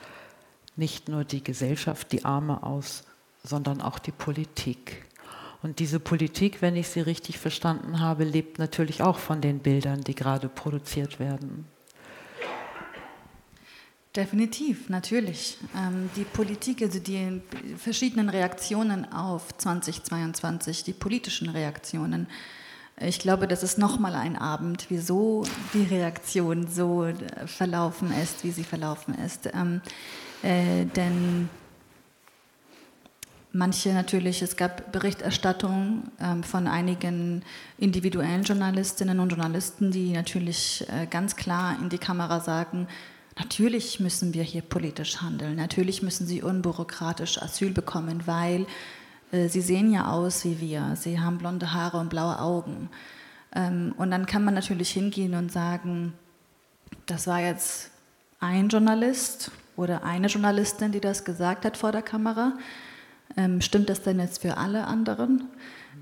nicht 0.74 1.08
nur 1.08 1.24
die 1.24 1.44
Gesellschaft 1.44 2.10
die 2.10 2.24
Arme 2.24 2.64
aus, 2.64 3.04
sondern 3.44 3.80
auch 3.80 4.00
die 4.00 4.12
Politik. 4.12 5.07
Und 5.62 5.80
diese 5.80 5.98
Politik, 5.98 6.62
wenn 6.62 6.76
ich 6.76 6.88
sie 6.88 7.00
richtig 7.00 7.38
verstanden 7.38 8.00
habe, 8.00 8.24
lebt 8.24 8.58
natürlich 8.58 9.02
auch 9.02 9.18
von 9.18 9.40
den 9.40 9.58
Bildern, 9.58 10.02
die 10.02 10.14
gerade 10.14 10.48
produziert 10.48 11.18
werden. 11.18 11.66
Definitiv, 14.14 14.88
natürlich. 14.88 15.58
Ähm, 15.76 16.10
die 16.16 16.24
Politik, 16.24 16.82
also 16.82 16.98
die 16.98 17.42
verschiedenen 17.76 18.28
Reaktionen 18.28 19.12
auf 19.12 19.56
2022, 19.58 20.84
die 20.84 20.92
politischen 20.92 21.48
Reaktionen, 21.50 22.26
ich 23.00 23.20
glaube, 23.20 23.46
das 23.46 23.62
ist 23.62 23.78
nochmal 23.78 24.14
ein 24.14 24.36
Abend, 24.36 24.86
wieso 24.88 25.44
die 25.72 25.84
Reaktion 25.84 26.66
so 26.68 27.04
äh, 27.04 27.14
verlaufen 27.46 28.12
ist, 28.12 28.42
wie 28.42 28.50
sie 28.50 28.64
verlaufen 28.64 29.14
ist. 29.14 29.50
Ähm, 29.54 29.80
äh, 30.42 30.84
denn 30.84 31.48
manche 33.58 33.92
natürlich, 33.92 34.40
es 34.40 34.56
gab 34.56 34.92
Berichterstattung 34.92 36.04
ähm, 36.20 36.44
von 36.44 36.68
einigen 36.68 37.42
individuellen 37.76 38.44
Journalistinnen 38.44 39.18
und 39.18 39.30
Journalisten, 39.30 39.90
die 39.90 40.12
natürlich 40.12 40.86
äh, 40.88 41.06
ganz 41.06 41.34
klar 41.34 41.76
in 41.82 41.88
die 41.88 41.98
Kamera 41.98 42.40
sagen, 42.40 42.86
natürlich 43.36 43.98
müssen 43.98 44.32
wir 44.32 44.44
hier 44.44 44.62
politisch 44.62 45.20
handeln, 45.20 45.56
natürlich 45.56 46.02
müssen 46.02 46.26
sie 46.26 46.40
unbürokratisch 46.40 47.42
Asyl 47.42 47.72
bekommen, 47.72 48.22
weil 48.26 48.66
äh, 49.32 49.48
sie 49.48 49.60
sehen 49.60 49.92
ja 49.92 50.10
aus 50.10 50.44
wie 50.44 50.60
wir, 50.60 50.94
sie 50.94 51.18
haben 51.18 51.38
blonde 51.38 51.74
Haare 51.74 51.98
und 51.98 52.10
blaue 52.10 52.38
Augen. 52.38 52.88
Ähm, 53.54 53.92
und 53.96 54.12
dann 54.12 54.26
kann 54.26 54.44
man 54.44 54.54
natürlich 54.54 54.90
hingehen 54.90 55.34
und 55.34 55.50
sagen, 55.50 56.12
das 57.06 57.26
war 57.26 57.40
jetzt 57.40 57.90
ein 58.38 58.68
Journalist 58.68 59.50
oder 59.76 60.04
eine 60.04 60.28
Journalistin, 60.28 60.92
die 60.92 61.00
das 61.00 61.24
gesagt 61.24 61.64
hat 61.64 61.76
vor 61.76 61.90
der 61.90 62.02
Kamera. 62.02 62.52
Ähm, 63.36 63.60
stimmt 63.60 63.88
das 63.88 64.02
denn 64.02 64.18
jetzt 64.18 64.42
für 64.42 64.56
alle 64.56 64.86
anderen? 64.86 65.48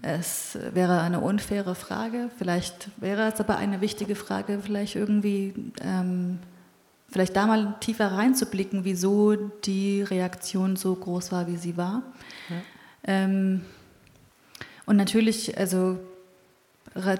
Es 0.03 0.59
wäre 0.73 1.01
eine 1.01 1.21
unfaire 1.21 1.75
Frage. 1.75 2.31
Vielleicht 2.39 2.91
wäre 2.99 3.31
es 3.33 3.41
aber 3.41 3.57
eine 3.57 3.81
wichtige 3.81 4.15
Frage, 4.15 4.61
vielleicht 4.63 4.95
irgendwie, 4.95 5.55
ähm, 5.83 6.39
vielleicht 7.09 7.37
da 7.37 7.47
mal 7.47 7.75
tiefer 7.81 8.13
reinzublicken, 8.13 8.85
wieso 8.85 9.35
die 9.35 10.03
Reaktion 10.03 10.77
so 10.77 10.95
groß 10.95 11.33
war, 11.33 11.47
wie 11.47 11.57
sie 11.57 11.77
war. 11.77 12.03
Ja. 12.49 12.57
Ähm, 13.05 13.63
und 14.85 14.97
natürlich, 14.97 15.59
also 15.59 15.99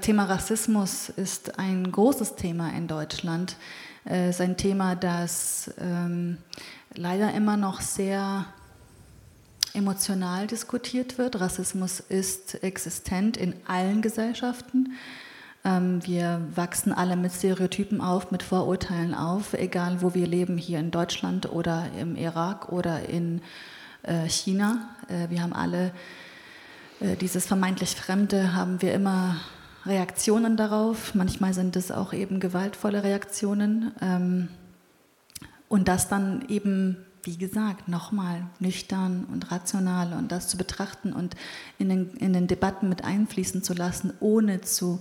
Thema 0.01 0.25
Rassismus 0.25 1.09
ist 1.11 1.59
ein 1.59 1.91
großes 1.91 2.37
Thema 2.37 2.71
in 2.71 2.87
Deutschland. 2.87 3.57
Es 4.05 4.37
ist 4.37 4.41
ein 4.41 4.57
Thema, 4.57 4.95
das 4.95 5.75
ähm, 5.79 6.39
leider 6.95 7.35
immer 7.35 7.57
noch 7.57 7.81
sehr 7.81 8.47
emotional 9.77 10.47
diskutiert 10.47 11.19
wird. 11.19 11.41
Rassismus 11.41 12.01
ist 12.01 12.63
existent 12.65 13.37
in 13.37 13.55
allen 13.67 14.03
Gesellschaften. 14.03 14.95
Ähm, 15.65 16.05
wir 16.05 16.41
wachsen 16.55 16.93
alle 16.93 17.17
mit 17.17 17.33
Stereotypen 17.33 18.01
auf, 18.01 18.31
mit 18.31 18.43
Vorurteilen 18.43 19.15
auf, 19.15 19.53
egal 19.55 20.03
wo 20.03 20.15
wir 20.15 20.27
leben, 20.27 20.59
hier 20.59 20.79
in 20.79 20.91
Deutschland 20.91 21.53
oder 21.53 21.87
im 22.01 22.17
Irak 22.17 22.73
oder 22.73 23.09
in 23.09 23.43
äh, 24.03 24.29
China. 24.29 24.89
Äh, 25.09 25.31
wir 25.31 25.43
haben 25.43 25.53
alle 25.53 25.93
äh, 27.01 27.17
dieses 27.17 27.47
vermeintlich 27.47 27.97
Fremde, 27.97 28.55
haben 28.55 28.81
wir 28.81 28.95
immer 28.95 29.37
Reaktionen 29.85 30.57
darauf. 30.57 31.15
Manchmal 31.15 31.55
sind 31.55 31.77
es 31.77 31.91
auch 31.91 32.13
eben 32.13 32.41
gewaltvolle 32.41 33.03
Reaktionen. 33.03 33.93
Ähm, 34.01 34.49
und 35.69 35.89
das 35.89 36.09
dann 36.09 36.45
eben, 36.49 37.06
wie 37.27 37.37
gesagt, 37.37 37.89
nochmal 37.89 38.47
nüchtern 38.61 39.27
und 39.31 39.51
rational 39.51 40.13
und 40.13 40.31
das 40.31 40.49
zu 40.49 40.57
betrachten 40.57 41.13
und 41.13 41.35
in 41.79 41.89
den, 41.89 42.11
in 42.15 42.33
den 42.33 42.47
Debatten 42.47 42.89
mit 42.89 43.05
einfließen 43.05 43.63
zu 43.63 43.75
lassen, 43.75 44.13
ohne 44.21 44.61
zu, 44.61 45.01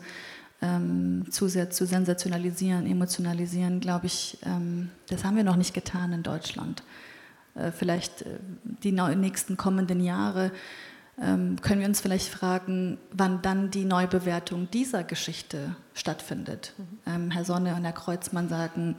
ähm, 0.62 1.26
zu 1.30 1.48
sehr 1.48 1.70
zu 1.70 1.86
sensationalisieren, 1.86 2.88
emotionalisieren, 2.88 3.80
glaube 3.80 4.08
ich, 4.08 4.40
ähm, 4.44 4.90
das 5.08 5.24
haben 5.24 5.38
wir 5.38 5.44
noch 5.44 5.56
nicht 5.56 5.74
getan 5.74 6.14
in 6.14 6.24
Deutschland. 6.24 6.84
Äh, 7.54 7.72
vielleicht 7.72 8.24
äh, 8.24 8.40
die 8.84 8.92
nächsten 8.92 9.56
kommenden 9.56 10.04
Jahre 10.04 10.52
ähm, 11.22 11.62
können 11.62 11.80
wir 11.80 11.88
uns 11.88 12.02
vielleicht 12.02 12.28
fragen, 12.28 12.98
wann 13.12 13.42
dann 13.42 13.72
die 13.72 13.86
Neubewertung 13.86 14.70
dieser 14.72 15.04
Geschichte 15.04 15.76
stattfindet. 15.94 16.74
Mhm. 17.06 17.32
Herr 17.32 17.46
Sonne 17.46 17.76
und 17.76 17.86
Herr 17.86 17.94
Kreuzmann 17.94 18.50
sagen, 18.50 18.98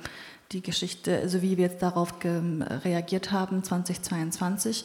die 0.52 0.62
Geschichte, 0.62 1.18
also 1.18 1.43
wie 1.43 1.56
wir 1.56 1.66
jetzt 1.66 1.82
darauf 1.82 2.14
reagiert 2.24 3.32
haben, 3.32 3.62
2022, 3.62 4.85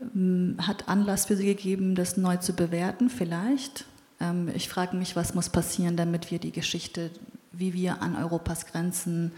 ähm, 0.00 0.56
hat 0.60 0.88
Anlass 0.88 1.26
für 1.26 1.36
Sie 1.36 1.46
gegeben, 1.46 1.94
das 1.94 2.16
neu 2.16 2.36
zu 2.36 2.52
bewerten, 2.52 3.10
vielleicht. 3.10 3.84
Ähm, 4.20 4.50
ich 4.54 4.68
frage 4.68 4.96
mich, 4.96 5.16
was 5.16 5.34
muss 5.34 5.48
passieren, 5.48 5.96
damit 5.96 6.30
wir 6.30 6.38
die 6.38 6.52
Geschichte, 6.52 7.10
wie 7.52 7.74
wir 7.74 8.02
an 8.02 8.16
Europas 8.16 8.66
Grenzen 8.66 9.32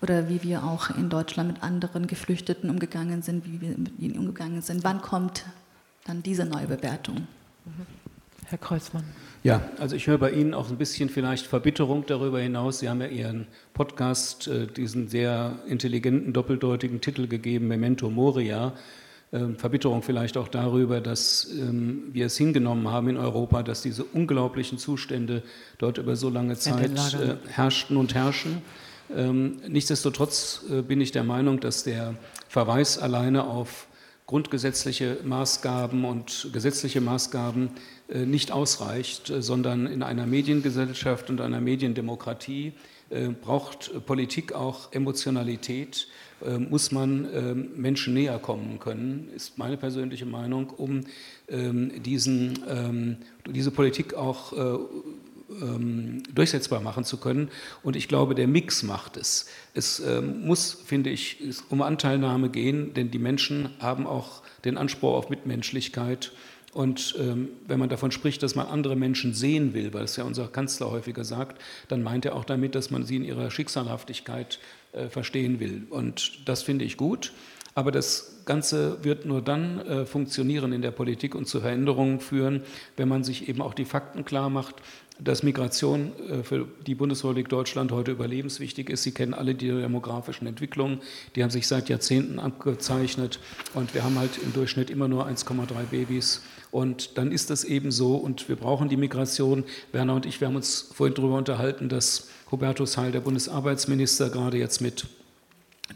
oder 0.00 0.28
wie 0.28 0.42
wir 0.42 0.64
auch 0.64 0.90
in 0.90 1.08
Deutschland 1.08 1.54
mit 1.54 1.62
anderen 1.62 2.06
Geflüchteten 2.06 2.68
umgegangen 2.68 3.22
sind, 3.22 3.46
wie 3.46 3.60
wir 3.60 3.78
mit 3.78 3.98
ihnen 3.98 4.18
umgegangen 4.18 4.62
sind. 4.62 4.84
Wann 4.84 5.00
kommt 5.00 5.44
dann 6.04 6.22
diese 6.22 6.44
Neubewertung? 6.44 7.26
Herr 8.52 8.58
Kreuzmann. 8.58 9.04
Ja, 9.42 9.62
also 9.78 9.96
ich 9.96 10.06
höre 10.08 10.18
bei 10.18 10.30
Ihnen 10.30 10.52
auch 10.52 10.68
ein 10.68 10.76
bisschen 10.76 11.08
vielleicht 11.08 11.46
Verbitterung 11.46 12.04
darüber 12.06 12.38
hinaus. 12.38 12.80
Sie 12.80 12.90
haben 12.90 13.00
ja 13.00 13.06
Ihren 13.06 13.46
Podcast 13.72 14.46
äh, 14.46 14.66
diesen 14.66 15.08
sehr 15.08 15.56
intelligenten, 15.66 16.34
doppeldeutigen 16.34 17.00
Titel 17.00 17.28
gegeben, 17.28 17.66
Memento 17.66 18.10
Moria. 18.10 18.74
Ähm, 19.32 19.56
Verbitterung 19.56 20.02
vielleicht 20.02 20.36
auch 20.36 20.48
darüber, 20.48 21.00
dass 21.00 21.48
ähm, 21.50 22.10
wir 22.12 22.26
es 22.26 22.36
hingenommen 22.36 22.88
haben 22.88 23.08
in 23.08 23.16
Europa, 23.16 23.62
dass 23.62 23.80
diese 23.80 24.04
unglaublichen 24.04 24.76
Zustände 24.76 25.42
dort 25.78 25.96
über 25.96 26.14
so 26.14 26.28
lange 26.28 26.58
Zeit 26.58 27.14
äh, 27.14 27.36
herrschten 27.48 27.96
und 27.96 28.14
herrschen. 28.14 28.60
Ähm, 29.16 29.62
nichtsdestotrotz 29.66 30.66
äh, 30.70 30.82
bin 30.82 31.00
ich 31.00 31.10
der 31.10 31.24
Meinung, 31.24 31.58
dass 31.58 31.84
der 31.84 32.16
Verweis 32.50 32.98
alleine 32.98 33.44
auf 33.44 33.86
grundgesetzliche 34.26 35.18
Maßgaben 35.24 36.04
und 36.04 36.48
gesetzliche 36.52 37.00
Maßgaben 37.00 37.70
nicht 38.14 38.52
ausreicht, 38.52 39.32
sondern 39.38 39.86
in 39.86 40.02
einer 40.02 40.26
Mediengesellschaft 40.26 41.30
und 41.30 41.40
einer 41.40 41.60
Mediendemokratie 41.60 42.72
braucht 43.42 44.06
Politik 44.06 44.52
auch 44.52 44.92
Emotionalität 44.92 46.08
ähm, 46.44 46.68
muss 46.70 46.90
man 46.90 47.28
ähm, 47.32 47.70
Menschen 47.76 48.14
näher 48.14 48.38
kommen 48.38 48.78
können, 48.80 49.28
ist 49.34 49.58
meine 49.58 49.76
persönliche 49.76 50.26
Meinung, 50.26 50.70
um 50.70 51.02
ähm, 51.48 52.02
diesen, 52.02 53.18
diese 53.46 53.70
Politik 53.70 54.14
auch 54.14 54.52
äh, 54.52 54.78
durchsetzbar 56.34 56.80
machen 56.80 57.04
zu 57.04 57.18
können. 57.18 57.50
Und 57.82 57.94
ich 57.94 58.08
glaube, 58.08 58.34
der 58.34 58.48
Mix 58.48 58.82
macht 58.82 59.18
es. 59.18 59.46
Es 59.74 60.02
muss, 60.42 60.72
finde 60.72 61.10
ich, 61.10 61.36
um 61.68 61.82
Anteilnahme 61.82 62.48
gehen, 62.48 62.94
denn 62.94 63.10
die 63.10 63.18
Menschen 63.18 63.68
haben 63.78 64.06
auch 64.06 64.42
den 64.64 64.78
Anspruch 64.78 65.12
auf 65.12 65.28
Mitmenschlichkeit. 65.28 66.32
Und 66.72 67.14
ähm, 67.18 67.50
wenn 67.66 67.78
man 67.78 67.90
davon 67.90 68.12
spricht, 68.12 68.42
dass 68.42 68.54
man 68.54 68.66
andere 68.66 68.96
Menschen 68.96 69.34
sehen 69.34 69.74
will, 69.74 69.92
weil 69.92 70.04
es 70.04 70.16
ja 70.16 70.24
unser 70.24 70.48
Kanzler 70.48 70.90
häufiger 70.90 71.24
sagt, 71.24 71.60
dann 71.88 72.02
meint 72.02 72.24
er 72.24 72.34
auch 72.34 72.44
damit, 72.44 72.74
dass 72.74 72.90
man 72.90 73.04
sie 73.04 73.16
in 73.16 73.24
ihrer 73.24 73.50
Schicksalhaftigkeit 73.50 74.58
äh, 74.92 75.08
verstehen 75.08 75.60
will. 75.60 75.86
Und 75.90 76.48
das 76.48 76.62
finde 76.62 76.86
ich 76.86 76.96
gut. 76.96 77.32
Aber 77.74 77.90
das 77.90 78.42
Ganze 78.44 79.02
wird 79.02 79.24
nur 79.24 79.40
dann 79.40 79.80
äh, 79.80 80.04
funktionieren 80.04 80.72
in 80.72 80.82
der 80.82 80.90
Politik 80.90 81.34
und 81.34 81.46
zu 81.46 81.60
Veränderungen 81.60 82.20
führen, 82.20 82.62
wenn 82.96 83.08
man 83.08 83.24
sich 83.24 83.48
eben 83.48 83.62
auch 83.62 83.72
die 83.72 83.84
Fakten 83.84 84.24
klar 84.24 84.50
macht, 84.50 84.76
dass 85.18 85.42
Migration 85.42 86.12
äh, 86.28 86.42
für 86.42 86.66
die 86.86 86.94
Bundesrepublik 86.94 87.48
Deutschland 87.48 87.92
heute 87.92 88.10
überlebenswichtig 88.10 88.90
ist. 88.90 89.04
Sie 89.04 89.12
kennen 89.12 89.32
alle 89.32 89.54
die 89.54 89.68
demografischen 89.68 90.46
Entwicklungen, 90.46 91.00
die 91.34 91.42
haben 91.42 91.50
sich 91.50 91.66
seit 91.66 91.88
Jahrzehnten 91.88 92.38
abgezeichnet 92.38 93.38
und 93.74 93.94
wir 93.94 94.04
haben 94.04 94.18
halt 94.18 94.38
im 94.42 94.52
Durchschnitt 94.52 94.90
immer 94.90 95.08
nur 95.08 95.26
1,3 95.26 95.84
Babys. 95.90 96.42
Und 96.70 97.18
dann 97.18 97.32
ist 97.32 97.50
das 97.50 97.64
eben 97.64 97.90
so 97.90 98.16
und 98.16 98.48
wir 98.48 98.56
brauchen 98.56 98.88
die 98.88 98.96
Migration. 98.96 99.64
Werner 99.92 100.14
und 100.14 100.26
ich, 100.26 100.40
wir 100.40 100.48
haben 100.48 100.56
uns 100.56 100.90
vorhin 100.94 101.14
darüber 101.14 101.36
unterhalten, 101.36 101.88
dass 101.88 102.30
Hubertus 102.50 102.96
Heil, 102.96 103.12
der 103.12 103.20
Bundesarbeitsminister, 103.20 104.30
gerade 104.30 104.56
jetzt 104.56 104.80
mit 104.80 105.06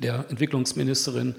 der 0.03 0.27
Entwicklungsministerin 0.29 1.35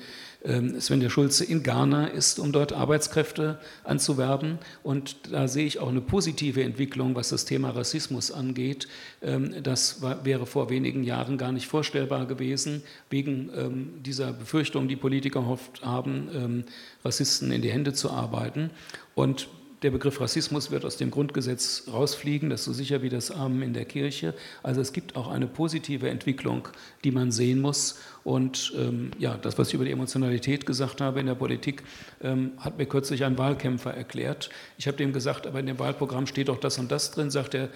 Svenja 0.79 1.09
Schulze 1.09 1.43
in 1.43 1.63
Ghana 1.63 2.07
ist, 2.07 2.39
um 2.39 2.51
dort 2.51 2.71
Arbeitskräfte 2.71 3.59
anzuwerben. 3.83 4.59
Und 4.81 5.17
da 5.31 5.47
sehe 5.47 5.65
ich 5.65 5.79
auch 5.79 5.89
eine 5.89 6.01
positive 6.01 6.63
Entwicklung, 6.63 7.15
was 7.15 7.29
das 7.29 7.45
Thema 7.45 7.71
Rassismus 7.71 8.31
angeht. 8.31 8.87
Ähm, 9.21 9.55
das 9.63 10.01
wäre 10.23 10.45
vor 10.45 10.69
wenigen 10.69 11.03
Jahren 11.03 11.37
gar 11.37 11.51
nicht 11.51 11.67
vorstellbar 11.67 12.25
gewesen, 12.27 12.83
wegen 13.09 13.49
ähm, 13.55 13.89
dieser 14.03 14.31
Befürchtung, 14.31 14.87
die 14.87 14.95
Politiker 14.95 15.47
oft 15.47 15.83
haben, 15.85 16.65
Rassisten 17.03 17.51
in 17.51 17.61
die 17.61 17.71
Hände 17.71 17.93
zu 17.93 18.09
arbeiten. 18.09 18.71
Und 19.15 19.47
der 19.83 19.91
Begriff 19.91 20.19
Rassismus 20.19 20.71
wird 20.71 20.85
aus 20.85 20.97
dem 20.97 21.11
Grundgesetz 21.11 21.83
rausfliegen, 21.91 22.49
das 22.49 22.61
ist 22.61 22.65
so 22.65 22.73
sicher 22.73 23.03
wie 23.03 23.09
das 23.09 23.29
Amen 23.29 23.61
in 23.61 23.73
der 23.73 23.85
Kirche. 23.85 24.33
Also 24.63 24.81
es 24.81 24.91
gibt 24.91 25.15
auch 25.15 25.27
eine 25.27 25.45
positive 25.45 26.09
Entwicklung, 26.09 26.67
die 27.03 27.11
man 27.11 27.31
sehen 27.31 27.61
muss. 27.61 27.99
Und 28.23 28.73
ähm, 28.75 29.11
ja, 29.19 29.37
das, 29.37 29.57
was 29.57 29.69
ich 29.69 29.75
über 29.75 29.85
die 29.85 29.91
Emotionalität 29.91 30.65
gesagt 30.65 30.99
habe 30.99 31.19
in 31.19 31.27
der 31.27 31.35
Politik, 31.35 31.83
ähm, 32.21 32.53
hat 32.57 32.77
mir 32.77 32.87
kürzlich 32.87 33.23
ein 33.23 33.37
Wahlkämpfer 33.37 33.93
erklärt. 33.93 34.49
Ich 34.77 34.87
habe 34.87 34.97
dem 34.97 35.13
gesagt, 35.13 35.45
aber 35.45 35.59
in 35.59 35.67
dem 35.67 35.79
Wahlprogramm 35.79 36.25
steht 36.25 36.49
doch 36.49 36.59
das 36.59 36.79
und 36.79 36.91
das 36.91 37.11
drin, 37.11 37.29
sagt 37.29 37.53
er, 37.53 37.69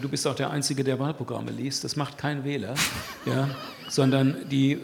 du 0.00 0.08
bist 0.08 0.26
auch 0.26 0.34
der 0.34 0.50
Einzige, 0.50 0.84
der 0.84 0.98
Wahlprogramme 0.98 1.50
liest. 1.50 1.84
Das 1.84 1.96
macht 1.96 2.18
kein 2.18 2.44
Wähler, 2.44 2.74
ja, 3.24 3.48
sondern 3.88 4.36
die 4.50 4.72
äh, 4.72 4.78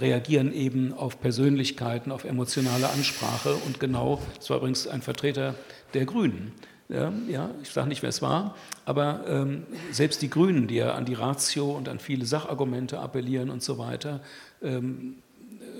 reagieren 0.00 0.52
eben 0.52 0.92
auf 0.92 1.20
Persönlichkeiten, 1.20 2.12
auf 2.12 2.24
emotionale 2.24 2.88
Ansprache. 2.88 3.54
Und 3.66 3.80
genau, 3.80 4.22
das 4.36 4.50
war 4.50 4.58
übrigens 4.58 4.86
ein 4.86 5.02
Vertreter 5.02 5.54
der 5.92 6.04
Grünen. 6.04 6.52
Ja, 6.88 7.12
ja 7.28 7.50
ich 7.62 7.70
sage 7.70 7.88
nicht, 7.88 8.02
wer 8.02 8.10
es 8.10 8.22
war, 8.22 8.54
aber 8.84 9.24
ähm, 9.26 9.64
selbst 9.90 10.22
die 10.22 10.30
Grünen, 10.30 10.68
die 10.68 10.76
ja 10.76 10.94
an 10.94 11.04
die 11.04 11.14
Ratio 11.14 11.72
und 11.72 11.88
an 11.88 11.98
viele 11.98 12.26
Sachargumente 12.26 12.98
appellieren 13.00 13.50
und 13.50 13.62
so 13.62 13.78
weiter, 13.78 14.20
ähm, 14.62 15.16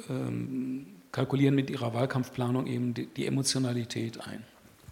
ähm, 0.09 0.87
kalkulieren 1.13 1.55
mit 1.55 1.71
ihrer 1.71 1.95
Wahlkampfplanung 1.95 2.67
eben 2.67 2.95
die, 2.95 3.07
die 3.07 3.27
Emotionalität 3.27 4.21
ein. 4.27 4.43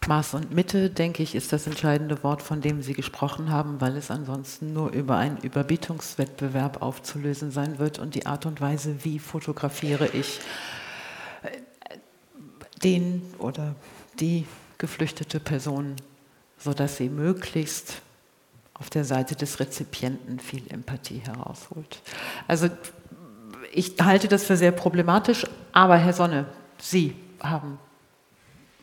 Maß 0.09 0.35
und 0.35 0.53
Mitte, 0.53 0.91
denke 0.91 1.23
ich, 1.23 1.35
ist 1.35 1.53
das 1.53 1.67
entscheidende 1.67 2.23
Wort, 2.25 2.43
von 2.43 2.61
dem 2.61 2.83
Sie 2.83 2.93
gesprochen 2.93 3.51
haben, 3.51 3.81
weil 3.81 3.97
es 3.97 4.11
ansonsten 4.11 4.73
nur 4.73 4.91
über 4.91 5.17
einen 5.17 5.37
Überbietungswettbewerb 5.39 6.83
aufzulösen 6.83 7.51
sein 7.53 7.79
wird 7.79 7.99
und 7.99 8.15
die 8.15 8.27
Art 8.27 8.45
und 8.45 8.61
Weise, 8.61 9.05
wie 9.05 9.19
fotografiere 9.19 10.09
ich 10.09 10.41
äh, 11.43 11.99
den 12.83 13.23
oder 13.39 13.77
die 14.19 14.47
geflüchtete 14.79 15.39
Person, 15.39 15.95
sodass 16.59 16.97
sie 16.97 17.09
möglichst 17.09 18.03
auf 18.75 18.91
der 18.91 19.05
Seite 19.05 19.37
des 19.37 19.61
Rezipienten 19.61 20.41
viel 20.41 20.65
Empathie 20.69 21.21
herausholt. 21.21 22.03
Also 22.49 22.69
ich 23.73 23.95
halte 24.03 24.27
das 24.27 24.45
für 24.45 24.57
sehr 24.57 24.73
problematisch, 24.73 25.47
aber 25.73 25.97
Herr 25.97 26.13
Sonne, 26.13 26.47
Sie 26.79 27.15
haben 27.41 27.79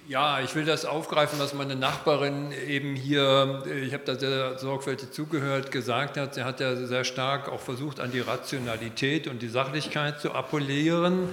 ja, 0.09 0.41
ich 0.41 0.55
will 0.55 0.65
das 0.65 0.85
aufgreifen, 0.85 1.37
was 1.37 1.53
meine 1.53 1.75
Nachbarin 1.75 2.51
eben 2.67 2.95
hier, 2.95 3.63
ich 3.85 3.93
habe 3.93 4.03
da 4.05 4.15
sehr 4.15 4.57
sorgfältig 4.57 5.11
zugehört, 5.11 5.71
gesagt 5.71 6.17
hat. 6.17 6.33
Sie 6.33 6.43
hat 6.43 6.59
ja 6.59 6.75
sehr 6.75 7.03
stark 7.03 7.47
auch 7.47 7.59
versucht, 7.59 7.99
an 7.99 8.11
die 8.11 8.19
Rationalität 8.19 9.27
und 9.27 9.43
die 9.43 9.47
Sachlichkeit 9.47 10.19
zu 10.19 10.31
appellieren. 10.31 11.29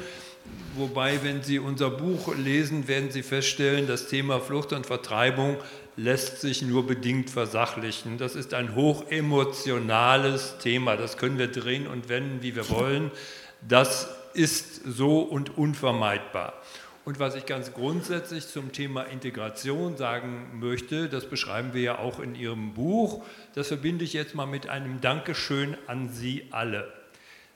Wobei, 0.76 1.24
wenn 1.24 1.42
Sie 1.42 1.58
unser 1.58 1.88
Buch 1.88 2.36
lesen, 2.36 2.86
werden 2.86 3.10
Sie 3.10 3.22
feststellen, 3.22 3.86
das 3.86 4.08
Thema 4.08 4.40
Flucht 4.40 4.74
und 4.74 4.84
Vertreibung 4.84 5.56
lässt 5.96 6.42
sich 6.42 6.60
nur 6.60 6.86
bedingt 6.86 7.30
versachlichen. 7.30 8.18
Das 8.18 8.36
ist 8.36 8.52
ein 8.52 8.74
hochemotionales 8.74 10.58
Thema. 10.58 10.98
Das 10.98 11.16
können 11.16 11.38
wir 11.38 11.48
drehen 11.48 11.86
und 11.86 12.10
wenden, 12.10 12.42
wie 12.42 12.54
wir 12.54 12.68
wollen. 12.68 13.10
Das 13.66 14.10
ist 14.34 14.82
so 14.84 15.20
und 15.20 15.56
unvermeidbar. 15.56 16.52
Und 17.06 17.20
was 17.20 17.36
ich 17.36 17.46
ganz 17.46 17.72
grundsätzlich 17.72 18.48
zum 18.48 18.72
Thema 18.72 19.04
Integration 19.04 19.96
sagen 19.96 20.58
möchte, 20.58 21.08
das 21.08 21.30
beschreiben 21.30 21.72
wir 21.72 21.80
ja 21.80 21.98
auch 22.00 22.18
in 22.18 22.34
Ihrem 22.34 22.74
Buch, 22.74 23.24
das 23.54 23.68
verbinde 23.68 24.04
ich 24.04 24.12
jetzt 24.12 24.34
mal 24.34 24.46
mit 24.46 24.68
einem 24.68 25.00
Dankeschön 25.00 25.76
an 25.86 26.08
Sie 26.08 26.48
alle. 26.50 26.92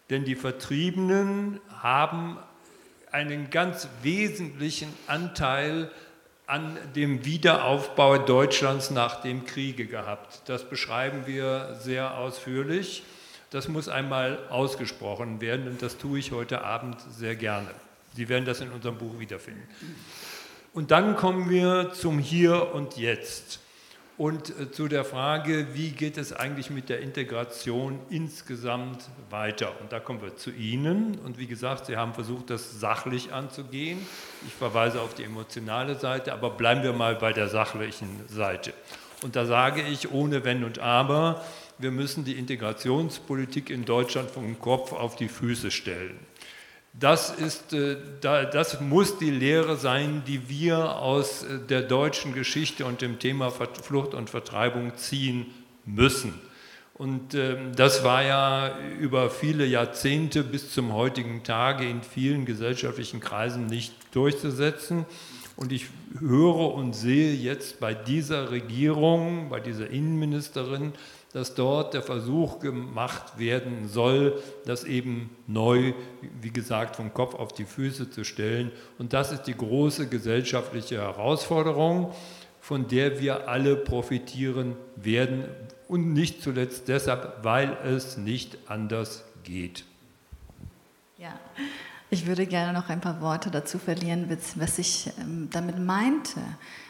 Denn 0.09 0.25
die 0.25 0.37
Vertriebenen 0.37 1.59
haben 1.83 2.37
einen 3.11 3.51
ganz 3.51 3.89
wesentlichen 4.03 4.95
Anteil 5.09 5.91
an 6.47 6.79
dem 6.95 7.25
Wiederaufbau 7.25 8.19
Deutschlands 8.19 8.93
nach 8.93 9.21
dem 9.21 9.47
Kriege 9.47 9.87
gehabt. 9.87 10.49
Das 10.49 10.63
beschreiben 10.63 11.27
wir 11.27 11.75
sehr 11.81 12.17
ausführlich. 12.17 13.03
Das 13.51 13.67
muss 13.67 13.89
einmal 13.89 14.39
ausgesprochen 14.49 15.41
werden 15.41 15.67
und 15.67 15.83
das 15.83 15.99
tue 15.99 16.21
ich 16.21 16.31
heute 16.31 16.63
Abend 16.63 17.01
sehr 17.11 17.35
gerne. 17.35 17.71
Sie 18.15 18.29
werden 18.29 18.45
das 18.45 18.61
in 18.61 18.71
unserem 18.71 18.99
Buch 18.99 19.19
wiederfinden. 19.19 19.67
Und 20.73 20.91
dann 20.91 21.17
kommen 21.17 21.51
wir 21.51 21.93
zum 21.93 22.19
Hier 22.19 22.75
und 22.75 22.97
Jetzt 22.97 23.61
und 24.21 24.51
äh, 24.51 24.71
zu 24.71 24.87
der 24.87 25.07
Frage, 25.07 25.69
wie 25.73 25.93
geht 25.93 26.19
es 26.19 26.35
eigentlich 26.35 26.69
mit 26.69 26.91
der 26.91 27.01
Integration 27.01 27.99
insgesamt 28.11 29.09
weiter? 29.31 29.73
Und 29.81 29.93
da 29.93 29.99
kommen 29.99 30.21
wir 30.21 30.37
zu 30.37 30.51
Ihnen. 30.51 31.19
Und 31.25 31.39
wie 31.39 31.47
gesagt, 31.47 31.87
Sie 31.87 31.97
haben 31.97 32.13
versucht, 32.13 32.51
das 32.51 32.79
sachlich 32.79 33.33
anzugehen. 33.33 33.99
Ich 34.47 34.53
verweise 34.53 35.01
auf 35.01 35.15
die 35.15 35.25
emotionale 35.25 35.95
Seite, 35.95 36.35
aber 36.35 36.51
bleiben 36.51 36.83
wir 36.83 36.93
mal 36.93 37.15
bei 37.15 37.33
der 37.33 37.49
sachlichen 37.49 38.21
Seite. 38.29 38.75
Und 39.23 39.37
da 39.37 39.47
sage 39.47 39.81
ich 39.81 40.13
ohne 40.13 40.45
Wenn 40.45 40.65
und 40.65 40.79
Aber, 40.81 41.43
wir 41.79 41.91
müssen 41.91 42.23
die 42.27 42.39
Integrationspolitik 42.39 43.71
in 43.71 43.87
Deutschland 43.87 44.31
vom 44.31 44.61
Kopf 44.61 44.93
auf 44.93 45.17
die 45.17 45.29
Füße 45.29 45.71
stellen. 45.71 46.19
Das, 47.01 47.31
ist, 47.31 47.73
äh, 47.73 47.97
das 48.21 48.81
muss 48.83 49.17
die 49.17 49.31
Lehre 49.31 49.77
sein, 49.77 50.23
die 50.27 50.51
wir 50.51 50.97
aus 50.97 51.45
äh, 51.45 51.59
der 51.59 51.81
deutschen 51.81 52.35
Geschichte 52.35 52.85
und 52.85 53.01
dem 53.01 53.19
Thema 53.19 53.51
Flucht 53.51 54.13
und 54.13 54.29
Vertreibung 54.29 54.95
ziehen 54.97 55.47
müssen. 55.87 56.35
Und 56.93 57.33
ähm, 57.33 57.75
das 57.75 58.05
war 58.05 58.23
ja 58.23 58.79
über 59.01 59.31
viele 59.31 59.65
Jahrzehnte 59.65 60.45
bis 60.45 60.75
zum 60.75 60.93
heutigen 60.93 61.43
Tage 61.43 61.89
in 61.89 62.03
vielen 62.03 62.45
gesellschaftlichen 62.45 63.21
Kreisen 63.21 63.65
nicht 63.65 63.95
durchzusetzen. 64.13 65.07
Und 65.57 65.73
ich 65.73 65.87
höre 66.19 66.75
und 66.75 66.95
sehe 66.95 67.33
jetzt 67.33 67.81
bei 67.81 67.95
dieser 67.95 68.51
Regierung, 68.51 69.49
bei 69.49 69.61
dieser 69.61 69.89
Innenministerin, 69.89 70.93
dass 71.33 71.55
dort 71.55 71.95
der 71.95 72.03
Versuch 72.03 72.59
gemacht 72.59 73.39
werden 73.39 73.87
soll, 73.87 74.43
das 74.65 74.85
eben 74.85 75.31
neu, 75.47 75.93
wie 76.41 76.51
gesagt, 76.51 76.97
vom 76.97 77.15
Kopf 77.15 77.35
auf 77.35 77.53
die 77.53 77.65
Füße 77.65 78.11
zu 78.11 78.25
stellen. 78.25 78.73
Und 78.99 79.13
das 79.13 79.31
ist 79.31 79.43
die 79.45 79.57
große 79.57 80.09
gesellschaftliche 80.09 80.99
Herausforderung, 80.99 82.13
von 82.61 82.89
der 82.89 83.21
wir 83.21 83.49
alle 83.49 83.77
profitieren 83.77 84.77
werden. 84.97 85.45
Und 85.87 86.13
nicht 86.13 86.43
zuletzt 86.43 86.89
deshalb, 86.89 87.43
weil 87.43 87.77
es 87.85 88.17
nicht 88.17 88.59
anders 88.67 89.25
geht. 89.45 89.85
Ja, 91.17 91.39
ich 92.11 92.27
würde 92.27 92.47
gerne 92.47 92.73
noch 92.73 92.89
ein 92.89 93.01
paar 93.01 93.21
Worte 93.21 93.51
dazu 93.51 93.79
verlieren, 93.79 94.37
was 94.57 94.79
ich 94.79 95.11
ähm, 95.21 95.49
damit 95.51 95.79
meinte, 95.79 96.41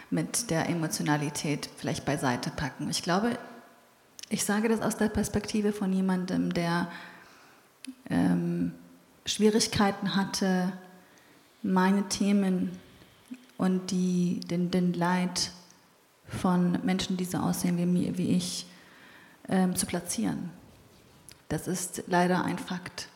mit 0.09 0.51
der 0.51 0.69
Emotionalität 0.69 1.69
vielleicht 1.77 2.05
beiseite 2.05 2.51
packen. 2.51 2.91
Ich 2.91 3.03
glaube, 3.03 3.39
ich 4.31 4.45
sage 4.45 4.69
das 4.69 4.81
aus 4.81 4.97
der 4.97 5.09
Perspektive 5.09 5.73
von 5.73 5.93
jemandem, 5.93 6.55
der 6.55 6.91
ähm, 8.09 8.73
Schwierigkeiten 9.27 10.15
hatte, 10.15 10.73
meine 11.63 12.09
Themen 12.09 12.71
und 13.59 13.91
die, 13.91 14.41
den, 14.41 14.71
den 14.71 14.95
Leid 14.95 15.51
von 16.29 16.79
Menschen, 16.85 17.17
die 17.17 17.25
so 17.25 17.39
aussehen 17.39 17.77
wie, 17.77 18.17
wie 18.17 18.37
ich, 18.37 18.67
ähm, 19.49 19.75
zu 19.75 19.85
platzieren. 19.85 20.51
Das 21.49 21.67
ist 21.67 22.05
leider 22.07 22.45
ein 22.45 22.59
Fakt. 22.59 23.09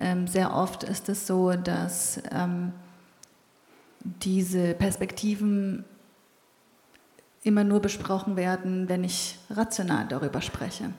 Ähm, 0.00 0.26
sehr 0.26 0.54
oft 0.54 0.82
ist 0.82 1.10
es 1.10 1.26
so, 1.26 1.52
dass 1.52 2.22
ähm, 2.32 2.72
diese 4.00 4.72
Perspektiven 4.72 5.84
immer 7.48 7.64
nur 7.64 7.80
besprochen 7.80 8.36
werden, 8.36 8.88
wenn 8.88 9.02
ich 9.02 9.38
rational 9.50 10.06
darüber 10.08 10.40
spreche. 10.40 10.90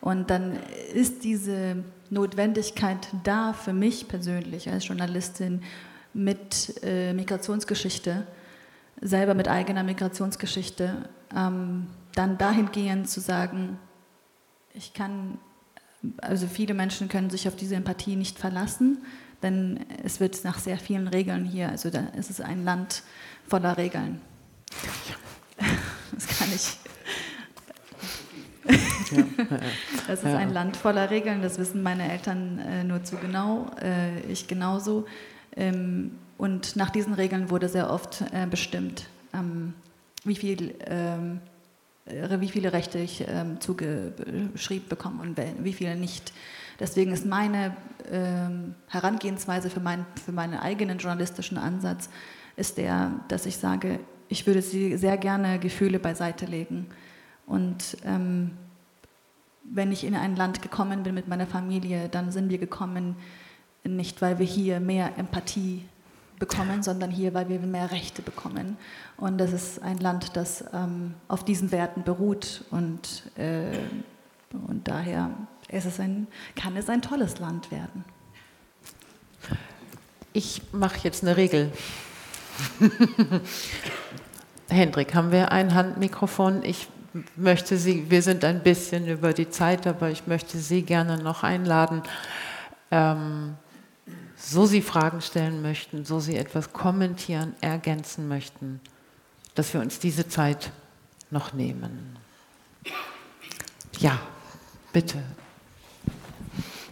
Und 0.00 0.30
dann 0.30 0.56
ist 0.92 1.22
diese 1.22 1.84
Notwendigkeit 2.10 3.08
da 3.22 3.52
für 3.52 3.72
mich 3.72 4.08
persönlich 4.08 4.68
als 4.68 4.88
Journalistin 4.88 5.62
mit 6.12 6.82
äh, 6.82 7.12
Migrationsgeschichte, 7.12 8.26
selber 9.00 9.34
mit 9.34 9.48
eigener 9.48 9.84
Migrationsgeschichte, 9.84 11.08
ähm, 11.34 11.86
dann 12.14 12.36
dahingehend 12.36 13.08
zu 13.08 13.20
sagen, 13.20 13.78
ich 14.74 14.92
kann, 14.92 15.38
also 16.18 16.46
viele 16.46 16.74
Menschen 16.74 17.08
können 17.08 17.30
sich 17.30 17.46
auf 17.46 17.56
diese 17.56 17.76
Empathie 17.76 18.16
nicht 18.16 18.38
verlassen, 18.38 19.04
denn 19.42 19.86
es 20.04 20.20
wird 20.20 20.42
nach 20.44 20.58
sehr 20.58 20.78
vielen 20.78 21.08
Regeln 21.08 21.44
hier, 21.44 21.68
also 21.68 21.90
da 21.90 22.00
ist 22.16 22.30
es 22.30 22.40
ein 22.40 22.64
Land 22.64 23.02
voller 23.48 23.76
Regeln. 23.76 24.20
Das 26.12 26.26
kann 26.26 26.48
ich. 26.54 26.76
Das 30.06 30.20
ist 30.20 30.26
ein 30.26 30.52
Land 30.52 30.76
voller 30.76 31.10
Regeln, 31.10 31.42
das 31.42 31.58
wissen 31.58 31.82
meine 31.82 32.10
Eltern 32.10 32.58
äh, 32.58 32.84
nur 32.84 33.04
zu 33.04 33.16
genau, 33.16 33.70
äh, 33.82 34.20
ich 34.22 34.48
genauso. 34.48 35.06
Ähm, 35.56 36.12
und 36.38 36.76
nach 36.76 36.90
diesen 36.90 37.14
Regeln 37.14 37.50
wurde 37.50 37.68
sehr 37.68 37.90
oft 37.90 38.22
äh, 38.32 38.46
bestimmt, 38.46 39.06
ähm, 39.32 39.74
wie, 40.24 40.34
viel, 40.34 40.74
ähm, 40.86 41.40
wie 42.06 42.48
viele 42.48 42.72
Rechte 42.72 42.98
ich 42.98 43.24
zugeschrieben 43.60 44.88
bekomme 44.88 45.22
und 45.22 45.40
wie 45.58 45.72
viele 45.72 45.94
nicht. 45.96 46.32
Deswegen 46.80 47.12
ist 47.12 47.26
meine 47.26 47.76
Herangehensweise 48.88 49.70
für, 49.70 49.80
mein, 49.80 50.04
für 50.24 50.32
meinen 50.32 50.58
eigenen 50.58 50.98
journalistischen 50.98 51.58
Ansatz, 51.58 52.08
ist 52.56 52.76
der, 52.76 53.12
dass 53.28 53.46
ich 53.46 53.56
sage, 53.56 54.00
ich 54.32 54.46
würde 54.46 54.62
sie 54.62 54.96
sehr 54.96 55.18
gerne 55.18 55.58
Gefühle 55.58 55.98
beiseite 55.98 56.46
legen. 56.46 56.86
Und 57.46 57.98
ähm, 58.06 58.52
wenn 59.62 59.92
ich 59.92 60.04
in 60.04 60.14
ein 60.14 60.36
Land 60.36 60.62
gekommen 60.62 61.02
bin 61.02 61.14
mit 61.14 61.28
meiner 61.28 61.46
Familie, 61.46 62.08
dann 62.08 62.32
sind 62.32 62.48
wir 62.48 62.56
gekommen, 62.56 63.16
nicht 63.84 64.22
weil 64.22 64.38
wir 64.38 64.46
hier 64.46 64.80
mehr 64.80 65.18
Empathie 65.18 65.84
bekommen, 66.38 66.82
sondern 66.82 67.10
hier, 67.10 67.34
weil 67.34 67.50
wir 67.50 67.60
mehr 67.60 67.90
Rechte 67.90 68.22
bekommen. 68.22 68.78
Und 69.18 69.36
das 69.36 69.52
ist 69.52 69.82
ein 69.82 69.98
Land, 69.98 70.34
das 70.34 70.64
ähm, 70.72 71.12
auf 71.28 71.44
diesen 71.44 71.70
Werten 71.70 72.02
beruht. 72.02 72.64
Und, 72.70 73.24
äh, 73.36 73.76
und 74.66 74.88
daher 74.88 75.30
ist 75.68 75.84
es 75.84 76.00
ein, 76.00 76.26
kann 76.56 76.74
es 76.78 76.88
ein 76.88 77.02
tolles 77.02 77.38
Land 77.38 77.70
werden. 77.70 78.02
Ich 80.32 80.62
mache 80.72 81.00
jetzt 81.02 81.22
eine 81.22 81.36
Regel. 81.36 81.70
Hendrik, 84.68 85.14
haben 85.14 85.32
wir 85.32 85.52
ein 85.52 85.74
Handmikrofon? 85.74 86.62
Ich 86.64 86.88
möchte 87.36 87.76
Sie, 87.76 88.10
wir 88.10 88.22
sind 88.22 88.44
ein 88.44 88.62
bisschen 88.62 89.06
über 89.06 89.32
die 89.32 89.50
Zeit, 89.50 89.86
aber 89.86 90.10
ich 90.10 90.26
möchte 90.26 90.58
Sie 90.58 90.82
gerne 90.82 91.18
noch 91.18 91.42
einladen, 91.42 92.02
ähm, 92.90 93.54
so 94.36 94.66
Sie 94.66 94.82
Fragen 94.82 95.20
stellen 95.20 95.62
möchten, 95.62 96.04
so 96.04 96.20
Sie 96.20 96.36
etwas 96.36 96.72
kommentieren, 96.72 97.54
ergänzen 97.60 98.28
möchten, 98.28 98.80
dass 99.54 99.74
wir 99.74 99.80
uns 99.80 99.98
diese 99.98 100.28
Zeit 100.28 100.72
noch 101.30 101.52
nehmen. 101.52 102.16
Ja, 103.98 104.18
bitte. 104.92 105.22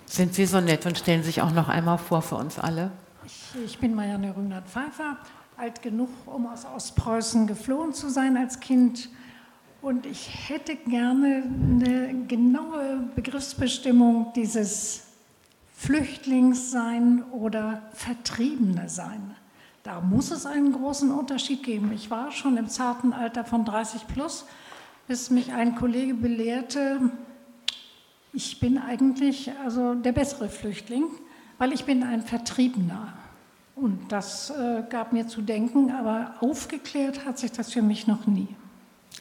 Sind 0.07 0.35
Sie 0.35 0.47
so 0.47 0.61
nett 0.61 0.87
und 0.87 0.99
stellen 0.99 1.23
sich 1.23 1.41
auch 1.41 1.53
noch 1.53 1.69
einmal 1.69 1.99
vor 1.99 2.21
für 2.21 2.37
uns 2.37 2.59
alle? 2.59 2.91
Ich, 3.25 3.55
ich 3.65 3.79
bin 3.79 3.95
Marianne 3.95 4.35
Rühnert-Pfeiffer 4.37 5.17
alt 5.61 5.83
genug, 5.83 6.09
um 6.27 6.47
aus 6.47 6.65
Ostpreußen 6.65 7.47
geflohen 7.47 7.93
zu 7.93 8.09
sein 8.09 8.37
als 8.37 8.61
Kind. 8.61 9.11
Und 9.83 10.07
ich 10.07 10.49
hätte 10.49 10.75
gerne 10.75 11.45
eine 11.45 12.27
genaue 12.27 13.11
Begriffsbestimmung 13.15 14.33
dieses 14.35 15.05
Flüchtlingssein 15.77 17.23
oder 17.31 17.83
Vertriebene 17.93 18.89
sein. 18.89 19.35
Da 19.83 20.01
muss 20.01 20.31
es 20.31 20.47
einen 20.47 20.73
großen 20.73 21.11
Unterschied 21.11 21.63
geben. 21.63 21.93
Ich 21.95 22.11
war 22.11 22.33
schon 22.33 22.57
im 22.57 22.69
zarten 22.69 23.13
Alter 23.13 23.45
von 23.45 23.65
30 23.65 24.07
plus, 24.07 24.47
bis 25.07 25.31
mich 25.31 25.53
ein 25.53 25.77
Kollege 25.77 26.15
belehrte, 26.15 27.11
ich 28.33 28.61
bin 28.61 28.79
eigentlich 28.79 29.51
also 29.65 29.95
der 29.95 30.13
bessere 30.13 30.49
Flüchtling, 30.49 31.05
weil 31.59 31.73
ich 31.73 31.85
bin 31.85 32.05
ein 32.05 32.23
Vertriebener. 32.23 33.13
Und 33.75 34.09
das 34.11 34.51
äh, 34.51 34.83
gab 34.91 35.13
mir 35.13 35.27
zu 35.27 35.41
denken, 35.43 35.91
aber 35.91 36.35
aufgeklärt 36.41 37.25
hat 37.25 37.39
sich 37.39 37.53
das 37.53 37.73
für 37.73 37.83
mich 37.83 38.07
noch 38.07 38.27
nie. 38.27 38.49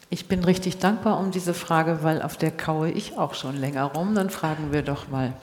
Ich 0.09 0.27
bin 0.27 0.43
richtig 0.43 0.79
dankbar 0.79 1.19
um 1.19 1.31
diese 1.31 1.53
Frage, 1.53 1.99
weil 2.01 2.21
auf 2.21 2.35
der 2.35 2.51
kaue 2.51 2.89
ich 2.89 3.17
auch 3.17 3.35
schon 3.35 3.55
länger 3.57 3.85
rum. 3.85 4.15
Dann 4.15 4.29
fragen 4.29 4.71
wir 4.71 4.81
doch 4.81 5.07
mal, 5.07 5.33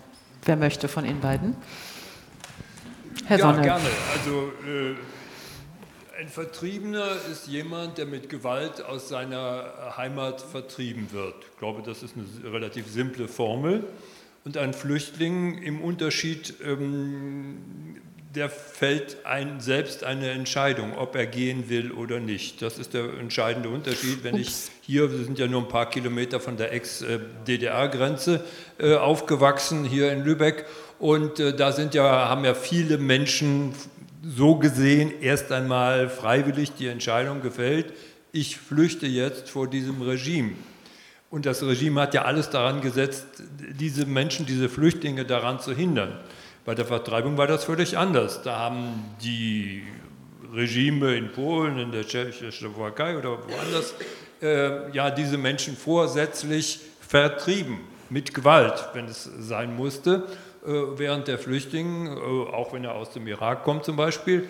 wer 0.45 0.57
möchte 0.57 0.89
von 0.89 1.05
Ihnen 1.05 1.21
beiden? 1.21 1.57
Herr 3.27 3.39
ja, 3.39 3.47
Sonne. 3.47 3.63
gerne. 3.63 3.85
Also 4.19 4.53
äh, 4.69 4.95
ein 6.21 6.29
Vertriebener 6.29 7.09
ist 7.31 7.47
jemand, 7.47 7.99
der 7.99 8.07
mit 8.07 8.29
Gewalt 8.29 8.85
aus 8.85 9.09
seiner 9.09 9.97
Heimat 9.97 10.41
vertrieben 10.41 11.13
wird. 11.13 11.35
Ich 11.53 11.59
glaube, 11.59 11.83
das 11.83 12.03
ist 12.03 12.15
eine 12.17 12.53
relativ 12.53 12.89
simple 12.89 13.29
Formel. 13.29 13.85
Und 14.45 14.57
ein 14.57 14.75
Flüchtling 14.75 15.59
im 15.63 15.81
Unterschied 15.81 16.55
ähm, 16.65 17.97
der 18.37 18.51
fällt 18.51 19.25
ein, 19.25 19.61
selbst 19.61 20.05
eine 20.05 20.31
Entscheidung, 20.31 20.97
ob 20.97 21.17
er 21.17 21.27
gehen 21.27 21.69
will 21.71 21.91
oder 21.91 22.21
nicht. 22.21 22.61
Das 22.61 22.79
ist 22.79 22.93
der 22.93 23.19
entscheidende 23.19 23.71
Unterschied. 23.71 24.23
Wenn 24.23 24.35
Ups. 24.35 24.71
ich 24.83 24.87
hier, 24.87 25.11
wir 25.11 25.25
sind 25.25 25.39
ja 25.39 25.47
nur 25.47 25.63
ein 25.63 25.69
paar 25.69 25.89
Kilometer 25.89 26.39
von 26.39 26.57
der 26.59 26.73
Ex-DDR-Grenze 26.73 28.45
äh, 28.79 28.95
aufgewachsen, 28.95 29.85
hier 29.85 30.13
in 30.13 30.23
Lübeck, 30.23 30.67
und 30.99 31.41
äh, 31.41 31.57
da 31.57 31.73
sind 31.73 31.95
ja, 31.95 32.29
haben 32.29 32.45
ja 32.45 32.55
viele 32.55 32.99
Menschen 32.99 33.75
so 34.23 34.57
gesehen 34.57 35.13
erst 35.21 35.51
einmal 35.51 36.09
freiwillig 36.09 36.73
die 36.73 36.89
Entscheidung 36.89 37.43
gefällt, 37.43 37.93
ich 38.33 38.59
flüchte 38.59 39.07
jetzt 39.07 39.49
vor 39.49 39.69
diesem 39.69 40.03
Regime. 40.03 40.53
Und 41.31 41.47
das 41.47 41.63
Regime 41.63 42.01
hat 42.03 42.15
ja 42.15 42.23
alles 42.23 42.51
daran 42.51 42.81
gesetzt, 42.81 43.27
diese 43.79 44.05
Menschen, 44.07 44.47
diese 44.47 44.69
Flüchtlinge 44.69 45.25
daran 45.25 45.59
zu 45.59 45.75
hindern. 45.75 46.19
Bei 46.67 46.75
der 46.75 46.85
Vertreibung 46.85 47.39
war 47.39 47.47
das 47.47 47.63
völlig 47.63 47.97
anders. 47.97 48.43
Da 48.43 48.59
haben 48.59 49.17
die 49.23 49.85
Regime 50.53 51.15
in 51.15 51.31
Polen, 51.31 51.79
in 51.79 51.93
der 51.93 52.05
Tschechoslowakei 52.05 53.17
oder 53.17 53.39
woanders, 53.49 53.95
äh, 54.43 54.91
ja, 54.91 55.13
diese 55.13 55.39
Menschen 55.39 55.77
vorsätzlich 55.77 56.81
vertrieben, 57.01 57.79
mit 58.11 58.35
Gewalt, 58.35 58.89
wenn 58.95 59.07
es 59.07 59.31
sein 59.39 59.77
musste, 59.77 60.25
äh, 60.65 60.71
während 60.97 61.29
der 61.29 61.39
Flüchtling, 61.39 62.09
äh, 62.09 62.21
auch 62.21 62.73
wenn 62.73 62.83
er 62.83 62.95
aus 62.97 63.11
dem 63.11 63.29
Irak 63.29 63.63
kommt 63.63 63.85
zum 63.85 63.95
Beispiel, 63.95 64.49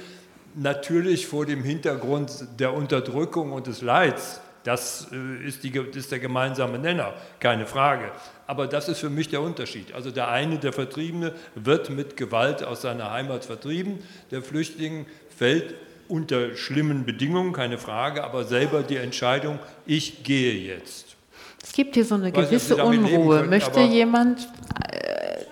natürlich 0.55 1.27
vor 1.27 1.45
dem 1.45 1.63
Hintergrund 1.63 2.47
der 2.59 2.73
Unterdrückung 2.73 3.53
und 3.53 3.67
des 3.67 3.83
Leids, 3.83 4.41
das 4.65 5.09
äh, 5.13 5.47
ist, 5.47 5.65
die, 5.65 5.79
ist 5.95 6.13
der 6.13 6.19
gemeinsame 6.19 6.79
Nenner, 6.79 7.13
keine 7.41 7.67
Frage. 7.67 8.11
Aber 8.47 8.67
das 8.67 8.89
ist 8.89 9.01
für 9.01 9.11
mich 9.11 9.29
der 9.29 9.41
Unterschied. 9.43 9.93
Also 9.93 10.11
der 10.11 10.29
eine, 10.29 10.59
der 10.59 10.73
Vertriebene, 10.73 11.33
wird 11.55 11.91
mit 11.91 12.17
Gewalt 12.17 12.63
aus 12.63 12.83
seiner 12.83 13.11
Heimat 13.11 13.45
vertrieben, 13.45 13.99
der 14.31 14.43
Flüchtling 14.43 15.07
fällt 15.37 15.75
unter 16.09 16.55
schlimmen 16.55 17.05
Bedingungen, 17.05 17.53
keine 17.53 17.79
Frage, 17.79 18.23
aber 18.23 18.45
selber 18.45 18.83
die 18.83 18.97
Entscheidung, 18.97 19.59
ich 19.87 20.23
gehe 20.23 20.55
jetzt. 20.55 21.17
Es 21.63 21.73
gibt 21.73 21.95
hier 21.95 22.05
so 22.05 22.15
eine 22.15 22.31
gewisse 22.31 22.77
Unruhe. 22.77 23.39
Können, 23.39 23.51
Möchte 23.51 23.81
jemand. 23.81 24.49
Äh, 24.91 25.45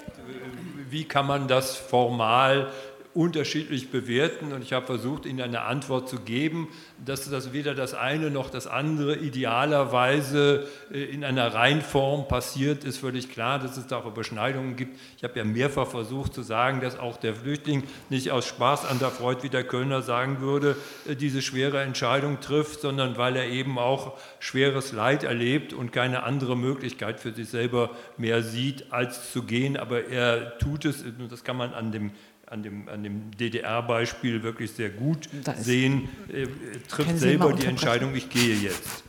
wie 0.91 1.05
kann 1.05 1.27
man 1.27 1.49
das 1.49 1.75
formal 1.75 2.69
unterschiedlich 3.15 3.91
bewerten 3.91 4.53
und 4.53 4.63
ich 4.63 4.73
habe 4.73 4.87
versucht, 4.87 5.25
Ihnen 5.25 5.41
eine 5.41 5.63
Antwort 5.63 6.09
zu 6.09 6.21
geben, 6.21 6.69
dass 7.05 7.31
das 7.31 7.53
weder 7.53 7.75
das 7.75 7.95
eine 7.95 8.31
noch 8.31 8.51
das 8.51 8.67
andere 8.67 9.17
idealerweise 9.17 10.67
äh, 10.93 11.05
in 11.05 11.25
einer 11.25 11.55
Reinform 11.55 12.27
passiert, 12.27 12.83
ist 12.83 12.99
völlig 12.99 13.31
klar, 13.31 13.61
dass 13.61 13.77
es 13.77 13.87
da 13.87 13.99
auch 13.99 14.07
Überschneidungen 14.07 14.75
gibt. 14.75 14.99
Ich 15.17 15.23
habe 15.23 15.39
ja 15.39 15.45
mehrfach 15.45 15.87
versucht 15.87 16.35
zu 16.35 16.43
sagen, 16.43 16.81
dass 16.81 16.99
auch 16.99 17.17
der 17.17 17.35
Flüchtling 17.35 17.85
nicht 18.11 18.33
aus 18.33 18.47
Spaß 18.47 18.85
an 18.87 18.99
der 18.99 19.11
Freude, 19.11 19.45
wie 19.45 19.49
der 19.49 19.65
Kölner 19.65 20.03
sagen 20.03 20.41
würde, 20.41 20.77
äh, 21.09 21.15
diese 21.15 21.41
schwere 21.41 21.83
Entscheidung 21.83 22.41
trifft, 22.41 22.81
sondern 22.81 23.17
weil 23.17 23.37
er 23.37 23.47
eben 23.47 23.79
auch 23.79 24.19
schweres 24.41 24.93
Leid 24.93 25.23
erlebt 25.23 25.73
und 25.73 25.93
keine 25.93 26.25
andere 26.25 26.57
Möglichkeit 26.57 27.21
für 27.21 27.33
sich 27.33 27.49
selber 27.49 27.91
mehr 28.17 28.43
sieht, 28.43 28.93
als 28.93 29.33
zu 29.33 29.45
gehen. 29.45 29.77
Aber 29.77 30.07
er 30.07 30.59
tut 30.59 30.85
es, 30.85 31.03
und 31.03 31.31
das 31.31 31.45
kann 31.45 31.57
man 31.57 31.73
an 31.75 31.93
dem 31.93 32.11
an 32.55 32.63
dem, 32.63 32.89
an 32.89 33.03
dem 33.03 33.31
DDR-Beispiel 33.37 34.45
wirklich 34.45 34.71
sehr 34.71 34.89
gut 34.89 35.29
sehen, 35.59 36.09
äh, 36.33 36.47
trifft 36.89 37.19
selber 37.19 37.53
die 37.53 37.67
Entscheidung, 37.67 38.15
ich 38.15 38.31
gehe 38.31 38.55
jetzt. 38.55 39.03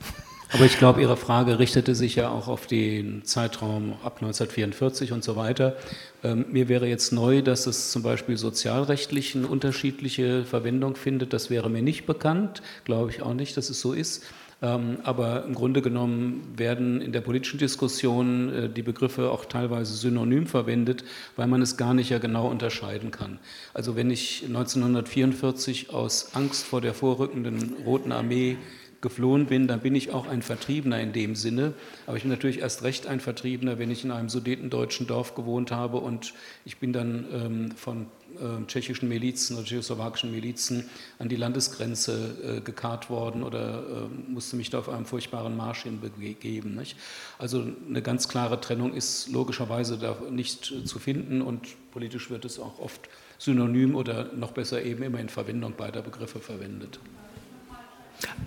Aber 0.51 0.65
ich 0.65 0.77
glaube, 0.79 1.01
Ihre 1.01 1.17
Frage 1.17 1.59
richtete 1.59 1.93
sich 1.95 2.15
ja 2.15 2.29
auch 2.29 2.47
auf 2.47 2.65
den 2.65 3.23
Zeitraum 3.23 3.93
ab 4.03 4.21
1944 4.21 5.11
und 5.11 5.23
so 5.23 5.35
weiter. 5.35 5.75
Ähm, 6.23 6.45
mir 6.49 6.69
wäre 6.69 6.87
jetzt 6.87 7.11
neu, 7.11 7.43
dass 7.43 7.67
es 7.67 7.91
zum 7.91 8.01
Beispiel 8.01 8.37
sozialrechtlich 8.37 9.35
eine 9.35 9.47
unterschiedliche 9.47 10.43
Verwendung 10.43 10.95
findet. 10.95 11.33
Das 11.33 11.49
wäre 11.51 11.69
mir 11.69 11.83
nicht 11.83 12.05
bekannt, 12.05 12.63
glaube 12.83 13.11
ich 13.11 13.21
auch 13.21 13.33
nicht, 13.33 13.57
dass 13.57 13.69
es 13.69 13.79
so 13.79 13.93
ist. 13.93 14.23
Ähm, 14.61 14.97
aber 15.03 15.43
im 15.43 15.53
Grunde 15.53 15.81
genommen 15.81 16.53
werden 16.55 17.01
in 17.01 17.11
der 17.11 17.21
politischen 17.21 17.59
Diskussion 17.59 18.53
äh, 18.53 18.69
die 18.69 18.83
Begriffe 18.83 19.29
auch 19.29 19.45
teilweise 19.45 19.93
synonym 19.93 20.47
verwendet, 20.47 21.03
weil 21.35 21.47
man 21.47 21.61
es 21.61 21.75
gar 21.75 21.93
nicht 21.93 22.09
ja 22.09 22.19
genau 22.19 22.47
unterscheiden 22.47 23.11
kann. 23.11 23.39
Also 23.73 23.95
wenn 23.95 24.09
ich 24.09 24.43
1944 24.47 25.93
aus 25.93 26.35
Angst 26.35 26.63
vor 26.63 26.79
der 26.79 26.93
vorrückenden 26.93 27.73
Roten 27.85 28.13
Armee 28.13 28.57
geflohen 29.01 29.45
bin, 29.45 29.67
dann 29.67 29.81
bin 29.81 29.93
ich 29.93 30.11
auch 30.11 30.27
ein 30.27 30.41
Vertriebener 30.41 30.99
in 30.99 31.13
dem 31.13 31.35
Sinne. 31.35 31.73
Aber 32.07 32.17
ich 32.17 32.23
bin 32.23 32.31
natürlich 32.31 32.59
erst 32.59 32.81
recht 32.83 33.05
ein 33.05 33.19
Vertriebener, 33.19 33.77
wenn 33.77 33.91
ich 33.91 34.03
in 34.03 34.11
einem 34.11 34.29
sudetendeutschen 34.29 35.05
Dorf 35.05 35.35
gewohnt 35.35 35.71
habe 35.71 35.97
und 35.97 36.33
ich 36.65 36.77
bin 36.77 36.91
dann 36.91 37.25
ähm, 37.31 37.71
von 37.71 38.07
äh, 38.35 38.65
tschechischen 38.67 39.09
Milizen 39.09 39.57
oder 39.57 39.65
tschechoslowakischen 39.65 40.31
Milizen 40.31 40.89
an 41.19 41.29
die 41.29 41.35
Landesgrenze 41.35 42.57
äh, 42.57 42.61
gekarrt 42.61 43.09
worden 43.09 43.43
oder 43.43 43.79
äh, 43.79 44.31
musste 44.31 44.55
mich 44.55 44.69
da 44.69 44.79
auf 44.79 44.89
einem 44.89 45.05
furchtbaren 45.05 45.55
Marsch 45.55 45.83
hinbegeben. 45.83 46.75
Nicht? 46.75 46.97
Also 47.39 47.65
eine 47.87 48.01
ganz 48.01 48.27
klare 48.27 48.59
Trennung 48.61 48.93
ist 48.93 49.29
logischerweise 49.29 49.97
da 49.97 50.17
nicht 50.29 50.73
zu 50.85 50.99
finden 50.99 51.41
und 51.41 51.67
politisch 51.91 52.29
wird 52.29 52.45
es 52.45 52.59
auch 52.59 52.79
oft 52.79 53.09
synonym 53.37 53.95
oder 53.95 54.31
noch 54.33 54.51
besser 54.51 54.81
eben 54.83 55.03
immer 55.03 55.19
in 55.19 55.29
Verwendung 55.29 55.73
beider 55.75 56.01
Begriffe 56.01 56.39
verwendet. 56.39 56.99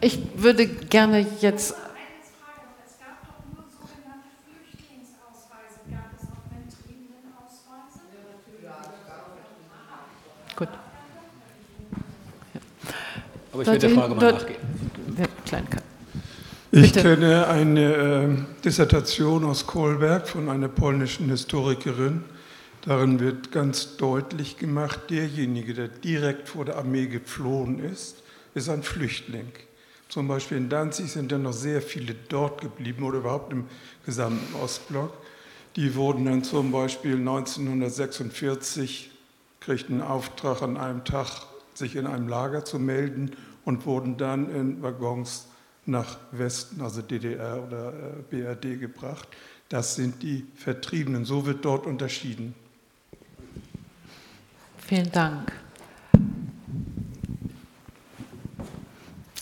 Ich 0.01 0.19
würde 0.37 0.67
gerne 0.67 1.27
jetzt 1.41 1.75
Gut. 10.59 10.69
Ja. 12.53 12.61
Aber 13.53 13.63
ich 13.63 13.69
werde 13.69 13.79
der 13.81 13.91
Frage 13.91 14.15
mal 14.15 14.33
nachgehen. 14.33 14.59
Klein 15.45 15.71
kann. 15.71 15.83
Ich 16.71 16.93
kenne 16.93 17.47
eine 17.47 17.95
äh, 17.95 18.29
Dissertation 18.63 19.45
aus 19.45 19.67
Kolberg 19.67 20.29
von 20.29 20.51
einer 20.51 20.69
polnischen 20.69 21.31
Historikerin. 21.31 22.25
Darin 22.83 23.21
wird 23.21 23.53
ganz 23.53 23.97
deutlich 23.97 24.59
gemacht, 24.59 25.01
derjenige, 25.09 25.73
der 25.75 25.89
direkt 25.89 26.49
vor 26.51 26.67
der 26.67 26.77
Armee 26.77 27.07
geflohen 27.07 27.79
ist, 27.79 28.23
ist 28.55 28.69
ein 28.69 28.83
Flüchtling. 28.83 29.51
Zum 30.09 30.29
Beispiel 30.29 30.59
in 30.59 30.69
Danzig 30.69 31.11
sind 31.11 31.33
ja 31.33 31.39
noch 31.39 31.53
sehr 31.53 31.83
viele 31.83 32.15
dort 32.29 32.61
geblieben 32.61 33.03
oder 33.03 33.19
überhaupt 33.19 33.53
im 33.53 33.65
gesamten 34.07 34.55
Ostblock. 34.55 35.13
Die 35.77 35.95
wurden 35.95 36.25
dann 36.25 36.43
zum 36.45 36.73
Beispiel 36.73 37.17
1946 37.17 39.11
kriegten 39.61 40.01
einen 40.01 40.11
Auftrag 40.11 40.63
an 40.63 40.77
einem 40.77 41.05
Tag, 41.05 41.29
sich 41.79 41.97
in 41.97 42.07
einem 42.07 42.29
Lager 42.29 42.65
zu 42.65 42.79
melden 42.79 43.33
und 43.65 43.87
wurden 43.87 44.17
dann 44.17 44.51
in 44.51 44.83
Waggons 44.83 45.49
nach 45.87 46.19
Westen, 46.33 46.81
also 46.83 47.01
DDR 47.03 47.63
oder 47.67 47.93
äh, 47.93 48.23
BRD 48.31 48.79
gebracht. 48.79 49.29
Das 49.69 49.95
sind 49.95 50.23
die 50.23 50.47
Vertriebenen. 50.55 51.25
So 51.25 51.47
wird 51.47 51.65
dort 51.65 51.87
unterschieden. 51.87 52.55
Vielen 54.79 55.11
Dank. 55.13 55.53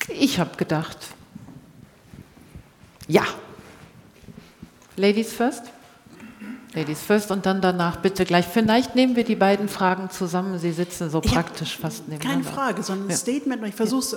Ich 0.08 0.38
habe 0.40 0.56
gedacht, 0.56 0.98
ja. 3.06 3.24
Ladies 4.96 5.32
first. 5.32 5.75
Ladies 6.76 7.00
first 7.00 7.30
und 7.30 7.46
dann 7.46 7.62
danach 7.62 7.96
bitte 7.96 8.26
gleich. 8.26 8.46
Vielleicht 8.46 8.94
nehmen 8.94 9.16
wir 9.16 9.24
die 9.24 9.34
beiden 9.34 9.66
Fragen 9.66 10.10
zusammen. 10.10 10.58
Sie 10.58 10.72
sitzen 10.72 11.08
so 11.08 11.22
ich 11.24 11.32
praktisch 11.32 11.78
fast 11.78 12.06
nebeneinander. 12.06 12.44
Keine 12.44 12.54
Frage, 12.54 12.82
sondern 12.82 13.06
ein 13.06 13.12
ja. 13.12 13.16
Statement. 13.16 13.66
Ich 13.66 13.74
versuche 13.74 14.00
es 14.02 14.12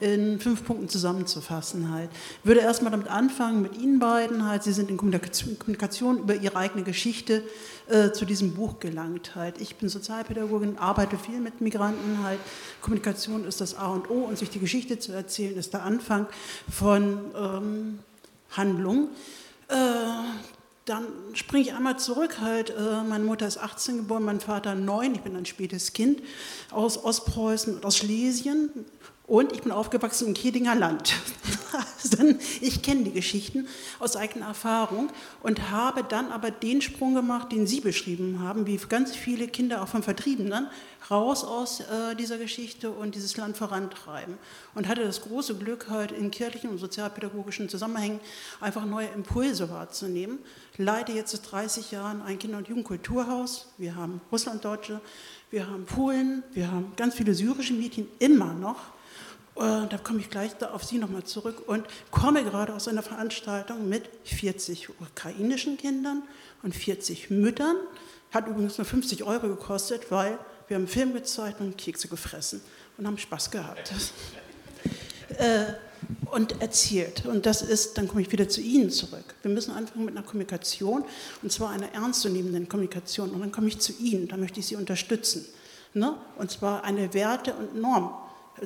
äh, 0.00 0.14
in 0.14 0.40
fünf 0.40 0.64
Punkten 0.64 0.88
zusammenzufassen. 0.88 1.92
Halt. 1.92 2.08
Ich 2.40 2.46
würde 2.46 2.60
erstmal 2.60 2.90
damit 2.90 3.08
anfangen, 3.08 3.60
mit 3.60 3.76
Ihnen 3.76 3.98
beiden. 3.98 4.48
Halt. 4.48 4.62
Sie 4.62 4.72
sind 4.72 4.88
in 4.88 4.96
Kommunikation, 4.96 5.58
Kommunikation 5.58 6.20
über 6.20 6.34
Ihre 6.34 6.56
eigene 6.56 6.84
Geschichte 6.84 7.42
äh, 7.88 8.12
zu 8.12 8.24
diesem 8.24 8.54
Buch 8.54 8.80
gelangt. 8.80 9.34
Halt. 9.34 9.60
Ich 9.60 9.76
bin 9.76 9.90
Sozialpädagogin, 9.90 10.78
arbeite 10.78 11.18
viel 11.18 11.38
mit 11.38 11.60
Migranten. 11.60 12.24
Halt. 12.24 12.40
Kommunikation 12.80 13.44
ist 13.44 13.60
das 13.60 13.76
A 13.76 13.88
und 13.88 14.08
O 14.08 14.24
und 14.24 14.38
sich 14.38 14.48
die 14.48 14.60
Geschichte 14.60 14.98
zu 14.98 15.12
erzählen, 15.12 15.54
ist 15.54 15.74
der 15.74 15.82
Anfang 15.82 16.28
von 16.70 17.18
ähm, 17.36 17.98
Handlung. 18.52 19.08
Äh, 19.68 19.74
dann 20.90 21.06
springe 21.34 21.62
ich 21.62 21.72
einmal 21.72 21.98
zurück. 21.98 22.40
Halt, 22.40 22.70
äh, 22.70 23.02
meine 23.08 23.22
Mutter 23.22 23.46
ist 23.46 23.58
18 23.58 23.98
geboren, 23.98 24.24
mein 24.24 24.40
Vater 24.40 24.74
9. 24.74 25.14
Ich 25.14 25.20
bin 25.20 25.36
ein 25.36 25.46
spätes 25.46 25.92
Kind 25.92 26.20
aus 26.72 27.02
Ostpreußen 27.02 27.84
aus 27.84 27.96
Schlesien. 27.96 28.70
Und 29.30 29.52
ich 29.52 29.62
bin 29.62 29.70
aufgewachsen 29.70 30.26
im 30.26 30.34
Kedinger 30.34 30.74
Land. 30.74 31.14
Also 31.72 32.34
ich 32.60 32.82
kenne 32.82 33.04
die 33.04 33.12
Geschichten 33.12 33.68
aus 34.00 34.16
eigener 34.16 34.46
Erfahrung 34.46 35.10
und 35.40 35.70
habe 35.70 36.02
dann 36.02 36.32
aber 36.32 36.50
den 36.50 36.82
Sprung 36.82 37.14
gemacht, 37.14 37.52
den 37.52 37.68
Sie 37.68 37.80
beschrieben 37.80 38.40
haben, 38.40 38.66
wie 38.66 38.76
ganz 38.76 39.14
viele 39.14 39.46
Kinder 39.46 39.82
auch 39.82 39.86
von 39.86 40.02
Vertriebenen, 40.02 40.66
raus 41.10 41.44
aus 41.44 41.80
äh, 41.80 42.16
dieser 42.16 42.38
Geschichte 42.38 42.90
und 42.90 43.14
dieses 43.14 43.36
Land 43.36 43.56
vorantreiben. 43.56 44.36
Und 44.74 44.88
hatte 44.88 45.04
das 45.04 45.20
große 45.20 45.54
Glück, 45.56 45.88
halt 45.88 46.10
in 46.10 46.32
kirchlichen 46.32 46.70
und 46.70 46.78
sozialpädagogischen 46.78 47.68
Zusammenhängen 47.68 48.18
einfach 48.60 48.84
neue 48.84 49.06
Impulse 49.08 49.70
wahrzunehmen. 49.70 50.40
Leite 50.76 51.12
jetzt 51.12 51.30
seit 51.30 51.52
30 51.52 51.92
Jahren 51.92 52.22
ein 52.22 52.40
Kinder- 52.40 52.58
und 52.58 52.66
Jugendkulturhaus. 52.66 53.68
Wir 53.78 53.94
haben 53.94 54.20
Russlanddeutsche, 54.32 55.00
wir 55.50 55.68
haben 55.68 55.84
Polen, 55.84 56.42
wir 56.52 56.72
haben 56.72 56.94
ganz 56.96 57.14
viele 57.14 57.34
syrische 57.34 57.74
Mädchen 57.74 58.08
immer 58.18 58.54
noch 58.54 58.98
da 59.60 59.98
komme 60.02 60.20
ich 60.20 60.30
gleich 60.30 60.52
auf 60.62 60.84
Sie 60.84 60.98
nochmal 60.98 61.24
zurück 61.24 61.62
und 61.66 61.84
komme 62.10 62.42
gerade 62.44 62.74
aus 62.74 62.88
einer 62.88 63.02
Veranstaltung 63.02 63.88
mit 63.88 64.08
40 64.24 64.88
ukrainischen 65.00 65.76
Kindern 65.76 66.22
und 66.62 66.74
40 66.74 67.30
Müttern. 67.30 67.76
Hat 68.30 68.46
übrigens 68.46 68.78
nur 68.78 68.84
50 68.84 69.24
Euro 69.24 69.48
gekostet, 69.48 70.10
weil 70.10 70.38
wir 70.68 70.76
haben 70.76 70.86
Film 70.86 71.12
gezeigt 71.12 71.60
und 71.60 71.76
Kekse 71.76 72.08
gefressen 72.08 72.62
und 72.96 73.06
haben 73.06 73.18
Spaß 73.18 73.50
gehabt. 73.50 73.92
äh, 75.38 75.64
und 76.30 76.62
erzählt. 76.62 77.26
Und 77.26 77.44
das 77.46 77.62
ist, 77.62 77.98
dann 77.98 78.08
komme 78.08 78.22
ich 78.22 78.32
wieder 78.32 78.48
zu 78.48 78.60
Ihnen 78.60 78.90
zurück. 78.90 79.34
Wir 79.42 79.50
müssen 79.50 79.72
anfangen 79.72 80.04
mit 80.06 80.16
einer 80.16 80.24
Kommunikation, 80.24 81.04
und 81.42 81.52
zwar 81.52 81.70
einer 81.70 81.92
ernstzunehmenden 81.92 82.68
Kommunikation. 82.68 83.30
Und 83.30 83.40
dann 83.40 83.52
komme 83.52 83.68
ich 83.68 83.78
zu 83.78 83.92
Ihnen, 83.98 84.28
da 84.28 84.36
möchte 84.36 84.60
ich 84.60 84.66
Sie 84.66 84.76
unterstützen. 84.76 85.44
Ne? 85.92 86.14
Und 86.38 86.50
zwar 86.50 86.84
eine 86.84 87.12
Werte- 87.14 87.54
und 87.54 87.80
Norm. 87.80 88.14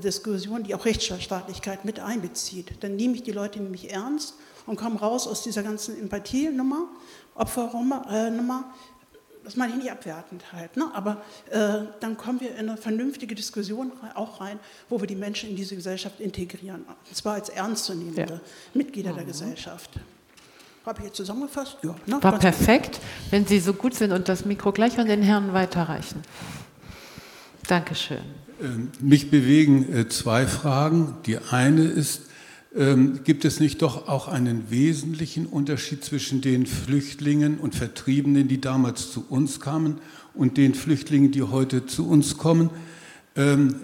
Diskussion, 0.00 0.64
die 0.64 0.74
auch 0.74 0.84
Rechtsstaatlichkeit 0.84 1.84
mit 1.84 2.00
einbezieht. 2.00 2.72
Dann 2.80 2.96
nehme 2.96 3.14
ich 3.14 3.22
die 3.22 3.32
Leute 3.32 3.60
nämlich 3.60 3.92
ernst 3.92 4.34
und 4.66 4.76
komme 4.76 4.98
raus 4.98 5.26
aus 5.26 5.42
dieser 5.42 5.62
ganzen 5.62 5.98
Empathienummer, 6.00 6.88
Opfernummer, 7.34 8.06
äh, 8.10 8.30
das 9.44 9.56
meine 9.56 9.72
ich 9.74 9.78
nicht 9.78 9.90
abwertend 9.90 10.42
halt, 10.52 10.76
ne? 10.76 10.90
aber 10.94 11.22
äh, 11.50 11.86
dann 12.00 12.16
kommen 12.16 12.40
wir 12.40 12.52
in 12.52 12.70
eine 12.70 12.76
vernünftige 12.76 13.34
Diskussion 13.34 13.92
auch 14.14 14.40
rein, 14.40 14.58
wo 14.88 15.00
wir 15.00 15.06
die 15.06 15.16
Menschen 15.16 15.50
in 15.50 15.56
diese 15.56 15.76
Gesellschaft 15.76 16.18
integrieren, 16.20 16.84
und 16.86 17.16
zwar 17.16 17.34
als 17.34 17.50
ernstzunehmende 17.50 18.34
ja. 18.34 18.40
Mitglieder 18.72 19.12
mhm. 19.12 19.16
der 19.16 19.24
Gesellschaft. 19.26 19.90
Habe 20.86 21.00
ich 21.00 21.06
jetzt 21.06 21.16
zusammengefasst? 21.16 21.78
Ja. 21.82 21.94
Ne? 22.06 22.22
War 22.22 22.38
perfekt, 22.38 23.00
wenn 23.30 23.46
Sie 23.46 23.58
so 23.58 23.72
gut 23.72 23.94
sind 23.94 24.12
und 24.12 24.28
das 24.28 24.44
Mikro 24.44 24.72
gleich 24.72 24.98
an 24.98 25.06
den 25.06 25.22
Herrn 25.22 25.52
weiterreichen. 25.54 26.22
Dankeschön. 27.66 28.18
Ähm, 28.62 28.90
mich 29.00 29.30
bewegen 29.30 29.92
äh, 29.92 30.08
zwei 30.08 30.46
Fragen. 30.46 31.16
Die 31.26 31.38
eine 31.38 31.84
ist, 31.84 32.22
ähm, 32.76 33.20
gibt 33.24 33.44
es 33.44 33.60
nicht 33.60 33.82
doch 33.82 34.08
auch 34.08 34.28
einen 34.28 34.70
wesentlichen 34.70 35.46
Unterschied 35.46 36.04
zwischen 36.04 36.40
den 36.40 36.66
Flüchtlingen 36.66 37.58
und 37.58 37.74
Vertriebenen, 37.74 38.48
die 38.48 38.60
damals 38.60 39.12
zu 39.12 39.24
uns 39.28 39.60
kamen, 39.60 39.98
und 40.34 40.56
den 40.56 40.74
Flüchtlingen, 40.74 41.30
die 41.30 41.42
heute 41.42 41.86
zu 41.86 42.08
uns 42.08 42.36
kommen? 42.36 42.70
Ähm, 43.36 43.76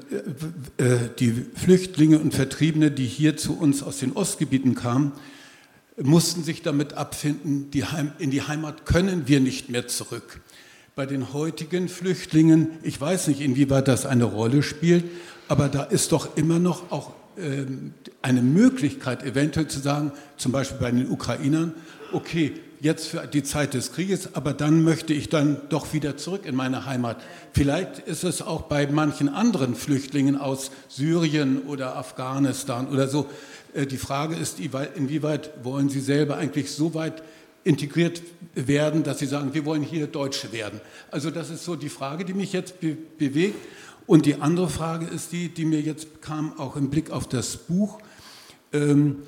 äh, 0.78 0.84
äh, 0.84 0.98
die 1.18 1.32
Flüchtlinge 1.54 2.18
und 2.18 2.34
Vertriebene, 2.34 2.90
die 2.90 3.06
hier 3.06 3.36
zu 3.36 3.56
uns 3.56 3.82
aus 3.82 3.98
den 3.98 4.12
Ostgebieten 4.12 4.74
kamen, 4.74 5.12
mussten 6.00 6.44
sich 6.44 6.62
damit 6.62 6.94
abfinden, 6.94 7.68
in 8.18 8.30
die 8.30 8.42
Heimat 8.42 8.86
können 8.86 9.26
wir 9.26 9.40
nicht 9.40 9.68
mehr 9.68 9.86
zurück. 9.86 10.40
Bei 10.96 11.06
den 11.06 11.32
heutigen 11.32 11.88
Flüchtlingen, 11.88 12.68
ich 12.82 13.00
weiß 13.00 13.28
nicht, 13.28 13.40
inwieweit 13.40 13.88
das 13.88 14.06
eine 14.06 14.24
Rolle 14.24 14.62
spielt, 14.62 15.04
aber 15.48 15.68
da 15.68 15.84
ist 15.84 16.12
doch 16.12 16.36
immer 16.36 16.58
noch 16.58 16.90
auch 16.90 17.12
ähm, 17.38 17.94
eine 18.22 18.42
Möglichkeit, 18.42 19.22
eventuell 19.22 19.68
zu 19.68 19.78
sagen, 19.78 20.12
zum 20.36 20.52
Beispiel 20.52 20.78
bei 20.78 20.90
den 20.90 21.08
Ukrainern, 21.08 21.74
okay, 22.12 22.54
jetzt 22.80 23.08
für 23.08 23.26
die 23.26 23.42
Zeit 23.42 23.74
des 23.74 23.92
Krieges, 23.92 24.34
aber 24.34 24.52
dann 24.52 24.82
möchte 24.82 25.14
ich 25.14 25.28
dann 25.28 25.60
doch 25.68 25.92
wieder 25.92 26.16
zurück 26.16 26.44
in 26.44 26.56
meine 26.56 26.86
Heimat. 26.86 27.22
Vielleicht 27.52 28.00
ist 28.00 28.24
es 28.24 28.42
auch 28.42 28.62
bei 28.62 28.86
manchen 28.86 29.28
anderen 29.28 29.74
Flüchtlingen 29.74 30.36
aus 30.36 30.70
Syrien 30.88 31.62
oder 31.62 31.96
Afghanistan 31.96 32.88
oder 32.88 33.06
so. 33.06 33.28
Äh, 33.74 33.86
die 33.86 33.98
Frage 33.98 34.34
ist, 34.34 34.58
inwieweit 34.58 35.50
wollen 35.62 35.88
Sie 35.88 36.00
selber 36.00 36.36
eigentlich 36.36 36.72
so 36.72 36.94
weit 36.94 37.22
integriert 37.64 38.22
werden, 38.54 39.02
dass 39.02 39.18
Sie 39.18 39.26
sagen, 39.26 39.54
wir 39.54 39.64
wollen 39.64 39.82
hier 39.82 40.06
Deutsche 40.06 40.52
werden. 40.52 40.80
Also 41.10 41.30
das 41.30 41.50
ist 41.50 41.64
so 41.64 41.76
die 41.76 41.88
Frage, 41.88 42.24
die 42.24 42.34
mich 42.34 42.52
jetzt 42.52 42.80
be 42.80 42.96
bewegt. 43.18 43.56
Und 44.06 44.26
die 44.26 44.36
andere 44.36 44.68
Frage 44.68 45.06
ist 45.06 45.30
die, 45.30 45.48
die 45.48 45.64
mir 45.64 45.80
jetzt 45.80 46.20
kam, 46.20 46.58
auch 46.58 46.74
im 46.74 46.90
Blick 46.90 47.10
auf 47.10 47.28
das 47.28 47.56
Buch. 47.56 48.00
Ähm, 48.72 49.18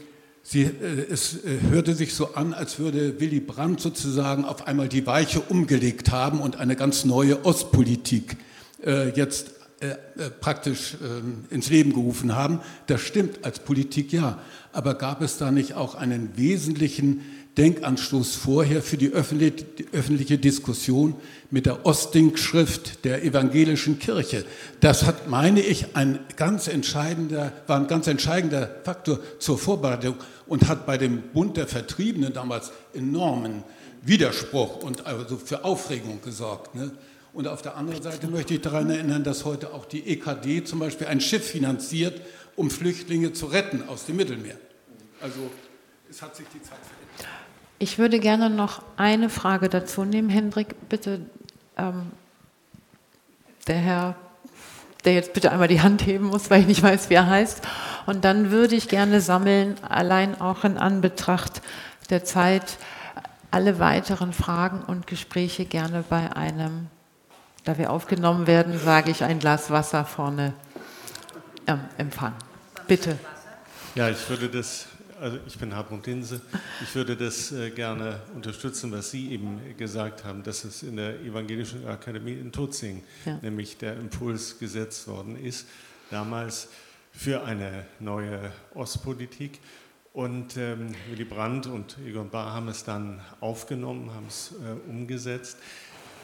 sie, 0.42 0.62
äh, 0.62 1.06
es 1.08 1.44
äh, 1.44 1.58
hörte 1.70 1.94
sich 1.94 2.14
so 2.14 2.34
an, 2.34 2.52
als 2.52 2.78
würde 2.78 3.20
Willy 3.20 3.40
Brandt 3.40 3.80
sozusagen 3.80 4.44
auf 4.44 4.66
einmal 4.66 4.88
die 4.88 5.06
Weiche 5.06 5.40
umgelegt 5.40 6.10
haben 6.10 6.40
und 6.40 6.56
eine 6.56 6.74
ganz 6.74 7.04
neue 7.04 7.44
Ostpolitik 7.44 8.36
äh, 8.84 9.10
jetzt 9.10 9.52
äh, 9.82 9.96
äh, 10.16 10.30
praktisch 10.30 10.96
ähm, 11.02 11.44
ins 11.50 11.68
Leben 11.68 11.92
gerufen 11.92 12.36
haben. 12.36 12.60
Das 12.86 13.00
stimmt 13.00 13.44
als 13.44 13.58
Politik 13.58 14.12
ja. 14.12 14.38
Aber 14.70 14.94
gab 14.94 15.22
es 15.22 15.38
da 15.38 15.50
nicht 15.50 15.74
auch 15.74 15.96
einen 15.96 16.36
wesentlichen 16.36 17.22
Denkanstoß 17.58 18.34
vorher 18.34 18.82
für 18.82 18.96
die 18.96 19.12
öffentliche 19.12 20.38
Diskussion 20.38 21.14
mit 21.50 21.66
der 21.66 21.84
Ostink-Schrift 21.84 23.04
der 23.04 23.24
evangelischen 23.24 23.98
Kirche. 23.98 24.46
Das 24.80 25.04
hat, 25.04 25.28
meine 25.28 25.60
ich, 25.60 25.94
ein 25.94 26.18
ganz 26.36 26.66
entscheidender, 26.66 27.52
war 27.66 27.78
ein 27.78 27.88
ganz 27.88 28.06
entscheidender 28.06 28.70
Faktor 28.84 29.20
zur 29.38 29.58
Vorbereitung 29.58 30.16
und 30.46 30.66
hat 30.68 30.86
bei 30.86 30.96
dem 30.96 31.20
Bund 31.20 31.58
der 31.58 31.68
Vertriebenen 31.68 32.32
damals 32.32 32.72
enormen 32.94 33.64
Widerspruch 34.00 34.82
und 34.82 35.06
also 35.06 35.36
für 35.36 35.64
Aufregung 35.64 36.22
gesorgt. 36.22 36.74
Ne? 36.74 36.90
Und 37.34 37.48
auf 37.48 37.60
der 37.60 37.76
anderen 37.76 38.02
Seite 38.02 38.28
möchte 38.28 38.54
ich 38.54 38.62
daran 38.62 38.90
erinnern, 38.90 39.24
dass 39.24 39.44
heute 39.44 39.72
auch 39.74 39.84
die 39.84 40.06
EKD 40.06 40.64
zum 40.64 40.78
Beispiel 40.78 41.06
ein 41.06 41.20
Schiff 41.20 41.50
finanziert, 41.50 42.20
um 42.56 42.70
Flüchtlinge 42.70 43.32
zu 43.34 43.46
retten 43.46 43.88
aus 43.88 44.06
dem 44.06 44.16
Mittelmeer. 44.16 44.56
Also 45.20 45.50
es 46.10 46.20
hat 46.20 46.34
sich 46.36 46.46
die 46.48 46.60
Zeit 46.60 46.78
verändert. 46.78 46.91
Ich 47.82 47.98
würde 47.98 48.20
gerne 48.20 48.48
noch 48.48 48.80
eine 48.96 49.28
Frage 49.28 49.68
dazu 49.68 50.04
nehmen. 50.04 50.28
Hendrik, 50.28 50.88
bitte, 50.88 51.20
ähm, 51.76 52.12
der 53.66 53.74
Herr, 53.74 54.14
der 55.04 55.14
jetzt 55.14 55.32
bitte 55.32 55.50
einmal 55.50 55.66
die 55.66 55.80
Hand 55.80 56.06
heben 56.06 56.26
muss, 56.26 56.48
weil 56.48 56.60
ich 56.60 56.68
nicht 56.68 56.82
weiß, 56.84 57.10
wie 57.10 57.14
er 57.14 57.26
heißt. 57.26 57.60
Und 58.06 58.24
dann 58.24 58.52
würde 58.52 58.76
ich 58.76 58.86
gerne 58.86 59.20
sammeln, 59.20 59.74
allein 59.82 60.40
auch 60.40 60.62
in 60.62 60.78
Anbetracht 60.78 61.60
der 62.08 62.22
Zeit, 62.22 62.78
alle 63.50 63.80
weiteren 63.80 64.32
Fragen 64.32 64.84
und 64.84 65.08
Gespräche 65.08 65.64
gerne 65.64 66.04
bei 66.08 66.36
einem, 66.36 66.86
da 67.64 67.78
wir 67.78 67.90
aufgenommen 67.90 68.46
werden, 68.46 68.78
sage 68.78 69.10
ich 69.10 69.24
ein 69.24 69.40
Glas 69.40 69.70
Wasser 69.70 70.04
vorne 70.04 70.52
ähm, 71.66 71.80
empfangen. 71.98 72.36
Bitte. 72.86 73.18
Ja, 73.96 74.08
ich 74.08 74.30
würde 74.30 74.48
das 74.48 74.86
also 75.22 75.38
ich 75.46 75.56
bin 75.56 75.74
Hartmut 75.74 76.04
Dinse. 76.04 76.40
Ich 76.82 76.92
würde 76.96 77.16
das 77.16 77.52
äh, 77.52 77.70
gerne 77.70 78.20
unterstützen, 78.34 78.90
was 78.90 79.12
Sie 79.12 79.30
eben 79.30 79.60
gesagt 79.76 80.24
haben, 80.24 80.42
dass 80.42 80.64
es 80.64 80.82
in 80.82 80.96
der 80.96 81.20
Evangelischen 81.20 81.86
Akademie 81.86 82.32
in 82.32 82.50
Tutzing 82.50 83.04
ja. 83.24 83.38
nämlich 83.40 83.78
der 83.78 83.94
Impuls 83.94 84.58
gesetzt 84.58 85.06
worden 85.06 85.36
ist, 85.42 85.68
damals 86.10 86.68
für 87.12 87.44
eine 87.44 87.86
neue 88.00 88.50
Ostpolitik. 88.74 89.60
Und 90.12 90.56
ähm, 90.56 90.92
Willy 91.08 91.24
Brandt 91.24 91.68
und 91.68 91.96
Egon 92.04 92.28
Bahr 92.28 92.52
haben 92.52 92.68
es 92.68 92.82
dann 92.82 93.20
aufgenommen, 93.40 94.10
haben 94.12 94.26
es 94.26 94.52
äh, 94.52 94.90
umgesetzt. 94.90 95.56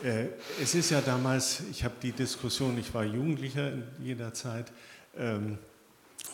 Äh, 0.03 0.27
es 0.61 0.75
ist 0.75 0.91
ja 0.91 1.01
damals, 1.01 1.63
ich 1.71 1.85
habe 1.85 1.95
die 2.03 2.13
Diskussion, 2.13 2.77
ich 2.77 2.93
war 2.93 3.05
Jugendlicher 3.05 3.73
in 3.73 3.85
jeder 4.03 4.35
Zeit, 4.35 4.73
ähm, 5.17 5.57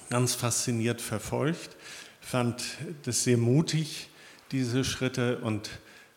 ganz 0.09 0.35
fasziniert 0.35 1.01
verfolgt 1.01 1.77
fand 2.24 2.64
das 3.05 3.24
sehr 3.24 3.36
mutig, 3.36 4.09
diese 4.51 4.82
Schritte, 4.84 5.38
und 5.38 5.70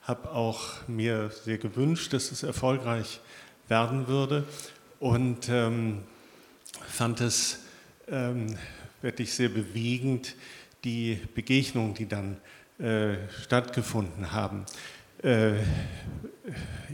habe 0.04 0.32
auch 0.32 0.88
mir 0.88 1.32
sehr 1.44 1.58
gewünscht, 1.58 2.14
dass 2.14 2.32
es 2.32 2.44
erfolgreich 2.44 3.20
werden 3.68 4.08
würde. 4.08 4.46
Und 5.00 5.50
ähm, 5.50 6.04
fand 6.88 7.22
es 7.22 7.60
ähm, 8.08 8.58
wirklich 9.02 9.34
sehr 9.34 9.50
bewegend, 9.50 10.36
die 10.86 11.20
Begegnungen, 11.36 11.94
die 11.94 12.08
dann 12.08 12.38
äh, 12.80 13.18
stattgefunden 13.44 14.32
haben. 14.32 14.66
Äh, 15.24 15.56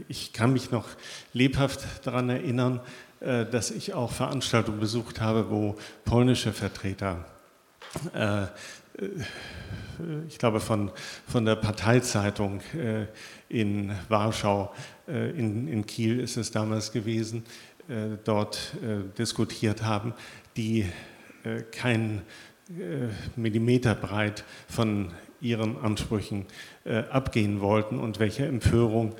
ich 0.08 0.32
kann 0.32 0.52
mich 0.52 0.72
noch 0.72 0.88
lebhaft 1.32 2.04
daran 2.04 2.30
erinnern, 2.30 2.80
äh, 3.20 3.46
dass 3.46 3.70
ich 3.70 3.94
auch 3.94 4.10
Veranstaltungen 4.10 4.80
besucht 4.80 5.20
habe, 5.20 5.50
wo 5.50 5.76
polnische 6.04 6.52
Vertreter 6.52 7.24
äh, 8.12 8.46
ich 10.28 10.38
glaube, 10.38 10.60
von, 10.60 10.90
von 11.26 11.44
der 11.44 11.56
Parteizeitung 11.56 12.60
äh, 12.76 13.06
in 13.48 13.92
Warschau, 14.08 14.72
äh, 15.08 15.30
in, 15.30 15.68
in 15.68 15.86
Kiel 15.86 16.20
ist 16.20 16.36
es 16.36 16.50
damals 16.50 16.92
gewesen, 16.92 17.44
dort 18.24 18.72
diskutiert 19.18 19.82
haben, 19.82 20.14
die 20.56 20.86
keinen 21.70 22.22
Millimeter 23.36 23.94
breit 23.94 24.42
von 24.68 25.12
ihren 25.42 25.76
Ansprüchen 25.76 26.46
abgehen 27.10 27.60
wollten 27.60 27.98
und 27.98 28.20
welche 28.20 28.46
Empörung 28.46 29.14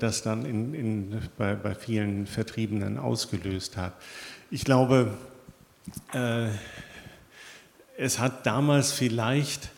das 0.00 0.22
dann 0.24 0.44
in, 0.44 0.74
in, 0.74 1.22
bei, 1.38 1.54
bei 1.54 1.72
vielen 1.76 2.26
Vertriebenen 2.26 2.98
ausgelöst 2.98 3.76
hat. 3.76 3.92
Ich 4.50 4.64
glaube, 4.64 5.16
es 8.00 8.18
hat 8.18 8.46
damals 8.46 8.92
vielleicht 8.92 9.68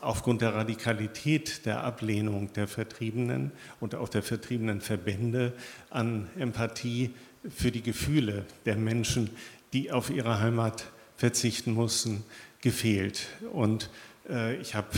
aufgrund 0.00 0.40
der 0.40 0.54
Radikalität 0.54 1.66
der 1.66 1.82
Ablehnung 1.82 2.52
der 2.52 2.68
Vertriebenen 2.68 3.50
und 3.80 3.96
auch 3.96 4.08
der 4.08 4.22
vertriebenen 4.22 4.80
Verbände 4.80 5.52
an 5.90 6.30
Empathie 6.38 7.12
für 7.50 7.72
die 7.72 7.82
Gefühle 7.82 8.44
der 8.66 8.76
Menschen, 8.76 9.30
die 9.72 9.90
auf 9.90 10.10
ihre 10.10 10.38
Heimat 10.38 10.84
verzichten 11.16 11.72
mussten, 11.72 12.22
gefehlt. 12.60 13.26
Und 13.52 13.90
äh, 14.30 14.54
ich 14.58 14.76
habe 14.76 14.90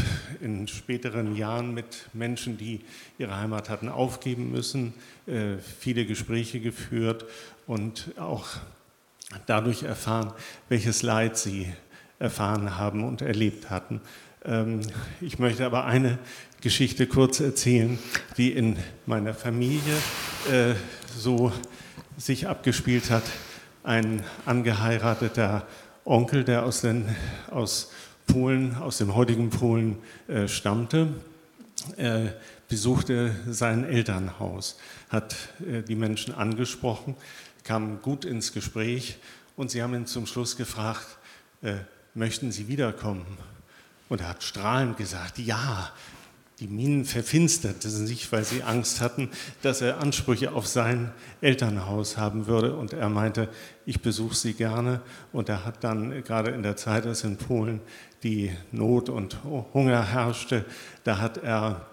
in 0.42 0.68
späteren 0.68 1.36
Jahren 1.36 1.72
mit 1.72 2.10
Menschen, 2.12 2.58
die 2.58 2.80
ihre 3.16 3.34
Heimat 3.34 3.70
hatten 3.70 3.88
aufgeben 3.88 4.52
müssen, 4.52 4.92
äh, 5.26 5.56
viele 5.56 6.04
Gespräche 6.04 6.60
geführt 6.60 7.24
und 7.66 8.12
auch 8.18 8.46
dadurch 9.46 9.84
erfahren, 9.84 10.34
welches 10.68 11.00
Leid 11.00 11.38
sie 11.38 11.72
erfahren 12.18 12.76
haben 12.76 13.04
und 13.04 13.22
erlebt 13.22 13.70
hatten. 13.70 14.00
Ähm, 14.44 14.80
ich 15.20 15.38
möchte 15.38 15.64
aber 15.64 15.84
eine 15.84 16.18
Geschichte 16.60 17.06
kurz 17.06 17.40
erzählen, 17.40 17.98
die 18.36 18.52
in 18.52 18.76
meiner 19.06 19.34
Familie 19.34 19.94
äh, 20.50 20.74
so 21.16 21.52
sich 22.16 22.48
abgespielt 22.48 23.10
hat. 23.10 23.24
Ein 23.84 24.24
angeheirateter 24.44 25.66
Onkel, 26.04 26.44
der 26.44 26.64
aus, 26.64 26.80
den, 26.80 27.04
aus 27.50 27.92
Polen, 28.26 28.76
aus 28.76 28.98
dem 28.98 29.14
heutigen 29.14 29.50
Polen 29.50 29.98
äh, 30.26 30.48
stammte, 30.48 31.08
besuchte 32.68 33.34
sein 33.48 33.84
Elternhaus, 33.84 34.78
hat 35.08 35.36
äh, 35.60 35.82
die 35.82 35.94
Menschen 35.94 36.34
angesprochen, 36.34 37.16
kam 37.62 38.02
gut 38.02 38.24
ins 38.24 38.52
Gespräch 38.52 39.18
und 39.56 39.70
sie 39.70 39.82
haben 39.82 39.94
ihn 39.94 40.06
zum 40.06 40.26
Schluss 40.26 40.56
gefragt, 40.56 41.06
möchten 42.18 42.52
Sie 42.52 42.68
wiederkommen? 42.68 43.26
Und 44.08 44.20
er 44.20 44.28
hat 44.28 44.42
strahlend 44.42 44.96
gesagt, 44.96 45.38
ja, 45.38 45.90
die 46.60 46.66
Minen 46.66 47.04
verfinsterten 47.04 47.90
sich, 47.90 48.32
weil 48.32 48.42
sie 48.42 48.64
Angst 48.64 49.00
hatten, 49.00 49.30
dass 49.62 49.80
er 49.80 50.00
Ansprüche 50.00 50.52
auf 50.52 50.66
sein 50.66 51.12
Elternhaus 51.40 52.16
haben 52.16 52.48
würde. 52.48 52.74
Und 52.74 52.92
er 52.92 53.08
meinte, 53.08 53.48
ich 53.86 54.02
besuche 54.02 54.34
sie 54.34 54.54
gerne. 54.54 55.00
Und 55.32 55.48
er 55.48 55.64
hat 55.64 55.84
dann, 55.84 56.24
gerade 56.24 56.50
in 56.50 56.64
der 56.64 56.76
Zeit, 56.76 57.06
als 57.06 57.22
in 57.22 57.36
Polen 57.36 57.80
die 58.24 58.50
Not 58.72 59.08
und 59.08 59.44
Hunger 59.44 60.04
herrschte, 60.04 60.64
da 61.04 61.18
hat 61.18 61.36
er 61.36 61.86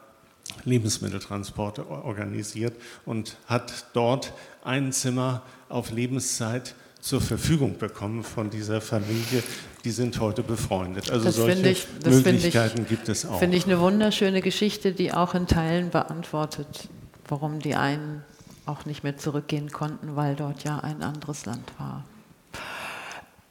Lebensmitteltransporte 0.64 1.88
organisiert 1.88 2.73
und 3.06 3.38
hat 3.45 3.88
dort 3.93 4.34
ein 4.64 4.91
Zimmer 4.91 5.43
auf 5.69 5.91
Lebenszeit 5.91 6.73
zur 7.06 7.22
Verfügung 7.22 7.77
bekommen 7.77 8.23
von 8.23 8.49
dieser 8.49 8.82
Familie. 8.82 9.44
Die 9.84 9.91
sind 9.91 10.19
heute 10.19 10.41
befreundet. 10.41 11.11
Also 11.11 11.26
das 11.26 11.36
solche 11.36 11.69
ich, 11.69 11.88
Möglichkeiten 12.03 12.82
ich, 12.82 12.90
gibt 12.90 13.10
es 13.10 13.27
auch. 13.27 13.38
Finde 13.38 13.57
ich 13.57 13.65
eine 13.65 13.80
wunderschöne 13.80 14.41
Geschichte, 14.41 14.91
die 14.91 15.14
auch 15.14 15.36
in 15.36 15.45
Teilen 15.45 15.91
beantwortet, 15.91 16.90
warum 17.27 17.60
die 17.60 17.76
einen 17.76 18.23
auch 18.65 18.86
nicht 18.86 19.03
mehr 19.03 19.18
zurückgehen 19.18 19.72
konnten, 19.72 20.15
weil 20.15 20.36
dort 20.36 20.64
ja 20.64 20.80
ein 20.80 21.03
anderes 21.03 21.45
Land 21.45 21.72
war. 21.77 22.03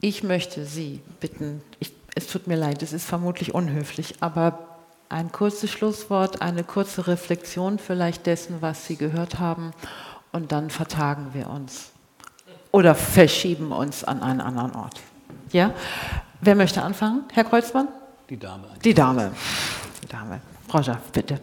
Ich 0.00 0.24
möchte 0.24 0.64
Sie 0.64 1.00
bitten, 1.20 1.62
ich, 1.78 1.92
es 2.16 2.26
tut 2.26 2.48
mir 2.48 2.56
leid, 2.56 2.82
es 2.82 2.92
ist 2.92 3.06
vermutlich 3.06 3.54
unhöflich, 3.54 4.16
aber 4.18 4.80
ein 5.08 5.30
kurzes 5.30 5.70
Schlusswort, 5.70 6.42
eine 6.42 6.64
kurze 6.64 7.06
Reflexion 7.06 7.78
vielleicht 7.78 8.26
dessen, 8.26 8.56
was 8.62 8.88
Sie 8.88 8.96
gehört 8.96 9.38
haben, 9.38 9.70
und 10.32 10.50
dann 10.50 10.70
vertagen 10.70 11.28
wir 11.32 11.48
uns 11.48 11.93
oder 12.74 12.96
verschieben 12.96 13.70
uns 13.70 14.02
an 14.02 14.20
einen 14.20 14.40
anderen 14.40 14.74
Ort. 14.74 15.00
Ja? 15.52 15.72
Wer 16.40 16.56
möchte 16.56 16.82
anfangen? 16.82 17.22
Herr 17.32 17.44
Kreuzmann? 17.44 17.86
Die 18.28 18.36
Dame. 18.36 18.66
Die 18.84 18.92
Dame. 18.92 19.30
Die 20.02 20.08
Dame. 20.08 20.40
Frau 20.66 20.82
Schaff, 20.82 21.12
bitte. 21.12 21.40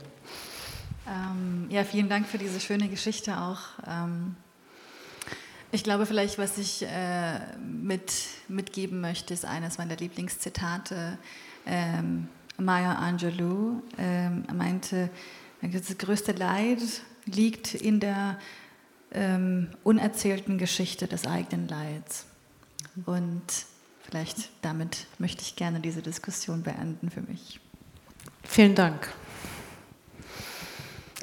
Ähm, 1.08 1.68
ja, 1.70 1.86
vielen 1.86 2.10
Dank 2.10 2.28
für 2.28 2.38
diese 2.38 2.60
schöne 2.60 2.90
Geschichte 2.90 3.38
auch. 3.38 3.60
Ähm, 3.88 4.36
ich 5.72 5.86
glaube, 5.86 6.06
vielleicht, 6.06 6.38
was 6.38 6.58
ich 6.58 6.84
äh, 6.84 7.40
mit, 7.66 8.12
mitgeben 8.49 8.99
möchte, 8.99 9.34
ist 9.34 9.45
eines 9.45 9.78
meiner 9.78 9.95
Lieblingszitate. 9.95 11.18
Ähm, 11.66 12.28
Maya 12.58 12.95
Angelou 12.95 13.82
ähm, 13.98 14.44
meinte, 14.53 15.10
das 15.62 15.98
größte 15.98 16.34
Leid 16.34 16.82
liegt 17.26 17.74
in 17.74 18.02
der 18.02 18.38
ähm, 19.14 19.70
unerzählten 19.84 20.58
Geschichte 20.58 21.08
des 21.08 21.26
eigenen 21.26 21.68
Leids. 21.68 22.26
Und 23.06 23.44
vielleicht 24.02 24.50
damit 24.62 25.08
möchte 25.18 25.42
ich 25.42 25.56
gerne 25.56 25.80
diese 25.80 26.02
Diskussion 26.02 26.64
beenden 26.64 27.10
für 27.10 27.22
mich. 27.22 27.60
Vielen 28.44 28.76
Dank. 28.76 29.10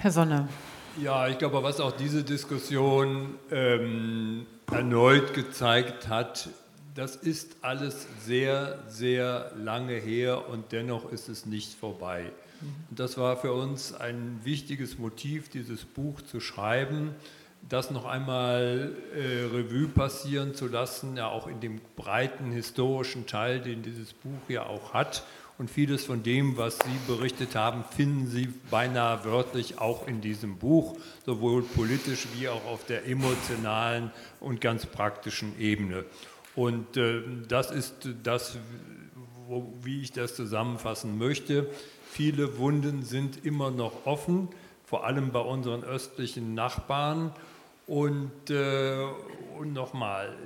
Herr 0.00 0.12
Sonne. 0.12 0.48
Ja, 1.00 1.28
ich 1.28 1.38
glaube, 1.38 1.62
was 1.62 1.80
auch 1.80 1.92
diese 1.92 2.24
Diskussion 2.24 3.34
ähm, 3.50 4.46
erneut 4.70 5.34
gezeigt 5.34 6.08
hat, 6.08 6.48
das 6.94 7.14
ist 7.14 7.56
alles 7.62 8.08
sehr, 8.24 8.82
sehr 8.88 9.52
lange 9.56 9.94
her 9.94 10.48
und 10.48 10.72
dennoch 10.72 11.12
ist 11.12 11.28
es 11.28 11.46
nicht 11.46 11.74
vorbei. 11.74 12.32
Und 12.90 12.98
das 12.98 13.16
war 13.16 13.36
für 13.36 13.52
uns 13.52 13.92
ein 13.94 14.40
wichtiges 14.42 14.98
Motiv, 14.98 15.48
dieses 15.48 15.84
Buch 15.84 16.20
zu 16.22 16.40
schreiben 16.40 17.14
das 17.68 17.90
noch 17.90 18.06
einmal 18.06 18.92
äh, 19.14 19.44
Revue 19.54 19.88
passieren 19.88 20.54
zu 20.54 20.68
lassen, 20.68 21.16
ja 21.16 21.28
auch 21.28 21.46
in 21.46 21.60
dem 21.60 21.80
breiten 21.96 22.50
historischen 22.50 23.26
Teil, 23.26 23.60
den 23.60 23.82
dieses 23.82 24.12
Buch 24.12 24.48
ja 24.48 24.66
auch 24.66 24.94
hat. 24.94 25.24
Und 25.58 25.68
vieles 25.68 26.04
von 26.04 26.22
dem, 26.22 26.56
was 26.56 26.78
Sie 26.78 27.12
berichtet 27.12 27.56
haben, 27.56 27.82
finden 27.84 28.28
Sie 28.28 28.48
beinahe 28.70 29.24
wörtlich 29.24 29.78
auch 29.78 30.06
in 30.06 30.20
diesem 30.20 30.56
Buch, 30.56 30.96
sowohl 31.26 31.62
politisch 31.62 32.28
wie 32.36 32.48
auch 32.48 32.64
auf 32.64 32.86
der 32.86 33.06
emotionalen 33.06 34.12
und 34.38 34.60
ganz 34.60 34.86
praktischen 34.86 35.58
Ebene. 35.58 36.04
Und 36.54 36.96
äh, 36.96 37.22
das 37.48 37.72
ist 37.72 38.08
das, 38.22 38.56
wo, 39.48 39.74
wie 39.82 40.00
ich 40.00 40.12
das 40.12 40.36
zusammenfassen 40.36 41.18
möchte. 41.18 41.68
Viele 42.08 42.58
Wunden 42.58 43.02
sind 43.02 43.44
immer 43.44 43.72
noch 43.72 44.06
offen, 44.06 44.48
vor 44.84 45.04
allem 45.04 45.32
bei 45.32 45.40
unseren 45.40 45.82
östlichen 45.82 46.54
Nachbarn. 46.54 47.32
Und, 47.88 48.50
äh, 48.50 48.98
und 49.58 49.72
nochmal, 49.72 50.36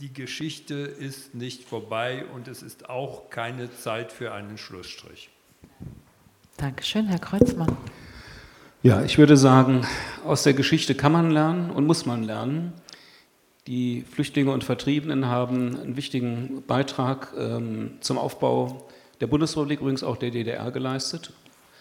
die 0.00 0.12
Geschichte 0.12 0.74
ist 0.74 1.34
nicht 1.34 1.64
vorbei 1.64 2.24
und 2.32 2.46
es 2.46 2.62
ist 2.62 2.88
auch 2.88 3.30
keine 3.30 3.74
Zeit 3.76 4.12
für 4.12 4.32
einen 4.32 4.56
Schlussstrich. 4.56 5.28
Dankeschön, 6.56 7.08
Herr 7.08 7.18
Kreuzmann. 7.18 7.76
Ja, 8.84 9.02
ich 9.02 9.18
würde 9.18 9.36
sagen, 9.36 9.84
aus 10.24 10.44
der 10.44 10.54
Geschichte 10.54 10.94
kann 10.94 11.10
man 11.10 11.32
lernen 11.32 11.70
und 11.70 11.84
muss 11.84 12.06
man 12.06 12.22
lernen. 12.22 12.72
Die 13.66 14.02
Flüchtlinge 14.02 14.52
und 14.52 14.62
Vertriebenen 14.62 15.26
haben 15.26 15.76
einen 15.76 15.96
wichtigen 15.96 16.62
Beitrag 16.64 17.32
ähm, 17.36 17.96
zum 18.00 18.18
Aufbau 18.18 18.86
der 19.20 19.26
Bundesrepublik, 19.26 19.80
übrigens 19.80 20.04
auch 20.04 20.16
der 20.16 20.30
DDR 20.30 20.70
geleistet. 20.70 21.32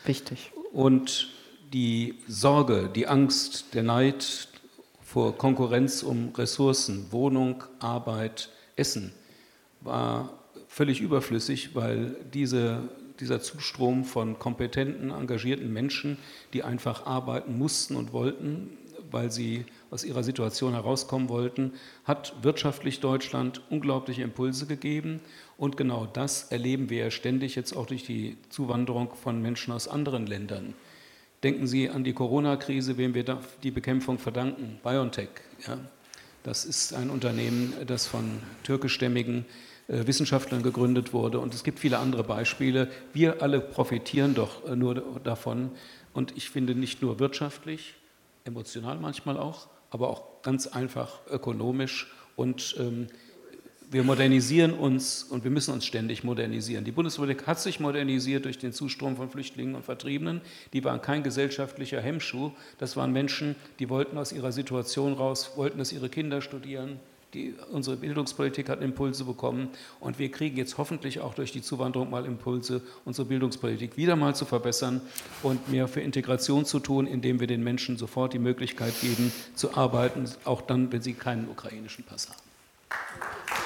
Wichtig. 0.06 0.52
Und 0.72 1.30
die 1.72 2.15
Sorge, 2.27 2.90
die 2.94 3.07
Angst, 3.07 3.76
der 3.76 3.84
Neid, 3.84 4.48
vor 5.14 5.38
Konkurrenz 5.38 6.02
um 6.02 6.31
Ressourcen, 6.35 7.06
Wohnung, 7.11 7.64
Arbeit, 7.77 8.49
Essen, 8.76 9.11
war 9.81 10.34
völlig 10.68 11.02
überflüssig, 11.02 11.76
weil 11.76 12.15
diese, 12.34 12.90
dieser 13.19 13.40
Zustrom 13.40 14.06
von 14.06 14.40
kompetenten, 14.40 15.11
engagierten 15.11 15.72
Menschen, 15.72 16.18
die 16.53 16.64
einfach 16.64 17.06
arbeiten 17.06 17.60
mussten 17.60 17.95
und 17.95 18.11
wollten, 18.11 18.76
weil 19.11 19.31
sie 19.31 19.65
aus 19.91 20.03
ihrer 20.03 20.23
Situation 20.23 20.73
herauskommen 20.73 21.30
wollten, 21.30 21.73
hat 22.06 22.34
wirtschaftlich 22.41 22.99
Deutschland 22.99 23.61
unglaubliche 23.69 24.23
Impulse 24.23 24.65
gegeben. 24.65 25.19
Und 25.57 25.77
genau 25.77 26.07
das 26.07 26.45
erleben 26.45 26.90
wir 26.90 26.98
ja 26.98 27.11
ständig 27.11 27.53
jetzt 27.53 27.77
auch 27.77 27.85
durch 27.85 28.03
die 28.03 28.35
Zuwanderung 28.49 29.14
von 29.14 29.44
Menschen 29.44 29.73
aus 29.73 29.88
anderen 29.88 30.26
Ländern. 30.26 30.73
Denken 31.43 31.67
Sie 31.67 31.89
an 31.89 32.05
die 32.05 32.13
Corona-Krise, 32.13 32.97
wem 32.97 33.13
wir 33.13 33.25
die 33.63 33.71
Bekämpfung 33.71 34.17
verdanken. 34.17 34.79
BioNTech. 34.81 35.29
Ja. 35.67 35.77
Das 36.43 36.63
ist 36.63 36.93
ein 36.93 37.09
Unternehmen, 37.09 37.73
das 37.85 38.07
von 38.07 38.39
türkischstämmigen 38.63 39.45
äh, 39.89 40.07
Wissenschaftlern 40.07 40.63
gegründet 40.63 41.11
wurde. 41.11 41.39
Und 41.39 41.53
es 41.53 41.65
gibt 41.65 41.79
viele 41.79 41.99
andere 41.99 42.23
Beispiele. 42.23 42.89
Wir 43.11 43.41
alle 43.41 43.59
profitieren 43.59 44.35
doch 44.35 44.65
äh, 44.65 44.75
nur 44.75 45.19
davon. 45.23 45.71
Und 46.13 46.35
ich 46.37 46.49
finde 46.49 46.75
nicht 46.75 47.01
nur 47.01 47.19
wirtschaftlich, 47.19 47.95
emotional 48.45 48.97
manchmal 48.97 49.37
auch, 49.37 49.67
aber 49.89 50.09
auch 50.09 50.41
ganz 50.43 50.67
einfach 50.67 51.19
ökonomisch 51.29 52.11
und 52.35 52.75
ähm, 52.79 53.07
wir 53.93 54.03
modernisieren 54.03 54.73
uns 54.73 55.23
und 55.23 55.43
wir 55.43 55.51
müssen 55.51 55.71
uns 55.71 55.85
ständig 55.85 56.23
modernisieren. 56.23 56.83
Die 56.83 56.91
Bundesrepublik 56.91 57.45
hat 57.45 57.59
sich 57.59 57.79
modernisiert 57.79 58.45
durch 58.45 58.57
den 58.57 58.73
Zustrom 58.73 59.15
von 59.15 59.29
Flüchtlingen 59.29 59.75
und 59.75 59.85
Vertriebenen. 59.85 60.41
Die 60.73 60.83
waren 60.83 60.99
kein 60.99 61.21
gesellschaftlicher 61.21 62.01
Hemmschuh. 62.01 62.51
Das 62.79 62.97
waren 62.97 63.13
Menschen, 63.13 63.55
die 63.77 63.89
wollten 63.89 64.17
aus 64.17 64.31
ihrer 64.31 64.51
Situation 64.51 65.13
raus, 65.13 65.51
wollten, 65.57 65.77
dass 65.77 65.93
ihre 65.93 66.09
Kinder 66.09 66.41
studieren. 66.41 66.99
Die, 67.35 67.53
unsere 67.71 67.97
Bildungspolitik 67.97 68.69
hat 68.69 68.81
Impulse 68.81 69.25
bekommen 69.25 69.69
und 69.99 70.19
wir 70.19 70.29
kriegen 70.29 70.57
jetzt 70.57 70.77
hoffentlich 70.77 71.19
auch 71.19 71.33
durch 71.33 71.51
die 71.51 71.63
Zuwanderung 71.63 72.11
mal 72.11 72.25
Impulse, 72.25 72.81
unsere 73.05 73.27
Bildungspolitik 73.27 73.97
wieder 73.97 74.15
mal 74.15 74.35
zu 74.35 74.45
verbessern 74.45 75.01
und 75.41 75.69
mehr 75.69 75.87
für 75.87 76.01
Integration 76.01 76.65
zu 76.65 76.79
tun, 76.79 77.07
indem 77.07 77.39
wir 77.39 77.47
den 77.47 77.63
Menschen 77.63 77.97
sofort 77.97 78.33
die 78.33 78.39
Möglichkeit 78.39 78.93
geben, 79.01 79.31
zu 79.55 79.75
arbeiten, 79.75 80.25
auch 80.45 80.61
dann, 80.61 80.91
wenn 80.91 81.01
sie 81.01 81.13
keinen 81.13 81.47
ukrainischen 81.49 82.03
Pass 82.03 82.29
haben. 82.29 83.62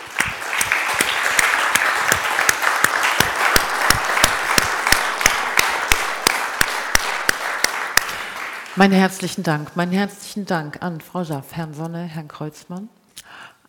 Meinen 8.77 8.93
herzlichen 8.93 9.41
Dank, 9.41 9.75
meinen 9.75 9.91
herzlichen 9.91 10.45
Dank 10.45 10.83
an 10.83 11.01
Frau 11.01 11.25
Schaff, 11.25 11.55
Herrn 11.55 11.73
Sonne, 11.73 12.03
Herrn 12.03 12.27
Kreuzmann, 12.27 12.89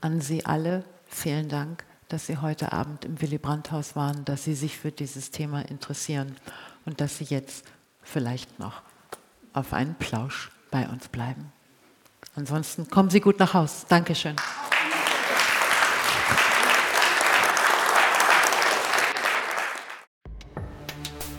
an 0.02 0.20
Sie 0.20 0.44
alle. 0.44 0.84
Vielen 1.06 1.48
Dank, 1.48 1.82
dass 2.10 2.26
Sie 2.26 2.36
heute 2.36 2.72
Abend 2.72 3.06
im 3.06 3.18
Willy 3.22 3.38
Brandt-Haus 3.38 3.96
waren, 3.96 4.26
dass 4.26 4.44
Sie 4.44 4.52
sich 4.52 4.76
für 4.76 4.92
dieses 4.92 5.30
Thema 5.30 5.62
interessieren 5.62 6.36
und 6.84 7.00
dass 7.00 7.16
Sie 7.16 7.24
jetzt 7.24 7.64
vielleicht 8.02 8.58
noch 8.58 8.82
auf 9.54 9.72
einen 9.72 9.94
Plausch 9.94 10.50
bei 10.70 10.86
uns 10.86 11.08
bleiben. 11.08 11.52
Ansonsten 12.36 12.90
kommen 12.90 13.08
Sie 13.08 13.20
gut 13.20 13.38
nach 13.38 13.54
Haus. 13.54 13.86
Dankeschön. 13.88 14.36